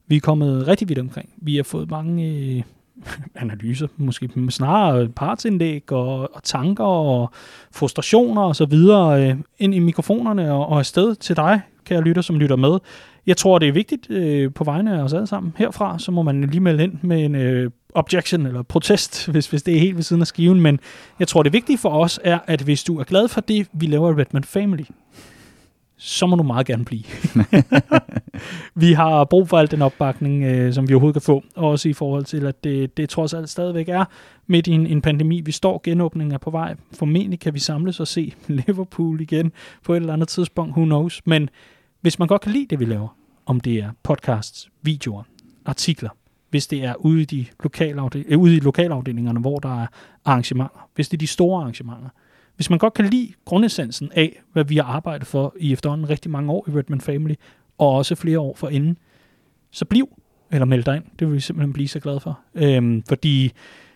Vi 0.06 0.16
er 0.16 0.20
kommet 0.20 0.68
rigtig 0.68 0.88
vidt 0.88 0.98
omkring. 0.98 1.28
Vi 1.36 1.56
har 1.56 1.62
fået 1.62 1.90
mange 1.90 2.24
øh, 2.28 2.62
analyser, 3.42 3.86
måske 3.96 4.30
snarere 4.50 5.08
partsindlæg 5.08 5.92
og, 5.92 6.34
og 6.34 6.42
tanker 6.42 6.84
og 6.84 7.30
frustrationer 7.72 8.42
og 8.42 8.56
så 8.56 8.64
videre 8.64 9.30
øh, 9.30 9.36
ind 9.58 9.74
i 9.74 9.78
mikrofonerne 9.78 10.52
og, 10.52 10.66
og 10.66 10.78
afsted 10.78 11.14
til 11.14 11.36
dig, 11.36 11.60
kære 11.84 12.00
lytter, 12.00 12.22
som 12.22 12.38
lytter 12.38 12.56
med. 12.56 12.78
Jeg 13.26 13.36
tror, 13.36 13.58
det 13.58 13.68
er 13.68 13.72
vigtigt 13.72 14.10
øh, 14.10 14.52
på 14.54 14.64
vegne 14.64 14.98
af 14.98 15.02
os 15.02 15.12
alle 15.12 15.26
sammen. 15.26 15.52
Herfra, 15.56 15.98
så 15.98 16.10
må 16.10 16.22
man 16.22 16.42
lige 16.42 16.60
melde 16.60 16.84
ind 16.84 16.98
med 17.02 17.24
en 17.24 17.34
øh, 17.34 17.70
objection 17.94 18.46
eller 18.46 18.62
protest, 18.62 19.26
hvis, 19.32 19.46
hvis 19.46 19.62
det 19.62 19.74
er 19.74 19.80
helt 19.80 19.96
ved 19.96 20.02
siden 20.02 20.22
af 20.22 20.26
skiven. 20.26 20.60
Men 20.60 20.80
jeg 21.18 21.28
tror, 21.28 21.42
det 21.42 21.52
vigtige 21.52 21.78
for 21.78 21.88
os 21.88 22.20
er, 22.24 22.38
at 22.46 22.62
hvis 22.62 22.84
du 22.84 22.98
er 22.98 23.04
glad 23.04 23.28
for 23.28 23.40
det, 23.40 23.68
vi 23.72 23.86
laver 23.86 24.10
i 24.10 24.20
Redman 24.20 24.44
Family, 24.44 24.84
så 25.96 26.26
må 26.26 26.36
du 26.36 26.42
meget 26.42 26.66
gerne 26.66 26.84
blive. 26.84 27.02
vi 28.74 28.92
har 28.92 29.24
brug 29.24 29.48
for 29.48 29.58
al 29.58 29.70
den 29.70 29.82
opbakning, 29.82 30.44
øh, 30.44 30.72
som 30.72 30.88
vi 30.88 30.94
overhovedet 30.94 31.22
kan 31.22 31.26
få. 31.26 31.44
Også 31.54 31.88
i 31.88 31.92
forhold 31.92 32.24
til, 32.24 32.46
at 32.46 32.64
det, 32.64 32.96
det 32.96 33.08
trods 33.08 33.34
alt 33.34 33.50
stadigvæk 33.50 33.88
er 33.88 34.04
midt 34.46 34.66
i 34.66 34.72
en, 34.72 34.86
en 34.86 35.02
pandemi. 35.02 35.40
Vi 35.40 35.52
står, 35.52 35.80
genåbningen 35.84 36.34
er 36.34 36.38
på 36.38 36.50
vej. 36.50 36.74
Formentlig 36.92 37.40
kan 37.40 37.54
vi 37.54 37.58
samles 37.58 38.00
og 38.00 38.06
se 38.06 38.32
Liverpool 38.66 39.20
igen 39.20 39.52
på 39.84 39.92
et 39.92 39.96
eller 39.96 40.12
andet 40.12 40.28
tidspunkt. 40.28 40.72
Who 40.72 40.84
knows? 40.84 41.22
Men 41.24 41.50
hvis 42.00 42.18
man 42.18 42.28
godt 42.28 42.42
kan 42.42 42.52
lide 42.52 42.66
det, 42.70 42.80
vi 42.80 42.84
laver, 42.84 43.16
om 43.46 43.60
det 43.60 43.78
er 43.78 43.90
podcasts, 44.02 44.68
videoer, 44.82 45.22
artikler, 45.64 46.10
hvis 46.50 46.66
det 46.66 46.84
er 46.84 46.94
ude 46.94 47.22
i, 47.22 47.24
de 47.24 47.46
lokalafdel- 47.66 48.24
øh, 48.28 48.38
ude 48.38 48.56
i 48.56 48.60
lokalafdelingerne, 48.60 49.40
hvor 49.40 49.58
der 49.58 49.82
er 49.82 49.86
arrangementer, 50.24 50.88
hvis 50.94 51.08
det 51.08 51.16
er 51.16 51.18
de 51.18 51.26
store 51.26 51.60
arrangementer, 51.60 52.08
hvis 52.56 52.70
man 52.70 52.78
godt 52.78 52.94
kan 52.94 53.04
lide 53.04 53.32
grundessensen 53.44 54.10
af, 54.12 54.42
hvad 54.52 54.64
vi 54.64 54.76
har 54.76 54.84
arbejdet 54.84 55.26
for 55.26 55.54
i 55.60 55.72
efterhånden 55.72 56.10
rigtig 56.10 56.30
mange 56.30 56.52
år 56.52 56.68
i 56.68 56.70
Redman 56.70 57.00
Family, 57.00 57.34
og 57.78 57.88
også 57.90 58.14
flere 58.14 58.38
år 58.40 58.54
forinden, 58.56 58.96
så 59.70 59.84
bliv, 59.84 60.08
eller 60.52 60.64
meld 60.64 60.84
dig 60.84 60.96
ind. 60.96 61.04
Det 61.18 61.26
vil 61.26 61.34
vi 61.34 61.40
simpelthen 61.40 61.72
blive 61.72 61.88
så 61.88 62.00
glade 62.00 62.20
for. 62.20 62.40
Øhm, 62.54 63.02
fordi 63.08 63.52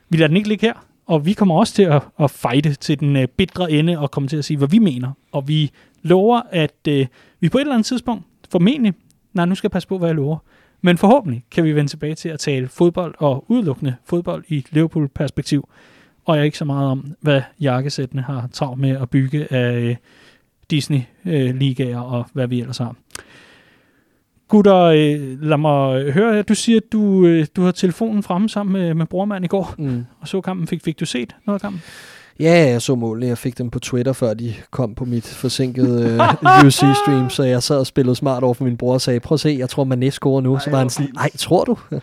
vi 0.08 0.16
lader 0.16 0.28
den 0.28 0.36
ikke 0.36 0.48
ligge 0.48 0.66
her, 0.66 0.86
og 1.06 1.26
vi 1.26 1.32
kommer 1.32 1.54
også 1.54 1.74
til 1.74 1.82
at, 1.82 2.02
at 2.20 2.30
fighte 2.30 2.74
til 2.74 3.00
den 3.00 3.16
øh, 3.16 3.28
bitre 3.28 3.72
ende, 3.72 3.98
og 3.98 4.10
komme 4.10 4.28
til 4.28 4.36
at 4.36 4.44
sige, 4.44 4.56
hvad 4.56 4.68
vi 4.68 4.78
mener. 4.78 5.12
Og 5.32 5.48
vi 5.48 5.70
lover, 6.02 6.42
at 6.50 6.88
øh, 6.88 7.06
vi 7.40 7.48
på 7.48 7.58
et 7.58 7.60
eller 7.60 7.74
andet 7.74 7.86
tidspunkt, 7.86 8.24
formentlig, 8.50 8.94
nej, 9.32 9.44
nu 9.44 9.54
skal 9.54 9.68
jeg 9.68 9.72
passe 9.72 9.88
på, 9.88 9.98
hvad 9.98 10.08
jeg 10.08 10.16
lover, 10.16 10.38
men 10.80 10.98
forhåbentlig 10.98 11.44
kan 11.50 11.64
vi 11.64 11.72
vende 11.72 11.90
tilbage 11.90 12.14
til 12.14 12.28
at 12.28 12.40
tale 12.40 12.68
fodbold 12.68 13.14
og 13.18 13.44
udelukkende 13.48 13.94
fodbold 14.04 14.44
i 14.48 14.66
Liverpool-perspektiv. 14.70 15.68
Og 16.24 16.36
jeg 16.36 16.40
er 16.40 16.44
ikke 16.44 16.58
så 16.58 16.64
meget 16.64 16.90
om, 16.90 17.14
hvad 17.20 17.42
jakkesættene 17.60 18.22
har 18.22 18.48
travlt 18.52 18.80
med 18.80 18.90
at 18.90 19.10
bygge 19.10 19.52
af 19.52 19.72
øh, 19.72 19.96
Disney-ligaer 20.70 22.04
øh, 22.04 22.12
og 22.12 22.26
hvad 22.32 22.46
vi 22.46 22.60
ellers 22.60 22.78
har. 22.78 22.96
Gutter, 24.48 24.76
øh, 24.76 25.42
lad 25.42 25.56
mig 25.56 26.12
høre 26.12 26.34
her. 26.34 26.42
Du 26.42 26.54
siger, 26.54 26.76
at 26.76 26.92
du, 26.92 27.26
øh, 27.26 27.46
du 27.56 27.62
har 27.62 27.70
telefonen 27.72 28.22
fremme 28.22 28.48
sammen 28.48 28.72
med, 28.82 28.94
med 28.94 29.06
brormand 29.06 29.44
i 29.44 29.48
går, 29.48 29.74
Mm. 29.78 30.04
og 30.20 30.28
så 30.28 30.40
kampen. 30.40 30.66
Fik, 30.66 30.84
fik 30.84 31.00
du 31.00 31.04
set 31.06 31.36
noget 31.46 31.58
af 31.58 31.60
kampen? 31.60 31.82
Ja, 32.40 32.68
jeg 32.70 32.82
så 32.82 32.94
målene. 32.94 33.26
Jeg 33.26 33.38
fik 33.38 33.58
dem 33.58 33.70
på 33.70 33.78
Twitter, 33.78 34.12
før 34.12 34.34
de 34.34 34.54
kom 34.70 34.94
på 34.94 35.04
mit 35.04 35.26
forsinkede 35.26 36.04
øh, 36.12 36.66
UC-stream, 36.66 37.30
så 37.30 37.42
jeg 37.42 37.62
sad 37.62 37.78
og 37.78 37.86
spillede 37.86 38.16
smart 38.16 38.42
over 38.42 38.54
for 38.54 38.64
min 38.64 38.76
bror 38.76 38.92
og 38.94 39.00
sagde, 39.00 39.20
prøv 39.20 39.34
at 39.34 39.40
se, 39.40 39.56
jeg 39.58 39.68
tror, 39.68 39.84
man 39.84 40.10
scorer 40.10 40.40
nu. 40.40 40.58
Så 40.58 40.70
var 40.70 40.78
han 40.78 40.90
sådan, 40.90 41.10
ej, 41.16 41.30
tror 41.38 41.64
du? 41.64 41.78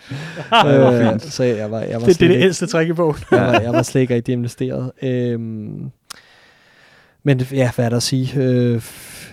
øh, 0.67 1.19
så 1.19 1.43
jeg 1.43 1.71
var, 1.71 1.79
jeg 1.79 2.01
var 2.01 2.07
Det, 2.07 2.19
det 2.19 2.25
er 2.25 2.33
det 2.33 2.41
ældste 2.43 2.67
træk 2.67 2.87
i 2.89 2.93
bogen. 2.93 3.15
jeg, 3.31 3.41
var, 3.41 3.59
jeg 3.59 3.73
var 3.73 3.81
slet 3.81 4.01
ikke 4.01 4.15
rigtig 4.15 4.31
investeret. 4.33 4.91
Øhm, 5.03 5.91
men 7.23 7.39
ja, 7.51 7.71
hvad 7.75 7.85
er 7.85 7.89
der 7.89 7.97
at 7.97 8.03
sige? 8.03 8.41
Øh, 8.41 8.81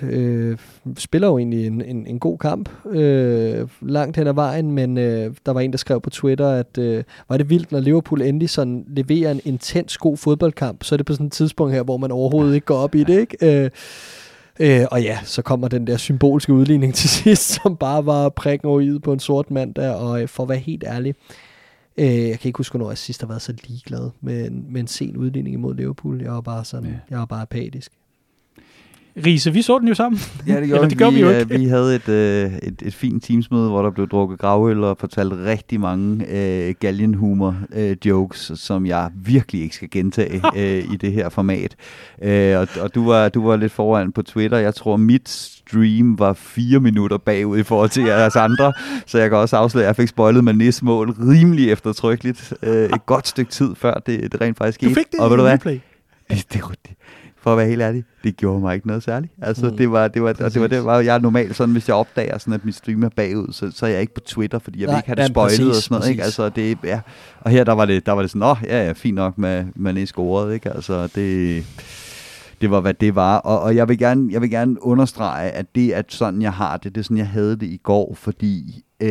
øh, 0.03 0.57
spiller 0.99 1.29
jo 1.29 1.39
egentlig 1.39 1.67
en, 1.67 1.83
en, 1.85 2.07
en 2.07 2.19
god 2.19 2.39
kamp 2.39 2.87
øh, 2.87 3.69
langt 3.81 4.17
hen 4.17 4.27
ad 4.27 4.33
vejen, 4.33 4.71
men 4.71 4.99
øh, 4.99 5.35
der 5.47 5.53
var 5.53 5.61
en, 5.61 5.71
der 5.71 5.77
skrev 5.77 6.01
på 6.01 6.11
Twitter, 6.11 6.49
at 6.49 6.79
øh, 6.79 7.05
var 7.29 7.37
det 7.37 7.51
vildt, 7.51 7.73
når 7.73 7.81
Liverpool 7.81 8.23
endelig 8.23 8.51
sådan 8.51 8.85
leverer 8.89 9.31
en 9.31 9.41
intens 9.45 9.99
god 9.99 10.17
fodboldkamp, 10.17 10.85
så 10.85 10.95
er 10.95 10.97
det 10.97 11.07
på 11.07 11.13
sådan 11.13 11.27
et 11.27 11.33
tidspunkt 11.33 11.75
her, 11.75 11.83
hvor 11.83 11.97
man 11.97 12.11
overhovedet 12.11 12.55
ikke 12.55 12.65
går 12.65 12.77
op 12.77 12.95
i 12.95 13.05
det, 13.05 13.21
ikke? 13.21 13.65
Øh, 13.65 13.71
Øh, 14.61 14.85
og 14.91 15.03
ja, 15.03 15.19
så 15.25 15.43
kommer 15.43 15.69
den 15.69 15.87
der 15.87 15.97
symbolske 15.97 16.53
udligning 16.53 16.95
til 17.01 17.11
sidst, 17.11 17.63
som 17.63 17.77
bare 17.77 18.07
var 18.07 18.29
prikken 18.29 18.69
over 18.69 18.83
i'et 18.83 18.99
på 18.99 19.13
en 19.13 19.21
sort 19.21 19.51
mand 19.51 19.75
der, 19.75 19.91
og 19.91 20.23
øh, 20.23 20.29
for 20.29 20.43
at 20.43 20.49
være 20.49 20.59
helt 20.59 20.85
ærlig, 20.87 21.15
øh, 21.97 22.29
jeg 22.29 22.39
kan 22.39 22.49
ikke 22.49 22.57
huske, 22.57 22.73
hvornår 22.73 22.91
jeg 22.91 22.99
sidst 22.99 23.21
har 23.21 23.29
været 23.29 23.43
så 23.43 23.55
ligeglad 23.69 24.11
med 24.21 24.47
en, 24.47 24.67
med 24.69 24.81
en 24.81 24.87
sen 24.87 25.17
udligning 25.17 25.55
imod 25.55 25.75
Liverpool. 25.75 26.23
Jeg 26.23 26.33
var 26.33 26.41
bare 26.41 26.65
sådan, 26.65 26.89
ja. 26.89 26.97
jeg 27.11 27.19
var 27.19 27.27
bare 27.27 27.43
apatisk. 27.43 27.93
Riese, 29.17 29.53
vi 29.53 29.63
så 29.63 29.79
den 29.79 29.89
jo 29.89 29.95
sammen. 29.95 30.21
Ja, 30.47 30.53
det 30.53 30.57
Eller 30.63 30.67
gjorde 30.77 30.91
det 30.91 30.99
gør 30.99 31.11
vi 31.11 31.21
jo 31.21 31.29
øh, 31.31 31.41
ikke. 31.41 31.59
Vi 31.59 31.65
havde 31.67 31.95
et, 31.97 32.09
øh, 32.09 32.53
et, 32.63 32.83
et 32.83 32.95
fint 32.95 33.25
teamsmøde, 33.25 33.69
hvor 33.69 33.83
der 33.83 33.91
blev 33.91 34.09
drukket 34.09 34.39
gravøl 34.39 34.85
og 34.85 34.97
fortalt 34.99 35.33
rigtig 35.33 35.81
mange 35.81 36.27
øh, 36.29 36.75
galgenhumor 36.81 37.57
øh, 37.75 37.97
jokes, 38.05 38.53
som 38.55 38.87
jeg 38.87 39.11
virkelig 39.15 39.63
ikke 39.63 39.75
skal 39.75 39.91
gentage 39.91 40.43
øh, 40.57 40.93
i 40.93 40.97
det 40.97 41.13
her 41.13 41.29
format. 41.29 41.77
Øh, 42.23 42.59
og 42.59 42.69
og 42.81 42.95
du, 42.95 43.07
var, 43.07 43.29
du 43.29 43.47
var 43.47 43.57
lidt 43.57 43.73
foran 43.73 44.13
på 44.13 44.23
Twitter. 44.23 44.59
Jeg 44.59 44.75
tror, 44.75 44.97
mit 44.97 45.29
stream 45.29 46.19
var 46.19 46.33
fire 46.33 46.81
minutter 46.81 47.19
bagud 47.19 47.59
i 47.59 47.63
forhold 47.63 47.91
til 47.91 48.03
jeres 48.03 48.37
andre, 48.37 48.73
så 49.07 49.19
jeg 49.19 49.31
kan 49.31 49.39
også 49.39 49.57
afsløre, 49.57 49.85
at 49.85 49.87
jeg 49.89 49.97
fik 49.97 50.09
spoilet 50.09 50.45
med 50.45 50.53
Nis 50.53 50.83
mål 50.83 51.11
rimelig 51.11 51.71
eftertrykkeligt. 51.71 52.55
Øh, 52.63 52.85
et 52.85 53.07
godt 53.07 53.29
stykke 53.29 53.51
tid 53.51 53.75
før 53.75 53.95
det, 54.07 54.33
det 54.33 54.41
rent 54.41 54.59
faktisk 54.59 54.81
Du 54.81 54.85
skete. 54.87 55.01
fik 55.01 55.13
det 55.13 55.21
og 55.21 55.31
ved 55.31 55.37
du 55.37 55.43
hvad? 55.43 55.59
det, 55.59 56.53
det, 56.53 56.63
for 57.43 57.53
at 57.53 57.59
være 57.59 57.67
helt 57.69 57.83
ærlig, 57.83 58.05
det 58.25 58.37
gjorde 58.37 58.61
mig 58.61 58.75
ikke 58.75 58.87
noget 58.87 59.03
særligt. 59.03 59.33
Altså, 59.43 59.67
Mm. 59.71 59.77
det 59.77 59.91
var, 59.93 60.09
det 60.09 60.23
var, 60.23 60.29
og 60.29 60.55
det 60.55 60.61
var, 60.61 60.67
det 60.67 60.85
var, 60.85 61.01
jeg 61.01 61.15
er 61.15 61.19
normalt 61.19 61.57
sådan, 61.57 61.73
hvis 61.73 61.89
jeg 61.89 61.97
opdager 61.97 62.39
sådan, 62.39 62.55
at 62.55 62.65
min 62.65 62.73
stream 62.73 63.03
er 63.03 63.09
bagud, 63.17 63.53
så, 63.53 63.71
så 63.75 63.87
er 63.87 63.91
jeg 63.91 64.01
ikke 64.01 64.15
på 64.15 64.21
Twitter, 64.21 64.59
fordi 64.59 64.81
jeg 64.81 64.87
vil 64.87 64.93
Nej, 64.93 64.99
ikke 64.99 65.07
have 65.07 65.17
det 65.17 65.23
ja, 65.23 65.27
spoilet 65.29 65.61
og 65.61 65.69
præcis, 65.69 65.85
sådan 65.85 65.95
noget, 65.95 66.11
ikke? 66.11 66.23
Altså, 66.23 66.49
det, 66.49 66.79
ja. 66.85 67.01
Og 67.41 67.51
her, 67.51 67.65
der 67.65 67.73
var 67.73 67.85
det, 67.85 68.07
der 68.07 68.13
var 68.13 68.23
det 68.23 68.31
sådan, 68.31 68.43
åh, 68.43 68.57
ja, 68.65 68.87
ja, 68.87 68.93
fint 68.93 69.15
nok 69.15 69.39
med, 69.39 69.65
man 69.77 69.97
er 69.97 70.07
scoret, 70.07 70.55
ikke? 70.55 70.71
Altså, 70.71 71.07
det, 71.15 71.65
det 72.61 72.71
var, 72.71 72.81
hvad 72.81 72.95
det 72.95 73.15
var. 73.15 73.39
Og, 73.39 73.61
og 73.61 73.77
jeg, 73.77 73.89
vil 73.89 73.99
gerne, 73.99 74.29
jeg 74.33 74.41
vil 74.41 74.51
gerne 74.51 74.83
understrege, 74.85 75.51
at 75.51 75.75
det 75.75 75.97
er 75.97 76.03
sådan, 76.09 76.43
jeg 76.43 76.53
har 76.53 76.77
det. 76.77 76.95
Det 76.95 77.01
er 77.01 77.05
sådan, 77.05 77.17
jeg 77.19 77.29
havde 77.29 77.57
det 77.57 77.67
i 77.67 77.81
går, 77.83 78.15
fordi 78.15 78.85
øh, 79.01 79.09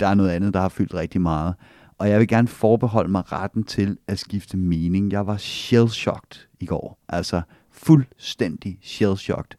der 0.00 0.06
er 0.06 0.14
noget 0.14 0.30
andet, 0.30 0.54
der 0.54 0.60
har 0.60 0.68
fyldt 0.68 0.94
rigtig 0.94 1.20
meget. 1.20 1.54
Og 1.98 2.10
jeg 2.10 2.18
vil 2.20 2.28
gerne 2.28 2.48
forbeholde 2.48 3.10
mig 3.10 3.32
retten 3.32 3.64
til 3.64 3.96
at 4.08 4.18
skifte 4.18 4.56
mening. 4.56 5.12
Jeg 5.12 5.26
var 5.26 5.36
shell-shocked 5.36 6.53
i 6.64 6.66
går. 6.66 6.98
Altså 7.08 7.42
fuldstændig 7.70 8.78
shell-shocked. 8.82 9.56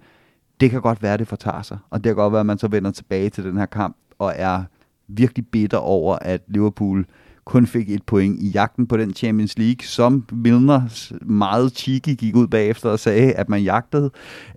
Det 0.60 0.72
kan 0.72 0.82
godt 0.82 1.02
være, 1.02 1.18
det 1.18 1.28
fortager 1.28 1.62
sig. 1.62 1.78
Og 1.90 2.04
det 2.04 2.10
kan 2.10 2.16
godt 2.16 2.32
være, 2.34 2.40
at 2.40 2.46
man 2.46 2.58
så 2.58 2.68
vender 2.68 2.92
tilbage 2.92 3.30
til 3.30 3.44
den 3.44 3.58
her 3.58 3.66
kamp 3.66 3.98
og 4.20 4.34
er 4.36 4.64
virkelig 5.08 5.48
bitter 5.48 5.78
over, 5.78 6.16
at 6.22 6.42
Liverpool 6.48 7.06
kun 7.46 7.68
fik 7.68 7.90
et 7.90 8.04
point 8.04 8.42
i 8.42 8.50
jagten 8.50 8.88
på 8.88 8.98
den 8.98 9.14
Champions 9.14 9.58
League, 9.58 9.86
som 9.86 10.26
Milner 10.32 10.82
meget 11.22 11.78
cheeky 11.78 12.16
gik 12.18 12.36
ud 12.36 12.48
bagefter 12.48 12.90
og 12.90 13.00
sagde, 13.00 13.34
at 13.34 13.50
man 13.50 13.62
jagtede. 13.64 14.12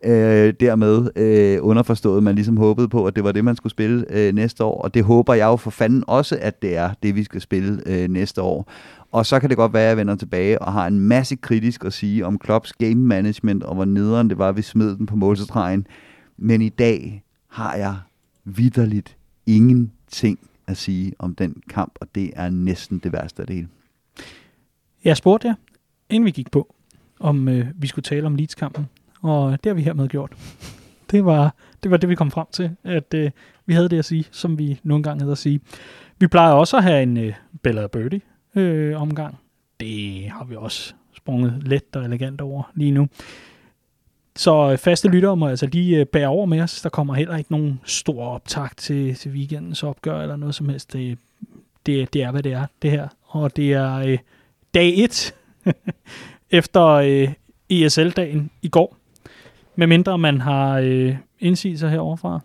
Øh, 0.04 0.54
dermed 0.60 1.10
øh, 1.16 1.58
underforstået, 1.62 2.22
man 2.22 2.34
ligesom 2.34 2.56
håbede 2.56 2.88
på, 2.88 3.06
at 3.06 3.16
det 3.16 3.24
var 3.24 3.32
det, 3.32 3.44
man 3.44 3.56
skulle 3.56 3.70
spille 3.70 4.04
øh, 4.10 4.34
næste 4.34 4.64
år. 4.64 4.82
Og 4.82 4.94
det 4.94 5.04
håber 5.04 5.34
jeg 5.34 5.46
jo 5.46 5.56
for 5.56 5.70
fanden 5.70 6.04
også, 6.06 6.38
at 6.40 6.62
det 6.62 6.76
er 6.76 6.90
det, 7.02 7.14
vi 7.14 7.24
skal 7.24 7.40
spille 7.40 7.82
øh, 7.86 8.08
næste 8.08 8.42
år. 8.42 8.72
Og 9.12 9.26
så 9.26 9.40
kan 9.40 9.48
det 9.48 9.56
godt 9.56 9.72
være, 9.72 9.82
at 9.82 9.88
jeg 9.88 9.96
vender 9.96 10.14
tilbage 10.14 10.62
og 10.62 10.72
har 10.72 10.86
en 10.86 11.00
masse 11.00 11.36
kritisk 11.36 11.84
at 11.84 11.92
sige 11.92 12.26
om 12.26 12.38
Klopps 12.38 12.72
game 12.72 12.94
management, 12.94 13.62
og 13.62 13.74
hvor 13.74 13.84
nederen 13.84 14.30
det 14.30 14.38
var, 14.38 14.48
at 14.48 14.56
vi 14.56 14.62
smed 14.62 14.96
den 14.96 15.06
på 15.06 15.16
målstregen. 15.16 15.86
Men 16.36 16.62
i 16.62 16.68
dag 16.68 17.22
har 17.50 17.74
jeg 17.74 17.96
vidderligt 18.44 19.16
ingenting 19.46 20.38
at 20.68 20.76
sige 20.76 21.12
om 21.18 21.34
den 21.34 21.62
kamp, 21.68 21.92
og 22.00 22.14
det 22.14 22.30
er 22.36 22.50
næsten 22.50 22.98
det 22.98 23.12
værste 23.12 23.42
af 23.42 23.46
det 23.46 23.56
hele. 23.56 23.68
Jeg 25.04 25.16
spurgte 25.16 25.48
jer, 25.48 25.54
inden 26.10 26.26
vi 26.26 26.30
gik 26.30 26.50
på, 26.50 26.74
om 27.20 27.48
øh, 27.48 27.66
vi 27.74 27.86
skulle 27.86 28.02
tale 28.02 28.26
om 28.26 28.34
Leeds-kampen, 28.34 28.88
og 29.22 29.64
det 29.64 29.70
har 29.70 29.74
vi 29.74 29.82
hermed 29.82 30.08
gjort. 30.08 30.32
Det 31.10 31.24
var 31.24 31.54
det, 31.82 31.90
var 31.90 31.96
det 31.96 32.08
vi 32.08 32.14
kom 32.14 32.30
frem 32.30 32.46
til, 32.52 32.70
at 32.84 33.14
øh, 33.14 33.30
vi 33.66 33.74
havde 33.74 33.88
det 33.88 33.98
at 33.98 34.04
sige, 34.04 34.24
som 34.30 34.58
vi 34.58 34.80
nogle 34.82 35.02
gange 35.02 35.20
havde 35.20 35.32
at 35.32 35.38
sige. 35.38 35.60
Vi 36.18 36.26
plejer 36.26 36.52
også 36.52 36.76
at 36.76 36.82
have 36.82 37.02
en 37.02 37.16
øh, 37.16 37.34
Bella 37.62 37.86
Birdie 37.86 38.20
øh, 38.54 39.02
omgang. 39.02 39.38
Det 39.80 40.30
har 40.30 40.44
vi 40.44 40.56
også 40.56 40.94
sprunget 41.16 41.62
let 41.66 41.96
og 41.96 42.04
elegant 42.04 42.40
over 42.40 42.72
lige 42.74 42.90
nu. 42.90 43.08
Så 44.38 44.70
øh, 44.72 44.78
faste 44.78 45.08
lyttere 45.08 45.36
må 45.36 45.48
altså 45.48 45.66
lige 45.66 46.00
øh, 46.00 46.06
bære 46.06 46.28
over 46.28 46.46
med 46.46 46.60
os. 46.60 46.82
Der 46.82 46.88
kommer 46.88 47.14
heller 47.14 47.36
ikke 47.36 47.52
nogen 47.52 47.80
stor 47.84 48.24
optag 48.24 48.68
til, 48.76 49.14
til 49.14 49.30
weekendens 49.30 49.82
opgør 49.82 50.20
eller 50.20 50.36
noget 50.36 50.54
som 50.54 50.68
helst. 50.68 50.92
Det, 50.92 51.18
det, 51.86 52.14
det 52.14 52.22
er, 52.22 52.30
hvad 52.30 52.42
det 52.42 52.52
er, 52.52 52.66
det 52.82 52.90
her. 52.90 53.08
Og 53.26 53.56
det 53.56 53.72
er 53.72 53.94
øh, 53.94 54.18
dag 54.74 54.92
1 54.96 55.34
efter 56.50 56.86
øh, 56.86 57.32
ESL-dagen 57.70 58.50
i 58.62 58.68
går. 58.68 58.96
Medmindre 59.76 60.18
man 60.18 60.40
har 60.40 60.78
øh, 60.78 61.16
indsigelser 61.40 61.88
heroverfra, 61.88 62.40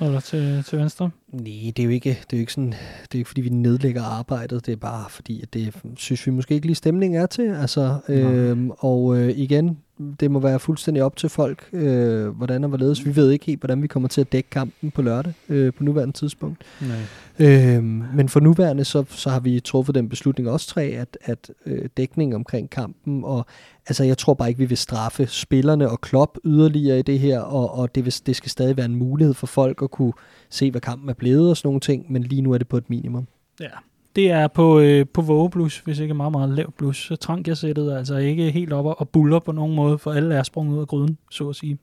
eller 0.00 0.20
til, 0.20 0.64
til 0.64 0.78
venstre. 0.78 1.10
Nej, 1.32 1.72
det 1.76 1.78
er 1.78 1.84
jo 1.84 1.90
ikke, 1.90 2.10
det 2.10 2.32
er 2.32 2.36
jo 2.36 2.40
ikke 2.40 2.52
sådan, 2.52 2.72
det 3.02 3.14
er 3.14 3.18
ikke 3.18 3.28
fordi, 3.28 3.40
vi 3.40 3.48
nedlægger 3.48 4.02
arbejdet, 4.02 4.66
det 4.66 4.72
er 4.72 4.76
bare 4.76 5.10
fordi, 5.10 5.42
at 5.42 5.54
det 5.54 5.74
synes 5.96 6.26
vi 6.26 6.32
måske 6.32 6.54
ikke 6.54 6.66
lige 6.66 6.76
stemningen 6.76 7.20
er 7.20 7.26
til. 7.26 7.48
Altså, 7.48 7.98
øhm, 8.08 8.70
og 8.70 9.16
øh, 9.16 9.38
igen, 9.38 9.78
det 10.20 10.30
må 10.30 10.38
være 10.38 10.58
fuldstændig 10.58 11.02
op 11.02 11.16
til 11.16 11.28
folk, 11.28 11.68
øh, 11.72 12.28
hvordan 12.28 12.64
og 12.64 12.68
hvorledes. 12.68 13.06
Vi 13.06 13.16
ved 13.16 13.30
ikke 13.30 13.46
helt, 13.46 13.60
hvordan 13.60 13.82
vi 13.82 13.86
kommer 13.86 14.08
til 14.08 14.20
at 14.20 14.32
dække 14.32 14.50
kampen 14.50 14.90
på 14.90 15.02
lørdag 15.02 15.32
øh, 15.48 15.72
på 15.72 15.84
nuværende 15.84 16.12
tidspunkt. 16.12 16.62
Nej. 16.80 16.96
Øhm, 17.38 18.04
men 18.14 18.28
for 18.28 18.40
nuværende, 18.40 18.84
så, 18.84 19.04
så 19.08 19.30
har 19.30 19.40
vi 19.40 19.60
truffet 19.60 19.94
den 19.94 20.08
beslutning 20.08 20.48
også 20.48 20.68
tre, 20.68 20.82
at, 20.82 21.18
at 21.22 21.50
øh, 21.66 21.88
dækning 21.96 22.34
omkring 22.34 22.70
kampen, 22.70 23.24
og 23.24 23.46
altså 23.86 24.04
jeg 24.04 24.18
tror 24.18 24.34
bare 24.34 24.48
ikke, 24.48 24.58
vi 24.58 24.64
vil 24.64 24.76
straffe 24.76 25.26
spillerne 25.26 25.90
og 25.90 26.00
Klopp 26.00 26.38
yderligere 26.44 26.98
i 26.98 27.02
det 27.02 27.18
her, 27.18 27.40
og, 27.40 27.74
og 27.74 27.94
det, 27.94 28.04
vil, 28.04 28.14
det 28.26 28.36
skal 28.36 28.50
stadig 28.50 28.76
være 28.76 28.86
en 28.86 28.96
mulighed 28.96 29.34
for 29.34 29.46
folk 29.46 29.82
at 29.82 29.90
kunne 29.90 30.12
se, 30.50 30.70
hvad 30.70 30.80
kampen 30.80 31.08
er 31.08 31.14
blevet 31.14 31.50
og 31.50 31.56
sådan 31.56 31.68
nogle 31.68 31.80
ting, 31.80 32.12
men 32.12 32.22
lige 32.22 32.42
nu 32.42 32.52
er 32.52 32.58
det 32.58 32.68
på 32.68 32.76
et 32.76 32.90
minimum. 32.90 33.26
Ja, 33.60 33.68
det 34.16 34.30
er 34.30 34.48
på, 34.48 34.80
øh, 34.80 35.06
på 35.14 35.22
vågeblus, 35.22 35.78
hvis 35.78 35.98
ikke 35.98 36.14
meget, 36.14 36.32
meget 36.32 36.48
lav 36.50 36.72
blus. 36.72 37.06
Så 37.06 37.16
trank 37.16 37.48
jeg 37.48 37.56
sættet 37.56 37.96
altså 37.96 38.16
ikke 38.16 38.50
helt 38.50 38.72
op 38.72 38.84
og 38.98 39.08
buller 39.08 39.38
på 39.38 39.52
nogen 39.52 39.74
måde, 39.74 39.98
for 39.98 40.12
alle 40.12 40.34
er 40.34 40.42
sprunget 40.42 40.74
ud 40.74 40.80
af 40.80 40.86
gryden, 40.86 41.18
så 41.30 41.48
at 41.48 41.56
sige. 41.56 41.78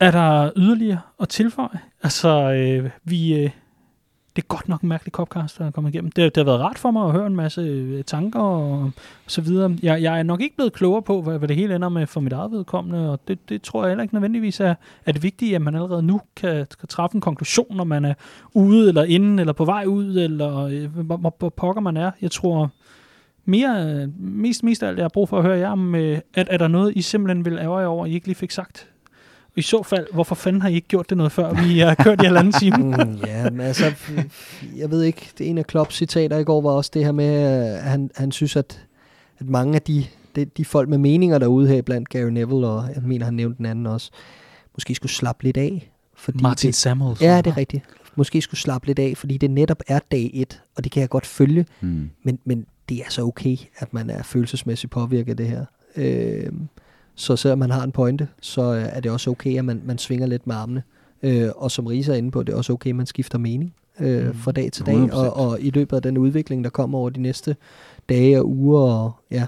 Er 0.00 0.10
der 0.10 0.50
yderligere 0.56 1.00
at 1.20 1.28
tilføje? 1.28 1.80
Altså, 2.02 2.52
øh, 2.52 2.90
vi, 3.04 3.44
øh, 3.44 3.50
det 4.36 4.42
er 4.42 4.46
godt 4.46 4.68
nok 4.68 4.80
en 4.80 4.88
mærkelig 4.88 5.12
copcast, 5.12 5.58
der 5.58 5.66
er 5.66 5.70
kommet 5.70 5.94
igennem. 5.94 6.12
Det, 6.12 6.34
det 6.34 6.36
har 6.36 6.44
været 6.44 6.60
rart 6.60 6.78
for 6.78 6.90
mig 6.90 7.06
at 7.06 7.12
høre 7.12 7.26
en 7.26 7.36
masse 7.36 7.60
øh, 7.60 8.04
tanker 8.04 8.40
og, 8.40 8.90
så 9.26 9.40
videre. 9.40 9.76
Jeg, 9.82 10.02
jeg 10.02 10.18
er 10.18 10.22
nok 10.22 10.40
ikke 10.40 10.56
blevet 10.56 10.72
klogere 10.72 11.02
på, 11.02 11.22
hvad, 11.22 11.38
hvad 11.38 11.48
det 11.48 11.56
hele 11.56 11.76
ender 11.76 11.88
med 11.88 12.06
for 12.06 12.20
mit 12.20 12.32
eget 12.32 12.52
vedkommende, 12.52 13.12
og 13.12 13.20
det, 13.28 13.48
det 13.48 13.62
tror 13.62 13.82
jeg 13.82 13.90
heller 13.90 14.02
ikke 14.02 14.14
nødvendigvis 14.14 14.60
er, 14.60 14.74
er 15.06 15.12
det 15.12 15.22
vigtige, 15.22 15.54
at 15.54 15.62
man 15.62 15.74
allerede 15.74 16.02
nu 16.02 16.20
kan, 16.36 16.66
kan 16.78 16.88
træffe 16.88 17.14
en 17.14 17.20
konklusion, 17.20 17.76
når 17.76 17.84
man 17.84 18.04
er 18.04 18.14
ude 18.54 18.88
eller 18.88 19.04
inde, 19.04 19.40
eller 19.40 19.52
på 19.52 19.64
vej 19.64 19.84
ud, 19.86 20.16
eller 20.16 20.56
øh, 20.58 20.84
hvor, 20.84 21.16
hvor, 21.16 21.34
hvor 21.38 21.48
pokker 21.48 21.80
man 21.82 21.96
er. 21.96 22.10
Jeg 22.22 22.30
tror 22.30 22.70
mere, 23.44 23.84
øh, 23.84 24.08
mest, 24.18 24.64
mest 24.64 24.82
af 24.82 24.88
alt, 24.88 24.96
jeg 24.96 25.04
har 25.04 25.08
brug 25.08 25.28
for 25.28 25.38
at 25.38 25.44
høre 25.44 25.58
jer 25.58 25.70
om, 25.70 25.94
at 25.94 26.22
er 26.34 26.56
der 26.58 26.68
noget, 26.68 26.92
I 26.96 27.02
simpelthen 27.02 27.44
vil 27.44 27.58
ærge 27.58 27.78
jer 27.78 27.86
over, 27.86 28.06
I 28.06 28.12
ikke 28.12 28.26
lige 28.26 28.36
fik 28.36 28.50
sagt? 28.50 28.88
I 29.56 29.62
så 29.62 29.82
fald, 29.82 30.06
hvorfor 30.12 30.34
fanden 30.34 30.62
har 30.62 30.68
I 30.68 30.74
ikke 30.74 30.88
gjort 30.88 31.08
det 31.10 31.16
noget 31.16 31.32
før, 31.32 31.62
vi 31.64 31.78
har 31.78 31.94
kørt 31.94 32.22
i 32.22 32.24
halvanden 32.24 32.52
time? 32.52 32.76
Mm, 33.04 33.16
ja, 33.26 33.50
men 33.50 33.60
altså, 33.60 33.84
jeg 34.76 34.90
ved 34.90 35.02
ikke, 35.02 35.30
det 35.38 35.48
ene 35.48 35.60
af 35.60 35.66
Klopps 35.66 35.94
citater 35.94 36.38
i 36.38 36.44
går 36.44 36.60
var 36.60 36.70
også 36.70 36.90
det 36.94 37.04
her 37.04 37.12
med, 37.12 37.26
at 37.34 37.82
han, 37.82 38.10
han 38.16 38.32
synes, 38.32 38.56
at, 38.56 38.86
at 39.38 39.48
mange 39.48 39.74
af 39.74 39.82
de, 39.82 40.04
de, 40.36 40.44
de 40.44 40.64
folk 40.64 40.88
med 40.88 40.98
meninger 40.98 41.38
derude 41.38 41.68
her 41.68 41.82
blandt 41.82 42.08
Gary 42.08 42.30
Neville, 42.30 42.66
og 42.66 42.88
jeg 42.94 43.02
mener, 43.02 43.24
han 43.24 43.34
nævnte 43.34 43.58
den 43.58 43.66
anden 43.66 43.86
også, 43.86 44.10
måske 44.74 44.94
skulle 44.94 45.12
slappe 45.12 45.44
lidt 45.44 45.56
af. 45.56 45.90
Fordi 46.14 46.42
Martin 46.42 46.68
det, 46.68 46.74
Samuelsen. 46.74 47.26
Ja, 47.26 47.36
det 47.40 47.46
er 47.50 47.56
rigtigt. 47.56 47.84
Måske 48.16 48.42
skulle 48.42 48.60
slappe 48.60 48.86
lidt 48.86 48.98
af, 48.98 49.12
fordi 49.16 49.36
det 49.36 49.50
netop 49.50 49.82
er 49.88 49.98
dag 50.10 50.30
et, 50.34 50.62
og 50.76 50.84
det 50.84 50.92
kan 50.92 51.00
jeg 51.00 51.08
godt 51.08 51.26
følge, 51.26 51.66
Hmm. 51.80 52.10
men, 52.22 52.38
men 52.44 52.66
det 52.88 52.96
er 52.98 53.10
så 53.10 53.22
okay, 53.22 53.56
at 53.76 53.94
man 53.94 54.10
er 54.10 54.22
følelsesmæssigt 54.22 54.90
påvirket 54.90 55.30
af 55.30 55.36
det 55.36 55.46
her. 55.46 55.64
Øh, 55.96 56.52
så 57.20 57.36
selvom 57.36 57.58
man 57.58 57.70
har 57.70 57.82
en 57.84 57.92
pointe, 57.92 58.28
så 58.40 58.74
øh, 58.74 58.82
er 58.92 59.00
det 59.00 59.10
også 59.10 59.30
okay, 59.30 59.58
at 59.58 59.64
man, 59.64 59.80
man 59.84 59.98
svinger 59.98 60.26
lidt 60.26 60.46
med 60.46 60.54
armene. 60.54 60.82
Øh, 61.22 61.48
og 61.56 61.70
som 61.70 61.86
Risa 61.86 62.12
er 62.12 62.16
inde 62.16 62.30
på, 62.30 62.42
det 62.42 62.52
er 62.52 62.56
også 62.56 62.72
okay, 62.72 62.90
at 62.90 62.96
man 62.96 63.06
skifter 63.06 63.38
mening 63.38 63.74
øh, 64.00 64.26
Mm. 64.26 64.34
fra 64.34 64.52
dag 64.52 64.72
til 64.72 64.86
dag, 64.86 64.94
100%. 65.04 65.14
og, 65.14 65.36
og 65.36 65.60
i 65.60 65.70
løbet 65.70 65.96
af 65.96 66.02
den 66.02 66.18
udvikling, 66.18 66.64
der 66.64 66.70
kommer 66.70 66.98
over 66.98 67.10
de 67.10 67.20
næste 67.22 67.56
dage 68.08 68.38
og 68.38 68.48
uger, 68.48 68.80
og 68.80 69.12
ja, 69.30 69.46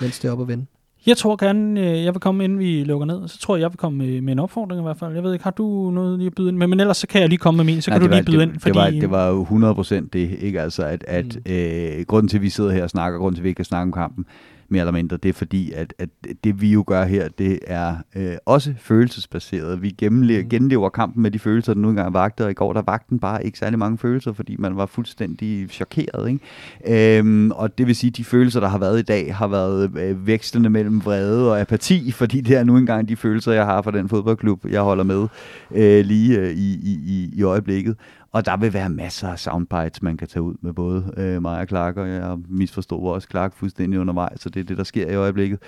mens 0.00 0.18
det 0.18 0.28
er 0.28 0.32
op 0.32 0.40
at 0.40 0.48
vende. 0.48 0.66
Jeg 1.06 1.16
tror 1.16 1.36
gerne, 1.36 1.80
øh, 1.80 2.04
jeg 2.04 2.14
vil 2.14 2.20
komme, 2.20 2.44
inden 2.44 2.58
vi 2.58 2.84
lukker 2.84 3.06
ned. 3.06 3.28
Så 3.28 3.38
tror 3.38 3.56
jeg, 3.56 3.62
jeg 3.62 3.70
vil 3.70 3.76
komme 3.78 3.98
med, 3.98 4.20
med 4.20 4.32
en 4.32 4.38
opfordring 4.38 4.80
i 4.80 4.82
hvert 4.82 4.98
fald. 4.98 5.14
Jeg 5.14 5.22
ved 5.22 5.32
ikke, 5.32 5.44
har 5.44 5.50
du 5.50 5.90
noget 5.90 6.18
lige 6.18 6.26
at 6.26 6.34
byde 6.34 6.48
ind 6.48 6.56
med? 6.56 6.66
Men 6.66 6.80
ellers 6.80 6.96
så 6.96 7.06
kan 7.06 7.20
jeg 7.20 7.28
lige 7.28 7.38
komme 7.38 7.56
med 7.56 7.64
min, 7.64 7.82
så 7.82 7.90
kan 7.90 8.00
Nej, 8.00 8.08
du 8.08 8.14
det 8.16 8.24
lige 8.24 8.26
var, 8.26 8.30
byde 8.38 8.46
det, 8.46 8.52
ind. 8.52 8.60
Fordi, 8.60 8.72
det, 8.72 8.80
var, 8.80 8.90
det 9.00 9.10
var 9.10 9.28
jo 9.28 9.40
100 9.42 9.74
procent 9.74 10.12
det, 10.12 10.30
ikke? 10.40 10.60
Altså, 10.60 10.82
at, 10.84 11.04
at 11.08 11.36
Mm. 11.46 11.52
øh, 11.52 12.04
grunden 12.06 12.28
til, 12.28 12.36
at 12.38 12.42
vi 12.42 12.48
sidder 12.50 12.70
her 12.70 12.82
og 12.82 12.90
snakker, 12.90 13.18
grunden 13.18 13.34
til, 13.36 13.40
at 13.40 13.44
vi 13.44 13.48
ikke 13.48 13.56
kan 13.56 13.64
snakke 13.64 13.82
om 13.82 13.92
kampen, 13.92 14.26
mere 14.68 14.80
eller 14.80 14.92
mindre, 14.92 15.16
det 15.16 15.28
er 15.28 15.32
fordi, 15.32 15.72
at, 15.72 15.94
at 15.98 16.08
det 16.44 16.60
vi 16.60 16.72
jo 16.72 16.84
gør 16.86 17.04
her, 17.04 17.28
det 17.38 17.58
er 17.66 17.96
øh, 18.16 18.36
også 18.46 18.74
følelsesbaseret. 18.78 19.82
Vi 19.82 19.90
gennemlever, 19.90 20.42
Mm. 20.42 20.48
genlever 20.48 20.88
kampen 20.88 21.22
med 21.22 21.30
de 21.30 21.38
følelser, 21.38 21.74
der 21.74 21.80
nu 21.80 21.88
engang 21.90 22.14
vagte, 22.14 22.44
og 22.44 22.50
i 22.50 22.54
går 22.54 22.72
der 22.72 22.82
vagte 22.82 23.06
den 23.10 23.18
bare 23.18 23.44
ikke 23.46 23.58
særlig 23.58 23.78
mange 23.78 23.98
følelser, 23.98 24.32
fordi 24.32 24.56
man 24.58 24.76
var 24.76 24.86
fuldstændig 24.86 25.70
chokeret. 25.70 26.28
Ikke? 26.30 27.18
Øhm, 27.18 27.50
og 27.50 27.78
det 27.78 27.86
vil 27.86 27.96
sige, 27.96 28.08
at 28.10 28.16
de 28.16 28.24
følelser, 28.24 28.60
der 28.60 28.68
har 28.68 28.78
været 28.78 28.98
i 28.98 29.02
dag, 29.02 29.34
har 29.34 29.46
været 29.48 29.98
øh, 29.98 30.26
vekslende 30.26 30.70
mellem 30.70 31.04
vrede 31.04 31.50
og 31.52 31.60
apati, 31.60 32.10
fordi 32.20 32.40
det 32.40 32.56
er 32.56 32.64
nu 32.64 32.76
engang 32.76 33.08
de 33.08 33.16
følelser, 33.16 33.52
jeg 33.52 33.64
har 33.64 33.82
for 33.82 33.90
den 33.90 34.08
fodboldklub, 34.08 34.64
jeg 34.70 34.80
holder 34.80 35.04
med 35.04 35.26
øh, 35.74 36.04
lige 36.04 36.38
øh, 36.38 36.50
i, 36.50 36.74
i, 36.74 36.98
i, 37.06 37.30
i 37.32 37.42
øjeblikket. 37.42 37.96
Og 38.34 38.46
der 38.46 38.56
vil 38.56 38.72
være 38.72 38.90
masser 38.90 39.28
af 39.28 39.38
soundbites, 39.38 40.02
man 40.02 40.16
kan 40.16 40.28
tage 40.28 40.42
ud 40.42 40.54
med 40.60 40.72
både 40.72 41.14
øh, 41.16 41.42
mig 41.42 41.60
og 41.60 41.66
Clark, 41.68 41.96
og 41.96 42.08
jeg 42.08 42.36
misforstod 42.48 43.08
også 43.08 43.28
Clark 43.30 43.54
fuldstændig 43.56 44.00
undervejs, 44.00 44.40
så 44.40 44.48
det 44.48 44.60
er 44.60 44.64
det, 44.64 44.76
der 44.76 44.84
sker 44.84 45.10
i 45.10 45.14
øjeblikket. 45.14 45.58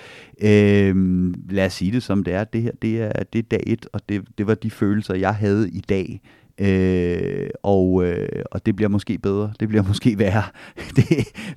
Øh, 0.41 0.95
lad 1.49 1.65
os 1.65 1.73
sige 1.73 1.91
det 1.91 2.03
som 2.03 2.23
det 2.23 2.33
er. 2.33 2.43
Det 2.43 2.61
her, 2.61 2.71
det 2.81 3.01
er, 3.01 3.23
det 3.33 3.39
er 3.39 3.43
dag 3.51 3.63
et, 3.67 3.87
og 3.93 4.01
det, 4.09 4.23
det 4.37 4.47
var 4.47 4.55
de 4.55 4.71
følelser, 4.71 5.15
jeg 5.15 5.35
havde 5.35 5.69
i 5.69 5.79
dag. 5.89 6.21
Øh, 6.59 7.49
og, 7.63 8.05
øh, 8.05 8.43
og 8.51 8.65
det 8.65 8.75
bliver 8.75 8.89
måske 8.89 9.17
bedre, 9.17 9.53
det 9.59 9.67
bliver 9.67 9.83
måske 9.91 10.19
værre. 10.19 10.43
det, 10.95 11.05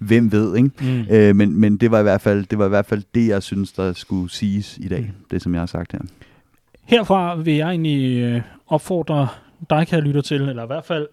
hvem 0.01 0.33
ved, 0.33 0.57
ikke? 0.57 0.71
Mm. 0.81 1.15
Øh, 1.15 1.37
men, 1.37 1.61
men 1.61 1.77
det 1.77 1.91
var 1.91 1.99
i 1.99 2.03
hvert 2.03 2.21
fald 2.21 2.45
det 2.47 2.59
var 2.59 2.67
i 2.67 2.69
hvert 2.69 2.87
fald 2.87 3.03
det 3.15 3.29
jeg 3.29 3.43
synes 3.43 3.73
der 3.73 3.93
skulle 3.93 4.31
siges 4.31 4.79
i 4.79 4.89
dag. 4.89 5.13
Det 5.31 5.43
som 5.43 5.55
jeg 5.55 5.61
har 5.61 5.67
sagt 5.67 5.93
her. 5.93 6.01
Herfra 6.85 7.37
vil 7.37 7.55
jeg 7.55 7.69
egentlig 7.69 8.19
øh, 8.19 8.41
opfordre 8.67 9.29
dig, 9.71 9.87
kan 9.87 9.99
jeg 9.99 10.07
lytte 10.07 10.23
til, 10.23 10.41
eller 10.43 10.63
i 10.63 10.67
hvert 10.67 10.85
fald 10.85 11.09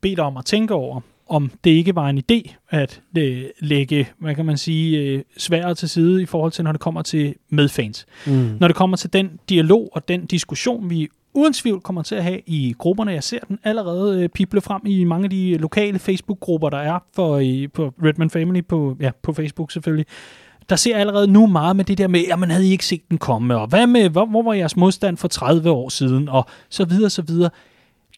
bede 0.00 0.16
dig 0.16 0.24
om 0.24 0.36
at 0.36 0.44
tænke 0.44 0.74
over, 0.74 1.00
om 1.28 1.50
det 1.64 1.70
ikke 1.70 1.94
var 1.94 2.08
en 2.08 2.18
idé 2.18 2.54
at 2.70 3.02
øh, 3.18 3.44
lægge, 3.60 4.08
hvad 4.18 4.34
kan 4.34 4.46
man 4.46 4.56
sige, 4.56 4.98
øh, 4.98 5.22
sværet 5.36 5.78
til 5.78 5.88
side 5.88 6.22
i 6.22 6.26
forhold 6.26 6.52
til, 6.52 6.64
når 6.64 6.72
det 6.72 6.80
kommer 6.80 7.02
til 7.02 7.34
medfans. 7.48 8.06
Mm. 8.26 8.56
Når 8.60 8.68
det 8.68 8.76
kommer 8.76 8.96
til 8.96 9.12
den 9.12 9.40
dialog 9.48 9.88
og 9.92 10.08
den 10.08 10.26
diskussion, 10.26 10.90
vi 10.90 11.08
uden 11.34 11.52
tvivl 11.52 11.80
kommer 11.80 12.02
til 12.02 12.14
at 12.14 12.22
have 12.22 12.40
i 12.46 12.74
grupperne. 12.78 13.12
Jeg 13.12 13.22
ser 13.22 13.38
den 13.48 13.58
allerede 13.64 14.22
øh, 14.22 14.28
pible 14.28 14.60
frem 14.60 14.82
i 14.86 15.04
mange 15.04 15.24
af 15.24 15.30
de 15.30 15.56
lokale 15.56 15.98
Facebook-grupper, 15.98 16.70
der 16.70 16.78
er 16.78 16.98
for, 17.16 17.38
i, 17.38 17.68
på 17.68 17.94
Redman 18.02 18.30
Family 18.30 18.64
på, 18.68 18.96
ja, 19.00 19.10
på 19.22 19.32
Facebook 19.32 19.72
selvfølgelig. 19.72 20.06
Der 20.68 20.76
ser 20.76 20.96
allerede 20.96 21.26
nu 21.26 21.46
meget 21.46 21.76
med 21.76 21.84
det 21.84 21.98
der 21.98 22.08
med, 22.08 22.24
at 22.32 22.38
man 22.38 22.50
havde 22.50 22.68
I 22.68 22.70
ikke 22.70 22.86
set 22.86 23.08
den 23.10 23.18
komme, 23.18 23.56
og 23.56 23.66
hvad 23.66 23.86
med, 23.86 24.08
hvor, 24.08 24.26
hvor 24.26 24.42
var 24.42 24.52
jeres 24.52 24.76
modstand 24.76 25.16
for 25.16 25.28
30 25.28 25.70
år 25.70 25.88
siden, 25.88 26.28
og 26.28 26.46
så 26.68 26.84
videre, 26.84 27.10
så 27.10 27.22
videre. 27.22 27.50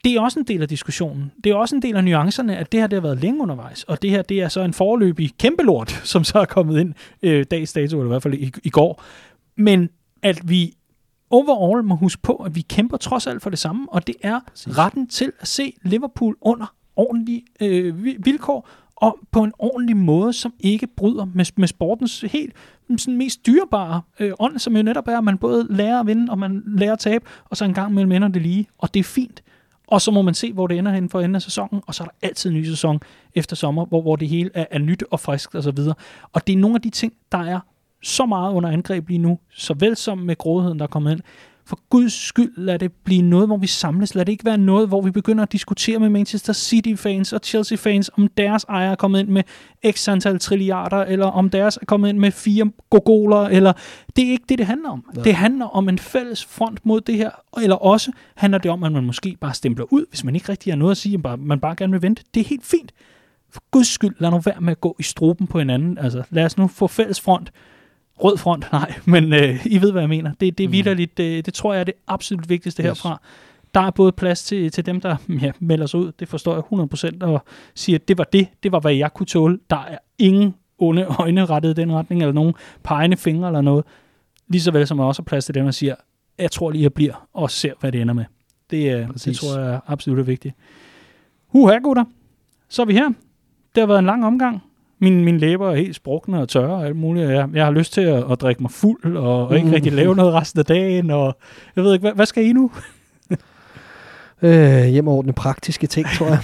Det 0.05 0.15
er 0.15 0.21
også 0.21 0.39
en 0.39 0.45
del 0.47 0.63
af 0.63 0.69
diskussionen. 0.69 1.33
Det 1.45 1.53
er 1.53 1.57
også 1.57 1.77
en 1.77 1.83
del 1.83 1.97
af 1.97 2.05
nuancerne, 2.05 2.57
at 2.57 2.73
det 2.73 2.81
her 2.81 2.87
det 2.87 2.97
har 2.97 3.01
været 3.01 3.19
længe 3.21 3.43
undervejs, 3.43 3.83
og 3.85 4.03
det 4.03 4.11
her 4.11 4.23
det 4.23 4.41
er 4.43 4.49
så 4.49 4.61
en 4.61 4.73
forløbig 4.75 5.31
kæmpe 5.39 5.63
lort, 5.63 5.91
som 6.13 6.25
så 6.25 6.39
er 6.39 6.45
kommet 6.45 6.81
ind 6.81 6.95
øh, 7.23 7.45
dags 7.51 7.73
dato, 7.73 7.97
eller 7.99 8.07
i 8.07 8.13
hvert 8.13 8.23
fald 8.23 8.35
i, 8.35 8.53
i 8.65 8.71
går. 8.71 9.03
Men 9.57 9.89
at 10.23 10.41
vi 10.49 10.73
overall 11.31 11.85
må 11.85 11.95
huske 11.95 12.23
på, 12.23 12.33
at 12.35 12.55
vi 12.55 12.61
kæmper 12.61 12.97
trods 12.97 13.27
alt 13.27 13.43
for 13.43 13.51
det 13.51 13.59
samme, 13.59 13.87
og 13.93 14.07
det 14.07 14.15
er 14.23 14.41
retten 14.67 15.09
til 15.09 15.33
at 15.41 15.49
se 15.49 15.73
Liverpool 15.83 16.37
under 16.41 16.75
ordentlige 16.97 17.43
øh, 17.61 18.05
vi- 18.05 18.17
vilkår, 18.19 18.69
og 18.97 19.19
på 19.31 19.43
en 19.43 19.53
ordentlig 19.59 19.97
måde, 19.97 20.33
som 20.33 20.55
ikke 20.61 20.87
bryder 20.87 21.25
med, 21.35 21.45
med 21.57 21.69
sportens 21.69 22.21
helt 22.21 22.53
mm, 22.89 22.99
sådan 22.99 23.17
mest 23.17 23.47
dyrebare 23.47 24.03
øh, 24.21 24.33
ånd, 24.39 24.59
som 24.59 24.77
jo 24.77 24.83
netop 24.83 25.09
er, 25.09 25.19
at 25.19 25.25
man 25.25 25.39
både 25.39 25.67
lærer 25.71 26.01
at 26.01 26.07
vinde, 26.07 26.31
og 26.31 26.39
man 26.39 26.63
lærer 26.67 26.93
at 26.93 26.99
tabe, 26.99 27.25
og 27.45 27.57
så 27.57 27.65
en 27.65 27.75
gang 27.75 27.95
mellem 27.95 28.13
ender 28.13 28.29
det 28.29 28.43
lige, 28.43 28.67
og 28.79 28.95
det 28.95 29.01
er 29.01 29.05
fint. 29.05 29.43
Og 29.87 30.01
så 30.01 30.11
må 30.11 30.23
man 30.23 30.35
se, 30.35 30.53
hvor 30.53 30.67
det 30.67 30.79
ender 30.79 30.93
hen 30.93 31.09
for 31.09 31.21
enden 31.21 31.35
af 31.35 31.43
sæsonen, 31.43 31.83
og 31.87 31.95
så 31.95 32.03
er 32.03 32.07
der 32.07 32.15
altid 32.23 32.51
en 32.51 32.57
ny 32.57 32.65
sæson 32.65 33.01
efter 33.35 33.57
sommer, 33.57 33.87
hvor, 33.87 34.03
hvor 34.03 34.17
det 34.17 34.29
hele 34.29 34.51
er, 34.55 34.65
er 34.71 34.79
nyt 34.79 35.05
og 35.11 35.21
friskt 35.21 35.55
og 35.55 35.63
så 35.63 35.71
videre. 35.71 35.95
Og 36.33 36.47
det 36.47 36.53
er 36.53 36.57
nogle 36.57 36.75
af 36.75 36.83
de 36.83 36.91
ting, 36.91 37.13
der 37.33 37.39
er 37.39 37.61
så 38.03 38.27
meget 38.27 38.53
under 38.53 38.71
angreb 38.71 39.09
lige 39.09 39.19
nu, 39.19 39.39
såvel 39.51 39.97
som 39.97 40.19
med 40.19 40.37
grådigheden, 40.37 40.79
der 40.79 40.83
er 40.83 40.89
kommet 40.89 41.13
ind. 41.13 41.21
For 41.69 41.79
guds 41.91 42.13
skyld, 42.13 42.53
lad 42.57 42.79
det 42.79 42.93
blive 42.93 43.23
noget, 43.23 43.49
hvor 43.49 43.57
vi 43.57 43.67
samles. 43.67 44.15
Lad 44.15 44.25
det 44.25 44.33
ikke 44.33 44.45
være 44.45 44.59
noget, 44.59 44.89
hvor 44.89 45.01
vi 45.01 45.11
begynder 45.11 45.43
at 45.43 45.53
diskutere 45.53 45.99
med 45.99 46.09
Manchester 46.09 46.53
City-fans 46.53 47.33
og 47.33 47.41
Chelsea-fans, 47.45 48.11
om 48.19 48.29
deres 48.29 48.65
ejer 48.65 48.91
er 48.91 48.95
kommet 48.95 49.21
ind 49.21 49.29
med 49.29 49.43
x 49.93 50.09
antal 50.09 50.39
trilliarder, 50.39 50.97
eller 50.97 51.27
om 51.27 51.51
deres 51.51 51.77
er 51.77 51.85
kommet 51.87 52.09
ind 52.09 52.19
med 52.19 52.31
fire 52.31 52.71
gogoler, 52.91 53.41
eller 53.41 53.73
det 54.17 54.27
er 54.27 54.31
ikke 54.31 54.45
det, 54.49 54.59
det 54.59 54.67
handler 54.67 54.91
om. 54.91 55.05
Nej. 55.15 55.25
Det 55.25 55.35
handler 55.35 55.67
om 55.67 55.89
en 55.89 55.99
fælles 55.99 56.45
front 56.45 56.87
mod 56.87 57.01
det 57.01 57.15
her, 57.15 57.31
eller 57.63 57.77
også 57.77 58.13
handler 58.35 58.59
det 58.59 58.71
om, 58.71 58.83
at 58.83 58.93
man 58.93 59.05
måske 59.05 59.37
bare 59.41 59.55
stempler 59.55 59.93
ud, 59.93 60.05
hvis 60.09 60.25
man 60.25 60.35
ikke 60.35 60.49
rigtig 60.49 60.73
har 60.73 60.79
noget 60.79 60.91
at 60.91 60.97
sige, 60.97 61.17
man 61.17 61.23
bare, 61.23 61.37
man 61.37 61.61
bare 61.61 61.77
gerne 61.77 61.93
vil 61.93 62.03
vente. 62.03 62.23
Det 62.35 62.41
er 62.41 62.45
helt 62.45 62.67
fint. 62.67 62.93
For 63.51 63.63
guds 63.71 63.89
skyld, 63.89 64.15
lad 64.19 64.31
nu 64.31 64.39
være 64.39 64.61
med 64.61 64.71
at 64.71 64.81
gå 64.81 64.97
i 64.99 65.03
struben 65.03 65.47
på 65.47 65.59
hinanden. 65.59 65.99
Altså, 65.99 66.23
lad 66.31 66.45
os 66.45 66.59
nu 66.59 66.67
få 66.67 66.87
fælles 66.87 67.21
front. 67.21 67.51
Rød 68.25 68.37
front, 68.37 68.67
nej, 68.73 68.95
men 69.05 69.33
øh, 69.33 69.67
I 69.67 69.81
ved, 69.81 69.93
hvad 69.93 70.03
jeg 70.03 70.09
mener. 70.09 70.31
Det, 70.41 70.59
det 70.59 70.65
er 70.65 70.69
Mm. 70.69 70.73
vidderligt, 70.73 71.17
det, 71.19 71.47
det 71.47 71.55
tror 71.55 71.73
jeg 71.73 71.81
er 71.81 71.85
det 71.85 71.95
absolut 72.07 72.49
vigtigste 72.49 72.83
Yes. 72.83 72.87
herfra. 72.87 73.21
Der 73.75 73.81
er 73.81 73.91
både 73.91 74.13
plads 74.13 74.45
til, 74.45 74.71
til 74.71 74.87
dem, 74.87 75.01
der 75.01 75.17
ja, 75.43 75.53
melder 75.61 75.87
sig 75.87 76.01
ud, 76.01 76.13
det 76.13 76.29
forstår 76.29 76.55
jeg 76.55 76.63
100%, 77.23 77.25
og 77.27 77.45
siger, 77.75 77.99
at 77.99 78.09
det 78.09 78.19
var 78.19 78.25
det, 78.25 78.49
det 78.63 78.73
var, 78.73 78.81
hvad 78.81 78.95
jeg 78.95 79.15
kunne 79.15 79.27
tåle. 79.27 79.59
Der 79.71 79.77
er 79.77 79.99
ingen 80.19 80.55
onde 80.79 81.05
øjne 81.21 81.45
rettet 81.45 81.71
i 81.79 81.81
den 81.81 81.93
retning, 81.93 82.23
eller 82.23 82.33
nogen 82.33 82.55
pegende 82.83 83.17
fingre 83.17 83.47
eller 83.49 83.61
noget. 83.61 83.85
Lige 84.49 84.63
så 84.63 84.71
vel 84.71 84.87
som 84.87 84.97
der 84.99 85.05
også 85.05 85.23
er 85.23 85.25
plads 85.25 85.45
til 85.45 85.55
dem, 85.55 85.65
der 85.65 85.71
siger, 85.73 85.95
jeg 86.39 86.51
tror 86.51 86.71
lige, 86.71 86.83
jeg 86.83 86.93
bliver, 86.93 87.29
og 87.35 87.51
ser, 87.51 87.73
hvad 87.81 87.93
det 87.93 88.01
ender 88.01 88.15
med. 88.15 88.25
Det, 88.71 88.99
det 88.99 89.09
Præcis. 89.13 89.39
tror 89.41 89.59
jeg 89.61 89.75
er 89.75 89.81
absolut 89.87 90.27
vigtigt. 90.27 90.55
Huha, 91.47 91.79
gutter. 91.79 92.05
Så 92.69 92.83
er 92.83 92.87
vi 92.87 92.93
her. 92.93 93.09
Det 93.75 93.81
har 93.83 93.87
været 93.87 93.99
en 93.99 94.07
lang 94.07 94.25
omgang. 94.27 94.63
Min, 94.99 95.25
min 95.25 95.39
læber 95.39 95.71
er 95.71 95.75
helt 95.77 95.97
sprukne 95.97 96.41
og 96.41 96.49
tørre 96.49 96.75
og 96.75 96.87
alt 96.87 96.97
muligt. 96.97 97.31
Jeg, 97.31 97.49
jeg 97.53 97.65
har 97.65 97.73
lyst 97.73 97.93
til 97.93 98.01
at, 98.01 98.33
at 98.33 98.41
drikke 98.41 98.63
mig 98.63 98.71
fuld 98.71 99.17
og, 99.17 99.47
og 99.49 99.57
ikke 99.57 99.67
Mm. 99.69 99.75
rigtig 99.75 99.93
lave 99.93 100.15
noget 100.17 100.35
resten 100.35 100.59
af 100.61 100.65
dagen. 100.67 101.11
Og 101.11 101.37
jeg 101.77 101.85
ved 101.85 101.93
ikke, 101.93 102.03
hvad, 102.03 102.13
hvad 102.15 102.27
skal 102.27 102.45
I 102.45 102.53
nu 102.53 102.71
Øh, 104.43 104.85
hjem 104.85 105.09
og 105.09 105.15
ordne 105.15 105.33
praktiske 105.33 105.87
ting, 105.87 106.07
tror 106.09 106.27
jeg. 106.27 106.41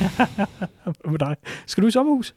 med 1.11 1.19
dig? 1.19 1.37
Skal 1.67 1.83
du 1.83 1.89
i 1.89 1.91
sommerhus? 1.91 2.35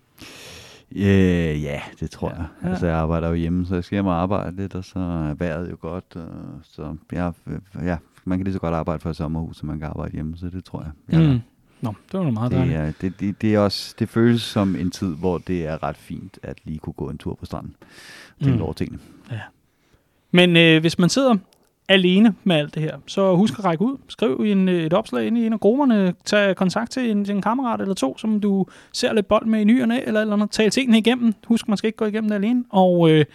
Øh, 0.95 1.63
ja, 1.63 1.81
det 1.99 2.11
tror 2.11 2.29
Ja. 2.29 2.35
jeg. 2.35 2.45
Ja. 2.63 2.69
Altså, 2.69 2.87
jeg 2.87 2.95
arbejder 2.95 3.27
jo 3.27 3.33
hjemme, 3.33 3.65
så 3.65 3.73
jeg 3.75 3.83
skal 3.83 3.95
hjem 3.95 4.05
og 4.07 4.21
arbejde 4.21 4.55
lidt, 4.55 4.75
og 4.75 4.83
så 4.83 4.99
er 4.99 5.33
vejret 5.33 5.71
jo 5.71 5.77
godt. 5.81 6.15
Og, 6.15 6.23
så 6.63 6.95
ja, 7.13 7.31
ja, 7.85 7.97
man 8.25 8.37
kan 8.37 8.43
lige 8.43 8.53
så 8.53 8.59
godt 8.59 8.73
arbejde 8.73 8.99
for 8.99 9.09
et 9.09 9.15
sommerhus, 9.15 9.57
som 9.57 9.67
man 9.67 9.79
kan 9.79 9.87
arbejde 9.87 10.11
hjemme, 10.13 10.37
så 10.37 10.45
det 10.49 10.63
tror 10.65 10.81
jeg. 10.81 11.19
jeg 11.19 11.29
Mm. 11.29 11.39
Nå, 11.81 11.93
det 12.11 12.19
var 12.19 12.29
meget 12.31 12.51
Det, 12.51 12.57
dejligt. 12.57 12.77
er, 12.79 12.91
det, 13.01 13.19
det, 13.19 13.41
det, 13.41 13.55
er 13.55 13.59
også, 13.59 13.95
det 13.99 14.09
føles 14.09 14.41
som 14.41 14.75
en 14.75 14.91
tid, 14.91 15.15
hvor 15.15 15.37
det 15.37 15.65
er 15.65 15.83
ret 15.83 15.97
fint 15.97 16.39
at 16.43 16.57
lige 16.63 16.79
kunne 16.79 16.93
gå 16.93 17.09
en 17.09 17.17
tur 17.17 17.35
på 17.35 17.45
stranden. 17.45 17.75
Tænke 18.39 18.51
Mm. 18.51 18.57
mm. 18.57 18.61
over 18.63 18.73
tingene. 18.73 18.99
Men 20.31 20.57
øh, 20.57 20.81
hvis 20.81 20.99
man 20.99 21.09
sidder 21.09 21.35
alene 21.89 22.35
med 22.43 22.55
alt 22.55 22.75
det 22.75 22.83
her, 22.83 22.97
så 23.07 23.35
husk 23.35 23.59
at 23.59 23.65
række 23.65 23.83
ud. 23.83 23.97
Skriv 24.07 24.41
en, 24.45 24.69
øh, 24.69 24.83
et 24.85 24.93
opslag 24.93 25.27
ind 25.27 25.37
i 25.37 25.45
en 25.45 25.53
af 25.53 25.59
grupperne. 25.59 26.13
Tag 26.25 26.55
kontakt 26.55 26.91
til 26.91 27.11
en, 27.11 27.25
til 27.25 27.35
en 27.35 27.41
kammerat 27.41 27.81
eller 27.81 27.93
to, 27.93 28.17
som 28.17 28.39
du 28.41 28.65
ser 28.93 29.13
lidt 29.13 29.27
bold 29.27 29.45
med 29.45 29.61
i 29.61 29.63
ny 29.63 29.81
og 29.81 29.87
næ, 29.87 29.99
eller, 30.05 30.21
eller 30.21 30.33
andet. 30.33 30.51
Tal 30.51 30.69
tingene 30.69 30.97
igennem. 30.97 31.33
Husk, 31.47 31.67
man 31.67 31.77
skal 31.77 31.87
ikke 31.87 31.97
gå 31.97 32.05
igennem 32.05 32.29
det 32.29 32.35
alene. 32.35 32.63
Og 32.69 33.09
øh, 33.11 33.25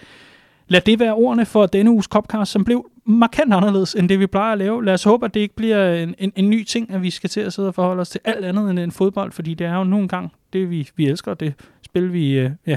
lad 0.70 0.80
det 0.80 0.98
være 0.98 1.14
ordene 1.14 1.46
for 1.46 1.66
denne 1.66 1.90
uges 1.90 2.06
Copcast, 2.06 2.52
som 2.52 2.64
blev 2.64 2.90
markant 3.04 3.54
anderledes, 3.54 3.94
end 3.94 4.08
det 4.08 4.20
vi 4.20 4.26
plejer 4.26 4.52
at 4.52 4.58
lave. 4.58 4.84
Lad 4.84 4.94
os 4.94 5.04
håbe, 5.04 5.26
at 5.26 5.34
det 5.34 5.40
ikke 5.40 5.56
bliver 5.56 5.94
en, 5.94 6.14
en, 6.18 6.32
en 6.36 6.50
ny 6.50 6.64
ting, 6.64 6.90
at 6.90 7.02
vi 7.02 7.10
skal 7.10 7.30
til 7.30 7.40
at 7.40 7.52
sidde 7.52 7.68
og 7.68 7.74
forholde 7.74 8.00
os 8.00 8.08
til 8.08 8.20
alt 8.24 8.44
andet 8.44 8.70
end 8.70 8.78
en 8.78 8.90
fodbold, 8.90 9.32
fordi 9.32 9.54
det 9.54 9.66
er 9.66 9.76
jo 9.76 9.84
nogle 9.84 10.08
gange 10.08 10.30
det, 10.52 10.70
vi, 10.70 10.90
vi 10.96 11.06
elsker, 11.06 11.34
det 11.34 11.54
spil, 11.82 12.12
vi 12.12 12.32
øh, 12.32 12.50
ja, 12.66 12.76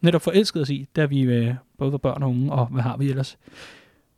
netop 0.00 0.22
forelskede 0.22 0.62
os 0.62 0.70
i, 0.70 0.86
da 0.96 1.04
vi 1.04 1.20
øh, 1.20 1.54
både 1.78 1.92
var 1.92 1.98
børn 1.98 2.22
og 2.22 2.28
unge, 2.28 2.52
og 2.52 2.66
hvad 2.66 2.82
har 2.82 2.96
vi 2.96 3.08
ellers. 3.10 3.38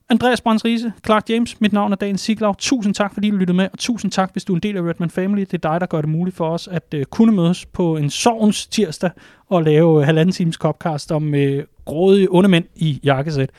Andreas 0.08 0.40
Brands 0.40 0.64
Riese, 0.64 0.92
Clark 1.06 1.30
James, 1.30 1.60
mit 1.60 1.72
navn 1.72 1.92
er 1.92 1.96
Dan 1.96 2.18
Siglau. 2.18 2.54
Tusind 2.58 2.94
tak, 2.94 3.14
fordi 3.14 3.30
du 3.30 3.36
lyttede 3.36 3.56
med, 3.56 3.68
og 3.72 3.78
tusind 3.78 4.12
tak, 4.12 4.32
hvis 4.32 4.44
du 4.44 4.52
er 4.52 4.56
en 4.56 4.62
del 4.62 4.76
af 4.76 4.82
Redman 4.82 5.10
Family. 5.10 5.40
Det 5.40 5.54
er 5.54 5.70
dig, 5.70 5.80
der 5.80 5.86
gør 5.86 6.00
det 6.00 6.10
muligt 6.10 6.36
for 6.36 6.48
os 6.48 6.68
at 6.68 6.94
uh, 6.96 7.02
kunne 7.02 7.32
mødes 7.32 7.66
på 7.66 7.96
en 7.96 8.10
sovens 8.10 8.66
tirsdag 8.66 9.10
og 9.48 9.62
lave 9.62 9.98
uh, 9.98 10.02
halvanden 10.02 10.32
times 10.32 10.54
copcast 10.54 11.12
om 11.12 11.34
uh, 11.34 11.40
grådige 11.84 12.28
onde 12.30 12.48
mænd 12.48 12.64
i 12.76 13.00
jakkesæt. 13.04 13.50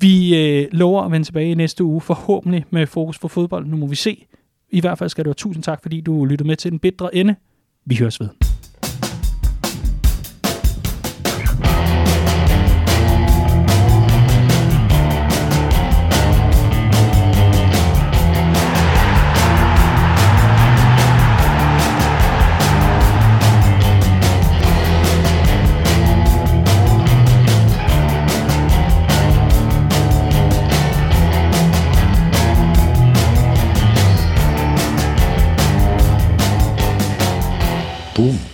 Vi 0.00 0.32
uh, 0.32 0.78
lover 0.78 1.02
at 1.02 1.12
vende 1.12 1.26
tilbage 1.26 1.50
i 1.50 1.54
næste 1.54 1.84
uge, 1.84 2.00
forhåbentlig 2.00 2.64
med 2.70 2.86
fokus 2.86 3.18
på 3.18 3.28
fodbold. 3.28 3.66
Nu 3.66 3.76
må 3.76 3.86
vi 3.86 3.96
se. 3.96 4.26
I 4.70 4.80
hvert 4.80 4.98
fald 4.98 5.10
skal 5.10 5.24
du 5.24 5.28
have 5.28 5.34
tusind 5.34 5.62
tak, 5.62 5.82
fordi 5.82 6.00
du 6.00 6.24
lyttede 6.24 6.46
med 6.46 6.56
til 6.56 6.70
den 6.70 6.78
bedre 6.78 7.14
ende. 7.16 7.34
Vi 7.84 7.96
høres 7.96 8.20
ved. 8.20 8.28
tun? 38.22 38.51